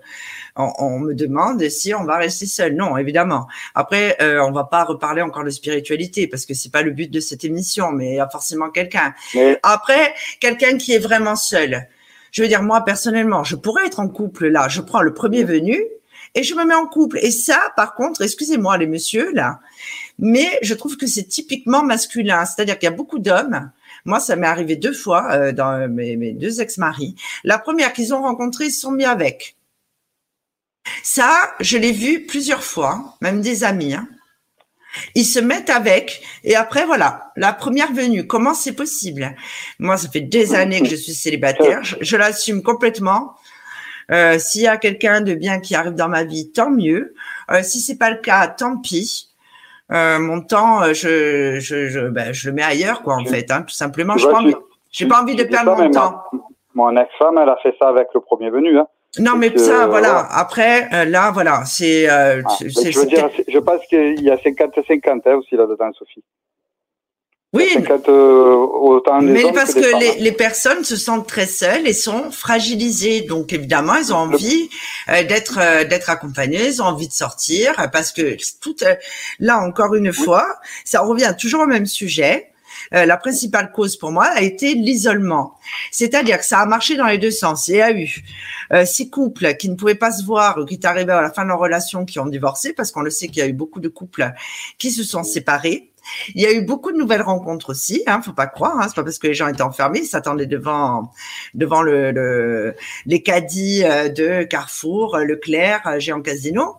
on, 0.55 0.71
on, 0.77 0.99
me 0.99 1.13
demande 1.13 1.67
si 1.69 1.93
on 1.93 2.03
va 2.03 2.17
rester 2.17 2.45
seul. 2.45 2.75
Non, 2.75 2.97
évidemment. 2.97 3.47
Après, 3.75 4.15
euh, 4.21 4.41
on 4.43 4.51
va 4.51 4.65
pas 4.65 4.83
reparler 4.83 5.21
encore 5.21 5.43
de 5.43 5.49
spiritualité 5.49 6.27
parce 6.27 6.45
que 6.45 6.53
c'est 6.53 6.71
pas 6.71 6.81
le 6.81 6.91
but 6.91 7.11
de 7.11 7.19
cette 7.19 7.43
émission, 7.43 7.91
mais 7.91 8.11
il 8.11 8.15
y 8.15 8.19
a 8.19 8.29
forcément 8.29 8.69
quelqu'un. 8.69 9.13
Après, 9.63 10.13
quelqu'un 10.39 10.77
qui 10.77 10.93
est 10.93 10.99
vraiment 10.99 11.35
seul. 11.35 11.87
Je 12.31 12.41
veux 12.41 12.47
dire, 12.47 12.63
moi 12.63 12.83
personnellement, 12.83 13.43
je 13.43 13.55
pourrais 13.55 13.85
être 13.85 13.99
en 13.99 14.07
couple 14.07 14.47
là. 14.47 14.67
Je 14.67 14.81
prends 14.81 15.01
le 15.01 15.13
premier 15.13 15.43
venu 15.43 15.79
et 16.35 16.43
je 16.43 16.55
me 16.55 16.65
mets 16.65 16.73
en 16.73 16.87
couple. 16.87 17.19
Et 17.21 17.31
ça, 17.31 17.59
par 17.75 17.93
contre, 17.95 18.21
excusez-moi 18.21 18.77
les 18.77 18.87
messieurs 18.87 19.31
là, 19.33 19.59
mais 20.26 20.57
je 20.61 20.74
trouve 20.74 20.95
que 20.95 21.05
c'est 21.05 21.26
typiquement 21.26 21.84
masculin. 21.84 22.45
C'est-à-dire 22.45 22.80
qu'il 22.80 22.89
y 22.89 22.93
a 22.93 22.95
beaucoup 22.95 23.19
d'hommes. 23.19 23.69
Moi, 24.05 24.21
ça 24.21 24.38
m'est 24.38 24.47
arrivé 24.47 24.78
deux 24.78 24.93
fois 24.93 25.30
euh, 25.34 25.51
dans 25.51 25.89
mes, 25.89 26.32
deux 26.32 26.61
ex-maris. 26.61 27.15
La 27.43 27.57
première 27.59 27.91
qu'ils 27.91 28.13
ont 28.13 28.21
rencontrée, 28.21 28.67
ils 28.67 28.71
se 28.71 28.80
sont 28.80 28.91
mis 28.91 29.03
avec. 29.03 29.57
Ça, 31.03 31.53
je 31.59 31.78
l'ai 31.78 31.91
vu 31.91 32.26
plusieurs 32.26 32.63
fois, 32.63 33.17
même 33.19 33.41
des 33.41 33.65
amis. 33.65 33.95
Hein. 33.95 34.07
Ils 35.13 35.26
se 35.26 35.39
mettent 35.39 35.69
avec 35.69 36.24
et 36.45 36.55
après 36.55 36.86
voilà 36.86 37.34
la 37.36 37.51
première 37.51 37.91
venue. 37.91 38.26
Comment 38.26 38.53
c'est 38.53 38.74
possible? 38.74 39.36
Moi, 39.78 39.97
ça 39.97 40.07
fait 40.09 40.21
des 40.21 40.55
années 40.55 40.82
que 40.82 40.88
je 40.88 40.95
suis 40.95 41.13
célibataire. 41.13 41.84
Je, 41.84 41.97
je 41.99 42.15
l'assume 42.15 42.63
complètement. 42.63 43.36
Euh, 44.09 44.39
S'il 44.39 44.61
y 44.61 44.67
a 44.67 44.78
quelqu'un 44.78 45.19
de 45.19 45.34
bien 45.34 45.59
qui 45.59 45.76
arrive 45.76 45.95
dans 45.95 46.09
ma 46.09 46.24
vie, 46.24 46.49
tant 46.51 46.69
mieux. 46.69 47.13
Euh, 47.51 47.61
si 47.61 47.82
c'est 47.82 47.97
pas 47.97 48.09
le 48.09 48.21
cas, 48.21 48.47
tant 48.47 48.78
pis. 48.78 49.32
Euh, 49.93 50.19
mon 50.19 50.41
temps, 50.41 50.81
euh, 50.81 50.93
je, 50.93 51.59
je, 51.59 51.87
je, 51.87 51.99
ben, 52.07 52.33
je, 52.33 52.49
le 52.49 52.55
mets 52.55 52.63
ailleurs, 52.63 53.03
quoi, 53.03 53.15
en 53.15 53.25
fait, 53.25 53.51
hein, 53.51 53.61
tout 53.61 53.73
simplement. 53.73 54.17
Je 54.17 54.27
j'ai 54.91 55.07
pas 55.07 55.21
envie 55.21 55.35
de 55.35 55.43
perdre 55.43 55.75
mon 55.75 55.89
temps. 55.89 56.23
mon 56.75 56.95
ex-femme, 56.95 57.37
elle 57.39 57.49
a 57.49 57.57
fait 57.63 57.75
ça 57.79 57.89
avec 57.89 58.07
le 58.13 58.21
premier 58.21 58.49
venu. 58.49 58.77
Hein. 58.77 58.87
Non, 59.19 59.35
mais 59.37 59.55
ça, 59.57 59.85
voilà. 59.87 60.27
Après, 60.31 60.87
euh, 60.93 61.05
là, 61.05 61.31
voilà, 61.31 61.65
c'est. 61.65 62.09
Euh, 62.09 62.41
ah, 62.43 62.49
je 62.59 62.99
veux 62.99 63.05
dire, 63.05 63.29
je 63.47 63.59
pense 63.59 63.85
qu'il 63.87 64.21
y 64.21 64.31
a 64.31 64.37
50-50 64.37 65.21
hein, 65.25 65.35
aussi 65.35 65.55
là-dedans, 65.55 65.91
Sophie. 65.93 66.23
Oui. 67.53 67.69
Euh, 68.09 69.21
mais 69.21 69.43
parce 69.53 69.75
que, 69.75 69.99
les, 69.99 70.19
les, 70.19 70.31
personnes 70.31 70.83
se 70.83 70.95
sentent 70.95 71.27
très 71.27 71.45
seules 71.45 71.87
et 71.87 71.93
sont 71.93 72.31
fragilisées. 72.31 73.21
Donc 73.21 73.53
évidemment, 73.53 73.95
elles 73.95 74.11
ont 74.11 74.17
envie 74.17 74.69
euh, 75.09 75.23
d'être 75.23 75.59
euh, 75.61 75.83
d'être 75.83 76.09
accompagnées, 76.09 76.57
elles 76.57 76.81
ont 76.81 76.85
envie 76.85 77.07
de 77.07 77.13
sortir 77.13 77.73
parce 77.91 78.11
que 78.11 78.35
tout 78.59 78.75
là 79.39 79.59
encore 79.59 79.93
une 79.93 80.11
fois, 80.11 80.47
ça 80.83 81.01
revient 81.01 81.35
toujours 81.39 81.61
au 81.61 81.67
même 81.67 81.85
sujet. 81.85 82.49
la 82.91 83.17
principale 83.17 83.71
cause 83.71 83.97
pour 83.97 84.11
moi 84.11 84.25
a 84.25 84.41
été 84.41 84.73
l'isolement. 84.73 85.53
C'est-à-dire 85.91 86.39
que 86.39 86.45
ça 86.45 86.59
a 86.59 86.65
marché 86.65 86.95
dans 86.95 87.05
les 87.05 87.19
deux 87.19 87.31
sens. 87.31 87.67
Il 87.67 87.75
y 87.75 87.81
a 87.81 87.91
eu 87.91 88.23
ces 88.85 89.09
couples 89.09 89.55
qui 89.57 89.69
ne 89.69 89.75
pouvaient 89.75 89.93
pas 89.95 90.11
se 90.11 90.23
voir 90.23 90.57
ou 90.57 90.65
qui 90.65 90.75
étaient 90.75 90.87
arrivés 90.87 91.11
à 91.11 91.21
la 91.21 91.31
fin 91.31 91.43
de 91.43 91.49
leur 91.49 91.59
relation 91.59 92.03
qui 92.03 92.19
ont 92.19 92.25
divorcé 92.25 92.73
parce 92.73 92.91
qu'on 92.91 93.01
le 93.01 93.11
sait 93.11 93.27
qu'il 93.27 93.37
y 93.37 93.41
a 93.41 93.47
eu 93.47 93.53
beaucoup 93.53 93.79
de 93.79 93.89
couples 93.89 94.31
qui 94.79 94.89
se 94.89 95.03
sont 95.03 95.23
séparés. 95.23 95.92
Il 96.35 96.41
y 96.41 96.45
a 96.45 96.51
eu 96.51 96.61
beaucoup 96.61 96.91
de 96.91 96.97
nouvelles 96.97 97.21
rencontres 97.21 97.69
aussi, 97.69 98.03
hein, 98.07 98.21
faut 98.21 98.33
pas 98.33 98.47
croire. 98.47 98.79
Hein, 98.79 98.85
c'est 98.87 98.95
pas 98.95 99.03
parce 99.03 99.19
que 99.19 99.27
les 99.27 99.33
gens 99.33 99.47
étaient 99.47 99.61
enfermés, 99.61 99.99
ils 99.99 100.05
s'attendaient 100.05 100.45
devant 100.45 101.11
devant 101.53 101.81
le, 101.81 102.11
le, 102.11 102.75
les 103.05 103.21
caddies 103.21 103.83
euh, 103.83 104.09
de 104.09 104.43
Carrefour, 104.43 105.15
euh, 105.15 105.23
Leclerc, 105.23 105.81
euh, 105.87 105.99
Géant 105.99 106.21
Casino 106.21 106.75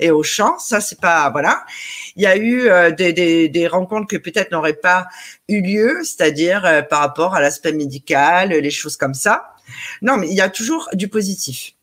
et 0.00 0.10
Auchan. 0.10 0.58
Ça 0.58 0.80
c'est 0.80 1.00
pas 1.00 1.30
voilà. 1.30 1.64
Il 2.16 2.22
y 2.22 2.26
a 2.26 2.36
eu 2.36 2.68
des, 2.94 3.12
des, 3.12 3.48
des, 3.48 3.66
rencontres 3.66 4.06
que 4.06 4.16
peut-être 4.16 4.50
n'auraient 4.50 4.72
pas 4.72 5.06
eu 5.48 5.60
lieu, 5.60 6.00
c'est-à-dire 6.02 6.86
par 6.88 7.00
rapport 7.00 7.34
à 7.34 7.40
l'aspect 7.40 7.72
médical, 7.72 8.50
les 8.50 8.70
choses 8.70 8.96
comme 8.96 9.14
ça. 9.14 9.52
Non, 10.00 10.16
mais 10.16 10.28
il 10.28 10.34
y 10.34 10.40
a 10.40 10.48
toujours 10.48 10.88
du 10.94 11.08
positif. 11.08 11.74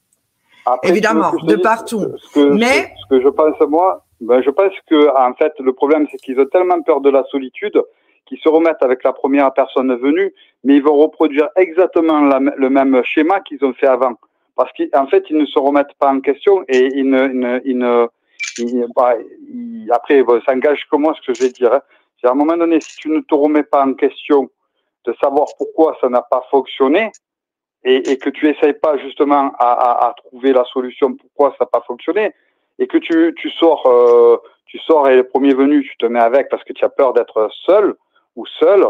Évidemment, 0.84 1.32
de 1.44 1.56
partout. 1.56 2.08
mais 2.36 2.94
ce 3.04 3.16
que 3.16 3.22
je 3.22 3.30
pense 3.30 3.56
moi, 3.68 4.06
ben, 4.22 4.42
je 4.42 4.50
pense 4.50 4.74
que 4.88 5.10
en 5.18 5.34
fait 5.34 5.54
le 5.60 5.74
problème 5.74 6.08
c'est 6.12 6.18
qu'ils 6.18 6.40
ont 6.40 6.46
tellement 6.46 6.82
peur 6.82 7.02
de 7.02 7.10
la 7.10 7.24
solitude 7.26 7.82
qu'ils 8.26 8.40
se 8.40 8.50
remettent 8.50 8.84
avec 8.84 9.04
la 9.04 9.12
première 9.12 9.52
personne 9.54 9.94
venue, 9.96 10.32
mais 10.64 10.76
ils 10.76 10.84
vont 10.84 10.96
reproduire 10.96 11.50
exactement 11.56 12.22
le 12.22 12.70
même 12.70 13.02
schéma 13.04 13.40
qu'ils 13.40 13.64
ont 13.66 13.74
fait 13.74 13.88
avant, 13.88 14.14
parce 14.56 14.72
qu'en 14.74 15.08
fait 15.08 15.24
ils 15.30 15.38
ne 15.38 15.46
se 15.46 15.58
remettent 15.58 15.96
pas 15.98 16.12
en 16.12 16.20
question 16.20 16.64
et 16.68 16.90
ils 16.96 17.10
ne, 17.10 17.60
ils 17.66 17.78
ne, 17.78 18.08
ils 18.60 18.86
bah, 18.96 19.16
après 19.92 20.22
bon, 20.22 20.40
ça 20.46 20.54
engage 20.54 20.86
que 20.92 20.96
moi 20.96 21.16
ce 21.16 21.26
que 21.26 21.34
je 21.34 21.44
vais 21.44 21.50
dire. 21.50 21.74
Hein. 21.74 21.82
À 22.24 22.32
un 22.32 22.36
moment 22.36 22.58
donné, 22.58 22.82
si 22.82 22.98
tu 22.98 23.10
ne 23.10 23.22
te 23.22 23.34
remets 23.34 23.64
pas 23.64 23.84
en 23.84 23.94
question 23.94 24.50
de 25.06 25.16
savoir 25.22 25.48
pourquoi 25.58 25.98
ça 26.02 26.10
n'a 26.10 26.22
pas 26.22 26.44
fonctionné, 26.52 27.12
et, 27.86 28.18
que 28.18 28.30
tu 28.30 28.50
essayes 28.50 28.74
pas 28.74 28.98
justement 28.98 29.54
à 29.58 30.14
trouver 30.18 30.52
la 30.52 30.66
solution 30.66 31.16
pourquoi 31.16 31.52
ça 31.52 31.64
n'a 31.64 31.68
pas 31.68 31.82
fonctionné, 31.88 32.34
et 32.80 32.88
que 32.88 32.98
tu, 32.98 33.34
tu 33.38 33.50
sors, 33.52 33.86
euh, 33.86 34.38
tu 34.66 34.80
sors 34.80 35.08
et 35.08 35.16
le 35.16 35.24
premier 35.24 35.54
venu, 35.54 35.84
tu 35.84 35.96
te 35.98 36.06
mets 36.06 36.20
avec 36.20 36.50
parce 36.50 36.64
que 36.64 36.74
tu 36.74 36.84
as 36.84 36.90
peur 36.90 37.14
d'être 37.14 37.50
seul 37.66 37.96
ou 38.36 38.46
seul, 38.46 38.88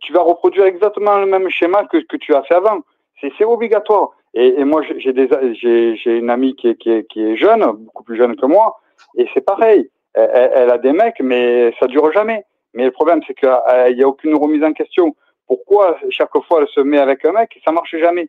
tu 0.00 0.12
vas 0.12 0.22
reproduire 0.22 0.66
exactement 0.66 1.18
le 1.18 1.26
même 1.26 1.48
schéma 1.48 1.84
que, 1.86 1.98
que 1.98 2.16
tu 2.16 2.34
as 2.34 2.42
fait 2.44 2.54
avant. 2.54 2.80
C'est 3.20 3.44
obligatoire. 3.44 4.10
Et, 4.34 4.60
et 4.60 4.64
moi, 4.64 4.82
j'ai 4.98 5.12
des, 5.12 5.28
j'ai 5.54 6.18
une 6.18 6.30
amie 6.30 6.54
qui 6.56 6.68
est, 6.68 6.76
qui, 6.76 6.90
est, 6.90 7.04
qui 7.10 7.22
est 7.22 7.36
jeune, 7.36 7.64
beaucoup 7.72 8.04
plus 8.04 8.16
jeune 8.16 8.36
que 8.36 8.46
moi, 8.46 8.76
et 9.16 9.26
c'est 9.32 9.40
pareil. 9.40 9.90
Elle, 10.14 10.70
a 10.70 10.78
des 10.78 10.92
mecs, 10.92 11.20
mais 11.20 11.74
ça 11.80 11.86
dure 11.86 12.12
jamais. 12.12 12.44
Mais 12.72 12.84
le 12.84 12.90
problème, 12.92 13.20
c'est 13.26 13.34
qu'il 13.34 13.96
n'y 13.96 14.02
a 14.02 14.08
aucune 14.08 14.36
remise 14.36 14.62
en 14.62 14.72
question. 14.72 15.14
Pourquoi 15.46 15.98
chaque 16.10 16.30
fois 16.46 16.60
elle 16.60 16.68
se 16.68 16.80
met 16.80 16.98
avec 16.98 17.24
un 17.24 17.32
mec, 17.32 17.60
ça 17.64 17.72
marche 17.72 17.96
jamais? 17.96 18.28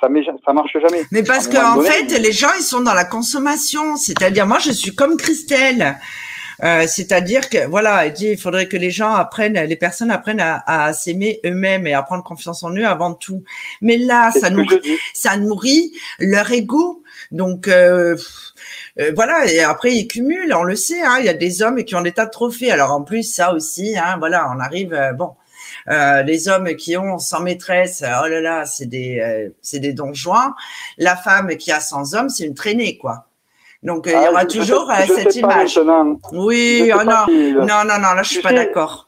Ça, 0.00 0.08
ça 0.44 0.52
marche 0.52 0.72
jamais. 0.80 1.04
Mais 1.10 1.22
parce 1.22 1.48
qu'en 1.48 1.80
en 1.80 1.82
fait, 1.82 2.18
les 2.18 2.32
gens, 2.32 2.52
ils 2.58 2.62
sont 2.62 2.80
dans 2.80 2.94
la 2.94 3.04
consommation. 3.04 3.96
C'est-à-dire, 3.96 4.46
moi, 4.46 4.58
je 4.58 4.72
suis 4.72 4.94
comme 4.94 5.16
Christelle. 5.16 5.96
Euh, 6.62 6.86
c'est-à-dire 6.86 7.48
que 7.50 7.66
voilà, 7.66 8.06
il 8.06 8.38
faudrait 8.38 8.68
que 8.68 8.76
les 8.76 8.90
gens 8.90 9.12
apprennent, 9.12 9.58
les 9.58 9.76
personnes 9.76 10.12
apprennent 10.12 10.40
à, 10.40 10.62
à 10.66 10.92
s'aimer 10.92 11.40
eux-mêmes 11.44 11.86
et 11.88 11.94
à 11.94 12.02
prendre 12.02 12.22
confiance 12.22 12.62
en 12.62 12.70
eux 12.76 12.86
avant 12.86 13.12
tout. 13.12 13.42
Mais 13.80 13.96
là, 13.96 14.30
ça 14.30 14.50
nourrit, 14.50 14.80
ça 15.14 15.36
nourrit 15.36 15.92
leur 16.20 16.50
ego. 16.52 17.02
Donc 17.32 17.68
euh, 17.68 18.16
euh, 19.00 19.12
voilà, 19.14 19.50
et 19.50 19.60
après 19.60 19.94
ils 19.94 20.06
cumulent, 20.06 20.54
on 20.54 20.62
le 20.62 20.76
sait. 20.76 21.02
Hein, 21.02 21.16
il 21.20 21.26
y 21.26 21.28
a 21.28 21.34
des 21.34 21.62
hommes 21.62 21.82
qui 21.84 21.94
ont 21.96 22.02
des 22.02 22.12
tas 22.12 22.26
de 22.26 22.30
trophées. 22.30 22.70
Alors 22.70 22.92
en 22.92 23.02
plus 23.02 23.24
ça 23.24 23.52
aussi, 23.52 23.96
hein, 23.98 24.16
voilà, 24.18 24.48
on 24.54 24.60
arrive. 24.60 24.94
Euh, 24.94 25.12
bon, 25.12 25.32
euh, 25.88 26.22
les 26.22 26.48
hommes 26.48 26.74
qui 26.76 26.96
ont 26.96 27.18
100 27.18 27.40
maîtresses, 27.40 28.02
oh 28.02 28.28
là 28.28 28.40
là, 28.40 28.64
c'est 28.64 28.86
des, 28.86 29.20
euh, 29.20 29.50
c'est 29.60 29.80
des 29.80 29.92
donjons. 29.92 30.32
La 30.98 31.16
femme 31.16 31.56
qui 31.56 31.72
a 31.72 31.80
100 31.80 32.14
hommes, 32.14 32.28
c'est 32.28 32.44
une 32.44 32.54
traînée, 32.54 32.98
quoi. 32.98 33.26
Donc, 33.82 34.06
euh, 34.06 34.12
il 34.14 34.24
y 34.24 34.28
aura 34.28 34.44
toujours 34.46 34.90
cette 35.06 35.36
image. 35.36 35.78
Oui, 36.32 36.90
oh 36.94 37.04
non. 37.04 37.26
non, 37.28 37.84
non, 37.84 37.98
non, 38.00 38.14
là, 38.14 38.22
je 38.22 38.30
suis 38.30 38.42
pas 38.42 38.52
d'accord. 38.52 39.06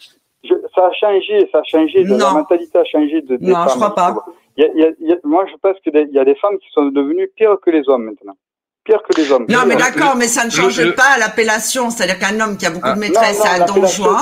Ça 0.75 0.87
a 0.87 0.93
changé, 0.93 1.49
ça 1.51 1.59
a 1.59 1.63
changé, 1.65 2.05
la 2.05 2.33
mentalité 2.33 2.79
a 2.79 2.85
changé 2.85 3.23
de, 3.23 3.39
non, 3.41 3.65
je 3.69 3.75
crois 3.75 3.95
pas. 3.95 4.15
moi, 5.25 5.47
je 5.51 5.57
pense 5.63 5.81
qu'il 5.81 6.09
y 6.13 6.19
a 6.19 6.25
des 6.25 6.35
femmes 6.37 6.59
qui 6.59 6.69
sont 6.73 6.87
devenues 6.87 7.31
pires 7.35 7.57
que 7.61 7.71
les 7.71 7.89
hommes 7.89 8.05
maintenant 8.05 8.37
pire 8.87 9.03
que 9.03 9.21
les 9.21 9.31
hommes. 9.31 9.47
Non, 9.49 9.67
mais 9.67 9.77
d'accord, 9.77 10.15
mais 10.17 10.29
ça 10.29 10.45
ne 10.47 10.51
change 10.51 10.95
pas 10.95 11.19
l'appellation. 11.19 11.91
C'est-à-dire 11.91 12.19
qu'un 12.19 12.41
homme 12.41 12.57
qui 12.57 12.67
a 12.67 12.71
beaucoup 12.71 12.89
de 12.89 12.93
ah. 12.93 13.05
maîtresses, 13.05 13.41
c'est 13.43 13.61
un 13.61 13.67
don 13.67 13.87
juan. 13.87 14.17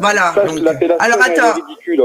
Voilà. 0.00 0.34
Donc, 0.46 0.58
alors 0.98 1.18
attends, 1.28 1.60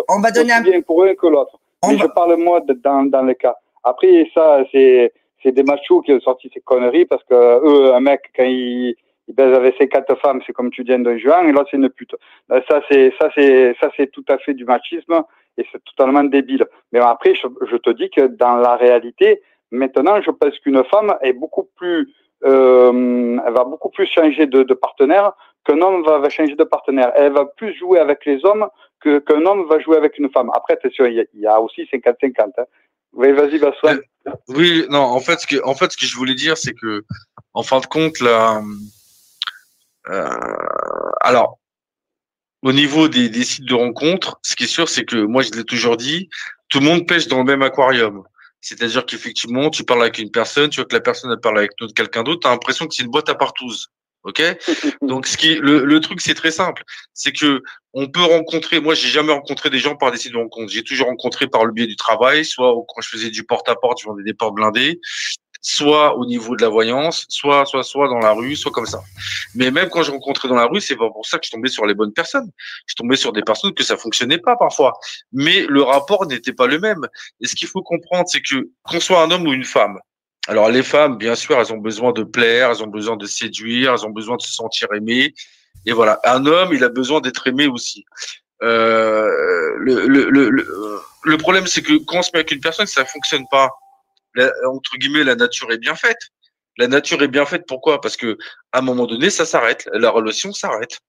on 0.09 0.19
va 0.19 0.31
donner 0.31 0.53
un. 0.53 0.61
bien 0.61 0.81
pour 0.81 1.03
eux 1.03 1.15
que 1.19 1.27
l'autre. 1.27 1.57
Mais 1.87 1.97
je 1.97 2.07
parle 2.07 2.35
moi 2.37 2.61
dans, 2.83 3.03
dans 3.05 3.23
le 3.23 3.33
cas. 3.33 3.55
Après, 3.83 4.29
ça, 4.33 4.63
c'est 4.71 5.11
c'est 5.41 5.51
des 5.51 5.63
machos 5.63 6.01
qui 6.01 6.13
ont 6.13 6.21
sorti 6.21 6.49
ces 6.53 6.61
conneries 6.61 7.05
parce 7.05 7.23
que 7.25 7.35
eux, 7.35 7.93
un 7.93 7.99
mec, 7.99 8.21
quand 8.35 8.45
il, 8.45 8.95
il 9.27 9.35
baise 9.35 9.53
avec 9.53 9.75
ses 9.77 9.89
quatre 9.89 10.15
femmes, 10.19 10.41
c'est 10.45 10.53
comme 10.53 10.71
tu 10.71 10.83
dis 10.83 10.93
un 10.93 10.99
don 10.99 11.17
juan, 11.17 11.47
et 11.47 11.51
là, 11.51 11.65
c'est 11.69 11.77
une 11.77 11.89
pute. 11.89 12.15
Euh, 12.51 12.61
ça, 12.69 12.81
c'est 12.89 13.11
ça, 13.19 13.29
c'est 13.35 13.75
ça, 13.81 13.89
c'est 13.97 14.09
tout 14.11 14.25
à 14.29 14.37
fait 14.37 14.53
du 14.53 14.65
machisme 14.65 15.21
et 15.57 15.65
c'est 15.71 15.83
totalement 15.83 16.23
débile. 16.23 16.65
Mais 16.91 16.99
après, 16.99 17.35
je, 17.35 17.47
je 17.69 17.77
te 17.77 17.89
dis 17.89 18.09
que 18.09 18.27
dans 18.27 18.55
la 18.55 18.75
réalité, 18.75 19.41
Maintenant, 19.73 20.21
je 20.21 20.29
pense 20.29 20.57
qu'une 20.59 20.83
femme 20.85 21.15
est 21.21 21.33
beaucoup 21.33 21.67
plus, 21.75 22.13
euh, 22.45 23.39
elle 23.45 23.53
va 23.53 23.63
beaucoup 23.63 23.89
plus 23.89 24.05
changer 24.05 24.45
de, 24.45 24.61
de 24.61 24.73
partenaire 24.75 25.33
qu'un 25.65 25.81
homme 25.81 26.03
va, 26.03 26.19
va, 26.19 26.29
changer 26.29 26.55
de 26.55 26.63
partenaire. 26.63 27.11
Elle 27.15 27.33
va 27.33 27.45
plus 27.45 27.75
jouer 27.75 27.99
avec 27.99 28.23
les 28.25 28.45
hommes 28.45 28.67
que 28.99 29.17
qu'un 29.17 29.43
homme 29.45 29.65
va 29.67 29.79
jouer 29.79 29.97
avec 29.97 30.19
une 30.19 30.29
femme. 30.29 30.51
Après, 30.53 30.73
attention, 30.73 31.05
il 31.05 31.27
y, 31.33 31.39
y 31.39 31.47
a 31.47 31.59
aussi 31.59 31.81
50-50. 31.91 32.51
Hein. 32.57 32.63
Oui, 33.13 33.31
vas-y, 33.31 33.57
Bassoine. 33.57 34.01
Oui, 34.47 34.85
non, 34.89 34.99
en 35.01 35.19
fait, 35.19 35.39
ce 35.39 35.47
que, 35.47 35.63
en 35.63 35.73
fait, 35.73 35.91
ce 35.91 35.97
que 35.97 36.05
je 36.05 36.15
voulais 36.15 36.35
dire, 36.35 36.55
c'est 36.55 36.73
que, 36.73 37.03
en 37.55 37.63
fin 37.63 37.79
de 37.79 37.87
compte, 37.87 38.19
là, 38.19 38.61
euh, 40.09 40.29
alors, 41.21 41.57
au 42.61 42.73
niveau 42.73 43.07
des, 43.07 43.27
des, 43.27 43.43
sites 43.43 43.65
de 43.65 43.73
rencontres, 43.73 44.39
ce 44.43 44.55
qui 44.55 44.65
est 44.65 44.67
sûr, 44.67 44.87
c'est 44.87 45.05
que 45.05 45.17
moi, 45.17 45.41
je 45.41 45.51
l'ai 45.51 45.63
toujours 45.63 45.97
dit, 45.97 46.29
tout 46.69 46.79
le 46.79 46.85
monde 46.85 47.07
pêche 47.07 47.27
dans 47.27 47.39
le 47.39 47.43
même 47.43 47.63
aquarium. 47.63 48.23
C'est-à-dire 48.63 49.05
qu'effectivement, 49.05 49.69
tu 49.69 49.83
parles 49.83 50.01
avec 50.01 50.19
une 50.19 50.31
personne, 50.31 50.69
tu 50.69 50.79
vois 50.79 50.85
que 50.85 50.95
la 50.95 51.01
personne 51.01 51.29
elle 51.31 51.39
parle 51.39 51.57
avec 51.57 51.71
quelqu'un 51.95 52.23
d'autre, 52.23 52.39
tu 52.39 52.47
as 52.47 52.51
l'impression 52.51 52.87
que 52.87 52.95
c'est 52.95 53.03
une 53.03 53.11
boîte 53.11 53.27
à 53.27 53.35
partouze. 53.35 53.89
Ok? 54.23 54.41
Donc 55.01 55.27
ce 55.27 55.35
qui 55.35 55.55
le, 55.55 55.83
le 55.83 55.99
truc 55.99 56.21
c'est 56.21 56.33
très 56.33 56.49
simple, 56.49 56.83
c'est 57.13 57.33
que 57.33 57.61
on 57.93 58.07
peut 58.07 58.23
rencontrer. 58.23 58.79
Moi, 58.79 58.95
j'ai 58.95 59.09
jamais 59.09 59.33
rencontré 59.33 59.69
des 59.69 59.79
gens 59.79 59.97
par 59.97 60.11
des 60.11 60.17
sites 60.17 60.31
de 60.31 60.37
rencontres. 60.37 60.71
J'ai 60.71 60.83
toujours 60.83 61.07
rencontré 61.07 61.47
par 61.47 61.65
le 61.65 61.73
biais 61.73 61.87
du 61.87 61.97
travail, 61.97 62.45
soit 62.45 62.73
quand 62.87 63.01
je 63.01 63.09
faisais 63.09 63.29
du 63.29 63.43
porte 63.43 63.67
à 63.67 63.75
porte, 63.75 63.99
je 64.01 64.07
vendais 64.07 64.23
des 64.23 64.33
portes 64.33 64.55
blindées, 64.55 65.01
soit 65.63 66.17
au 66.17 66.25
niveau 66.25 66.55
de 66.55 66.61
la 66.61 66.69
voyance, 66.69 67.25
soit 67.29 67.65
soit 67.65 67.83
soit 67.83 68.07
dans 68.09 68.19
la 68.19 68.33
rue, 68.33 68.55
soit 68.55 68.71
comme 68.71 68.85
ça. 68.85 69.01
Mais 69.55 69.71
même 69.71 69.89
quand 69.89 70.03
je 70.03 70.11
rencontrais 70.11 70.47
dans 70.49 70.55
la 70.55 70.65
rue, 70.65 70.81
c'est 70.81 70.97
pas 70.97 71.09
pour 71.09 71.25
ça 71.25 71.39
que 71.39 71.45
je 71.45 71.51
tombais 71.51 71.69
sur 71.69 71.85
les 71.85 71.95
bonnes 71.95 72.13
personnes. 72.13 72.51
Je 72.85 72.95
tombais 72.95 73.15
sur 73.15 73.31
des 73.31 73.41
personnes 73.41 73.73
que 73.73 73.83
ça 73.83 73.97
fonctionnait 73.97 74.37
pas 74.37 74.55
parfois. 74.57 74.93
Mais 75.31 75.65
le 75.67 75.81
rapport 75.81 76.27
n'était 76.27 76.53
pas 76.53 76.67
le 76.67 76.79
même. 76.79 77.07
Et 77.41 77.47
ce 77.47 77.55
qu'il 77.55 77.69
faut 77.69 77.81
comprendre, 77.81 78.25
c'est 78.27 78.41
que 78.41 78.69
qu'on 78.83 78.99
soit 78.99 79.23
un 79.23 79.31
homme 79.31 79.47
ou 79.47 79.53
une 79.53 79.63
femme, 79.63 79.97
alors 80.47 80.69
les 80.69 80.83
femmes, 80.83 81.17
bien 81.17 81.35
sûr, 81.35 81.57
elles 81.57 81.71
ont 81.71 81.77
besoin 81.77 82.11
de 82.11 82.23
plaire, 82.23 82.69
elles 82.69 82.83
ont 82.83 82.87
besoin 82.87 83.15
de 83.15 83.25
séduire, 83.25 83.93
elles 83.93 84.05
ont 84.05 84.09
besoin 84.11 84.35
de 84.35 84.41
se 84.41 84.53
sentir 84.53 84.89
aimées. 84.93 85.33
Et 85.85 85.93
voilà, 85.93 86.19
un 86.25 86.45
homme, 86.45 86.73
il 86.73 86.83
a 86.83 86.89
besoin 86.89 87.21
d'être 87.21 87.47
aimé 87.47 87.67
aussi. 87.67 88.03
Euh, 88.61 89.29
le, 89.77 90.07
le, 90.07 90.29
le, 90.29 90.49
le, 91.23 91.37
problème, 91.37 91.67
c'est 91.67 91.81
que 91.81 91.97
quand 92.05 92.19
on 92.19 92.21
se 92.21 92.31
met 92.33 92.39
avec 92.39 92.51
une 92.51 92.59
personne, 92.59 92.85
ça 92.85 93.05
fonctionne 93.05 93.45
pas. 93.49 93.69
Entre 94.67 94.97
guillemets, 94.97 95.23
la 95.23 95.35
nature 95.35 95.71
est 95.71 95.77
bien 95.77 95.95
faite. 95.95 96.19
La 96.77 96.87
nature 96.87 97.21
est 97.21 97.27
bien 97.27 97.45
faite. 97.45 97.63
Pourquoi? 97.67 98.01
Parce 98.01 98.17
que 98.17 98.37
à 98.71 98.79
un 98.79 98.81
moment 98.81 99.05
donné, 99.05 99.29
ça 99.29 99.45
s'arrête. 99.45 99.87
La 99.93 100.09
relation 100.09 100.51
s'arrête. 100.51 100.99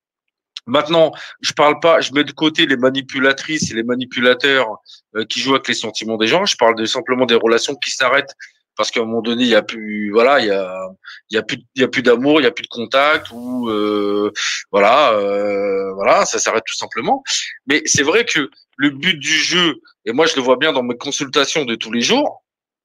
Maintenant, 0.66 1.12
je 1.41 1.53
parle 1.53 1.79
pas, 1.81 2.01
je 2.01 2.12
mets 2.12 2.25
de 2.25 2.33
côté 2.33 2.66
les 2.66 2.77
manipulatrices 2.77 3.70
et 3.70 3.75
les 3.75 3.83
manipulateurs 3.83 4.79
euh, 5.14 5.25
qui 5.27 5.41
jouent 5.41 5.55
avec 5.55 5.68
les 5.68 5.75
sentiments 5.75 6.16
des 6.16 6.27
gens. 6.27 6.47
Je 6.47 6.57
parle 6.57 6.75
de, 6.75 6.87
simplement 6.87 7.27
des 7.27 7.35
relations 7.35 7.75
qui 7.75 7.91
s'arrêtent 7.91 8.35
parce 8.77 8.91
qu'à 8.91 9.01
un 9.01 9.05
moment 9.05 9.22
donné, 9.22 9.45
il 9.45 9.51
y 9.51 9.55
a 9.55 9.62
plus, 9.62 10.11
voilà, 10.11 10.41
il 10.41 10.47
y 10.47 10.51
a, 10.51 10.89
il 11.31 11.37
y 11.37 11.39
a 11.39 11.43
plus, 11.43 11.59
il 11.75 11.83
y 11.83 11.85
a 11.85 11.89
plus 11.89 12.03
d'amour, 12.03 12.41
il 12.41 12.45
y 12.45 12.47
a 12.47 12.51
plus 12.51 12.62
de 12.62 12.68
contact 12.68 13.31
ou 13.31 13.68
euh, 13.68 14.33
voilà, 14.72 15.12
euh, 15.12 15.93
voilà, 15.95 16.25
ça 16.25 16.39
s'arrête 16.39 16.64
tout 16.66 16.75
simplement. 16.75 17.22
Mais 17.66 17.83
c'est 17.85 18.03
vrai 18.03 18.25
que 18.25 18.51
le 18.77 18.91
but 18.91 19.18
du 19.18 19.29
jeu, 19.29 19.77
et 20.05 20.12
moi 20.12 20.27
je 20.27 20.35
le 20.35 20.43
vois 20.43 20.57
bien 20.57 20.72
dans 20.72 20.83
mes 20.83 20.97
consultations 20.97 21.64
de 21.64 21.75
tous 21.77 21.93
les 21.93 22.01
jours, 22.01 22.43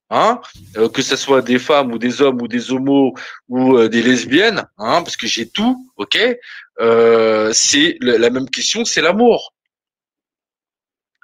hein, 0.10 0.41
euh, 0.78 0.89
que 0.89 1.01
ce 1.01 1.16
soit 1.16 1.41
des 1.41 1.60
femmes 1.60 1.91
ou 1.91 1.97
des 1.97 2.22
hommes 2.22 2.41
ou 2.41 2.47
des 2.47 2.72
homos 2.72 3.14
ou 3.47 3.78
euh, 3.78 3.89
des 3.89 4.01
lesbiennes, 4.01 4.64
hein, 4.78 5.01
parce 5.03 5.18
que 5.18 5.28
j'ai 5.28 5.49
tout, 5.49 5.89
ok, 5.97 6.18
euh, 6.80 7.51
c'est 7.53 7.97
la 8.01 8.30
même 8.30 8.49
question, 8.49 8.86
c'est 8.86 9.01
l'amour. 9.01 9.53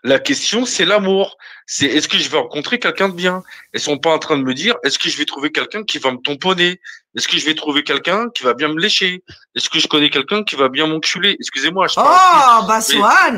La 0.05 0.19
question, 0.19 0.65
c'est 0.65 0.85
l'amour. 0.85 1.35
C'est 1.65 1.87
est-ce 1.87 2.07
que 2.07 2.19
je 2.19 2.29
vais 2.29 2.37
rencontrer 2.37 2.77
quelqu'un 2.77 3.09
de 3.09 3.15
bien? 3.15 3.41
Ils 3.73 3.79
sont 3.79 3.97
pas 3.97 4.11
en 4.11 4.19
train 4.19 4.37
de 4.37 4.43
me 4.43 4.53
dire 4.53 4.75
est-ce 4.83 4.99
que 4.99 5.09
je 5.09 5.17
vais 5.17 5.25
trouver 5.25 5.51
quelqu'un 5.51 5.83
qui 5.83 5.97
va 5.97 6.11
me 6.11 6.17
tamponner? 6.17 6.79
Est-ce 7.15 7.27
que 7.27 7.39
je 7.39 7.45
vais 7.45 7.55
trouver 7.55 7.81
quelqu'un 7.81 8.29
qui 8.29 8.43
va 8.43 8.53
bien 8.53 8.67
me 8.67 8.79
lécher? 8.79 9.23
Est-ce 9.55 9.67
que 9.67 9.79
je 9.79 9.87
connais 9.87 10.11
quelqu'un 10.11 10.43
qui 10.43 10.55
va 10.55 10.69
bien 10.69 10.85
m'enculer? 10.85 11.35
Excusez-moi. 11.39 11.87
Je 11.87 11.95
oh, 11.97 12.65
bah 12.67 12.81
Swan 12.81 13.37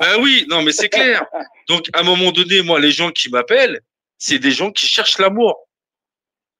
Ben 0.00 0.20
oui, 0.20 0.44
non, 0.48 0.62
mais 0.62 0.72
c'est 0.72 0.88
clair. 0.88 1.24
Donc, 1.68 1.88
à 1.92 2.00
un 2.00 2.02
moment 2.02 2.32
donné, 2.32 2.62
moi, 2.62 2.80
les 2.80 2.90
gens 2.90 3.12
qui 3.12 3.30
m'appellent, 3.30 3.80
c'est 4.22 4.38
des 4.38 4.52
gens 4.52 4.70
qui 4.70 4.86
cherchent 4.86 5.18
l'amour. 5.18 5.68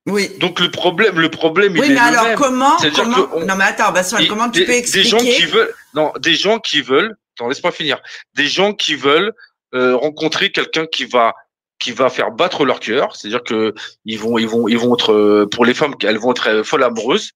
Oui. 0.06 0.36
Donc 0.40 0.58
le 0.58 0.68
problème, 0.68 1.20
le 1.20 1.30
problème, 1.30 1.74
oui, 1.74 1.82
il 1.84 1.94
mais 1.94 2.00
alors 2.00 2.34
comment, 2.34 2.76
comment... 2.92 3.40
Non, 3.46 3.54
mais 3.54 3.64
attends, 3.64 3.94
comment 4.28 4.50
tu 4.50 4.64
peux 4.64 4.72
expliquer 4.72 5.04
Des 5.04 5.08
gens 5.08 5.18
qui 5.18 5.44
veulent, 5.46 5.72
non, 5.94 6.12
des 6.18 6.34
gens 6.34 6.58
qui 6.58 6.82
veulent 6.82 7.16
Attends, 7.36 7.48
laisse-moi 7.48 7.70
finir. 7.70 8.02
Des 8.34 8.48
gens 8.48 8.74
qui 8.74 8.96
veulent 8.96 9.32
euh, 9.74 9.96
rencontrer 9.96 10.50
quelqu'un 10.50 10.86
qui 10.86 11.04
va 11.04 11.34
qui 11.78 11.92
va 11.92 12.10
faire 12.10 12.32
battre 12.32 12.64
leur 12.64 12.80
cœur, 12.80 13.14
c'est-à-dire 13.14 13.44
que 13.44 13.74
ils 14.04 14.18
vont 14.18 14.38
ils 14.38 14.48
vont 14.48 14.66
ils 14.66 14.78
vont 14.78 14.94
être 14.94 15.12
euh, 15.12 15.46
pour 15.48 15.64
les 15.64 15.74
femmes 15.74 15.94
elles 16.02 16.18
vont 16.18 16.32
être 16.32 16.48
euh, 16.48 16.64
folles 16.64 16.82
amoureuses, 16.82 17.30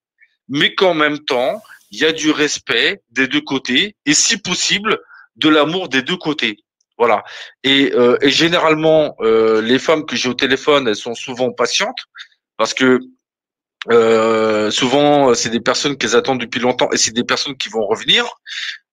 mais 0.49 0.75
qu'en 0.75 0.93
même 0.93 1.19
temps 1.19 1.61
il 1.91 1.99
y 1.99 2.05
a 2.05 2.11
du 2.11 2.31
respect 2.31 3.01
des 3.11 3.27
deux 3.27 3.41
côtés 3.41 3.95
et 4.05 4.13
si 4.13 4.37
possible 4.37 4.99
de 5.37 5.47
l'amour 5.47 5.87
des 5.87 6.01
deux 6.01 6.17
côtés. 6.17 6.57
Voilà. 6.97 7.23
Et, 7.63 7.93
euh, 7.93 8.17
et 8.21 8.29
généralement 8.29 9.15
euh, 9.21 9.61
les 9.61 9.79
femmes 9.79 10.05
que 10.05 10.15
j'ai 10.15 10.29
au 10.29 10.33
téléphone 10.33 10.87
elles 10.87 10.95
sont 10.95 11.13
souvent 11.13 11.51
patientes 11.51 11.99
parce 12.57 12.73
que 12.73 12.99
euh, 13.89 14.69
souvent, 14.71 15.33
c'est 15.33 15.49
des 15.49 15.59
personnes 15.59 15.97
qu'elles 15.97 16.15
attendent 16.15 16.41
depuis 16.41 16.59
longtemps 16.59 16.89
et 16.91 16.97
c'est 16.97 17.13
des 17.13 17.23
personnes 17.23 17.55
qui 17.55 17.69
vont 17.69 17.85
revenir. 17.85 18.25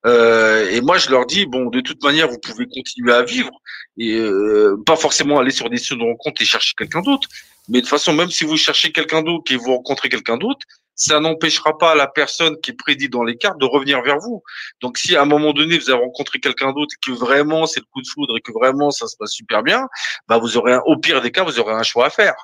Euh, 0.06 0.68
et 0.70 0.80
moi, 0.80 0.98
je 0.98 1.10
leur 1.10 1.26
dis 1.26 1.46
bon, 1.46 1.66
de 1.70 1.80
toute 1.80 2.02
manière, 2.02 2.28
vous 2.28 2.38
pouvez 2.38 2.66
continuer 2.66 3.12
à 3.12 3.22
vivre 3.22 3.50
et 3.96 4.16
euh, 4.18 4.76
pas 4.84 4.96
forcément 4.96 5.38
aller 5.38 5.50
sur 5.50 5.70
des 5.70 5.78
sites 5.78 5.98
de 5.98 6.02
rencontre 6.02 6.42
et 6.42 6.44
chercher 6.44 6.74
quelqu'un 6.76 7.00
d'autre. 7.00 7.28
Mais 7.68 7.78
de 7.78 7.82
toute 7.82 7.90
façon, 7.90 8.12
même 8.12 8.30
si 8.30 8.44
vous 8.44 8.56
cherchez 8.56 8.92
quelqu'un 8.92 9.22
d'autre 9.22 9.50
et 9.52 9.56
vous 9.56 9.74
rencontrez 9.74 10.08
quelqu'un 10.08 10.36
d'autre, 10.36 10.66
ça 10.94 11.20
n'empêchera 11.20 11.76
pas 11.78 11.94
la 11.94 12.06
personne 12.06 12.60
qui 12.60 12.70
est 12.70 12.74
prédite 12.74 13.12
dans 13.12 13.24
les 13.24 13.36
cartes 13.36 13.58
de 13.58 13.66
revenir 13.66 14.02
vers 14.02 14.18
vous. 14.18 14.42
Donc, 14.80 14.98
si 14.98 15.16
à 15.16 15.22
un 15.22 15.26
moment 15.26 15.52
donné 15.52 15.78
vous 15.78 15.90
avez 15.90 16.02
rencontré 16.02 16.40
quelqu'un 16.40 16.72
d'autre 16.72 16.94
et 16.94 17.10
que 17.10 17.16
vraiment 17.16 17.66
c'est 17.66 17.80
le 17.80 17.86
coup 17.92 18.02
de 18.02 18.06
foudre 18.06 18.36
et 18.36 18.40
que 18.40 18.52
vraiment 18.52 18.90
ça 18.90 19.06
se 19.06 19.16
passe 19.16 19.32
super 19.32 19.62
bien, 19.62 19.88
bah 20.28 20.38
vous 20.38 20.56
aurez, 20.56 20.76
au 20.86 20.96
pire 20.96 21.20
des 21.20 21.30
cas, 21.30 21.42
vous 21.44 21.58
aurez 21.58 21.74
un 21.74 21.82
choix 21.82 22.06
à 22.06 22.10
faire. 22.10 22.34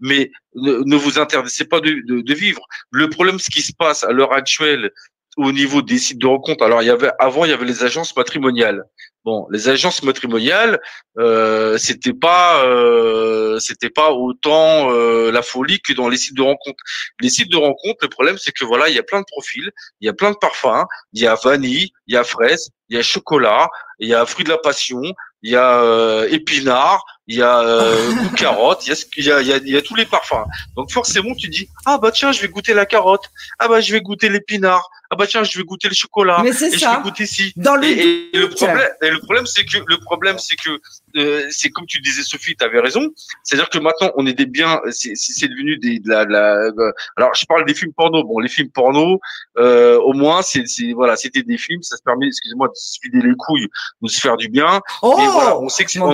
Mais 0.00 0.30
ne, 0.54 0.96
vous 0.96 1.18
interdisez 1.18 1.64
pas 1.64 1.80
de, 1.80 1.90
de, 2.06 2.20
de 2.20 2.34
vivre. 2.34 2.62
Le 2.90 3.08
problème, 3.08 3.38
ce 3.38 3.50
qui 3.50 3.62
se 3.62 3.72
passe 3.72 4.04
à 4.04 4.12
l'heure 4.12 4.32
actuelle 4.32 4.90
au 5.38 5.52
niveau 5.52 5.82
des 5.82 5.98
sites 5.98 6.18
de 6.18 6.26
rencontre. 6.26 6.64
Alors, 6.64 6.82
il 6.82 6.86
y 6.86 6.90
avait 6.90 7.12
avant, 7.20 7.44
il 7.44 7.50
y 7.50 7.54
avait 7.54 7.64
les 7.64 7.84
agences 7.84 8.14
matrimoniales. 8.16 8.82
Bon, 9.24 9.46
les 9.50 9.68
agences 9.68 10.02
matrimoniales, 10.02 10.80
euh, 11.18 11.78
c'était 11.78 12.12
pas, 12.12 12.64
euh, 12.64 13.58
c'était 13.60 13.90
pas 13.90 14.10
autant 14.12 14.90
euh, 14.92 15.30
la 15.30 15.42
folie 15.42 15.80
que 15.80 15.92
dans 15.92 16.08
les 16.08 16.16
sites 16.16 16.36
de 16.36 16.42
rencontre. 16.42 16.82
Les 17.20 17.28
sites 17.30 17.50
de 17.52 17.56
rencontre, 17.56 17.98
le 18.02 18.08
problème, 18.08 18.36
c'est 18.36 18.52
que 18.52 18.64
voilà, 18.64 18.88
il 18.88 18.96
y 18.96 18.98
a 18.98 19.02
plein 19.04 19.20
de 19.20 19.26
profils, 19.26 19.70
il 20.00 20.06
y 20.06 20.08
a 20.08 20.12
plein 20.12 20.32
de 20.32 20.36
parfums, 20.36 20.86
il 21.12 21.22
y 21.22 21.26
a 21.26 21.36
vanille, 21.36 21.90
il 22.08 22.14
y 22.14 22.16
a 22.16 22.24
fraise, 22.24 22.70
il 22.88 22.96
y 22.96 22.98
a 22.98 23.02
chocolat, 23.02 23.68
il 24.00 24.08
y 24.08 24.14
a 24.14 24.26
fruit 24.26 24.44
de 24.44 24.50
la 24.50 24.58
passion, 24.58 25.02
il 25.42 25.52
y 25.52 25.56
a 25.56 25.82
euh, 25.82 26.28
épinard, 26.30 27.04
il 27.28 27.36
y 27.38 27.42
a 27.42 27.60
euh, 27.60 28.12
goût 28.14 28.30
carotte, 28.36 28.86
il 28.86 28.90
y 29.24 29.30
a, 29.30 29.40
il, 29.42 29.46
y 29.46 29.52
a, 29.52 29.56
il 29.58 29.68
y 29.68 29.76
a 29.76 29.82
tous 29.82 29.94
les 29.94 30.06
parfums. 30.06 30.44
Donc 30.76 30.90
forcément, 30.90 31.34
tu 31.34 31.48
dis 31.48 31.68
ah 31.86 31.98
bah 31.98 32.10
tiens, 32.10 32.32
je 32.32 32.40
vais 32.40 32.48
goûter 32.48 32.74
la 32.74 32.86
carotte, 32.86 33.24
ah 33.58 33.68
bah 33.68 33.80
je 33.80 33.92
vais 33.92 34.00
goûter 34.00 34.28
l'épinard, 34.30 34.88
ah 35.10 35.16
bah 35.16 35.26
tiens, 35.26 35.44
je 35.44 35.56
vais 35.58 35.64
goûter 35.64 35.88
le 35.88 35.94
chocolat, 35.94 36.40
Mais 36.42 36.52
c'est 36.52 36.68
et 36.74 36.78
ça. 36.78 36.92
je 36.92 36.96
vais 36.96 37.02
goûter 37.02 37.26
ci. 37.26 37.52
Dans 37.56 37.76
le 37.76 37.84
et, 37.86 38.30
et 38.34 38.38
le 38.38 38.48
problème, 38.48 38.88
et 39.02 39.10
le 39.10 39.18
problème, 39.20 39.46
c'est 39.46 39.64
que 39.64 39.78
le 39.86 39.98
problème, 40.00 40.38
c'est 40.38 40.56
que 40.56 40.70
euh, 41.16 41.46
c'est 41.50 41.70
comme 41.70 41.86
tu 41.86 42.00
disais, 42.00 42.22
Sophie, 42.22 42.54
tu 42.56 42.64
avais 42.64 42.80
raison. 42.80 43.06
C'est-à-dire 43.42 43.68
que 43.70 43.78
maintenant, 43.78 44.10
on 44.16 44.26
est 44.26 44.34
des 44.34 44.46
biens, 44.46 44.80
c'est 44.90 45.12
c'est 45.14 45.48
devenu 45.48 45.76
des 45.78 45.98
de 46.00 46.08
la, 46.08 46.24
de 46.26 46.32
la 46.32 46.70
de- 46.70 46.92
alors 47.16 47.34
je 47.34 47.44
parle 47.46 47.64
des 47.66 47.74
films 47.74 47.92
porno. 47.94 48.22
Bon, 48.24 48.38
les 48.38 48.48
films 48.48 48.70
porno, 48.70 49.18
euh, 49.58 49.98
au 49.98 50.12
moins, 50.12 50.42
c'est 50.42 50.66
c'est 50.66 50.92
voilà, 50.92 51.16
c'était 51.16 51.42
des 51.42 51.58
films, 51.58 51.82
ça 51.82 51.96
se 51.96 52.02
permet, 52.02 52.26
excusez-moi, 52.26 52.68
de 52.68 52.72
se 52.74 52.98
vider 53.02 53.26
les 53.26 53.34
couilles, 53.36 53.68
de 54.02 54.08
se 54.08 54.20
faire 54.20 54.36
du 54.36 54.48
bien. 54.48 54.80
Oh, 55.02 55.16
Et 55.20 55.26
voilà, 55.28 55.58
on 55.58 55.68
sait 55.68 55.84
que 55.84 55.90
c'est- 55.90 56.00
on, 56.00 56.12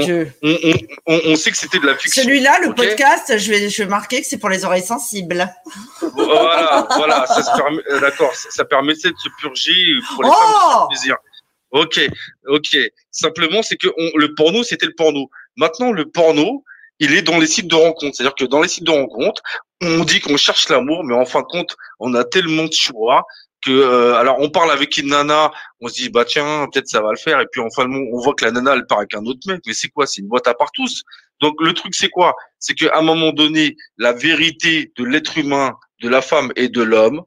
on- 1.07 1.21
on 1.27 1.37
sait 1.37 1.51
que 1.51 1.57
c'était 1.57 1.79
de 1.79 1.87
la 1.87 1.97
fiction. 1.97 2.23
Celui-là, 2.23 2.59
le 2.61 2.75
podcast, 2.75 3.37
je 3.39 3.51
vais, 3.51 3.69
je 3.69 3.83
vais 3.83 3.89
marquer 3.89 4.21
que 4.23 4.27
c'est 4.27 4.39
pour 4.39 4.49
les 4.49 4.65
oreilles 4.65 4.83
sensibles. 4.85 5.49
Voilà, 6.01 6.87
voilà, 6.97 7.27
ça 7.27 7.43
se 7.43 7.57
permet, 7.57 7.83
euh, 7.91 8.01
d'accord, 8.01 8.35
ça, 8.35 8.51
ça 8.51 8.65
permettait 8.65 9.11
de 9.11 9.17
se 9.19 9.29
purger 9.41 9.75
pour 10.15 10.23
les 10.25 10.31
Oh 10.33 10.35
femmes 10.35 10.89
plaisir. 10.89 11.17
Ok, 11.71 12.01
ok. 12.47 12.77
Simplement, 13.11 13.63
c'est 13.63 13.77
que 13.77 13.89
on- 13.99 14.17
le 14.17 14.35
porno, 14.35 14.63
c'était 14.63 14.87
le 14.87 14.95
porno. 14.95 15.29
Maintenant, 15.57 15.91
le 15.93 16.09
porno, 16.09 16.65
il 17.01 17.13
est 17.15 17.23
dans 17.23 17.39
les 17.39 17.49
sites 17.49 17.67
de 17.69 17.75
rencontres. 17.75 18.17
C'est-à-dire 18.17 18.37
que 18.37 18.45
dans 18.45 18.63
les 18.63 18.69
sites 18.69 18.85
de 18.85 18.93
rencontres, 18.93 19.43
on 19.83 20.05
dit 20.05 20.21
qu'on 20.21 20.37
cherche 20.37 20.69
l'amour, 20.69 21.03
mais 21.05 21.15
en 21.15 21.25
fin 21.27 21.41
de 21.41 21.47
compte, 21.47 21.77
on 21.99 22.15
a 22.15 22.23
tellement 22.25 22.65
de 22.67 22.73
choix 22.73 23.25
que, 23.65 23.71
euh, 23.71 24.15
alors, 24.17 24.39
on 24.41 24.51
parle 24.51 24.71
avec 24.71 24.97
une 24.99 25.09
nana, 25.09 25.51
on 25.81 25.89
se 25.89 25.95
dit, 25.95 26.09
bah 26.11 26.25
tiens, 26.25 26.67
peut-être 26.73 26.89
ça 26.89 27.01
va 27.01 27.11
le 27.11 27.17
faire, 27.17 27.41
et 27.41 27.47
puis 27.51 27.61
en 27.61 27.71
fin 27.71 27.85
de 27.85 27.95
compte, 27.95 28.09
on 28.13 28.21
voit 28.21 28.35
que 28.35 28.45
la 28.45 28.51
nana, 28.51 28.75
elle 28.75 28.87
part 28.87 28.99
avec 28.99 29.15
un 29.15 29.25
autre 29.25 29.41
mec. 29.47 29.61
Mais 29.67 29.73
c'est 29.73 29.89
quoi? 29.89 30.07
C'est 30.07 30.21
une 30.21 30.29
boîte 30.29 30.47
à 30.47 30.55
part 30.55 30.71
tous. 30.73 31.03
Donc 31.41 31.55
le 31.61 31.73
truc, 31.73 31.95
c'est 31.95 32.09
quoi? 32.09 32.35
C'est 32.59 32.75
qu'à 32.75 32.97
un 32.97 33.03
moment 33.03 33.33
donné, 33.33 33.77
la 33.99 34.13
vérité 34.13 34.93
de 34.97 35.05
l'être 35.05 35.39
humain, 35.39 35.75
de 36.01 36.09
la 36.09 36.23
femme 36.23 36.53
et 36.57 36.69
de 36.69 36.83
l'homme, 36.83 37.23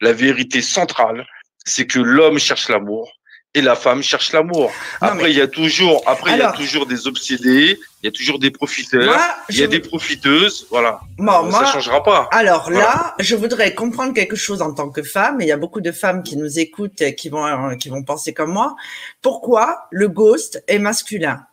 la 0.00 0.12
vérité 0.12 0.62
centrale, 0.62 1.26
c'est 1.64 1.86
que 1.86 2.00
l'homme 2.00 2.38
cherche 2.38 2.68
l'amour 2.68 3.12
et 3.54 3.60
la 3.60 3.74
femme 3.76 4.02
cherche 4.02 4.32
l'amour. 4.32 4.72
Après, 5.00 5.24
mais- 5.24 5.30
il 5.30 5.36
y 5.36 5.40
a 5.40 5.46
toujours, 5.46 6.02
après, 6.06 6.30
il 6.32 6.38
y 6.38 6.40
a 6.40 6.46
Alors- 6.46 6.56
toujours 6.56 6.86
des 6.86 7.06
obsédés, 7.06 7.78
il 8.02 8.06
y 8.06 8.08
a 8.08 8.10
toujours 8.10 8.38
des 8.38 8.50
profiteurs, 8.50 9.14
il 9.50 9.58
y 9.58 9.62
a 9.62 9.66
des 9.66 9.80
profiteuses, 9.80 10.66
voilà. 10.70 11.00
Bon, 11.18 11.32
Euh, 11.32 11.42
moi, 11.50 11.64
ça 11.66 11.72
changera 11.72 12.02
pas. 12.02 12.28
Alors 12.32 12.64
Voilà. 12.70 12.78
là, 12.80 13.14
je 13.18 13.36
voudrais 13.36 13.74
comprendre 13.74 14.14
quelque 14.14 14.36
chose 14.36 14.62
en 14.62 14.72
tant 14.72 14.88
que 14.88 15.02
femme. 15.02 15.40
et 15.40 15.44
Il 15.44 15.48
y 15.48 15.52
a 15.52 15.58
beaucoup 15.58 15.82
de 15.82 15.92
femmes 15.92 16.22
qui 16.22 16.36
nous 16.38 16.58
écoutent 16.58 17.00
et 17.02 17.14
qui 17.14 17.28
vont, 17.28 17.44
euh, 17.46 17.74
qui 17.76 17.90
vont 17.90 18.02
penser 18.02 18.32
comme 18.32 18.52
moi. 18.52 18.74
Pourquoi 19.20 19.86
le 19.90 20.08
ghost 20.08 20.62
est 20.66 20.78
masculin? 20.78 21.44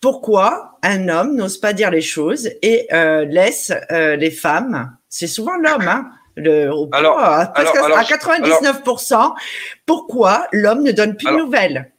Pourquoi 0.00 0.78
un 0.82 1.08
homme 1.08 1.36
n'ose 1.36 1.58
pas 1.58 1.72
dire 1.72 1.90
les 1.90 2.00
choses 2.00 2.48
et 2.62 2.86
euh, 2.92 3.24
laisse 3.24 3.72
euh, 3.92 4.16
les 4.16 4.30
femmes? 4.30 4.96
C'est 5.08 5.26
souvent 5.26 5.56
l'homme, 5.56 5.86
hein, 5.86 6.10
le, 6.36 6.70
alors, 6.92 7.18
à, 7.18 7.52
99%. 7.54 9.34
pourquoi 9.86 10.46
l'homme 10.52 10.82
ne 10.82 10.92
donne 10.92 11.16
plus 11.16 11.30
de 11.30 11.36
nouvelles? 11.36 11.90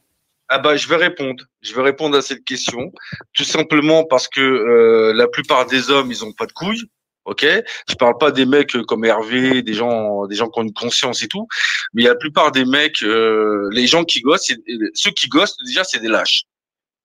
ah 0.48 0.58
bah, 0.58 0.76
je 0.76 0.88
vais 0.88 0.96
répondre. 0.96 1.44
Je 1.60 1.74
vais 1.74 1.82
répondre 1.82 2.16
à 2.16 2.22
cette 2.22 2.44
question. 2.44 2.92
Tout 3.34 3.44
simplement 3.44 4.04
parce 4.04 4.28
que 4.28 4.40
euh, 4.40 5.12
la 5.14 5.28
plupart 5.28 5.66
des 5.66 5.90
hommes, 5.90 6.10
ils 6.10 6.24
ont 6.24 6.32
pas 6.32 6.46
de 6.46 6.52
couilles. 6.52 6.84
Ok, 7.26 7.44
je 7.44 7.94
parle 7.96 8.16
pas 8.16 8.30
des 8.30 8.46
mecs 8.46 8.74
comme 8.86 9.04
Hervé, 9.04 9.60
des 9.60 9.74
gens, 9.74 10.26
des 10.26 10.34
gens 10.34 10.48
qui 10.48 10.60
ont 10.60 10.62
une 10.62 10.72
conscience 10.72 11.22
et 11.22 11.28
tout, 11.28 11.46
mais 11.92 12.04
la 12.04 12.14
plupart 12.14 12.52
des 12.52 12.64
mecs, 12.64 13.02
euh, 13.02 13.68
les 13.70 13.86
gens 13.86 14.04
qui 14.04 14.22
gossent, 14.22 14.50
ceux 14.94 15.10
qui 15.10 15.28
gossent 15.28 15.58
déjà, 15.66 15.84
c'est 15.84 15.98
des 15.98 16.08
lâches 16.08 16.44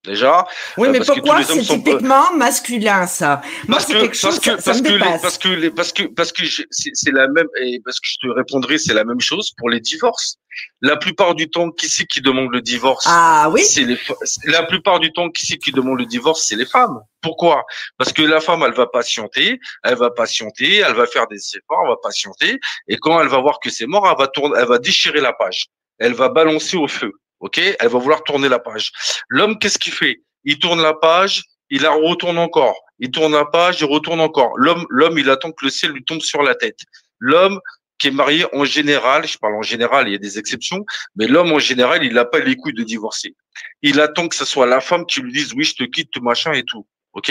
déjà. 0.03 0.45
Oui, 0.77 0.88
euh, 0.88 0.91
mais 0.91 0.99
pourquoi 0.99 1.43
c'est 1.43 1.61
typiquement 1.61 2.34
masculin 2.34 3.07
ça? 3.07 3.41
Moi, 3.67 3.80
c'est 3.80 3.93
quelque 3.93 4.15
chose 4.15 4.39
que, 4.39 4.57
ça, 4.59 4.71
parce, 4.71 4.81
que 4.81 4.89
les, 4.89 4.99
parce 5.19 5.38
que 5.38 5.47
les, 5.47 5.71
parce 5.71 5.91
que 5.93 6.03
parce 6.03 6.31
que 6.31 6.43
c'est 6.71 7.11
la 7.11 7.27
même 7.27 7.47
et 7.61 7.81
parce 7.84 7.99
que 7.99 8.07
je 8.07 8.27
te 8.27 8.34
répondrai, 8.34 8.77
c'est 8.77 8.93
la 8.93 9.03
même 9.03 9.21
chose 9.21 9.51
pour 9.57 9.69
les 9.69 9.80
divorces. 9.80 10.38
La 10.81 10.97
plupart 10.97 11.34
du 11.34 11.49
temps, 11.49 11.71
qui 11.71 11.89
c'est 11.89 12.05
qui 12.05 12.21
demande 12.21 12.51
le 12.51 12.61
divorce? 12.61 13.05
Ah 13.07 13.49
oui. 13.51 13.63
C'est 13.63 13.84
les 13.84 13.97
la 14.45 14.63
plupart 14.63 14.99
du 14.99 15.11
temps, 15.11 15.30
qui 15.30 15.45
c'est 15.45 15.57
qui 15.57 15.71
demande 15.71 15.99
le 15.99 16.05
divorce? 16.05 16.45
C'est 16.45 16.55
les 16.55 16.65
femmes. 16.65 16.99
Pourquoi? 17.21 17.63
Parce 17.97 18.11
que 18.13 18.21
la 18.21 18.41
femme, 18.41 18.63
elle 18.65 18.73
va 18.73 18.85
patienter, 18.85 19.59
elle 19.84 19.95
va 19.95 20.11
patienter, 20.11 20.77
elle 20.77 20.93
va 20.93 21.07
faire 21.07 21.25
des 21.27 21.38
efforts, 21.38 21.81
elle 21.84 21.89
va 21.89 21.97
patienter, 22.03 22.59
et 22.88 22.97
quand 22.97 23.19
elle 23.21 23.30
va 23.30 23.39
voir 23.39 23.59
que 23.59 23.69
c'est 23.69 23.88
mort, 23.88 24.07
elle 24.09 24.17
va 24.17 24.27
tourner, 24.27 24.55
elle 24.59 24.67
va 24.67 24.77
déchirer 24.77 25.21
la 25.21 25.34
page, 25.34 25.67
elle 25.99 26.13
va 26.13 26.30
balancer 26.30 26.77
au 26.77 26.88
feu. 26.88 27.11
Ok, 27.44 27.57
elle 27.57 27.90
va 27.90 27.99
vouloir 27.99 28.24
tourner 28.24 28.48
la 28.48 28.57
page. 28.57 28.94
L'homme, 29.28 29.60
qu'est-ce 29.60 29.78
qu'il 29.78 29.91
fait? 29.91 30.22
Il 30.45 30.60
tourne 30.60 30.82
la 30.82 30.94
page, 30.94 31.44
il 31.70 31.82
la 31.82 31.91
retourne 31.91 32.38
encore. 32.38 32.80
Il 32.99 33.11
tourne 33.11 33.34
la 33.34 33.44
page, 33.44 33.82
il 33.82 33.86
retourne 33.86 34.22
encore. 34.22 34.53
L'homme, 34.56 34.86
l'homme, 34.90 35.20
il 35.20 35.30
attend 35.30 35.52
que 35.52 35.65
le 35.65 35.70
ciel 35.70 35.91
lui 35.91 36.06
tombe 36.06 36.22
sur 36.22 36.41
la 36.41 36.56
tête. 36.56 36.80
L'homme 37.20 37.60
qui 37.99 38.07
est 38.07 38.11
marié 38.11 38.45
en 38.53 38.64
général, 38.64 39.28
je 39.28 39.38
parle 39.38 39.56
en 39.56 39.61
général, 39.61 40.07
il 40.07 40.14
y 40.14 40.15
a 40.15 40.20
des 40.20 40.40
exceptions, 40.40 40.86
mais 41.18 41.28
l'homme 41.28 41.52
en 41.52 41.60
général, 41.60 42.06
il 42.06 42.14
n'a 42.14 42.24
pas 42.24 42.40
les 42.40 42.56
couilles 42.56 42.74
de 42.74 42.84
divorcer. 42.84 43.36
Il 43.82 43.99
attend 43.99 44.30
que 44.30 44.36
ce 44.36 44.45
soit 44.45 44.65
la 44.65 44.80
femme 44.80 45.06
qui 45.06 45.20
lui 45.20 45.34
dise 45.34 45.53
oui, 45.53 45.65
je 45.65 45.76
te 45.76 45.84
quitte, 45.84 46.15
machin 46.22 46.53
et 46.53 46.64
tout. 46.64 46.88
Ok? 47.11 47.30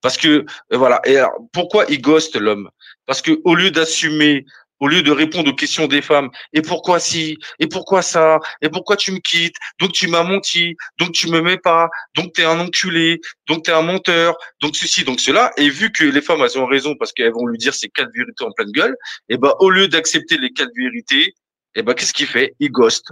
Parce 0.00 0.16
que 0.16 0.28
euh, 0.28 0.76
voilà. 0.76 1.00
Et 1.04 1.16
pourquoi 1.52 1.84
il 1.88 2.00
ghost 2.00 2.36
l'homme? 2.36 2.70
Parce 3.06 3.22
que 3.22 3.40
au 3.44 3.56
lieu 3.56 3.72
d'assumer 3.72 4.44
au 4.80 4.88
lieu 4.88 5.02
de 5.02 5.10
répondre 5.10 5.50
aux 5.50 5.54
questions 5.54 5.86
des 5.86 6.02
femmes. 6.02 6.30
Et 6.52 6.62
pourquoi 6.62 7.00
si 7.00 7.36
Et 7.58 7.66
pourquoi 7.66 8.02
ça? 8.02 8.38
Et 8.62 8.68
pourquoi 8.68 8.96
tu 8.96 9.12
me 9.12 9.18
quittes? 9.18 9.56
Donc 9.80 9.92
tu 9.92 10.08
m'as 10.08 10.22
menti. 10.22 10.76
Donc 10.98 11.12
tu 11.12 11.28
me 11.30 11.40
mets 11.40 11.58
pas. 11.58 11.88
Donc 12.14 12.32
tu 12.34 12.42
es 12.42 12.44
un 12.44 12.60
enculé. 12.60 13.20
Donc 13.46 13.64
tu 13.64 13.70
es 13.70 13.74
un 13.74 13.82
menteur. 13.82 14.36
Donc 14.60 14.76
ceci, 14.76 15.04
donc 15.04 15.20
cela. 15.20 15.52
Et 15.56 15.68
vu 15.68 15.90
que 15.92 16.04
les 16.04 16.20
femmes 16.20 16.40
elles 16.42 16.58
ont 16.58 16.66
raison 16.66 16.94
parce 16.96 17.12
qu'elles 17.12 17.32
vont 17.32 17.46
lui 17.46 17.58
dire 17.58 17.74
ces 17.74 17.88
quatre 17.88 18.10
vérités 18.14 18.44
en 18.44 18.52
pleine 18.52 18.70
gueule, 18.72 18.96
et 19.28 19.34
eh 19.34 19.38
ben 19.38 19.52
au 19.60 19.70
lieu 19.70 19.88
d'accepter 19.88 20.38
les 20.38 20.50
quatre 20.52 20.72
vérités, 20.76 21.34
et 21.74 21.80
eh 21.80 21.82
ben 21.82 21.94
qu'est-ce 21.94 22.12
qu'il 22.12 22.26
fait? 22.26 22.54
Il 22.60 22.70
ghost. 22.70 23.06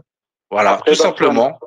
Voilà, 0.51 0.81
tout 0.87 0.95
simplement. 0.95 1.59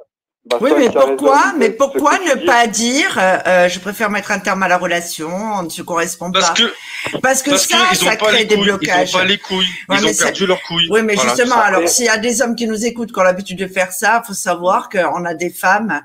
Bah, 0.46 0.58
oui, 0.62 0.72
mais 0.78 0.90
pourquoi, 0.90 1.54
mais 1.58 1.70
pourquoi 1.70 2.18
ne 2.20 2.46
pas 2.46 2.66
dire, 2.66 3.18
euh, 3.18 3.38
euh, 3.46 3.70
je 3.70 3.78
préfère 3.80 4.10
mettre 4.10 4.32
un 4.32 4.40
terme 4.40 4.64
à 4.64 4.70
la 4.70 4.78
relation, 4.78 5.30
on 5.30 5.64
ne 5.64 5.70
se 5.70 5.82
correspond 5.82 6.32
parce 6.32 6.48
pas. 6.48 6.54
Que, 6.54 7.18
parce 7.20 7.44
que 7.44 7.58
ça, 7.58 7.78
ça 7.94 8.16
crée 8.16 8.46
des 8.46 8.56
blocages. 8.56 9.12
Ils 9.12 9.14
n'ont 9.14 9.20
pas 9.20 9.26
les 9.26 9.38
couilles, 9.38 9.68
ils 9.92 10.06
ont 10.06 10.16
perdu 10.18 10.48
leurs 10.48 10.62
couilles. 10.64 10.88
Oui, 10.90 11.02
mais 11.04 11.18
justement, 11.18 11.58
alors 11.58 11.88
s'il 11.90 12.06
y 12.06 12.10
a 12.10 12.18
des 12.18 12.42
hommes 12.42 12.56
qui 12.56 12.68
nous 12.68 12.86
écoutent, 12.86 13.12
qui 13.12 13.20
ont 13.20 13.24
l'habitude 13.24 13.60
de 13.60 13.68
faire 13.68 13.92
ça, 13.92 14.24
faut 14.26 14.34
savoir 14.34 14.88
qu'on 14.90 15.26
a 15.26 15.34
des 15.34 15.50
femmes 15.50 16.02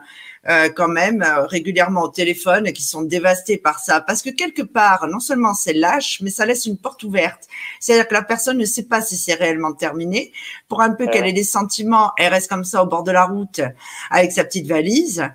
euh, 0.49 0.69
quand 0.69 0.89
même 0.89 1.23
euh, 1.23 1.47
régulièrement 1.47 2.03
au 2.03 2.09
téléphone 2.09 2.71
qui 2.73 2.83
sont 2.83 3.03
dévastés 3.03 3.57
par 3.57 3.79
ça. 3.79 4.03
Parce 4.03 4.21
que 4.21 4.29
quelque 4.29 4.61
part, 4.61 5.07
non 5.09 5.19
seulement 5.19 5.55
c'est 5.55 5.73
lâche, 5.73 6.21
mais 6.21 6.29
ça 6.29 6.45
laisse 6.45 6.66
une 6.66 6.77
porte 6.77 7.03
ouverte. 7.03 7.49
C'est-à-dire 7.81 8.07
que 8.07 8.12
la 8.15 8.23
personne 8.23 8.59
ne 8.59 8.65
sait 8.66 8.85
pas 8.85 9.01
si 9.01 9.16
c'est 9.16 9.35
réellement 9.35 9.73
terminé. 9.73 10.33
Pour 10.69 10.83
un 10.83 10.91
peu 10.91 11.07
qu'elle 11.07 11.27
ait 11.27 11.33
des 11.33 11.45
sentiments, 11.45 12.12
elle 12.19 12.33
reste 12.33 12.51
comme 12.51 12.65
ça 12.65 12.83
au 12.83 12.87
bord 12.87 13.05
de 13.05 13.11
la 13.11 13.25
route 13.25 13.62
avec 14.11 14.33
sa 14.33 14.45
petite 14.45 14.66
valise. 14.66 15.27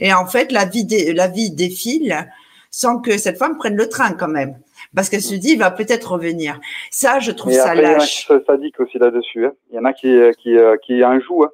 Et 0.00 0.12
en 0.12 0.26
fait, 0.26 0.52
la 0.52 0.66
vie, 0.66 0.86
la 1.14 1.28
vie 1.28 1.50
défile 1.50 2.28
sans 2.70 3.00
que 3.00 3.16
cette 3.16 3.38
femme 3.38 3.56
prenne 3.56 3.76
le 3.76 3.88
train 3.88 4.12
quand 4.12 4.28
même. 4.28 4.58
Parce 4.94 5.08
qu'elle 5.08 5.22
se 5.22 5.34
dit, 5.34 5.52
il 5.52 5.58
va 5.58 5.70
peut-être 5.70 6.12
revenir. 6.12 6.60
Ça, 6.90 7.20
je 7.20 7.30
trouve 7.30 7.52
ça 7.52 7.74
lâche. 7.74 8.26
Il 8.28 8.32
y 8.32 8.34
en 8.34 8.36
a 8.36 8.40
qui 8.40 8.46
sadique 8.46 8.80
aussi 8.80 8.98
là-dessus. 8.98 9.46
Hein. 9.46 9.52
Il 9.70 9.76
y 9.76 9.78
en 9.78 9.84
a 9.86 9.94
qui, 9.94 10.14
qui, 10.42 10.56
qui 10.84 11.04
en 11.04 11.18
jouent. 11.20 11.44
Hein. 11.44 11.50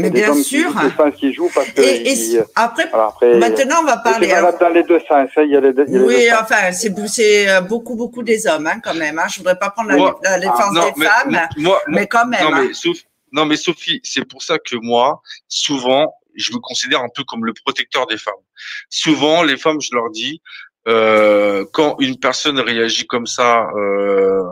Mais 0.00 0.10
bien 0.10 0.34
sûr. 0.34 0.72
Qui, 1.16 1.32
jouent 1.32 1.50
parce 1.54 1.68
que 1.70 1.80
et, 1.80 2.40
après, 2.54 2.90
maintenant, 3.38 3.76
on 3.82 3.84
va 3.84 3.98
parler. 3.98 4.28
dans 4.60 4.68
les 4.68 4.82
deux 4.82 5.00
sens. 5.00 5.28
Hein, 5.36 5.42
il 5.42 5.50
y 5.50 5.56
a 5.56 5.60
les, 5.60 5.72
oui, 5.88 6.28
enfin, 6.32 6.72
c'est 6.72 7.48
euh, 7.48 7.60
beaucoup, 7.60 7.96
beaucoup 7.96 8.22
des 8.22 8.46
hommes, 8.46 8.66
hein, 8.66 8.80
quand 8.82 8.94
même. 8.94 9.18
Hein. 9.18 9.26
Je 9.30 9.38
voudrais 9.38 9.58
pas 9.58 9.70
prendre 9.70 9.90
la, 9.90 10.38
défense 10.38 10.76
ah, 10.76 10.90
des 10.96 11.04
femmes, 11.04 11.48
mais, 11.88 12.06
quand 12.06 12.26
même. 12.26 12.42
Non, 12.42 12.56
mais, 12.56 12.72
Sophie, 12.72 13.04
non, 13.32 13.44
mais 13.46 13.56
Sophie, 13.56 14.00
c'est 14.02 14.24
pour 14.24 14.42
ça 14.42 14.58
que 14.58 14.76
moi, 14.76 15.22
souvent, 15.48 16.14
je 16.34 16.52
me 16.52 16.58
considère 16.58 17.00
un 17.00 17.08
peu 17.14 17.24
comme 17.24 17.44
le 17.44 17.52
protecteur 17.52 18.06
des 18.06 18.18
femmes. 18.18 18.34
Souvent, 18.88 19.42
les 19.42 19.56
femmes, 19.56 19.80
je 19.80 19.94
leur 19.94 20.10
dis, 20.10 20.40
euh, 20.88 21.64
quand 21.72 21.96
une 22.00 22.18
personne 22.18 22.58
réagit 22.58 23.06
comme 23.06 23.26
ça, 23.26 23.68
euh, 23.76 24.42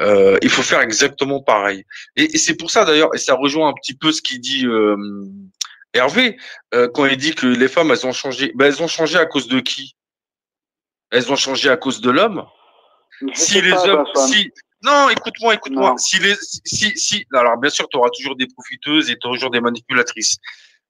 euh, 0.00 0.38
il 0.42 0.50
faut 0.50 0.62
faire 0.62 0.80
exactement 0.80 1.42
pareil. 1.42 1.84
Et, 2.16 2.38
c'est 2.38 2.54
pour 2.54 2.70
ça 2.70 2.84
d'ailleurs, 2.84 3.14
et 3.14 3.18
ça 3.18 3.34
rejoint 3.34 3.68
un 3.68 3.74
petit 3.74 3.94
peu 3.94 4.12
ce 4.12 4.22
qu'il 4.22 4.40
dit 4.40 4.66
euh, 4.66 4.96
Hervé 5.92 6.36
euh, 6.74 6.88
quand 6.92 7.06
il 7.06 7.16
dit 7.16 7.34
que 7.34 7.46
les 7.46 7.68
femmes 7.68 7.90
elles 7.90 8.06
ont 8.06 8.12
changé. 8.12 8.52
Ben, 8.54 8.66
elles 8.66 8.82
ont 8.82 8.88
changé 8.88 9.18
à 9.18 9.26
cause 9.26 9.48
de 9.48 9.60
qui? 9.60 9.96
Elles 11.10 11.32
ont 11.32 11.36
changé 11.36 11.68
à 11.68 11.76
cause 11.76 12.00
de 12.00 12.10
l'homme? 12.10 12.44
Si 13.34 13.60
les 13.60 13.72
hommes, 13.72 14.06
si 14.28 14.52
non, 14.82 15.08
écoute-moi, 15.08 15.54
écoute-moi. 15.54 15.96
Si 15.98 16.20
les, 16.20 16.36
si, 16.64 16.96
si, 16.96 17.26
alors 17.34 17.58
bien 17.58 17.70
sûr, 17.70 17.88
tu 17.88 17.96
auras 17.96 18.10
toujours 18.10 18.36
des 18.36 18.46
profiteuses 18.46 19.10
et 19.10 19.18
tu 19.18 19.26
auras 19.26 19.36
toujours 19.36 19.50
des 19.50 19.60
manipulatrices. 19.60 20.36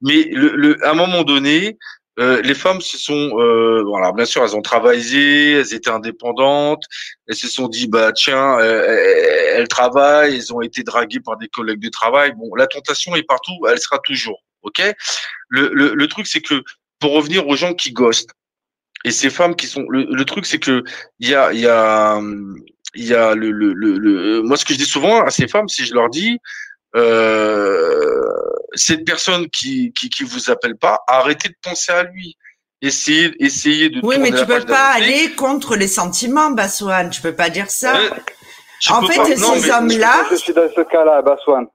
Mais 0.02 0.24
le, 0.24 0.54
le, 0.54 0.86
à 0.86 0.90
un 0.90 0.94
moment 0.94 1.22
donné, 1.22 1.78
euh, 2.18 2.42
les 2.42 2.54
femmes 2.54 2.80
se 2.80 2.98
sont, 2.98 3.38
euh, 3.38 3.82
voilà, 3.84 4.12
bien 4.12 4.24
sûr, 4.24 4.42
elles 4.42 4.56
ont 4.56 4.62
travaillé, 4.62 5.52
elles 5.52 5.74
étaient 5.74 5.90
indépendantes, 5.90 6.82
elles 7.28 7.36
se 7.36 7.48
sont 7.48 7.68
dit, 7.68 7.86
bah 7.86 8.12
tiens, 8.12 8.58
euh, 8.58 9.54
elles 9.54 9.68
travaillent, 9.68 10.36
elles 10.36 10.52
ont 10.52 10.60
été 10.60 10.82
draguées 10.82 11.20
par 11.20 11.36
des 11.36 11.48
collègues 11.48 11.80
de 11.80 11.88
travail. 11.88 12.32
Bon, 12.36 12.54
la 12.56 12.66
tentation 12.66 13.14
est 13.16 13.22
partout, 13.22 13.54
elle 13.68 13.78
sera 13.78 13.98
toujours, 14.00 14.42
ok? 14.62 14.82
Le, 15.48 15.70
le, 15.72 15.94
le 15.94 16.08
truc, 16.08 16.26
c'est 16.26 16.40
que 16.40 16.62
pour 16.98 17.12
revenir 17.12 17.46
aux 17.46 17.56
gens 17.56 17.74
qui 17.74 17.92
ghostent 17.92 18.30
et 19.04 19.12
ces 19.12 19.30
femmes 19.30 19.54
qui 19.54 19.66
sont, 19.66 19.84
le, 19.88 20.06
le 20.10 20.24
truc, 20.24 20.44
c'est 20.44 20.58
que 20.58 20.82
il 21.20 21.28
y 21.28 21.34
a, 21.34 21.52
il 21.52 21.60
y 21.60 21.68
a, 21.68 22.20
il 22.94 23.04
y 23.04 23.14
a 23.14 23.34
le, 23.34 23.52
le, 23.52 23.72
le, 23.72 24.42
moi, 24.42 24.56
ce 24.56 24.64
que 24.64 24.72
je 24.72 24.78
dis 24.78 24.84
souvent 24.84 25.22
à 25.22 25.30
ces 25.30 25.46
femmes, 25.46 25.68
si 25.68 25.84
je 25.84 25.94
leur 25.94 26.08
dis, 26.10 26.38
cette 28.74 29.04
personne 29.04 29.48
qui, 29.50 29.92
qui, 29.92 30.08
qui 30.08 30.24
vous 30.24 30.50
appelle 30.50 30.76
pas, 30.76 31.00
arrêtez 31.06 31.48
de 31.48 31.56
penser 31.62 31.92
à 31.92 32.04
lui. 32.04 32.36
Essayez, 32.80 33.34
essayez 33.44 33.90
de. 33.90 34.00
Oui, 34.04 34.18
mais 34.20 34.30
tu 34.30 34.46
peux 34.46 34.64
pas 34.64 34.92
aller 34.94 35.32
contre 35.32 35.74
les 35.74 35.88
sentiments, 35.88 36.50
Baswan. 36.50 37.10
Tu 37.10 37.20
peux 37.20 37.34
pas 37.34 37.50
dire 37.50 37.70
ça. 37.70 37.96
Euh, 37.96 38.10
en 38.90 39.02
fait, 39.02 39.34
ces 39.34 39.70
hommes-là. 39.70 40.26
Je 40.30 40.36
suis 40.36 40.52
dans 40.52 40.68
ce 40.74 40.82
cas-là, 40.82 41.20
Baswan. 41.22 41.66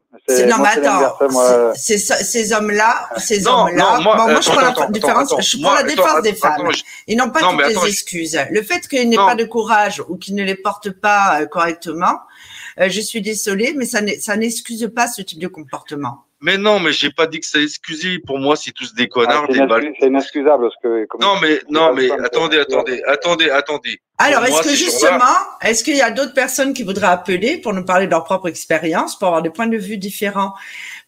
Non, 0.47 0.57
mais 0.59 0.69
attends. 0.69 1.73
Ces 1.75 2.53
hommes-là, 2.53 3.09
ces 3.17 3.45
hommes-là. 3.45 3.99
moi, 3.99 4.39
je 4.39 4.49
prends 4.49 4.61
la 4.61 4.87
différence. 4.87 5.35
Je 5.39 5.61
prends 5.61 5.73
la 5.73 5.83
défense 5.83 6.21
des 6.21 6.35
femmes. 6.35 6.69
Ils 7.07 7.17
n'ont 7.17 7.29
pas 7.29 7.41
toutes 7.41 7.67
les 7.67 7.87
excuses. 7.87 8.39
Le 8.49 8.61
fait 8.61 8.87
qu'ils 8.87 9.09
n'aient 9.09 9.17
pas 9.17 9.35
de 9.35 9.43
courage 9.45 10.01
ou 10.07 10.17
qu'ils 10.17 10.35
ne 10.35 10.43
les 10.43 10.55
portent 10.55 10.91
pas 10.91 11.41
euh, 11.41 11.45
correctement, 11.47 12.05
euh, 12.05 12.32
je 12.77 13.01
suis 13.01 13.21
désolée, 13.21 13.73
mais 13.75 13.85
ça 13.85 14.35
n'excuse 14.35 14.91
pas 14.93 15.07
ce 15.07 15.21
type 15.21 15.39
de 15.39 15.47
comportement. 15.47 16.25
Mais 16.43 16.57
non, 16.57 16.81
mais 16.81 16.91
j'ai 16.91 17.09
pas 17.09 17.25
dit 17.25 17.39
que 17.39 17.45
ça 17.45 17.57
excusé. 17.57 18.19
Pour 18.19 18.37
moi, 18.37 18.57
c'est 18.57 18.73
tous 18.73 18.93
des 18.93 19.07
connards, 19.07 19.47
ah, 19.49 19.79
C'est 19.97 20.07
inexcusable 20.07 20.63
parce 20.63 20.75
que. 20.83 21.07
Non, 21.21 21.35
mais 21.41 21.61
non, 21.69 21.93
mais 21.93 22.11
attendez, 22.11 22.59
attendez, 22.59 23.01
attendez, 23.07 23.49
attendez. 23.49 24.01
Alors, 24.17 24.43
est-ce 24.43 24.61
que 24.61 24.75
justement, 24.75 25.37
est-ce 25.61 25.85
qu'il 25.85 25.95
y 25.95 26.01
a 26.01 26.11
d'autres 26.11 26.33
personnes 26.33 26.73
qui 26.73 26.83
voudraient 26.83 27.07
appeler 27.07 27.59
pour 27.59 27.71
nous 27.71 27.85
parler 27.85 28.07
de 28.07 28.11
leur 28.11 28.25
propre 28.25 28.49
expérience, 28.49 29.17
pour 29.17 29.29
avoir 29.29 29.41
des 29.41 29.51
points 29.51 29.67
de 29.67 29.77
vue 29.77 29.95
différents? 29.95 30.53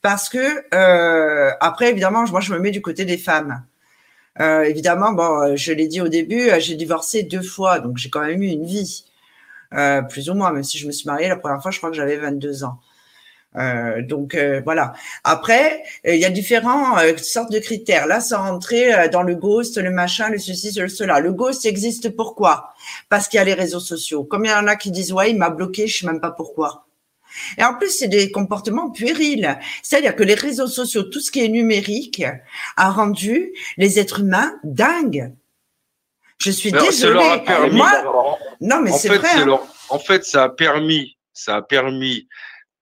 Parce 0.01 0.29
que 0.29 0.63
euh, 0.73 1.51
après, 1.59 1.89
évidemment, 1.89 2.23
moi, 2.31 2.39
je 2.39 2.53
me 2.53 2.59
mets 2.59 2.71
du 2.71 2.81
côté 2.81 3.03
des 3.03 3.17
femmes. 3.17 3.61
Euh, 4.39 4.63
évidemment, 4.63 5.11
bon, 5.11 5.57
je 5.57 5.73
l'ai 5.73 5.89
dit 5.89 5.99
au 5.99 6.07
début, 6.07 6.49
j'ai 6.59 6.75
divorcé 6.75 7.23
deux 7.23 7.41
fois, 7.41 7.79
donc 7.79 7.97
j'ai 7.97 8.09
quand 8.09 8.21
même 8.21 8.41
eu 8.41 8.47
une 8.47 8.65
vie. 8.65 9.03
Euh, 9.73 10.01
plus 10.01 10.29
ou 10.29 10.33
moins, 10.33 10.51
même 10.51 10.63
si 10.63 10.77
je 10.77 10.87
me 10.87 10.91
suis 10.91 11.07
mariée 11.07 11.27
la 11.27 11.37
première 11.37 11.61
fois, 11.61 11.71
je 11.71 11.77
crois 11.77 11.89
que 11.89 11.95
j'avais 11.95 12.17
22 12.17 12.63
ans. 12.63 12.79
Euh, 13.57 14.01
donc 14.01 14.35
euh, 14.35 14.61
voilà. 14.65 14.93
Après, 15.23 15.83
il 16.03 16.17
y 16.17 16.25
a 16.25 16.29
différents 16.29 16.97
sortes 17.17 17.51
de 17.51 17.59
critères. 17.59 18.05
Là, 18.05 18.19
sans 18.19 18.39
rentrer 18.39 19.09
dans 19.09 19.23
le 19.23 19.35
ghost, 19.35 19.77
le 19.77 19.91
machin, 19.91 20.29
le 20.29 20.37
ceci, 20.37 20.77
le 20.79 20.87
cela. 20.87 21.19
Le 21.19 21.31
ghost 21.31 21.65
existe 21.65 22.09
pourquoi? 22.15 22.73
Parce 23.09 23.27
qu'il 23.27 23.37
y 23.37 23.41
a 23.41 23.45
les 23.45 23.53
réseaux 23.53 23.79
sociaux. 23.79 24.23
Comme 24.23 24.45
il 24.45 24.51
y 24.51 24.53
en 24.53 24.67
a 24.67 24.75
qui 24.75 24.91
disent 24.91 25.13
ouais, 25.13 25.31
il 25.31 25.37
m'a 25.37 25.49
bloqué, 25.49 25.87
je 25.87 25.99
sais 25.99 26.05
même 26.05 26.19
pas 26.19 26.31
pourquoi. 26.31 26.85
Et 27.57 27.63
en 27.63 27.73
plus, 27.75 27.89
c'est 27.89 28.07
des 28.07 28.31
comportements 28.31 28.91
puérils. 28.91 29.57
C'est-à-dire 29.83 30.15
que 30.15 30.23
les 30.23 30.35
réseaux 30.35 30.67
sociaux, 30.67 31.03
tout 31.03 31.19
ce 31.19 31.31
qui 31.31 31.43
est 31.43 31.49
numérique, 31.49 32.23
a 32.77 32.89
rendu 32.89 33.51
les 33.77 33.99
êtres 33.99 34.21
humains 34.21 34.53
dingues. 34.63 35.33
Je 36.39 36.51
suis 36.51 36.71
désolée. 36.71 37.19
Moi, 37.71 37.91
non, 38.61 38.81
mais 38.81 38.91
c'est 38.91 39.09
vrai. 39.09 39.29
Hein. 39.35 39.59
en 39.89 39.99
fait, 39.99 40.25
ça 40.25 40.43
a 40.43 40.49
permis, 40.49 41.17
ça 41.33 41.57
a 41.57 41.61
permis 41.61 42.27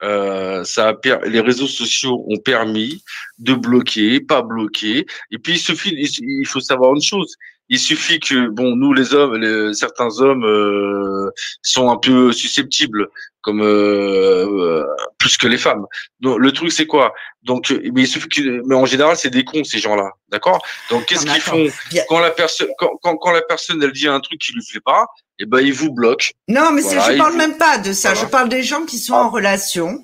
euh, 0.03 0.65
ça 0.65 0.89
a 0.89 1.27
les 1.27 1.39
réseaux 1.39 1.67
sociaux 1.67 2.25
ont 2.27 2.37
permis 2.37 3.03
de 3.39 3.53
bloquer, 3.53 4.19
pas 4.19 4.41
bloquer. 4.41 5.05
Et 5.31 5.37
puis 5.37 5.53
il 5.53 5.59
suffit, 5.59 5.95
il 5.95 6.47
faut 6.47 6.59
savoir 6.59 6.93
une 6.93 7.01
chose. 7.01 7.35
Il 7.69 7.79
suffit 7.79 8.19
que 8.19 8.49
bon, 8.49 8.75
nous 8.75 8.93
les 8.93 9.13
hommes, 9.13 9.73
certains 9.73 10.19
hommes 10.19 10.43
euh, 10.43 11.29
sont 11.61 11.89
un 11.89 11.97
peu 11.97 12.33
susceptibles, 12.33 13.07
comme 13.43 13.61
euh, 13.61 14.85
plus 15.19 15.37
que 15.37 15.47
les 15.47 15.57
femmes. 15.57 15.85
Donc 16.21 16.39
le 16.39 16.51
truc 16.51 16.71
c'est 16.71 16.87
quoi? 16.87 17.13
Donc, 17.43 17.69
mais 17.93 18.01
il 18.01 18.07
suffit 18.07 18.29
que, 18.29 18.61
mais 18.65 18.75
en 18.75 18.85
général 18.85 19.15
c'est 19.17 19.29
des 19.29 19.43
cons 19.43 19.63
ces 19.63 19.79
gens-là, 19.79 20.11
d'accord? 20.29 20.63
Donc 20.89 21.05
qu'est-ce 21.05 21.25
qu'ils 21.25 21.41
font? 21.41 21.67
quand 22.07 22.19
la 22.19 22.31
personne, 22.31 22.69
quand, 22.79 22.91
quand, 23.01 23.17
quand, 23.17 23.31
la 23.31 23.41
personne 23.41 23.83
elle 23.83 23.91
dit 23.91 24.07
un 24.07 24.21
truc 24.21 24.39
qui 24.39 24.53
lui 24.53 24.61
plaît 24.67 24.81
pas, 24.83 25.05
eh 25.39 25.45
ben 25.45 25.59
ils 25.59 25.73
vous 25.73 25.91
bloquent. 25.91 26.31
Non, 26.47 26.71
mais 26.71 26.81
voilà, 26.81 27.11
je 27.11 27.17
parle 27.17 27.35
même 27.35 27.57
pas 27.57 27.77
de 27.77 27.93
ça. 27.93 28.15
Je 28.15 28.25
parle 28.25 28.49
des 28.49 28.63
gens 28.63 28.85
qui 28.85 28.97
sont 28.97 29.13
en 29.13 29.29
relation. 29.29 30.03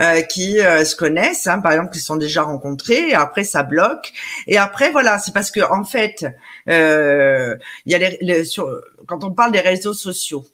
Euh, 0.00 0.22
qui 0.22 0.58
euh, 0.58 0.84
se 0.84 0.96
connaissent, 0.96 1.46
hein, 1.46 1.60
par 1.60 1.70
exemple, 1.70 1.92
qui 1.92 2.00
sont 2.00 2.16
déjà 2.16 2.42
rencontrés. 2.42 3.10
Et 3.10 3.14
après, 3.14 3.44
ça 3.44 3.62
bloque. 3.62 4.12
Et 4.48 4.58
après, 4.58 4.90
voilà, 4.90 5.20
c'est 5.20 5.32
parce 5.32 5.52
que 5.52 5.60
en 5.60 5.84
fait, 5.84 6.26
euh, 6.68 7.54
il 7.84 7.92
y 7.92 7.94
a 7.94 8.10
les, 8.20 8.44
sur, 8.44 8.68
quand 9.06 9.22
on 9.22 9.32
parle 9.32 9.52
des 9.52 9.60
réseaux 9.60 9.94
sociaux, 9.94 10.44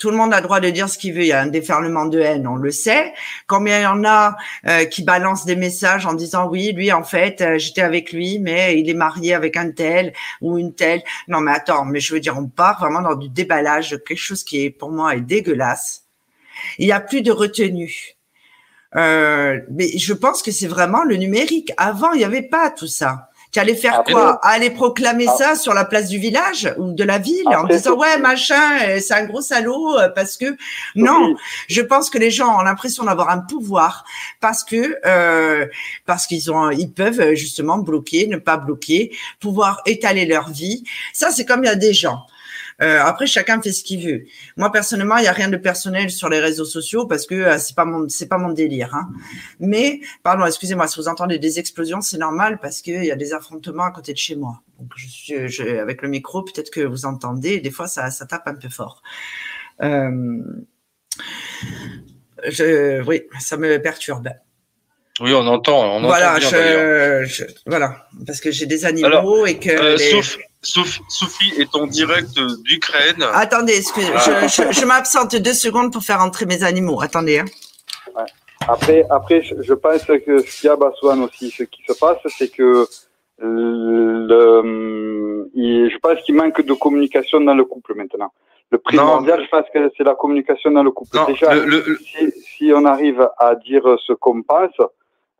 tout 0.00 0.10
le 0.10 0.16
monde 0.16 0.32
a 0.32 0.38
le 0.38 0.42
droit 0.42 0.60
de 0.60 0.70
dire 0.70 0.88
ce 0.88 0.98
qu'il 0.98 1.12
veut. 1.12 1.22
Il 1.22 1.28
y 1.28 1.32
a 1.32 1.40
un 1.40 1.46
déferlement 1.46 2.06
de 2.06 2.18
haine, 2.18 2.48
on 2.48 2.56
le 2.56 2.70
sait. 2.70 3.12
Combien 3.46 3.78
il 3.78 3.82
y 3.82 3.86
en 3.86 4.02
a 4.04 4.34
euh, 4.66 4.86
qui 4.86 5.04
balancent 5.04 5.44
des 5.44 5.56
messages 5.56 6.06
en 6.06 6.14
disant 6.14 6.48
oui, 6.48 6.72
lui 6.72 6.90
en 6.90 7.04
fait, 7.04 7.42
euh, 7.42 7.58
j'étais 7.58 7.82
avec 7.82 8.10
lui, 8.10 8.38
mais 8.38 8.80
il 8.80 8.88
est 8.88 8.94
marié 8.94 9.34
avec 9.34 9.58
un 9.58 9.70
tel 9.70 10.14
ou 10.40 10.58
une 10.58 10.74
telle. 10.74 11.02
Non, 11.28 11.40
mais 11.40 11.52
attends, 11.52 11.84
mais 11.84 12.00
je 12.00 12.14
veux 12.14 12.20
dire, 12.20 12.36
on 12.36 12.46
part 12.48 12.80
vraiment 12.80 13.02
dans 13.02 13.14
du 13.14 13.28
déballage, 13.28 13.90
quelque 14.06 14.16
chose 14.16 14.42
qui 14.42 14.64
est 14.64 14.70
pour 14.70 14.90
moi 14.90 15.14
est 15.14 15.20
dégueulasse. 15.20 16.04
Il 16.78 16.86
n'y 16.86 16.92
a 16.92 17.00
plus 17.00 17.20
de 17.20 17.30
retenue. 17.30 18.16
Euh, 18.96 19.60
mais 19.70 19.96
je 19.98 20.12
pense 20.14 20.42
que 20.42 20.50
c'est 20.50 20.66
vraiment 20.66 21.04
le 21.04 21.16
numérique. 21.16 21.72
Avant, 21.76 22.12
il 22.12 22.18
n'y 22.18 22.24
avait 22.24 22.42
pas 22.42 22.70
tout 22.70 22.88
ça. 22.88 23.29
Tu 23.52 23.58
allais 23.58 23.74
faire 23.74 24.04
quoi? 24.04 24.38
Aller 24.44 24.70
proclamer 24.70 25.26
ah. 25.28 25.36
ça 25.36 25.54
sur 25.56 25.74
la 25.74 25.84
place 25.84 26.08
du 26.08 26.18
village 26.18 26.72
ou 26.78 26.92
de 26.92 27.02
la 27.02 27.18
ville 27.18 27.48
en 27.48 27.64
disant 27.64 27.96
ouais 27.96 28.18
machin, 28.18 28.78
euh, 28.82 29.00
c'est 29.00 29.14
un 29.14 29.24
gros 29.24 29.40
salaud 29.40 29.98
euh, 29.98 30.08
parce 30.08 30.36
que 30.36 30.56
non. 30.94 31.34
Je 31.68 31.80
pense 31.82 32.10
que 32.10 32.18
les 32.18 32.30
gens 32.30 32.58
ont 32.58 32.62
l'impression 32.62 33.04
d'avoir 33.04 33.30
un 33.30 33.38
pouvoir 33.38 34.04
parce 34.40 34.62
que 34.62 34.98
euh, 35.04 35.66
parce 36.06 36.26
qu'ils 36.26 36.52
ont 36.52 36.70
ils 36.70 36.92
peuvent 36.92 37.34
justement 37.34 37.78
bloquer, 37.78 38.26
ne 38.28 38.36
pas 38.36 38.56
bloquer, 38.56 39.16
pouvoir 39.40 39.80
étaler 39.84 40.26
leur 40.26 40.50
vie. 40.50 40.84
Ça 41.12 41.30
c'est 41.30 41.44
comme 41.44 41.64
il 41.64 41.66
y 41.66 41.70
a 41.70 41.76
des 41.76 41.92
gens. 41.92 42.26
Euh, 42.82 43.00
après, 43.02 43.26
chacun 43.26 43.60
fait 43.60 43.72
ce 43.72 43.84
qu'il 43.84 44.06
veut. 44.06 44.24
Moi, 44.56 44.72
personnellement, 44.72 45.18
il 45.18 45.22
n'y 45.22 45.28
a 45.28 45.32
rien 45.32 45.48
de 45.48 45.56
personnel 45.56 46.10
sur 46.10 46.28
les 46.28 46.40
réseaux 46.40 46.64
sociaux 46.64 47.06
parce 47.06 47.26
que 47.26 47.34
euh, 47.34 47.58
c'est 47.58 47.76
pas 47.76 47.84
mon 47.84 48.08
c'est 48.08 48.28
pas 48.28 48.38
mon 48.38 48.52
délire. 48.52 48.94
Hein. 48.94 49.10
Mais, 49.58 50.00
pardon, 50.22 50.46
excusez-moi, 50.46 50.88
si 50.88 50.98
vous 50.98 51.08
entendez 51.08 51.38
des 51.38 51.58
explosions, 51.58 52.00
c'est 52.00 52.18
normal 52.18 52.58
parce 52.60 52.80
qu'il 52.80 53.04
y 53.04 53.10
a 53.10 53.16
des 53.16 53.32
affrontements 53.32 53.84
à 53.84 53.90
côté 53.90 54.12
de 54.12 54.18
chez 54.18 54.36
moi. 54.36 54.62
Donc, 54.78 54.92
je 54.96 55.06
suis 55.06 55.48
je, 55.48 55.78
avec 55.78 56.02
le 56.02 56.08
micro, 56.08 56.42
peut-être 56.42 56.70
que 56.70 56.80
vous 56.80 57.04
entendez. 57.04 57.60
Des 57.60 57.70
fois, 57.70 57.86
ça, 57.86 58.10
ça 58.10 58.26
tape 58.26 58.48
un 58.48 58.54
peu 58.54 58.68
fort. 58.68 59.02
Euh, 59.82 60.42
je, 62.48 63.02
oui, 63.06 63.22
ça 63.38 63.56
me 63.56 63.78
perturbe. 63.78 64.30
Oui, 65.20 65.32
on 65.34 65.46
entend. 65.46 65.96
On 65.96 66.00
voilà, 66.02 66.32
entend 66.32 66.40
je, 66.40 67.44
voilà, 67.66 68.06
parce 68.26 68.40
que 68.40 68.50
j'ai 68.50 68.66
des 68.66 68.84
animaux 68.84 69.46
et 69.46 69.58
que. 69.58 69.70
Euh, 69.70 70.22
Sophie 70.62 71.54
est 71.58 71.74
en 71.74 71.86
direct 71.86 72.38
d'Ukraine. 72.64 73.24
Attendez, 73.32 73.78
excusez, 73.78 74.12
ah. 74.14 74.46
je, 74.46 74.70
je, 74.70 74.84
m'absente 74.84 75.34
deux 75.36 75.54
secondes 75.54 75.90
pour 75.90 76.02
faire 76.02 76.20
entrer 76.20 76.44
mes 76.44 76.62
animaux. 76.62 77.00
Attendez. 77.00 77.38
Hein. 77.38 77.46
Ouais. 78.14 78.26
Après, 78.68 79.06
après, 79.08 79.42
je 79.42 79.72
pense 79.72 80.04
que 80.04 80.42
ce 80.42 80.60
qu'il 80.60 80.68
y 80.68 80.70
a, 80.70 80.76
Baswan 80.76 81.22
aussi, 81.22 81.50
ce 81.50 81.62
qui 81.62 81.82
se 81.88 81.94
passe, 81.94 82.18
c'est 82.36 82.48
que 82.48 82.86
le, 83.38 84.62
je 85.54 85.98
pense 85.98 86.20
qu'il 86.24 86.34
manque 86.34 86.60
de 86.60 86.72
communication 86.74 87.40
dans 87.40 87.54
le 87.54 87.64
couple 87.64 87.94
maintenant. 87.94 88.32
Le 88.70 88.78
primordial, 88.78 89.42
je 89.42 89.48
pense 89.48 89.66
que 89.72 89.90
c'est 89.96 90.04
la 90.04 90.14
communication 90.14 90.70
dans 90.70 90.82
le 90.82 90.90
couple. 90.90 91.18
Déjà, 91.26 91.52
si, 91.98 92.32
si, 92.56 92.72
on 92.74 92.84
arrive 92.84 93.28
à 93.38 93.54
dire 93.56 93.82
ce 94.06 94.12
qu'on 94.12 94.42
pense, 94.42 94.76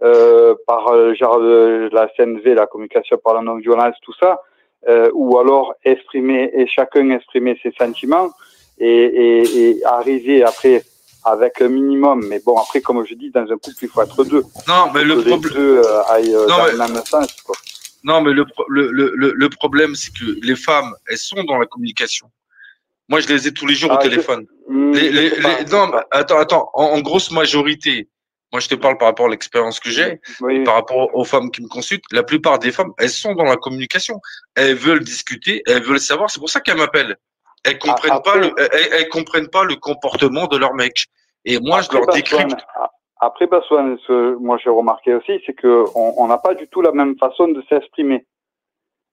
euh, 0.03 0.55
par 0.67 0.89
euh, 0.89 1.15
genre 1.15 1.39
la 1.39 2.09
CNV, 2.17 2.55
la 2.55 2.67
communication 2.67 3.19
par 3.23 3.35
la 3.35 3.43
non-violence, 3.43 3.97
tout 4.03 4.15
ça, 4.19 4.41
euh, 4.89 5.11
ou 5.13 5.39
alors 5.39 5.75
exprimer 5.85 6.51
et 6.55 6.67
chacun 6.67 7.11
exprimer 7.11 7.59
ses 7.63 7.73
sentiments 7.73 8.31
et, 8.79 8.87
et, 8.87 9.69
et, 9.69 9.85
arriver 9.85 10.43
après 10.43 10.83
avec 11.25 11.61
un 11.61 11.69
minimum. 11.69 12.25
Mais 12.29 12.41
bon, 12.45 12.57
après, 12.57 12.81
comme 12.81 13.05
je 13.07 13.15
dis, 13.15 13.31
dans 13.31 13.43
un 13.43 13.59
couple, 13.59 13.77
il 13.83 13.89
faut 13.89 14.03
être 14.03 14.25
deux. 14.25 14.43
Non, 14.67 14.91
mais 14.95 15.05
le 15.05 15.23
problème. 15.23 15.53
euh, 15.57 16.47
non, 18.05 18.23
mais... 18.23 18.33
le 18.33 18.45
mais 18.47 18.83
le, 18.93 19.13
le, 19.15 19.33
le, 19.37 19.49
problème, 19.51 19.95
c'est 19.95 20.13
que 20.15 20.25
les 20.43 20.57
femmes, 20.57 20.95
elles 21.09 21.19
sont 21.19 21.45
dans 21.45 21.59
la 21.59 21.67
communication. 21.67 22.31
Moi, 23.11 23.21
je 23.21 23.29
les 23.29 23.49
ai 23.49 23.53
tous 23.53 23.67
les 23.67 23.75
jours 23.75 23.91
ah, 23.93 23.97
au 23.97 24.03
téléphone. 24.03 24.47
Je... 24.67 24.73
Hmm, 24.73 24.93
les, 24.93 25.11
les, 25.11 25.31
les... 25.31 25.65
non, 25.71 25.91
attends, 26.11 26.39
attends. 26.39 26.71
En, 26.73 26.85
en, 26.85 27.01
grosse 27.01 27.31
majorité, 27.33 28.09
moi, 28.53 28.61
je 28.61 28.69
te 28.69 28.75
parle 28.75 28.99
par 28.99 29.09
rapport 29.09 29.27
à 29.27 29.29
l'expérience 29.31 29.79
que 29.79 29.91
j'ai, 29.91 30.21
par 30.65 30.75
rapport 30.75 31.15
aux 31.15 31.25
femmes 31.25 31.51
qui 31.51 31.63
me 31.63 31.69
consultent. 31.69 32.05
La 32.11 32.25
plupart 32.25 32.59
des 32.59 32.73
femmes, 32.73 32.93
elles 32.99 33.11
sont 33.11 33.35
dans 33.35 33.45
la 33.45 33.57
communication. 33.57 34.21
Elles 34.57 34.75
veulent 34.75 35.05
discuter, 35.05 35.63
elles 35.67 35.83
veulent 35.83 36.01
savoir. 36.01 36.31
C'est 36.31 36.41
pour 36.41 36.51
ça 36.51 36.61
qu'elles 36.61 36.77
m'appellent. 36.77 37.17
Elles 37.65 37.79
comprennent 37.79 38.13
après, 38.13 38.33
pas 38.33 38.39
le, 38.39 38.53
elles, 38.59 38.89
elles, 38.93 39.09
comprennent 39.09 39.51
pas 39.51 39.65
le 39.65 39.77
comportement 39.77 40.47
de 40.47 40.57
leur 40.57 40.75
mec. 40.75 41.07
Et 41.45 41.61
moi, 41.61 41.81
je 41.83 41.93
leur 41.93 42.07
décrypte. 42.07 42.57
Après, 43.21 43.47
Baswan, 43.47 43.99
ce, 44.07 44.35
moi, 44.37 44.59
j'ai 44.63 44.71
remarqué 44.71 45.15
aussi, 45.15 45.41
c'est 45.47 45.53
que 45.53 45.85
on 45.95 46.27
n'a 46.27 46.39
pas 46.39 46.55
du 46.55 46.67
tout 46.69 46.81
la 46.81 46.93
même 46.93 47.17
façon 47.19 47.49
de 47.49 47.63
s'exprimer. 47.69 48.27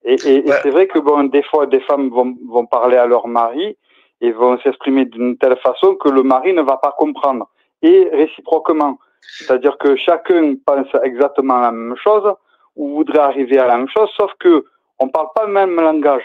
Et, 0.04 0.14
et, 0.14 0.48
et 0.48 0.52
c'est 0.64 0.70
vrai 0.70 0.88
que 0.88 1.00
bon, 1.00 1.26
des 1.26 1.44
fois, 1.44 1.68
des 1.68 1.82
femmes 1.82 2.10
vont, 2.10 2.36
vont 2.48 2.66
parler 2.66 2.98
à 2.98 3.06
leur 3.06 3.28
mari 3.28 3.78
et 4.22 4.32
vont 4.32 4.58
s'exprimer 4.62 5.06
d'une 5.06 5.38
telle 5.38 5.58
façon 5.58 5.96
que 5.96 6.10
le 6.10 6.24
mari 6.24 6.54
ne 6.54 6.62
va 6.62 6.78
pas 6.78 6.96
comprendre. 6.98 7.50
Et 7.82 8.10
réciproquement. 8.12 8.98
C'est-à-dire 9.22 9.78
que 9.78 9.96
chacun 9.96 10.56
pense 10.66 10.88
exactement 11.04 11.60
la 11.60 11.72
même 11.72 11.96
chose 11.98 12.34
ou 12.76 12.96
voudrait 12.96 13.20
arriver 13.20 13.58
à 13.60 13.68
la 13.68 13.78
même 13.78 13.90
chose, 13.90 14.10
sauf 14.16 14.32
que 14.40 14.66
on 15.00 15.10
parle 15.10 15.28
pas 15.36 15.46
le 15.46 15.52
même 15.52 15.76
langage. 15.76 16.24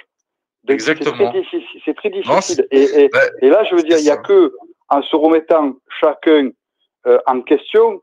exactement. 0.68 1.16
C'est 1.84 1.94
très, 1.94 2.10
difficile. 2.10 2.66
Et, 2.70 3.10
et, 3.42 3.48
là, 3.48 3.64
je 3.64 3.74
veux 3.74 3.82
dire, 3.82 3.98
il 3.98 4.04
n'y 4.04 4.10
a 4.10 4.16
que 4.16 4.52
en 4.88 5.02
se 5.02 5.16
remettant 5.16 5.74
chacun 6.00 6.50
euh, 7.06 7.18
en 7.26 7.40
question, 7.40 8.02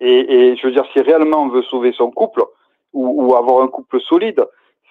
et, 0.00 0.50
et, 0.50 0.56
je 0.56 0.66
veux 0.66 0.72
dire, 0.72 0.86
si 0.92 1.00
réellement 1.00 1.42
on 1.42 1.48
veut 1.48 1.62
sauver 1.64 1.92
son 1.92 2.10
couple 2.10 2.42
ou, 2.92 3.26
ou 3.26 3.36
avoir 3.36 3.62
un 3.62 3.68
couple 3.68 4.00
solide, 4.00 4.44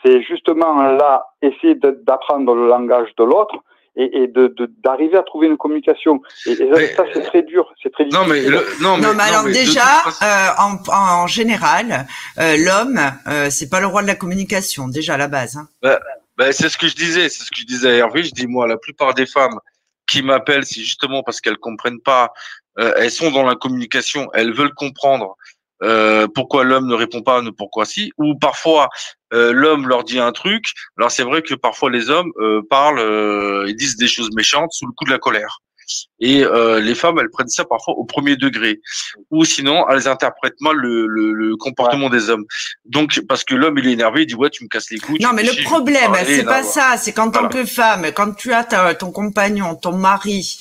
c'est 0.04 0.22
justement 0.22 0.82
là 0.82 1.26
essayer 1.42 1.76
d'apprendre 1.76 2.54
le 2.54 2.68
langage 2.68 3.10
de 3.18 3.24
l'autre 3.24 3.56
et, 3.98 4.24
et 4.24 4.28
de 4.28 4.54
d'arriver 4.84 5.18
à 5.18 5.24
trouver 5.24 5.48
une 5.48 5.58
communication. 5.58 6.22
Et, 6.46 6.52
et 6.52 6.70
mais, 6.70 6.94
ça, 6.96 7.04
c'est 7.14 7.24
très 7.24 7.42
dur, 7.42 7.74
c'est 7.82 7.92
très 7.92 8.06
difficile. 8.06 8.28
Non, 8.28 8.34
mais, 8.34 8.42
le, 8.42 8.66
non, 8.82 8.98
mais, 8.98 9.08
non, 9.08 9.14
mais 9.14 9.24
alors 9.24 9.44
non, 9.44 9.50
mais 9.50 9.54
déjà, 9.54 9.82
euh, 10.22 10.48
en, 10.60 10.78
en, 10.94 11.28
général, 11.28 12.08
euh, 12.40 12.56
l'homme, 12.58 13.00
euh, 13.28 13.50
c'est 13.50 13.70
pas 13.70 13.80
le 13.80 13.88
roi 13.88 14.02
de 14.04 14.08
la 14.08 14.16
communication, 14.16 14.88
déjà 14.88 15.16
à 15.16 15.18
la 15.18 15.28
base. 15.28 15.58
Hein. 15.58 15.68
Bah, 15.82 16.00
bah, 16.38 16.52
c'est 16.54 16.70
ce 16.70 16.78
que 16.78 16.88
je 16.88 16.96
disais, 16.96 17.30
c'est 17.30 17.44
ce 17.44 17.52
que 17.52 17.58
je 17.58 17.66
disais 17.66 17.90
à 17.90 17.96
Hervé. 17.96 18.24
Je 18.24 18.32
dis 18.32 18.48
moi, 18.48 18.68
la 18.68 18.78
plupart 18.78 19.14
des 19.14 19.26
femmes 19.26 19.60
qui 20.08 20.22
m'appellent, 20.22 20.66
c'est 20.66 20.82
justement 20.82 21.24
parce 21.24 21.42
qu'elles 21.42 21.58
comprennent 21.58 22.02
pas. 22.02 22.32
Euh, 22.80 22.94
elles 22.98 23.12
sont 23.12 23.32
dans 23.32 23.44
la 23.44 23.56
communication, 23.56 24.30
elles 24.34 24.54
veulent 24.54 24.74
comprendre. 24.74 25.36
Euh, 25.84 26.28
pourquoi 26.34 26.64
l'homme 26.64 26.88
ne 26.88 26.96
répond 26.96 27.22
pas, 27.22 27.42
ne 27.42 27.52
pourquoi 27.52 27.86
si, 27.86 28.12
ou 28.18 28.36
parfois 28.36 28.90
euh, 29.34 29.52
l'homme 29.52 29.88
leur 29.88 30.04
dit 30.04 30.20
un 30.20 30.32
truc. 30.32 30.66
Alors 30.98 31.12
c'est 31.12 31.24
vrai 31.24 31.42
que 31.42 31.54
parfois 31.54 31.90
les 31.90 32.10
hommes 32.10 32.32
euh, 32.40 32.62
parlent, 32.70 33.00
euh, 33.00 33.66
ils 33.68 33.76
disent 33.76 33.98
des 33.98 34.08
choses 34.08 34.30
méchantes 34.36 34.72
sous 34.72 34.86
le 34.86 34.92
coup 34.94 35.06
de 35.06 35.12
la 35.12 35.20
colère. 35.20 35.60
Et 36.20 36.44
euh, 36.44 36.82
les 36.82 36.96
femmes, 36.96 37.18
elles 37.18 37.30
prennent 37.30 37.48
ça 37.48 37.64
parfois 37.64 37.94
au 37.94 38.04
premier 38.04 38.36
degré, 38.36 38.82
ou 39.32 39.46
sinon 39.46 39.86
elles 39.90 40.10
interprètent 40.10 40.60
mal 40.60 40.76
le, 40.76 41.08
le, 41.08 41.32
le 41.32 41.56
comportement 41.56 42.08
ouais. 42.08 42.18
des 42.18 42.30
hommes. 42.30 42.44
Donc 42.84 43.22
parce 43.30 43.46
que 43.46 43.56
l'homme 43.56 43.78
il 43.78 43.88
est 43.88 43.94
énervé, 43.94 44.24
il 44.24 44.26
dit 44.26 44.36
ouais 44.36 44.50
tu 44.50 44.66
me 44.66 44.68
casses 44.70 44.92
les 44.92 45.00
couilles. 45.00 45.22
Non 45.22 45.32
mais 45.34 45.44
le 45.44 45.64
problème, 45.64 46.12
c'est 46.26 46.44
pas 46.44 46.64
ça, 46.64 46.98
c'est 46.98 47.14
qu'en 47.14 47.30
voilà. 47.30 47.48
tant 47.48 47.54
que 47.54 47.66
femme, 47.66 48.12
quand 48.14 48.34
tu 48.36 48.52
as 48.52 48.66
ta, 48.66 48.96
ton 48.96 49.12
compagnon, 49.12 49.76
ton 49.76 49.94
mari 49.94 50.60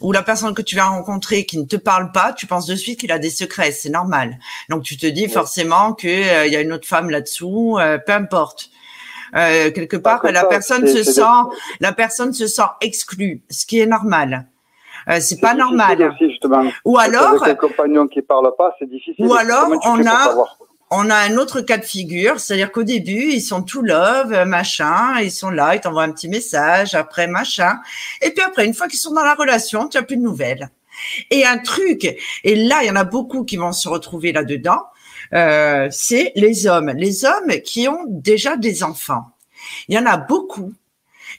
ou 0.00 0.12
la 0.12 0.22
personne 0.22 0.54
que 0.54 0.62
tu 0.62 0.76
vas 0.76 0.86
rencontrer 0.86 1.44
qui 1.44 1.58
ne 1.58 1.64
te 1.64 1.76
parle 1.76 2.12
pas, 2.12 2.32
tu 2.32 2.46
penses 2.46 2.66
de 2.66 2.74
suite 2.74 3.00
qu'il 3.00 3.12
a 3.12 3.18
des 3.18 3.30
secrets, 3.30 3.72
c'est 3.72 3.90
normal. 3.90 4.38
Donc 4.68 4.82
tu 4.82 4.96
te 4.96 5.06
dis 5.06 5.28
forcément 5.28 5.92
qu'il 5.92 6.10
euh, 6.10 6.46
y 6.46 6.56
a 6.56 6.60
une 6.60 6.72
autre 6.72 6.88
femme 6.88 7.10
là-dessous, 7.10 7.78
euh, 7.78 7.98
peu 7.98 8.12
importe. 8.12 8.70
Euh, 9.36 9.70
quelque 9.70 9.96
part, 9.96 10.24
la 10.24 10.44
personne 10.44 10.86
se 10.86 11.02
sent, 11.02 11.22
la 11.80 11.92
personne 11.92 12.32
se 12.32 12.46
sent 12.46 12.62
exclue, 12.80 13.42
ce 13.48 13.64
qui 13.66 13.78
est 13.78 13.86
normal. 13.86 14.46
Euh, 15.08 15.18
c'est 15.20 15.40
pas 15.40 15.54
normal. 15.54 16.14
Aussi. 16.20 16.38
Ou 16.84 16.98
alors. 16.98 17.42
Avec 17.42 17.54
un 17.54 17.54
compagnon 17.54 18.06
qui 18.06 18.22
parle 18.22 18.52
pas, 18.56 18.74
c'est 18.78 18.88
difficile. 18.88 19.24
Ou 19.24 19.34
alors, 19.34 19.68
on 19.84 20.06
a, 20.06 20.34
on 20.90 21.08
a 21.08 21.16
un 21.16 21.36
autre 21.36 21.60
cas 21.60 21.78
de 21.78 21.84
figure, 21.84 22.40
c'est-à-dire 22.40 22.72
qu'au 22.72 22.82
début, 22.82 23.30
ils 23.32 23.42
sont 23.42 23.62
tout 23.62 23.82
love, 23.82 24.44
machin, 24.44 25.20
ils 25.20 25.30
sont 25.30 25.50
là, 25.50 25.76
ils 25.76 25.80
t'envoient 25.80 26.02
un 26.02 26.10
petit 26.10 26.28
message, 26.28 26.94
après 26.94 27.28
machin. 27.28 27.78
Et 28.20 28.30
puis 28.30 28.42
après, 28.42 28.66
une 28.66 28.74
fois 28.74 28.88
qu'ils 28.88 28.98
sont 28.98 29.12
dans 29.12 29.22
la 29.22 29.34
relation, 29.34 29.88
tu 29.88 29.98
as 29.98 30.02
plus 30.02 30.16
de 30.16 30.22
nouvelles. 30.22 30.68
Et 31.30 31.46
un 31.46 31.58
truc, 31.58 32.04
et 32.44 32.56
là, 32.56 32.82
il 32.82 32.88
y 32.88 32.90
en 32.90 32.96
a 32.96 33.04
beaucoup 33.04 33.44
qui 33.44 33.56
vont 33.56 33.72
se 33.72 33.88
retrouver 33.88 34.32
là-dedans, 34.32 34.82
euh, 35.32 35.88
c'est 35.92 36.32
les 36.34 36.66
hommes. 36.66 36.90
Les 36.96 37.24
hommes 37.24 37.60
qui 37.64 37.86
ont 37.88 38.04
déjà 38.08 38.56
des 38.56 38.82
enfants. 38.82 39.26
Il 39.88 39.94
y 39.94 39.98
en 39.98 40.06
a 40.06 40.16
beaucoup 40.16 40.72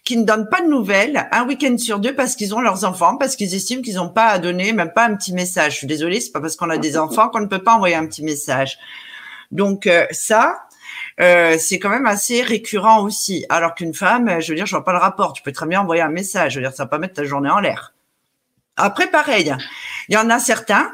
qui 0.05 0.15
ne 0.17 0.23
donnent 0.23 0.47
pas 0.49 0.61
de 0.61 0.67
nouvelles 0.67 1.27
un 1.31 1.45
week-end 1.45 1.77
sur 1.77 1.99
deux 1.99 2.15
parce 2.15 2.35
qu'ils 2.35 2.55
ont 2.55 2.61
leurs 2.61 2.85
enfants, 2.85 3.17
parce 3.17 3.35
qu'ils 3.35 3.53
estiment 3.53 3.81
qu'ils 3.81 3.95
n'ont 3.95 4.09
pas 4.09 4.27
à 4.27 4.39
donner 4.39 4.71
même 4.71 4.93
pas 4.93 5.05
un 5.05 5.15
petit 5.15 5.33
message. 5.33 5.73
Je 5.73 5.77
suis 5.79 5.87
désolée, 5.87 6.21
c'est 6.21 6.31
pas 6.31 6.39
parce 6.39 6.55
qu'on 6.55 6.69
a 6.69 6.77
des 6.77 6.97
enfants 6.97 7.29
qu'on 7.29 7.41
ne 7.41 7.47
peut 7.47 7.61
pas 7.61 7.75
envoyer 7.75 7.95
un 7.95 8.07
petit 8.07 8.23
message. 8.23 8.79
Donc 9.51 9.87
euh, 9.87 10.05
ça, 10.11 10.67
euh, 11.19 11.57
c'est 11.59 11.79
quand 11.79 11.89
même 11.89 12.05
assez 12.05 12.41
récurrent 12.41 13.03
aussi. 13.03 13.45
Alors 13.49 13.75
qu'une 13.75 13.93
femme, 13.93 14.41
je 14.41 14.49
veux 14.49 14.55
dire, 14.55 14.65
je 14.65 14.75
vois 14.75 14.85
pas 14.85 14.93
le 14.93 14.99
rapport. 14.99 15.33
Tu 15.33 15.43
peux 15.43 15.51
très 15.51 15.67
bien 15.67 15.81
envoyer 15.81 16.01
un 16.01 16.09
message. 16.09 16.53
Je 16.53 16.59
veux 16.59 16.65
dire, 16.65 16.75
ça 16.75 16.83
va 16.83 16.89
pas 16.89 16.97
mettre 16.97 17.15
ta 17.15 17.23
journée 17.23 17.49
en 17.49 17.59
l'air. 17.59 17.93
Après, 18.77 19.07
pareil, 19.07 19.53
il 20.07 20.15
y 20.15 20.17
en 20.17 20.29
a 20.29 20.39
certains. 20.39 20.91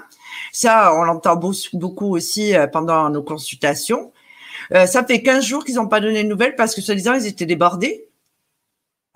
Ça, 0.51 0.93
on 0.95 1.03
l'entend 1.03 1.35
beaucoup 1.73 2.15
aussi 2.15 2.55
euh, 2.55 2.67
pendant 2.67 3.09
nos 3.09 3.21
consultations. 3.21 4.11
ça 4.71 5.03
fait 5.05 5.21
15 5.21 5.45
jours 5.45 5.63
qu'ils 5.63 5.75
n'ont 5.75 5.87
pas 5.87 5.99
donné 5.99 6.23
de 6.23 6.27
nouvelles 6.27 6.55
parce 6.55 6.73
que, 6.73 6.81
soi-disant, 6.81 7.13
ils 7.13 7.27
étaient 7.27 7.45
débordés. 7.45 8.06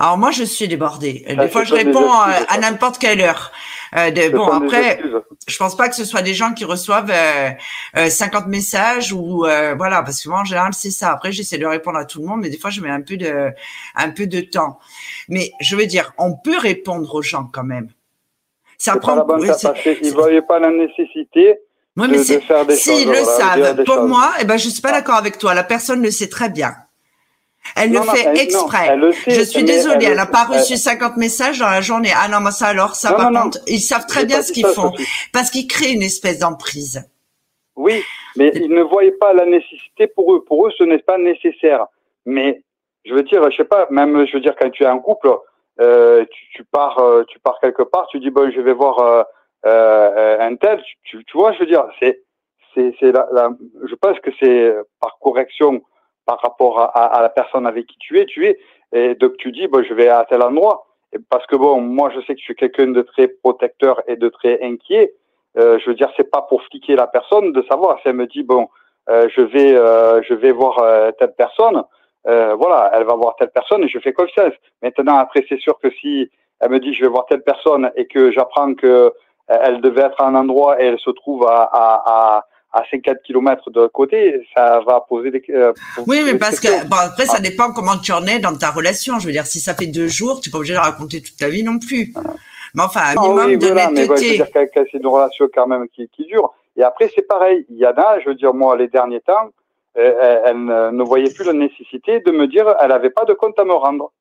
Alors 0.02 0.18
moi, 0.18 0.32
je 0.32 0.44
suis 0.44 0.68
débordée. 0.68 1.24
Des 1.30 1.48
fois, 1.48 1.64
je 1.64 1.76
réponds 1.76 2.12
à, 2.12 2.58
n'importe 2.58 2.98
quelle 2.98 3.22
heure. 3.22 3.52
Euh, 3.96 4.10
bon, 4.32 4.48
après, 4.48 5.00
je 5.48 5.58
pense 5.58 5.78
pas 5.78 5.90
que 5.90 5.96
ce 5.96 6.06
soit 6.06 6.24
des 6.24 6.34
gens 6.34 6.54
qui 6.54 6.66
reçoivent 6.66 7.12
euh, 7.12 8.10
50 8.10 8.46
euh, 8.46 8.48
messages 8.48 9.14
ou 9.14 9.46
euh, 9.46 9.76
voilà, 9.78 10.02
parce 10.02 10.24
que 10.24 10.30
moi 10.30 10.40
en 10.40 10.44
général 10.44 10.74
c'est 10.74 10.90
ça. 10.90 11.12
Après, 11.12 11.32
j'essaie 11.32 11.60
de 11.60 11.68
répondre 11.68 12.00
à 12.00 12.06
tout 12.06 12.20
le 12.20 12.26
monde, 12.26 12.42
mais 12.42 12.50
des 12.50 12.58
fois 12.58 12.72
je 12.72 12.82
mets 12.82 12.90
un 12.90 13.02
peu 13.02 13.16
de 13.16 13.52
un 13.96 14.10
peu 14.10 14.26
de 14.26 14.42
temps. 14.42 14.80
Mais 15.30 15.52
je 15.60 15.76
veux 15.76 15.86
dire, 15.86 16.14
on 16.18 16.34
peut 16.34 16.58
répondre 16.58 17.14
aux 17.14 17.22
gens 17.22 17.48
quand 17.52 17.64
même. 17.64 17.90
Ça 18.80 18.96
prend. 18.96 19.18
Pas 19.18 19.24
bonne 19.24 19.52
ils 20.02 20.14
voyaient 20.14 20.42
pas 20.42 20.58
la 20.58 20.72
nécessité. 20.72 21.60
de, 21.96 22.08
de 22.08 22.40
faire 22.40 22.66
des 22.66 22.76
S'ils 22.76 23.08
le 23.08 23.24
savent, 23.24 23.84
pour 23.84 24.08
moi, 24.08 24.32
eh 24.40 24.46
ben, 24.46 24.58
je 24.58 24.68
suis 24.68 24.82
pas 24.82 24.92
d'accord 24.92 25.16
avec 25.16 25.38
toi. 25.38 25.54
La 25.54 25.64
personne 25.64 26.02
le 26.02 26.10
sait 26.10 26.30
très 26.30 26.50
bien. 26.50 26.74
Elle 27.76 27.94
le 27.94 28.02
fait 28.02 28.42
exprès. 28.42 28.98
je 29.28 29.42
suis 29.42 29.64
désolée, 29.64 30.08
elle 30.08 30.18
n'a 30.18 30.26
pas 30.26 30.46
reçu 30.46 30.78
50 30.78 31.18
messages 31.18 31.60
dans 31.60 31.70
la 31.70 31.82
journée. 31.82 32.10
Ah 32.16 32.28
non, 32.28 32.40
mais 32.40 32.52
ça 32.52 32.68
alors, 32.68 32.96
ça 32.96 33.14
par 33.14 33.32
contre, 33.32 33.60
ils 33.68 33.80
savent 33.80 34.06
très 34.06 34.26
bien 34.26 34.42
ce 34.42 34.52
qu'ils 34.52 34.66
font. 34.66 34.92
Parce 35.34 35.50
qu'ils 35.50 35.68
créent 35.68 35.94
une 35.94 36.04
espèce 36.04 36.40
d'emprise. 36.40 37.08
Oui, 37.76 38.04
mais 38.36 38.52
ils 38.56 38.70
ne 38.70 38.82
voyaient 38.82 39.12
pas 39.12 39.34
la 39.34 39.46
nécessité 39.46 40.08
pour 40.08 40.34
eux. 40.36 40.44
Pour 40.44 40.68
eux, 40.68 40.72
ce 40.78 40.84
n'est 40.84 41.00
pas 41.00 41.18
nécessaire. 41.18 41.86
Mais 42.26 42.62
je 43.06 43.14
veux 43.14 43.24
dire, 43.24 43.50
je 43.50 43.58
sais 43.58 43.64
pas, 43.64 43.88
même 43.90 44.26
je 44.28 44.34
veux 44.34 44.42
dire 44.42 44.56
quand 44.60 44.70
tu 44.70 44.84
es 44.84 44.88
en 44.88 45.00
couple, 45.00 45.30
euh, 45.80 46.26
tu, 46.54 46.64
pars, 46.66 47.00
euh, 47.00 47.24
tu 47.24 47.40
pars 47.40 47.60
quelque 47.60 47.84
part, 47.84 48.08
tu 48.08 48.20
dis 48.20 48.30
bon, 48.30 48.52
je 48.52 48.62
vais 48.62 48.74
voir 48.74 49.26
euh, 49.66 50.38
un 50.40 50.56
tel. 50.56 50.84
Tu, 51.04 51.24
tu, 51.26 51.38
vois, 51.38 51.54
je 51.54 51.60
veux 51.60 51.66
dire, 51.66 51.86
c'est, 52.00 52.22
c'est, 52.76 52.94
c'est 53.00 53.12
la, 53.12 53.50
je 53.90 53.96
pense 53.96 54.20
que 54.20 54.32
c'est 54.40 54.76
par 55.00 55.18
correction 55.20 55.82
par 56.26 56.40
rapport 56.42 56.80
à, 56.80 56.86
à, 56.86 57.22
la 57.22 57.30
personne 57.30 57.66
avec 57.66 57.88
qui 57.88 57.98
tu 58.00 58.20
es, 58.20 58.26
tu 58.26 58.46
es, 58.46 58.60
et 58.94 59.16
donc 59.16 59.38
tu 59.38 59.52
dis, 59.52 59.68
bon, 59.68 59.84
je 59.84 59.94
vais 59.94 60.08
à 60.10 60.26
tel 60.30 60.42
endroit. 60.42 60.86
parce 61.30 61.46
que 61.48 61.56
bon, 61.56 61.82
moi, 61.82 62.12
je 62.14 62.20
sais 62.22 62.34
que 62.34 62.40
je 62.40 62.46
suis 62.46 62.56
quelqu'un 62.56 62.88
de 62.88 63.02
très 63.02 63.28
protecteur 63.28 64.02
et 64.08 64.16
de 64.16 64.30
très 64.30 64.62
inquiet. 64.64 65.14
Euh, 65.58 65.80
je 65.80 65.90
veux 65.90 65.96
dire, 65.96 66.10
c'est 66.16 66.30
pas 66.30 66.42
pour 66.44 66.64
fliquer 66.64 66.96
la 66.96 67.08
personne 67.08 67.52
de 67.52 67.62
savoir. 67.64 68.00
Si 68.02 68.08
elle 68.08 68.16
me 68.16 68.28
dit, 68.28 68.44
bon, 68.44 68.70
euh, 69.10 69.28
je 69.36 69.42
vais, 69.42 69.76
euh, 69.76 70.22
je 70.24 70.34
vais 70.34 70.52
voir 70.52 70.80
euh, 70.80 71.12
telle 71.20 71.34
personne, 71.36 71.84
euh, 72.28 72.56
voilà, 72.56 72.92
elle 72.94 73.04
va 73.04 73.16
voir 73.16 73.36
telle 73.36 73.52
personne 73.52 73.84
et 73.84 73.88
je 73.88 74.00
fais 74.00 74.14
confiance. 74.14 74.54
Maintenant, 74.82 75.18
après, 75.18 75.46
c'est 75.50 75.60
sûr 75.60 75.78
que 75.80 75.90
si 75.90 76.30
elle 76.60 76.70
me 76.70 76.80
dit, 76.80 76.94
je 76.94 77.02
vais 77.02 77.10
voir 77.10 77.26
telle 77.26 77.42
personne 77.44 77.92
et 77.96 78.06
que 78.06 78.32
j'apprends 78.32 78.74
que 78.76 79.12
elle 79.48 79.82
devait 79.82 80.04
être 80.04 80.22
à 80.22 80.28
un 80.28 80.36
endroit 80.36 80.82
et 80.82 80.86
elle 80.86 81.00
se 81.00 81.10
trouve 81.10 81.46
à, 81.46 81.64
à, 81.64 82.04
à 82.06 82.46
à 82.74 82.84
50 82.90 83.18
km 83.24 83.70
de 83.70 83.88
côté, 83.88 84.48
ça 84.56 84.80
va 84.86 85.02
poser 85.02 85.32
des 85.32 85.44
euh, 85.50 85.74
Oui, 86.08 86.22
mais 86.24 86.38
parce 86.38 86.60
que 86.60 86.88
bon, 86.88 86.96
après 86.96 87.26
ça 87.26 87.38
ah. 87.38 87.42
dépend 87.42 87.74
comment 87.74 87.98
tu 87.98 88.12
en 88.14 88.26
es 88.26 88.40
dans 88.40 88.56
ta 88.56 88.72
relation. 88.72 89.20
Je 89.20 89.26
veux 89.26 89.32
dire, 89.34 89.46
si 89.46 89.60
ça 89.60 89.74
fait 89.74 89.88
deux 89.88 90.08
jours, 90.08 90.40
tu 90.40 90.50
n'es 90.50 90.52
pas 90.52 90.58
obligé 90.60 90.74
de 90.74 90.80
raconter 90.80 91.22
toute 91.22 91.36
ta 91.36 91.50
vie 91.50 91.64
non 91.64 91.80
plus. 91.80 92.14
Mais 92.74 92.84
enfin, 92.84 93.02
un 93.10 93.22
minimum 93.22 93.46
oui, 93.48 93.58
de 93.58 93.68
voilà, 93.68 93.92
Mais 93.92 94.08
c'est 94.08 94.94
une 94.94 95.08
relation 95.08 95.50
quand 95.54 95.68
même 95.68 95.88
qui, 95.90 96.08
qui 96.10 96.26
dure. 96.26 96.54
Et 96.78 96.84
après, 96.84 97.12
c'est 97.14 97.28
pareil. 97.28 97.66
Il 97.70 97.78
y 97.78 97.86
en 97.86 97.92
a, 97.92 98.20
je 98.22 98.30
veux 98.30 98.36
dire, 98.36 98.54
moi, 98.54 98.78
les 98.78 98.88
derniers 98.88 99.20
temps, 99.20 99.50
euh, 99.98 100.42
elle, 100.46 100.64
ne 100.96 101.04
voyait 101.04 101.34
plus 101.34 101.44
la 101.44 101.54
nécessité 101.54 102.22
de 102.22 102.32
me 102.32 102.48
dire, 102.48 102.74
elle 102.80 102.90
n'avait 102.90 103.10
pas 103.10 103.26
de 103.26 103.34
compte 103.34 103.60
à 103.60 103.66
me 103.66 103.74
rendre. 103.74 104.14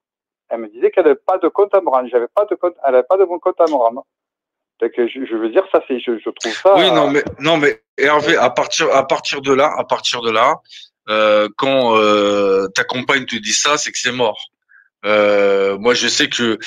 Elle 0.49 0.63
me 0.63 0.69
disait 0.69 0.91
qu'elle 0.91 1.05
n'avait 1.05 1.21
pas 1.25 1.39
de 1.39 1.47
compte 1.47 1.73
à 1.73 1.81
me 1.81 1.89
rendre. 1.89 2.09
J'avais 2.11 2.27
pas 2.35 2.45
de 2.47 2.57
compte, 2.57 2.75
elle 2.85 2.93
n'avait 2.93 3.07
pas 3.09 3.17
de 3.17 3.25
bon 3.25 3.39
compte 3.39 3.61
à 3.61 3.67
me 3.67 3.75
rendre 3.75 4.05
je, 4.81 5.37
veux 5.37 5.51
dire, 5.51 5.65
ça, 5.73 5.83
c'est, 5.87 6.01
je, 6.01 6.13
trouve 6.31 6.53
ça. 6.53 6.75
Oui, 6.77 6.91
non, 6.91 7.11
mais 7.11 7.23
non, 7.39 7.57
mais 7.57 7.83
Hervé, 7.99 8.37
à 8.37 8.51
partir, 8.51 8.95
à 8.95 9.07
partir 9.07 9.41
de 9.43 9.53
là, 9.53 9.73
à 9.77 9.85
partir 9.85 10.23
de 10.23 10.31
là, 10.31 10.57
euh, 11.09 11.49
quand 11.57 11.97
euh, 11.97 12.69
ta 12.69 12.85
compagne 12.85 13.27
te 13.27 13.37
dit 13.37 13.53
ça, 13.53 13.77
c'est 13.77 13.93
que 13.93 13.99
c'est 13.99 14.13
mort. 14.13 14.39
Euh, 15.05 15.79
moi, 15.79 15.95
je 15.95 16.09
sais 16.09 16.29
que 16.29 16.59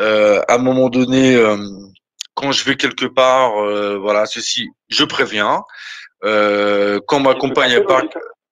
euh, 0.00 0.40
à 0.48 0.54
un 0.54 0.58
moment 0.58 0.88
donné, 0.88 1.36
euh, 1.36 1.56
quand 2.34 2.52
je 2.52 2.64
vais 2.64 2.76
quelque 2.76 3.06
part, 3.06 3.62
euh, 3.62 3.98
voilà, 3.98 4.26
ceci, 4.26 4.68
je 4.88 5.04
préviens. 5.04 5.62
quand 6.22 7.20
ma 7.20 7.34
compagne 7.34 7.82
part, 7.84 8.02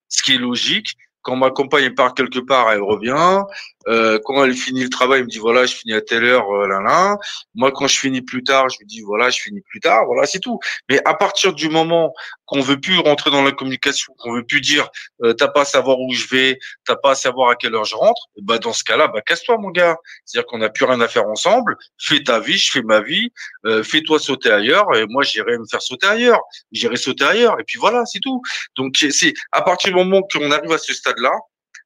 ce 0.09 0.23
qui 0.23 0.35
est 0.35 0.37
logique, 0.37 0.95
quand 1.21 1.35
ma 1.35 1.51
compagne 1.51 1.93
part 1.93 2.13
quelque 2.13 2.39
part, 2.39 2.71
elle 2.71 2.81
revient. 2.81 3.41
Euh, 3.87 4.19
quand 4.23 4.43
elle 4.43 4.53
finit 4.53 4.83
le 4.83 4.89
travail, 4.89 5.19
elle 5.19 5.25
me 5.25 5.29
dit 5.29 5.39
voilà, 5.39 5.65
je 5.65 5.75
finis 5.75 5.93
à 5.93 6.01
telle 6.01 6.23
heure, 6.23 6.49
euh, 6.51 6.67
là, 6.67 6.81
là. 6.81 7.17
Moi, 7.55 7.71
quand 7.71 7.87
je 7.87 7.97
finis 7.97 8.21
plus 8.21 8.43
tard, 8.43 8.69
je 8.69 8.77
lui 8.79 8.85
dis 8.85 9.01
voilà, 9.01 9.29
je 9.29 9.41
finis 9.41 9.61
plus 9.61 9.79
tard. 9.79 10.05
Voilà, 10.05 10.25
c'est 10.25 10.39
tout. 10.39 10.59
Mais 10.89 10.99
à 11.05 11.13
partir 11.13 11.53
du 11.53 11.69
moment 11.69 12.13
qu'on 12.45 12.61
veut 12.61 12.79
plus 12.79 12.99
rentrer 12.99 13.31
dans 13.31 13.43
la 13.43 13.51
communication, 13.51 14.13
qu'on 14.17 14.33
veut 14.33 14.45
plus 14.45 14.61
dire 14.61 14.89
euh, 15.23 15.33
t'as 15.33 15.47
pas 15.47 15.61
à 15.61 15.65
savoir 15.65 15.99
où 15.99 16.13
je 16.13 16.27
vais, 16.27 16.59
t'as 16.85 16.95
pas 16.95 17.11
à 17.11 17.15
savoir 17.15 17.49
à 17.49 17.55
quelle 17.55 17.73
heure 17.75 17.85
je 17.85 17.95
rentre, 17.95 18.21
bah 18.41 18.57
dans 18.59 18.73
ce 18.73 18.83
cas-là, 18.83 19.07
bah 19.07 19.21
casse-toi 19.21 19.57
mon 19.57 19.69
gars. 19.69 19.97
C'est-à-dire 20.25 20.47
qu'on 20.47 20.59
n'a 20.59 20.69
plus 20.69 20.85
rien 20.85 20.99
à 21.01 21.07
faire 21.07 21.27
ensemble. 21.27 21.77
Fais 21.97 22.23
ta 22.23 22.39
vie, 22.39 22.57
je 22.57 22.71
fais 22.71 22.81
ma 22.81 23.01
vie. 23.01 23.29
Euh, 23.65 23.83
fais-toi 23.83 24.19
sauter 24.19 24.51
ailleurs 24.51 24.93
et 24.95 25.05
moi 25.07 25.23
j'irai 25.23 25.57
me 25.57 25.65
faire 25.69 25.81
sauter 25.81 26.07
ailleurs. 26.07 26.41
J'irai 26.71 26.97
sauter 26.97 27.23
ailleurs 27.23 27.59
et 27.59 27.63
puis 27.63 27.79
voilà, 27.79 28.05
c'est 28.05 28.19
tout. 28.19 28.41
Donc 28.75 28.95
c'est 28.97 29.33
à 29.51 29.61
partir 29.61 29.91
du 29.91 29.95
moment 29.95 30.21
qu'on 30.31 30.51
arrive 30.51 30.71
à 30.71 30.77
ce 30.77 30.93
stade-là, 30.93 31.31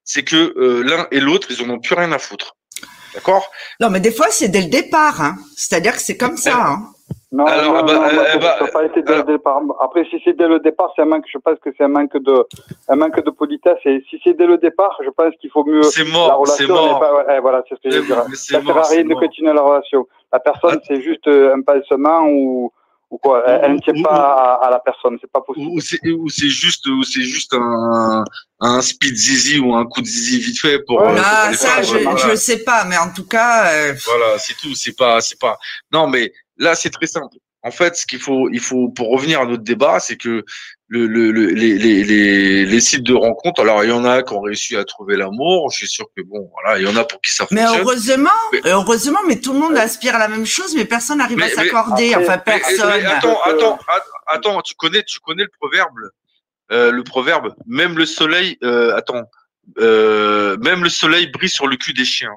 c'est 0.06 0.22
que 0.22 0.54
euh, 0.56 0.82
l'un 0.82 1.06
et 1.10 1.20
l'autre, 1.20 1.48
ils 1.50 1.62
en 1.62 1.68
ont 1.68 1.78
plus 1.78 1.94
rien 1.94 2.10
à 2.12 2.18
foutre. 2.18 2.56
D'accord? 3.14 3.50
Non, 3.80 3.90
mais 3.90 4.00
des 4.00 4.12
fois, 4.12 4.28
c'est 4.30 4.48
dès 4.48 4.62
le 4.62 4.68
départ. 4.68 5.20
Hein. 5.20 5.36
C'est-à-dire 5.56 5.92
que 5.92 6.00
c'est 6.00 6.16
comme 6.16 6.38
ça. 6.38 6.54
Hein. 6.66 6.92
Non, 7.32 7.44
alors, 7.44 7.74
non, 7.74 7.84
bah, 7.84 7.92
non, 7.92 8.22
euh, 8.22 8.38
bah, 8.38 8.56
ça 8.60 8.66
pas 8.68 8.84
été 8.84 9.02
dès 9.02 9.16
le 9.16 9.24
départ. 9.24 9.60
Après, 9.80 10.04
si 10.04 10.16
c'est 10.24 10.34
dès 10.34 10.46
le 10.46 10.60
départ, 10.60 10.92
c'est 10.94 11.02
un 11.02 11.06
manque. 11.06 11.24
Je 11.30 11.38
pense 11.38 11.58
que 11.58 11.70
c'est 11.76 11.84
un 11.84 11.88
manque 11.88 12.16
de, 12.16 12.46
un 12.88 12.96
manque 12.96 13.22
de 13.22 13.30
politesse. 13.30 13.78
Et 13.84 14.02
si 14.08 14.18
c'est 14.22 14.34
dès 14.34 14.46
le 14.46 14.58
départ, 14.58 14.96
je 15.04 15.10
pense 15.10 15.34
qu'il 15.40 15.50
faut 15.50 15.64
mieux. 15.64 15.82
C'est 15.82 16.04
mort. 16.04 16.46
C'est 16.46 16.66
mort. 16.66 17.00
Pas, 17.00 17.24
ouais, 17.26 17.40
voilà, 17.40 17.62
c'est 17.68 17.74
ce 17.74 17.80
que 17.82 17.90
je 17.90 17.98
veux 17.98 18.06
dire. 18.06 18.24
Ça 18.34 18.62
sert 18.62 18.78
à 18.78 18.82
rien 18.82 19.04
de 19.04 19.14
continuer 19.14 19.52
la 19.52 19.60
relation. 19.60 20.06
La 20.32 20.38
personne, 20.38 20.78
c'est 20.86 21.02
juste 21.02 21.26
euh, 21.26 21.54
un 21.54 21.62
pansement 21.62 22.26
ou 22.28 22.72
ou 23.10 23.18
quoi 23.18 23.44
Elle, 23.46 23.74
ne 23.74 23.80
tient 23.80 24.02
pas 24.02 24.54
à, 24.62 24.70
la 24.70 24.80
personne, 24.80 25.16
c'est 25.20 25.30
pas 25.30 25.40
possible. 25.40 25.68
Ou 25.68 26.28
c'est 26.28 26.48
juste, 26.48 26.86
ou 26.86 27.04
c'est 27.04 27.22
juste 27.22 27.54
un, 27.54 28.24
un 28.60 28.80
speed 28.80 29.14
zizi 29.14 29.58
ou 29.58 29.74
un 29.74 29.86
coup 29.86 30.00
de 30.00 30.06
zizi 30.06 30.40
vite 30.40 30.60
fait 30.60 30.80
pour. 30.84 31.00
Euh, 31.00 31.16
ah, 31.16 31.52
ça, 31.54 31.82
je, 31.82 31.98
je 31.98 32.34
sais 32.34 32.64
pas, 32.64 32.84
mais 32.84 32.96
en 32.96 33.12
tout 33.12 33.26
cas. 33.26 33.72
Euh, 33.72 33.94
voilà, 34.04 34.38
c'est 34.38 34.56
tout. 34.56 34.74
C'est 34.74 34.96
pas, 34.96 35.20
c'est 35.20 35.38
pas. 35.38 35.56
Non, 35.92 36.08
mais 36.08 36.32
là, 36.56 36.74
c'est 36.74 36.90
très 36.90 37.06
simple. 37.06 37.36
En 37.62 37.70
fait, 37.70 37.96
ce 37.96 38.06
qu'il 38.06 38.20
faut, 38.20 38.48
il 38.50 38.60
faut, 38.60 38.88
pour 38.88 39.10
revenir 39.10 39.40
à 39.40 39.46
notre 39.46 39.62
débat, 39.64 39.98
c'est 40.00 40.16
que 40.16 40.44
le, 40.88 41.06
le, 41.06 41.30
les, 41.30 41.78
les, 41.78 42.04
les, 42.04 42.64
les, 42.64 42.80
sites 42.80 43.02
de 43.02 43.14
rencontres, 43.14 43.60
alors 43.62 43.82
il 43.82 43.90
y 43.90 43.92
en 43.92 44.04
a 44.04 44.22
qui 44.22 44.32
ont 44.32 44.40
réussi 44.40 44.76
à 44.76 44.84
trouver 44.84 45.16
l'amour. 45.16 45.70
Je 45.72 45.78
suis 45.78 45.88
sûr 45.88 46.06
que 46.16 46.22
bon, 46.22 46.48
voilà, 46.52 46.78
il 46.78 46.86
y 46.86 46.88
en 46.88 46.96
a 46.96 47.04
pour 47.04 47.20
qui 47.20 47.32
ça 47.32 47.46
fonctionne. 47.46 47.72
Mais 47.72 47.80
heureusement, 47.80 48.30
heureusement, 48.64 49.18
mais 49.26 49.40
tout 49.40 49.52
le 49.52 49.58
monde 49.58 49.76
aspire 49.76 50.14
à 50.14 50.18
la 50.18 50.28
même 50.28 50.46
chose, 50.46 50.76
mais 50.76 50.84
personne 50.84 51.18
n'arrive 51.18 51.42
à 51.42 51.48
s'accorder. 51.48 52.14
Enfin, 52.14 52.38
personne. 52.38 53.04
attends, 53.04 53.40
attends, 53.42 53.78
attends, 54.28 54.62
tu 54.62 54.74
connais, 54.74 55.02
tu 55.02 55.18
connais 55.18 55.42
le 55.42 55.50
proverbe, 55.60 55.94
euh, 56.70 56.92
le 56.92 57.02
proverbe. 57.02 57.54
Même 57.66 57.98
le 57.98 58.06
soleil, 58.06 58.56
euh, 58.62 58.94
attends, 58.94 59.24
euh, 59.78 60.56
même 60.58 60.84
le 60.84 60.90
soleil 60.90 61.26
brille 61.26 61.48
sur 61.48 61.66
le 61.66 61.76
cul 61.76 61.94
des 61.94 62.04
chiens. 62.04 62.34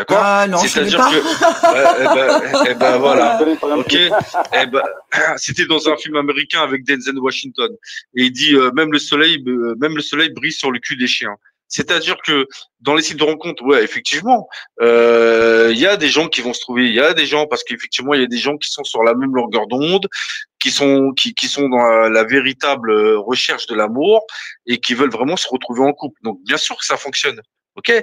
D'accord 0.00 0.18
ah, 0.22 0.46
non, 0.48 0.56
C'est-à-dire 0.56 0.98
que 0.98 1.18
eh 1.18 2.04
ben, 2.14 2.64
eh 2.70 2.74
ben, 2.74 2.96
voilà. 3.04 3.38
OK. 3.76 3.94
Eh 4.54 4.66
ben, 4.66 4.82
c'était 5.36 5.66
dans 5.66 5.90
un 5.90 5.96
film 5.98 6.16
américain 6.16 6.62
avec 6.62 6.84
Denzel 6.86 7.18
Washington 7.18 7.70
et 8.16 8.24
il 8.24 8.32
dit 8.32 8.54
euh, 8.54 8.70
même 8.72 8.90
le 8.92 8.98
soleil 8.98 9.44
euh, 9.46 9.74
même 9.78 9.94
le 9.94 10.00
soleil 10.00 10.30
brille 10.30 10.52
sur 10.52 10.70
le 10.70 10.78
cul 10.78 10.96
des 10.96 11.06
chiens. 11.06 11.36
C'est-à-dire 11.68 12.16
que 12.24 12.48
dans 12.80 12.94
les 12.94 13.02
sites 13.02 13.18
de 13.18 13.24
rencontres, 13.24 13.62
ouais, 13.62 13.84
effectivement, 13.84 14.48
euh, 14.80 15.68
il 15.70 15.78
y 15.78 15.86
a 15.86 15.98
des 15.98 16.08
gens 16.08 16.28
qui 16.28 16.40
vont 16.40 16.54
se 16.54 16.60
trouver, 16.60 16.86
il 16.86 16.94
y 16.94 17.00
a 17.00 17.12
des 17.12 17.26
gens 17.26 17.46
parce 17.46 17.62
qu'effectivement, 17.62 18.14
il 18.14 18.22
y 18.22 18.24
a 18.24 18.26
des 18.26 18.38
gens 18.38 18.56
qui 18.56 18.70
sont 18.70 18.84
sur 18.84 19.04
la 19.04 19.14
même 19.14 19.34
longueur 19.34 19.66
d'onde, 19.66 20.08
qui 20.58 20.70
sont 20.70 21.12
qui, 21.12 21.34
qui 21.34 21.46
sont 21.46 21.68
dans 21.68 22.08
la, 22.08 22.24
véritable 22.24 22.90
recherche 23.16 23.66
de 23.66 23.74
l'amour 23.74 24.26
et 24.66 24.78
qui 24.80 24.94
veulent 24.94 25.12
vraiment 25.12 25.36
se 25.36 25.46
retrouver 25.46 25.82
en 25.82 25.92
couple. 25.92 26.18
Donc 26.24 26.38
bien 26.44 26.56
sûr 26.56 26.78
que 26.78 26.86
ça 26.86 26.96
fonctionne. 26.96 27.40
Ok, 27.80 27.94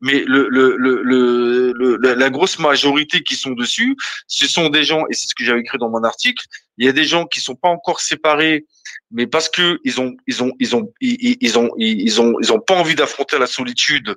mais 0.00 0.24
le, 0.26 0.48
le, 0.48 0.76
le, 0.78 1.72
le, 1.74 1.96
la 2.14 2.30
grosse 2.30 2.58
majorité 2.58 3.22
qui 3.22 3.36
sont 3.36 3.50
dessus, 3.50 3.94
ce 4.28 4.46
sont 4.46 4.70
des 4.70 4.82
gens, 4.82 5.02
et 5.10 5.14
c'est 5.14 5.28
ce 5.28 5.34
que 5.34 5.44
j'avais 5.44 5.60
écrit 5.60 5.76
dans 5.76 5.90
mon 5.90 6.02
article, 6.04 6.42
il 6.78 6.86
y 6.86 6.88
a 6.88 6.92
des 6.92 7.04
gens 7.04 7.26
qui 7.26 7.40
sont 7.40 7.54
pas 7.54 7.68
encore 7.68 8.00
séparés, 8.00 8.64
mais 9.10 9.26
parce 9.26 9.50
que 9.50 9.78
ils 9.84 10.00
ont 10.00 10.16
ils 10.26 10.42
ont 10.42 10.52
ils 10.58 10.74
ont 10.74 10.90
ils, 11.02 11.58
ont 11.58 11.70
ils 11.76 12.20
ont 12.22 12.34
ils 12.40 12.50
ont 12.50 12.60
pas 12.60 12.76
envie 12.76 12.94
d'affronter 12.94 13.38
la 13.38 13.46
solitude, 13.46 14.16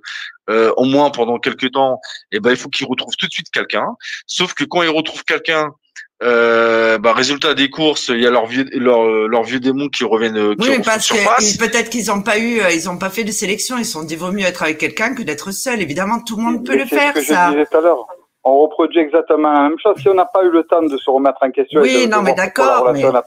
euh, 0.49 0.71
au 0.77 0.85
moins 0.85 1.09
pendant 1.09 1.37
quelques 1.37 1.71
temps. 1.71 1.99
Et 2.31 2.37
eh 2.37 2.39
ben 2.39 2.51
il 2.51 2.57
faut 2.57 2.69
qu'ils 2.69 2.87
retrouvent 2.87 3.17
tout 3.17 3.27
de 3.27 3.33
suite 3.33 3.49
quelqu'un. 3.51 3.87
Sauf 4.25 4.53
que 4.53 4.63
quand 4.63 4.83
ils 4.83 4.89
retrouvent 4.89 5.25
quelqu'un 5.25 5.73
euh, 6.21 6.97
bah, 6.97 7.13
résultat 7.13 7.53
des 7.53 7.69
courses, 7.69 8.09
il 8.09 8.19
y 8.19 8.27
a 8.27 8.29
leurs 8.29 8.45
vieux, 8.45 8.65
leur, 8.73 9.05
leur 9.05 9.43
vieux 9.43 9.59
démons 9.59 9.87
qui 9.87 10.03
reviennent. 10.03 10.55
Qui 10.57 10.69
oui, 10.69 10.81
parce 10.83 11.07
que 11.07 11.59
peut-être 11.59 11.89
qu'ils 11.89 12.07
n'ont 12.07 12.21
pas 12.21 12.37
eu, 12.37 12.59
euh, 12.59 12.71
ils 12.71 12.85
n'ont 12.85 12.97
pas 12.97 13.09
fait 13.09 13.23
de 13.23 13.31
sélection. 13.31 13.77
Ils 13.77 13.85
sont 13.85 14.03
dit 14.03 14.17
vaut 14.17 14.31
mieux 14.31 14.45
être 14.45 14.63
avec 14.63 14.77
quelqu'un 14.77 15.15
que 15.15 15.23
d'être 15.23 15.51
seul. 15.51 15.81
Évidemment, 15.81 16.19
tout 16.19 16.35
le 16.35 16.43
monde 16.43 16.65
peut 16.65 16.75
le 16.75 16.85
faire. 16.85 17.13
Ce 17.15 17.19
que 17.19 17.25
ça. 17.25 17.47
je 17.47 17.51
disais 17.53 17.65
tout 17.71 17.77
à 17.77 17.81
l'heure. 17.81 18.05
On 18.43 18.61
reproduit 18.61 18.99
exactement 18.99 19.51
la 19.51 19.69
même 19.69 19.77
chose. 19.81 19.95
Si 19.97 20.09
on 20.09 20.13
n'a 20.13 20.25
pas 20.25 20.43
eu 20.43 20.49
le 20.49 20.63
temps 20.63 20.81
de 20.81 20.97
se 20.97 21.09
remettre 21.09 21.37
en 21.41 21.51
question, 21.51 21.81
oui, 21.81 22.07
non, 22.07 22.21
mais 22.21 22.33
d'accord. 22.33 22.89
Mais... 22.93 23.01
Pas 23.01 23.23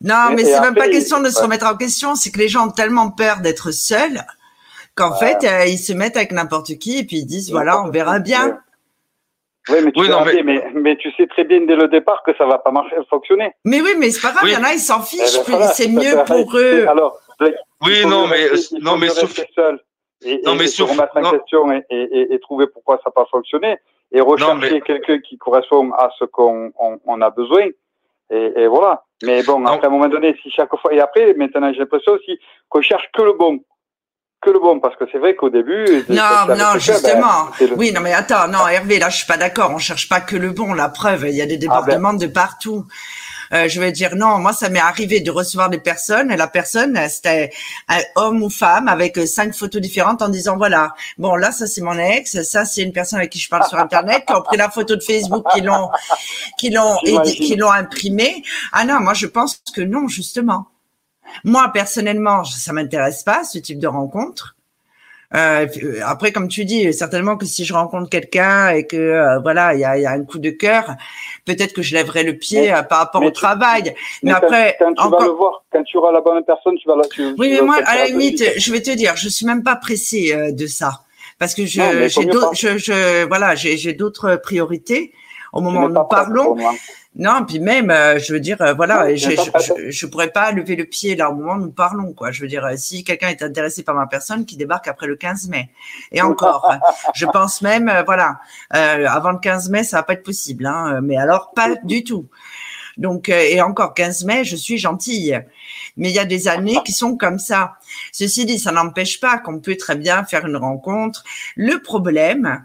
non, 0.00 0.14
mais, 0.30 0.36
mais 0.36 0.44
c'est 0.44 0.60
même 0.60 0.74
pas 0.74 0.88
question 0.88 1.20
de 1.20 1.28
se 1.28 1.42
remettre 1.42 1.66
en 1.66 1.76
question. 1.76 2.14
C'est 2.14 2.30
que 2.30 2.38
les 2.38 2.48
gens 2.48 2.66
ont 2.66 2.70
tellement 2.70 3.10
peur 3.10 3.40
d'être 3.40 3.70
seuls 3.70 4.20
qu'en 4.94 5.14
fait, 5.14 5.44
euh, 5.44 5.66
ils 5.66 5.78
se 5.78 5.92
mettent 5.92 6.16
avec 6.16 6.32
n'importe 6.32 6.78
qui 6.78 6.98
et 6.98 7.04
puis 7.04 7.18
ils 7.18 7.26
disent 7.26 7.50
voilà, 7.50 7.82
on 7.82 7.90
verra 7.90 8.18
bien. 8.18 8.58
Oui, 9.68 9.78
mais 9.84 9.92
tu, 9.92 10.00
mais... 10.10 10.42
mais... 10.42 10.71
tu 10.96 11.10
sais 11.12 11.26
très 11.26 11.44
bien 11.44 11.60
dès 11.60 11.76
le 11.76 11.88
départ 11.88 12.22
que 12.24 12.34
ça 12.36 12.46
va 12.46 12.58
pas 12.58 12.70
marcher, 12.70 12.96
fonctionner. 13.08 13.52
Mais 13.64 13.80
oui, 13.80 13.90
mais 13.98 14.10
c'est 14.10 14.20
pas 14.20 14.32
grave, 14.32 14.44
il 14.46 14.52
y 14.52 14.56
en 14.56 14.64
a, 14.64 14.72
ils 14.72 14.78
s'en 14.78 15.00
fichent, 15.00 15.38
eh 15.46 15.50
ben, 15.50 15.62
c'est 15.68 15.88
mieux 15.88 16.24
pour 16.26 16.56
eux. 16.56 16.86
Alors, 16.88 17.18
oui, 17.82 18.04
non, 18.06 18.26
mais, 18.28 18.48
non, 18.80 18.96
mais 18.96 19.08
sauf. 19.08 19.38
Seul 19.54 19.80
et, 20.24 20.40
non, 20.44 20.54
mais 20.54 20.68
sauf. 20.68 20.90
remettre 20.90 21.16
en 21.16 21.30
question 21.32 21.72
et, 21.72 21.84
et, 21.90 22.34
et, 22.34 22.38
trouver 22.38 22.68
pourquoi 22.68 22.96
ça 22.98 23.04
n'a 23.06 23.12
pas 23.12 23.26
fonctionné 23.30 23.76
et 24.12 24.20
rechercher 24.20 24.80
quelqu'un 24.82 25.18
qui 25.18 25.36
correspond 25.38 25.90
à 25.92 26.10
ce 26.18 26.24
qu'on 26.24 26.72
on, 26.78 27.00
on 27.04 27.20
a 27.20 27.30
besoin. 27.30 27.68
Et, 28.30 28.66
voilà. 28.66 29.04
Mais 29.22 29.42
bon, 29.42 29.64
à 29.66 29.78
un 29.82 29.88
moment 29.90 30.08
donné, 30.08 30.34
si 30.42 30.50
chaque 30.50 30.74
fois, 30.76 30.92
et 30.92 31.00
après, 31.00 31.34
maintenant, 31.34 31.72
j'ai 31.72 31.80
l'impression 31.80 32.12
aussi 32.12 32.38
qu'on 32.68 32.80
cherche 32.80 33.08
que 33.12 33.22
le 33.22 33.34
bon 33.34 33.62
que 34.42 34.50
le 34.50 34.58
bon, 34.58 34.80
parce 34.80 34.96
que 34.96 35.04
c'est 35.10 35.18
vrai 35.18 35.34
qu'au 35.34 35.48
début. 35.48 36.04
Non, 36.08 36.54
non, 36.56 36.78
justement. 36.78 37.48
Oui, 37.76 37.92
non, 37.92 38.00
mais 38.00 38.12
attends, 38.12 38.48
non, 38.48 38.66
Hervé, 38.68 38.98
là, 38.98 39.08
je 39.08 39.18
suis 39.18 39.26
pas 39.26 39.36
d'accord. 39.36 39.70
On 39.72 39.78
cherche 39.78 40.08
pas 40.08 40.20
que 40.20 40.36
le 40.36 40.50
bon. 40.50 40.74
La 40.74 40.88
preuve, 40.88 41.26
il 41.28 41.34
y 41.36 41.42
a 41.42 41.46
des 41.46 41.54
ah, 41.54 41.80
ben. 41.80 41.86
débordements 41.86 42.14
de 42.14 42.26
partout. 42.26 42.84
Euh, 43.52 43.68
je 43.68 43.80
vais 43.80 43.92
dire 43.92 44.16
non. 44.16 44.38
Moi, 44.38 44.52
ça 44.52 44.68
m'est 44.68 44.80
arrivé 44.80 45.20
de 45.20 45.30
recevoir 45.30 45.68
des 45.68 45.78
personnes 45.78 46.32
et 46.32 46.36
la 46.36 46.46
personne, 46.46 46.98
c'était 47.08 47.50
un 47.88 48.00
homme 48.16 48.42
ou 48.42 48.50
femme 48.50 48.88
avec 48.88 49.18
cinq 49.26 49.54
photos 49.54 49.80
différentes 49.80 50.22
en 50.22 50.28
disant 50.28 50.56
voilà, 50.56 50.94
bon 51.18 51.34
là, 51.36 51.52
ça 51.52 51.66
c'est 51.66 51.82
mon 51.82 51.98
ex, 51.98 52.42
ça 52.42 52.64
c'est 52.64 52.82
une 52.82 52.92
personne 52.92 53.18
avec 53.18 53.30
qui 53.30 53.38
je 53.38 53.50
parle 53.50 53.66
sur 53.68 53.78
Internet, 53.78 54.24
qui 54.26 54.32
ont 54.32 54.42
pris 54.42 54.56
la 54.56 54.70
photo 54.70 54.96
de 54.96 55.02
Facebook, 55.02 55.44
qui 55.52 55.60
l'ont, 55.60 55.90
qui 56.58 56.70
l'ont, 56.70 56.96
qui 57.24 57.56
l'ont 57.56 57.70
imprimée. 57.70 58.42
Ah 58.72 58.84
non, 58.84 59.00
moi 59.00 59.12
je 59.12 59.26
pense 59.26 59.62
que 59.74 59.82
non, 59.82 60.08
justement. 60.08 60.71
Moi, 61.44 61.70
personnellement, 61.72 62.44
ça 62.44 62.72
m'intéresse 62.72 63.22
pas, 63.22 63.44
ce 63.44 63.58
type 63.58 63.78
de 63.78 63.86
rencontre. 63.86 64.56
Euh, 65.34 65.66
après, 66.04 66.30
comme 66.30 66.48
tu 66.48 66.64
dis, 66.64 66.92
certainement 66.92 67.36
que 67.36 67.46
si 67.46 67.64
je 67.64 67.72
rencontre 67.72 68.10
quelqu'un 68.10 68.68
et 68.68 68.86
que 68.86 68.96
euh, 68.96 69.38
voilà, 69.38 69.74
il 69.74 69.80
y 69.80 69.84
a, 69.84 69.96
y 69.96 70.04
a, 70.04 70.10
un 70.10 70.24
coup 70.24 70.38
de 70.38 70.50
cœur, 70.50 70.94
peut-être 71.46 71.72
que 71.72 71.80
je 71.80 71.94
lèverai 71.94 72.22
le 72.22 72.36
pied 72.36 72.72
euh, 72.72 72.82
par 72.82 72.98
rapport 72.98 73.22
au 73.22 73.30
travail. 73.30 73.94
Mais, 74.22 74.32
après, 74.32 74.76
quand, 74.78 74.92
tu 74.92 75.08
vas 75.08 75.24
le 75.24 75.30
voir, 75.30 75.64
quand 75.72 75.82
tu 75.84 75.96
auras 75.96 76.12
la 76.12 76.20
bonne 76.20 76.44
personne, 76.44 76.76
tu 76.76 76.86
vas 76.86 76.96
la. 76.96 77.04
Tu, 77.04 77.34
oui, 77.38 77.50
mais 77.50 77.62
moi, 77.62 77.78
à 77.86 77.96
la 77.96 78.06
limite, 78.08 78.44
je 78.58 78.72
vais 78.72 78.82
te 78.82 78.90
dire, 78.90 79.16
je 79.16 79.28
suis 79.28 79.46
même 79.46 79.62
pas 79.62 79.76
pressée 79.76 80.34
euh, 80.34 80.52
de 80.52 80.66
ça 80.66 81.00
parce 81.38 81.54
que 81.54 81.64
je, 81.64 82.08
j'ai 82.08 82.26
d'autres, 82.26 82.54
je, 82.54 82.76
je, 82.76 83.26
voilà, 83.26 83.54
j'ai 83.54 83.94
d'autres 83.94 84.36
priorités 84.36 85.12
au 85.52 85.60
moment 85.60 85.84
où 85.84 85.88
nous 85.88 86.04
parlons. 86.04 86.56
Non, 87.14 87.44
puis 87.46 87.60
même, 87.60 87.90
euh, 87.90 88.18
je 88.18 88.32
veux 88.32 88.40
dire, 88.40 88.62
euh, 88.62 88.72
voilà, 88.72 89.14
je, 89.14 89.32
je, 89.32 89.90
je, 89.90 90.06
pourrais 90.06 90.30
pas 90.30 90.50
lever 90.50 90.76
le 90.76 90.86
pied 90.86 91.14
là 91.14 91.30
au 91.30 91.34
moment 91.34 91.54
où 91.54 91.58
nous 91.58 91.70
parlons, 91.70 92.14
quoi. 92.14 92.30
Je 92.30 92.40
veux 92.40 92.48
dire, 92.48 92.64
euh, 92.64 92.72
si 92.76 93.04
quelqu'un 93.04 93.28
est 93.28 93.42
intéressé 93.42 93.82
par 93.82 93.94
ma 93.94 94.06
personne, 94.06 94.46
qui 94.46 94.56
débarque 94.56 94.88
après 94.88 95.06
le 95.06 95.16
15 95.16 95.48
mai. 95.48 95.68
Et 96.10 96.22
encore, 96.22 96.74
je 97.14 97.26
pense 97.26 97.60
même, 97.60 97.92
voilà, 98.06 98.40
avant 98.70 99.32
le 99.32 99.38
15 99.38 99.68
mai, 99.68 99.84
ça 99.84 99.98
va 99.98 100.04
pas 100.04 100.14
être 100.14 100.22
possible, 100.22 100.64
hein. 100.64 101.00
Mais 101.02 101.18
alors, 101.18 101.52
pas 101.52 101.74
du 101.84 102.02
tout. 102.02 102.28
Donc, 102.96 103.28
et 103.28 103.60
encore 103.60 103.92
15 103.92 104.24
mai, 104.24 104.44
je 104.44 104.56
suis 104.56 104.78
gentille. 104.78 105.38
Mais 105.98 106.08
il 106.08 106.14
y 106.14 106.18
a 106.18 106.24
des 106.24 106.48
années 106.48 106.78
qui 106.84 106.92
sont 106.92 107.18
comme 107.18 107.38
ça. 107.38 107.74
Ceci 108.12 108.46
dit, 108.46 108.58
ça 108.58 108.72
n'empêche 108.72 109.20
pas 109.20 109.36
qu'on 109.38 109.60
peut 109.60 109.76
très 109.76 109.96
bien 109.96 110.24
faire 110.24 110.46
une 110.46 110.56
rencontre. 110.56 111.24
Le 111.56 111.78
problème, 111.82 112.64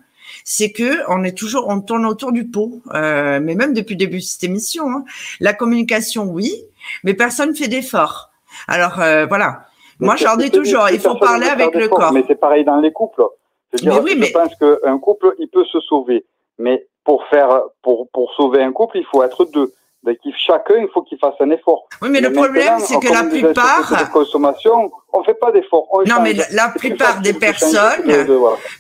c'est 0.49 0.72
que 0.72 1.03
on 1.10 1.26
est 1.26 1.38
toujours, 1.38 1.68
on 1.68 1.82
tourne 1.82 2.06
autour 2.06 2.32
du 2.32 2.48
pot. 2.48 2.82
Euh, 2.94 3.41
mais 3.44 3.53
même 3.53 3.74
depuis 3.74 3.95
le 3.95 3.99
début 3.99 4.19
de 4.19 4.24
cette 4.24 4.45
émission, 4.45 4.90
hein. 4.90 5.03
la 5.41 5.53
communication, 5.53 6.24
oui, 6.24 6.53
mais 7.03 7.14
personne 7.14 7.53
fait 7.53 7.68
d'efforts. 7.68 8.30
Alors 8.69 9.02
euh, 9.02 9.26
voilà. 9.26 9.65
Moi, 9.99 10.15
j'en 10.15 10.38
dis 10.38 10.49
toujours, 10.49 10.90
il 10.90 10.99
faut 10.99 11.15
parler 11.15 11.48
avec 11.48 11.76
le 11.76 11.90
corps. 11.90 12.14
Mais 12.14 12.24
c'est 12.28 12.40
pareil 12.40 12.64
dans 12.64 12.80
les 12.80 12.94
couples. 12.94 13.26
Je, 13.74 13.90
mais 13.90 13.99
oui, 13.99 14.18
je 14.24 14.32
pense 14.32 14.56
qu'un 14.56 14.98
couple, 14.99 15.36
il 15.38 15.49
peut 15.49 15.65
se 15.65 15.82
sauver. 15.82 16.24
Mais 16.60 16.88
pour 17.03 17.26
faire, 17.26 17.64
pour, 17.82 18.07
pour 18.14 18.32
sauver 18.36 18.64
un 18.64 18.72
couple, 18.72 18.99
il 18.99 19.06
faut 19.06 19.24
être 19.24 19.44
deux 19.44 19.74
chacun, 20.38 20.76
il 20.78 20.88
faut 20.94 21.02
qu'il 21.02 21.18
fasse 21.18 21.36
un 21.40 21.50
effort. 21.52 21.88
Oui, 22.02 22.10
mais, 22.10 22.22
le 22.22 22.32
problème, 22.32 22.80
c'est 22.80 23.00
que 23.00 23.12
la 23.12 23.24
plupart. 23.24 24.06
De 24.06 24.12
consommation, 24.12 24.92
on 25.14 25.24
fait 25.24 25.34
pas 25.34 25.52
d'effort. 25.52 25.88
Non, 26.06 26.22
mais 26.22 26.34
la, 26.52 26.70
plupart 26.70 27.22
des 27.22 27.34
personnes 27.34 28.28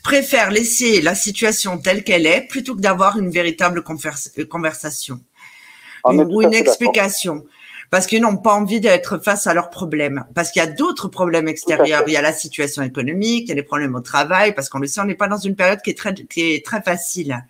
préfèrent 0.03 0.51
laisser 0.51 1.01
la 1.01 1.15
situation 1.15 1.77
telle 1.77 2.03
qu'elle 2.03 2.25
est 2.25 2.47
plutôt 2.47 2.75
que 2.75 2.81
d'avoir 2.81 3.17
une 3.17 3.29
véritable 3.29 3.79
euh, 3.79 4.45
conversation 4.45 5.19
ou 6.05 6.41
une 6.41 6.53
explication. 6.53 7.43
Parce 7.89 8.05
qu'ils 8.05 8.21
n'ont 8.21 8.35
pas 8.35 8.53
envie 8.53 8.81
d'être 8.81 9.17
face 9.17 9.47
à 9.47 9.53
leurs 9.53 9.69
problèmes. 9.69 10.25
Parce 10.35 10.51
qu'il 10.51 10.61
y 10.61 10.65
a 10.65 10.69
d'autres 10.69 11.07
problèmes 11.07 11.47
extérieurs. 11.47 12.03
Il 12.07 12.13
y 12.13 12.17
a 12.17 12.21
la 12.21 12.33
situation 12.33 12.83
économique, 12.83 13.43
il 13.45 13.49
y 13.49 13.51
a 13.53 13.55
les 13.55 13.63
problèmes 13.63 13.95
au 13.95 14.01
travail. 14.01 14.53
Parce 14.53 14.67
qu'on 14.67 14.79
le 14.79 14.87
sait, 14.87 14.99
on 14.99 15.05
n'est 15.05 15.15
pas 15.15 15.29
dans 15.29 15.37
une 15.37 15.55
période 15.55 15.81
qui 15.81 15.91
est 15.91 15.97
très, 15.97 16.13
qui 16.13 16.53
est 16.53 16.65
très 16.65 16.81
facile. 16.81 17.41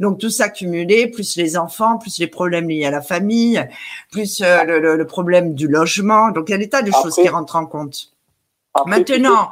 Donc 0.00 0.18
tout 0.18 0.30
ça 0.30 0.48
cumulé, 0.48 1.08
plus 1.08 1.36
les 1.36 1.56
enfants, 1.56 1.98
plus 1.98 2.18
les 2.18 2.26
problèmes 2.26 2.68
liés 2.68 2.84
à 2.84 2.90
la 2.90 3.00
famille, 3.00 3.66
plus 4.10 4.42
euh, 4.42 4.96
le, 4.96 5.06
problème 5.06 5.54
du 5.54 5.68
logement. 5.68 6.30
Donc 6.30 6.48
il 6.48 6.52
y 6.52 6.54
a 6.54 6.58
des 6.58 6.68
tas 6.68 6.82
de 6.82 6.92
choses 6.92 7.14
qui 7.14 7.28
rentrent 7.28 7.56
en 7.56 7.66
compte. 7.66 8.12
Maintenant, 8.84 9.50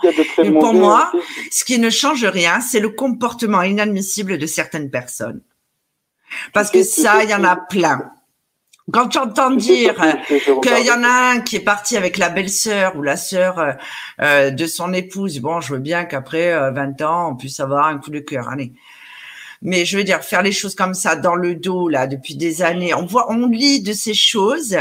pour 0.61 0.75
moi, 0.75 1.11
ce 1.51 1.65
qui 1.65 1.79
ne 1.79 1.89
change 1.89 2.27
rien, 2.27 2.61
c'est 2.61 2.81
le 2.81 2.91
comportement 2.91 3.63
inadmissible 3.63 4.37
de 4.37 4.47
certaines 4.47 4.91
personnes. 4.91 5.41
Parce 6.53 6.71
que 6.71 6.83
ça, 6.83 7.25
il 7.25 7.31
y 7.31 7.35
en 7.35 7.45
a 7.45 7.57
plein. 7.57 8.11
Quand 8.93 9.11
j'entends 9.11 9.53
dire 9.53 9.95
qu'il 10.29 10.85
y 10.85 10.91
en 10.91 11.03
a 11.05 11.33
un 11.33 11.41
qui 11.41 11.57
est 11.57 11.65
parti 11.65 11.97
avec 11.97 12.19
la 12.19 12.29
belle-sœur 12.29 12.97
ou 12.97 13.03
la 13.03 13.17
sœur 13.17 13.59
euh, 13.59 13.73
euh, 14.21 14.51
de 14.51 14.67
son 14.67 14.93
épouse, 14.93 15.41
bon, 15.41 15.63
je 15.63 15.73
veux 15.73 15.79
bien 15.79 16.05
qu'après 16.05 16.71
20 16.71 17.01
ans, 17.01 17.31
on 17.31 17.37
puisse 17.37 17.61
avoir 17.61 17.87
un 17.87 17.97
coup 17.97 18.11
de 18.11 18.19
cœur. 18.19 18.51
Allez. 18.51 18.75
Mais 19.65 19.87
je 19.87 19.97
veux 19.97 20.05
dire, 20.05 20.23
faire 20.23 20.43
les 20.43 20.53
choses 20.53 20.75
comme 20.75 20.93
ça 20.93 21.17
dans 21.17 21.35
le 21.35 21.55
dos, 21.55 21.89
là, 21.89 22.07
depuis 22.07 22.37
des 22.37 22.63
années, 22.63 22.95
on 22.95 23.07
voit, 23.07 23.27
on 23.31 23.49
lit 23.49 23.83
de 23.83 23.93
ces 23.93 24.13
choses 24.13 24.77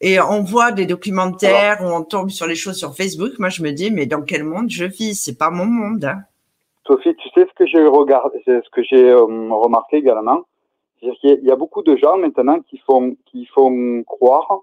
et 0.00 0.20
on 0.20 0.42
voit 0.42 0.70
des 0.70 0.86
documentaires 0.86 1.80
où 1.82 1.86
on 1.86 2.02
tombe 2.02 2.30
sur 2.30 2.46
les 2.46 2.54
choses 2.54 2.76
sur 2.76 2.94
Facebook. 2.94 3.32
Moi, 3.40 3.48
je 3.48 3.62
me 3.62 3.72
dis, 3.72 3.90
mais 3.90 4.06
dans 4.06 4.22
quel 4.22 4.44
monde 4.44 4.70
je 4.70 4.84
vis? 4.84 5.14
C'est 5.16 5.36
pas 5.36 5.50
mon 5.50 5.66
monde. 5.66 6.04
Hein. 6.04 6.20
Sophie, 6.86 7.14
tu 7.16 7.28
sais 7.30 7.46
ce 7.46 7.54
que 7.56 7.66
j'ai 7.66 7.84
regardé, 7.84 8.40
ce 8.46 8.70
que 8.70 8.82
j'ai 8.84 9.10
euh, 9.10 9.24
remarqué 9.24 9.96
également, 9.96 10.42
c'est 11.00 11.12
qu'il 11.16 11.44
y 11.44 11.50
a 11.50 11.56
beaucoup 11.56 11.82
de 11.82 11.96
gens 11.96 12.16
maintenant 12.16 12.60
qui 12.60 12.78
font, 12.86 13.16
qui 13.26 13.46
font 13.46 14.04
croire 14.04 14.60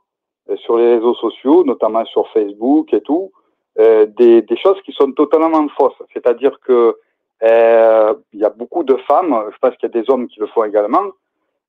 euh, 0.49 0.55
sur 0.57 0.77
les 0.77 0.95
réseaux 0.95 1.15
sociaux, 1.15 1.65
notamment 1.65 2.05
sur 2.05 2.27
Facebook 2.31 2.93
et 2.93 3.01
tout, 3.01 3.31
euh, 3.79 4.05
des, 4.05 4.41
des 4.41 4.57
choses 4.57 4.81
qui 4.85 4.93
sont 4.93 5.11
totalement 5.11 5.67
fausses. 5.77 6.01
C'est-à-dire 6.13 6.57
que 6.65 6.95
il 7.41 8.39
y 8.39 8.45
a 8.45 8.49
beaucoup 8.49 8.83
de 8.83 8.95
femmes, 9.07 9.45
je 9.51 9.57
pense 9.59 9.75
qu'il 9.77 9.89
y 9.93 9.97
a 9.97 10.01
des 10.01 10.09
hommes 10.09 10.27
qui 10.27 10.39
le 10.39 10.47
font 10.47 10.63
également. 10.63 11.11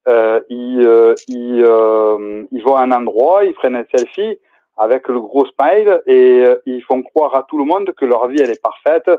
Euh, 0.08 0.40
ils, 0.48 0.80
euh, 0.80 1.14
ils, 1.28 1.62
euh, 1.62 2.44
ils, 2.50 2.62
vont 2.62 2.76
à 2.76 2.82
un 2.82 2.92
endroit, 2.92 3.44
ils 3.44 3.52
prennent 3.52 3.76
un 3.76 3.84
selfie 3.94 4.38
avec 4.78 5.08
le 5.08 5.20
gros 5.20 5.46
smile 5.46 6.00
et 6.06 6.42
euh, 6.42 6.56
ils 6.64 6.82
font 6.82 7.02
croire 7.02 7.34
à 7.34 7.42
tout 7.42 7.58
le 7.58 7.64
monde 7.64 7.92
que 7.92 8.06
leur 8.06 8.26
vie 8.28 8.40
elle 8.40 8.50
est 8.50 8.62
parfaite, 8.62 9.10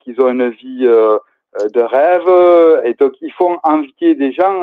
qu'ils 0.00 0.20
ont 0.20 0.28
une 0.28 0.50
vie 0.50 0.84
de 0.84 1.80
rêve 1.80 2.84
et 2.84 2.92
donc 2.94 3.14
ils 3.22 3.32
font 3.32 3.58
inviter 3.64 4.14
des 4.14 4.32
gens 4.32 4.60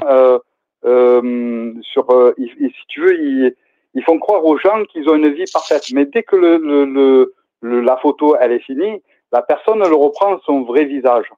sur, 0.84 2.34
si 2.38 2.86
tu 2.88 3.02
veux, 3.02 3.20
ils, 3.20 3.56
ils, 3.96 4.04
font 4.04 4.20
croire 4.20 4.46
aux 4.46 4.58
gens 4.58 4.84
qu'ils 4.86 5.10
ont 5.10 5.16
une 5.16 5.34
vie 5.34 5.46
parfaite. 5.52 5.86
Mais 5.92 6.06
dès 6.06 6.22
que 6.22 6.36
le, 6.36 6.58
le, 6.58 7.34
le, 7.62 7.82
la 7.82 7.98
photo 7.98 8.36
elle 8.40 8.52
est 8.52 8.60
finie, 8.60 9.02
la 9.34 9.42
personne 9.42 9.82
elle 9.84 9.94
reprend 9.94 10.40
son 10.46 10.62
vrai 10.62 10.86
visage. 10.86 11.30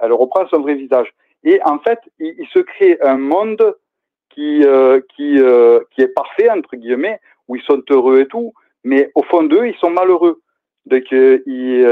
Elle 0.00 0.12
reprend 0.12 0.48
son 0.48 0.60
vrai 0.60 0.74
visage. 0.74 1.12
Et 1.44 1.60
en 1.64 1.78
fait, 1.78 2.00
il, 2.18 2.46
se 2.52 2.58
crée 2.58 2.98
un 3.02 3.18
monde 3.18 3.76
qui 4.30 4.64
euh, 4.64 5.00
qui 5.14 5.38
euh, 5.38 5.80
qui 5.92 6.00
est 6.00 6.08
parfait 6.08 6.50
entre 6.50 6.74
guillemets, 6.76 7.20
où 7.46 7.54
ils 7.54 7.62
sont 7.62 7.82
heureux 7.90 8.20
et 8.20 8.26
tout, 8.26 8.52
mais 8.84 9.10
au 9.14 9.22
fond 9.22 9.42
d'eux, 9.44 9.66
ils 9.66 9.76
sont 9.76 9.90
malheureux. 9.90 10.40
Donc 10.86 11.04
euh, 11.12 11.38
ils, 11.46 11.86